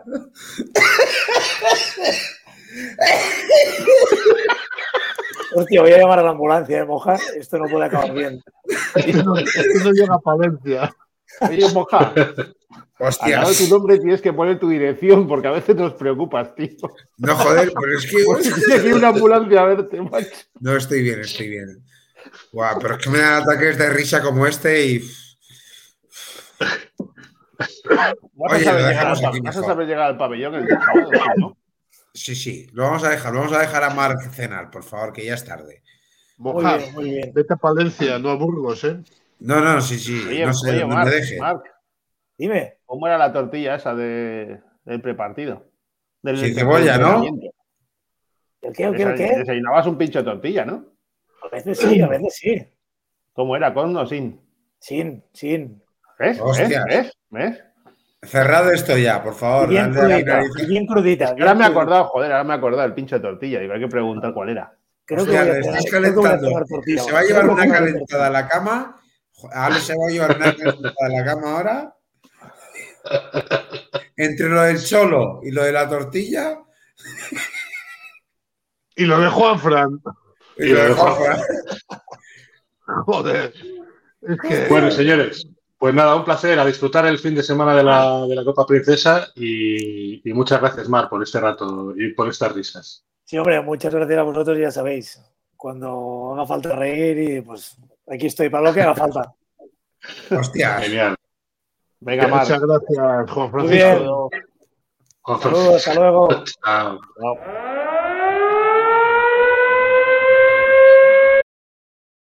Hostia, 5.55 5.81
voy 5.81 5.91
a 5.91 5.97
llamar 5.97 6.19
a 6.19 6.23
la 6.23 6.29
ambulancia, 6.31 6.79
¿eh, 6.79 6.85
Moja? 6.85 7.17
Esto 7.35 7.57
no 7.57 7.69
puede 7.69 7.85
acabar 7.85 8.13
bien. 8.13 8.41
Esto 8.95 9.23
no, 9.23 9.37
esto 9.37 9.83
no 9.83 9.91
llega 9.91 10.15
a 10.15 10.19
Palencia. 10.19 10.95
Oye, 11.41 11.67
Moja, 11.73 12.13
al 12.99 13.31
lado 13.31 13.49
de 13.49 13.55
tu 13.55 13.67
nombre 13.67 13.99
tienes 13.99 14.21
que 14.21 14.33
poner 14.33 14.59
tu 14.59 14.69
dirección 14.69 15.27
porque 15.27 15.47
a 15.47 15.51
veces 15.51 15.75
nos 15.75 15.93
preocupas, 15.93 16.53
tío. 16.55 16.69
No, 17.17 17.35
joder, 17.35 17.71
pero 17.73 17.97
es 17.97 18.05
que. 18.05 18.51
Tiene 18.65 18.81
que 18.81 18.87
ir 18.87 18.93
una 18.93 19.09
ambulancia 19.09 19.61
a 19.61 19.65
verte, 19.65 20.01
macho. 20.01 20.29
No, 20.59 20.75
estoy 20.75 21.01
bien, 21.01 21.19
estoy 21.21 21.49
bien. 21.49 21.83
Guau, 22.51 22.79
pero 22.79 22.95
es 22.95 23.03
que 23.03 23.09
me 23.09 23.19
dan 23.19 23.41
ataques 23.41 23.77
de 23.77 23.89
risa 23.89 24.21
como 24.21 24.45
este 24.45 24.85
y. 24.85 24.99
Vas 28.35 28.53
Oye, 28.53 28.61
a 28.61 28.63
saber 28.63 28.85
llegar 28.85 29.07
al 29.07 29.25
aquí 29.25 29.39
vas 29.41 29.57
a 29.57 29.63
saber 29.63 29.87
llegar 29.87 30.07
al 30.07 30.17
pabellón 30.17 30.55
el 30.55 30.67
sábado, 30.67 31.09
¿sí, 31.11 31.19
¿no? 31.37 31.57
Sí, 32.13 32.35
sí, 32.35 32.67
lo 32.73 32.83
vamos 32.83 33.03
a 33.03 33.09
dejar. 33.09 33.33
Lo 33.33 33.39
vamos 33.39 33.53
a 33.55 33.59
dejar 33.59 33.83
a 33.83 33.89
Marc 33.89 34.31
cenar, 34.31 34.69
por 34.69 34.83
favor, 34.83 35.13
que 35.13 35.25
ya 35.25 35.33
es 35.33 35.43
tarde. 35.43 35.83
Muy 36.37 36.53
Moja, 36.53 36.77
bien, 36.77 36.93
muy 36.93 37.09
bien. 37.09 37.31
vete 37.33 37.53
a 37.53 37.57
Palencia, 37.57 38.19
no 38.19 38.29
a 38.29 38.35
Burgos, 38.35 38.83
¿eh? 38.83 38.99
No, 39.39 39.61
no, 39.61 39.81
sí, 39.81 39.97
sí. 39.97 40.23
Oye, 40.27 40.45
no 40.45 40.53
sé 40.53 40.71
oye, 40.71 40.85
Marc, 40.85 41.09
me 41.09 41.15
deje. 41.15 41.39
Marc, 41.39 41.65
Dime. 42.37 42.77
¿cómo 42.85 43.07
era 43.07 43.17
la 43.17 43.31
tortilla 43.33 43.75
esa 43.75 43.95
de, 43.95 44.61
del 44.85 45.01
prepartido? 45.01 45.65
Del 46.21 46.37
Sin 46.37 46.55
cebolla, 46.55 46.97
¿no? 46.97 47.23
¿El 48.61 48.73
qué? 48.73 48.83
¿El 48.83 48.95
qué? 48.95 49.03
¿El 49.03 49.15
qué? 49.15 49.37
Desayunabas 49.39 49.87
un 49.87 49.97
pincho 49.97 50.19
de 50.19 50.25
tortilla, 50.25 50.65
¿no? 50.65 50.85
A 51.43 51.49
veces 51.49 51.77
sí, 51.77 51.99
a 52.01 52.07
veces 52.07 52.35
sí. 52.35 52.67
¿Cómo 53.33 53.55
era? 53.55 53.73
¿Con 53.73 53.95
o 53.97 54.05
sin? 54.05 54.39
Sin, 54.79 55.23
sin. 55.33 55.83
¿Ves? 56.19 56.37
¿Ves? 56.37 56.41
Hostias. 56.41 56.85
¿Ves? 56.85 57.17
¿Ves? 57.29 57.63
Cerrad 58.25 58.73
esto 58.73 58.97
ya, 58.97 59.21
por 59.23 59.35
favor. 59.35 59.67
Y 59.67 59.71
bien 59.71 59.93
crudita, 59.93 60.41
y 60.57 60.65
bien 60.65 60.85
crudita. 60.87 61.25
Ahora 61.29 61.45
bien 61.45 61.57
me 61.57 61.63
he 61.63 61.67
acordado, 61.67 62.05
joder, 62.05 62.31
ahora 62.31 62.43
me 62.43 62.53
he 62.53 62.57
acordado 62.57 62.81
del 62.83 62.93
pincho 62.93 63.15
de 63.15 63.21
tortilla. 63.21 63.59
Digo, 63.59 63.73
hay 63.73 63.79
que 63.79 63.87
preguntar 63.87 64.33
cuál 64.33 64.49
era. 64.49 64.73
Creo 65.05 65.25
que 65.25 65.31
voy 65.31 65.39
a 65.39 65.59
estás 65.59 65.75
voy 65.75 65.87
a 65.87 65.91
calentando. 65.91 66.65
tortilla 66.69 67.03
Se 67.03 67.11
va 67.11 67.17
a 67.17 67.21
ahora. 67.21 67.27
llevar 67.27 67.49
una 67.49 67.67
calentada 67.67 68.27
a 68.27 68.29
la 68.29 68.47
cama. 68.47 68.99
Ale 69.51 69.79
se 69.79 69.93
va 69.97 70.07
a 70.07 70.09
llevar 70.11 70.35
una 70.37 70.55
calentada 70.55 70.95
a 70.99 71.09
la 71.09 71.25
cama 71.25 71.51
ahora. 71.57 71.95
Entre 74.15 74.47
lo 74.47 74.61
del 74.61 74.81
cholo 74.81 75.41
y 75.43 75.51
lo 75.51 75.63
de 75.63 75.71
la 75.73 75.89
tortilla. 75.89 76.59
Y 78.95 79.05
lo 79.05 79.19
de 79.19 79.27
Juan 79.27 79.59
Fran. 79.59 79.89
Y 80.57 80.67
lo 80.69 80.83
de 80.83 80.93
Juanfran. 80.93 81.41
Joder. 83.05 83.53
Es 84.21 84.37
que. 84.39 84.67
Bueno, 84.69 84.89
señores, 84.91 85.47
pues 85.83 85.93
nada, 85.93 86.15
un 86.15 86.23
placer 86.23 86.57
a 86.57 86.65
disfrutar 86.65 87.05
el 87.07 87.19
fin 87.19 87.35
de 87.35 87.43
semana 87.43 87.75
de 87.75 87.83
la, 87.83 88.25
de 88.25 88.35
la 88.35 88.45
Copa 88.45 88.65
Princesa 88.65 89.27
y, 89.35 90.29
y 90.29 90.33
muchas 90.33 90.61
gracias, 90.61 90.87
Mar, 90.87 91.09
por 91.09 91.21
este 91.21 91.41
rato 91.41 91.93
y 91.93 92.13
por 92.13 92.29
estas 92.29 92.53
risas. 92.53 93.05
Sí, 93.25 93.37
hombre, 93.37 93.59
muchas 93.59 93.93
gracias 93.93 94.17
a 94.17 94.23
vosotros, 94.23 94.57
ya 94.57 94.71
sabéis. 94.71 95.21
Cuando 95.57 96.35
haga 96.35 96.45
falta 96.45 96.73
reír, 96.73 97.17
y 97.19 97.41
pues 97.41 97.75
aquí 98.07 98.27
estoy 98.27 98.47
para 98.47 98.63
lo 98.63 98.73
que 98.73 98.81
haga 98.81 98.95
falta. 98.95 99.33
Hostia. 100.31 100.79
Genial. 100.79 101.17
Venga, 101.99 102.29
Mar. 102.29 102.43
Muchas 102.43 102.61
gracias, 102.61 103.31
Juan 103.31 103.51
Muy 103.51 103.67
Francisco. 103.67 104.29
bien. 104.31 104.41
Juan 105.19 105.41
Saludos, 105.41 105.75
hasta 105.75 105.95
luego. 105.95 106.29
Chao. 106.63 106.99
Chao. 107.19 107.82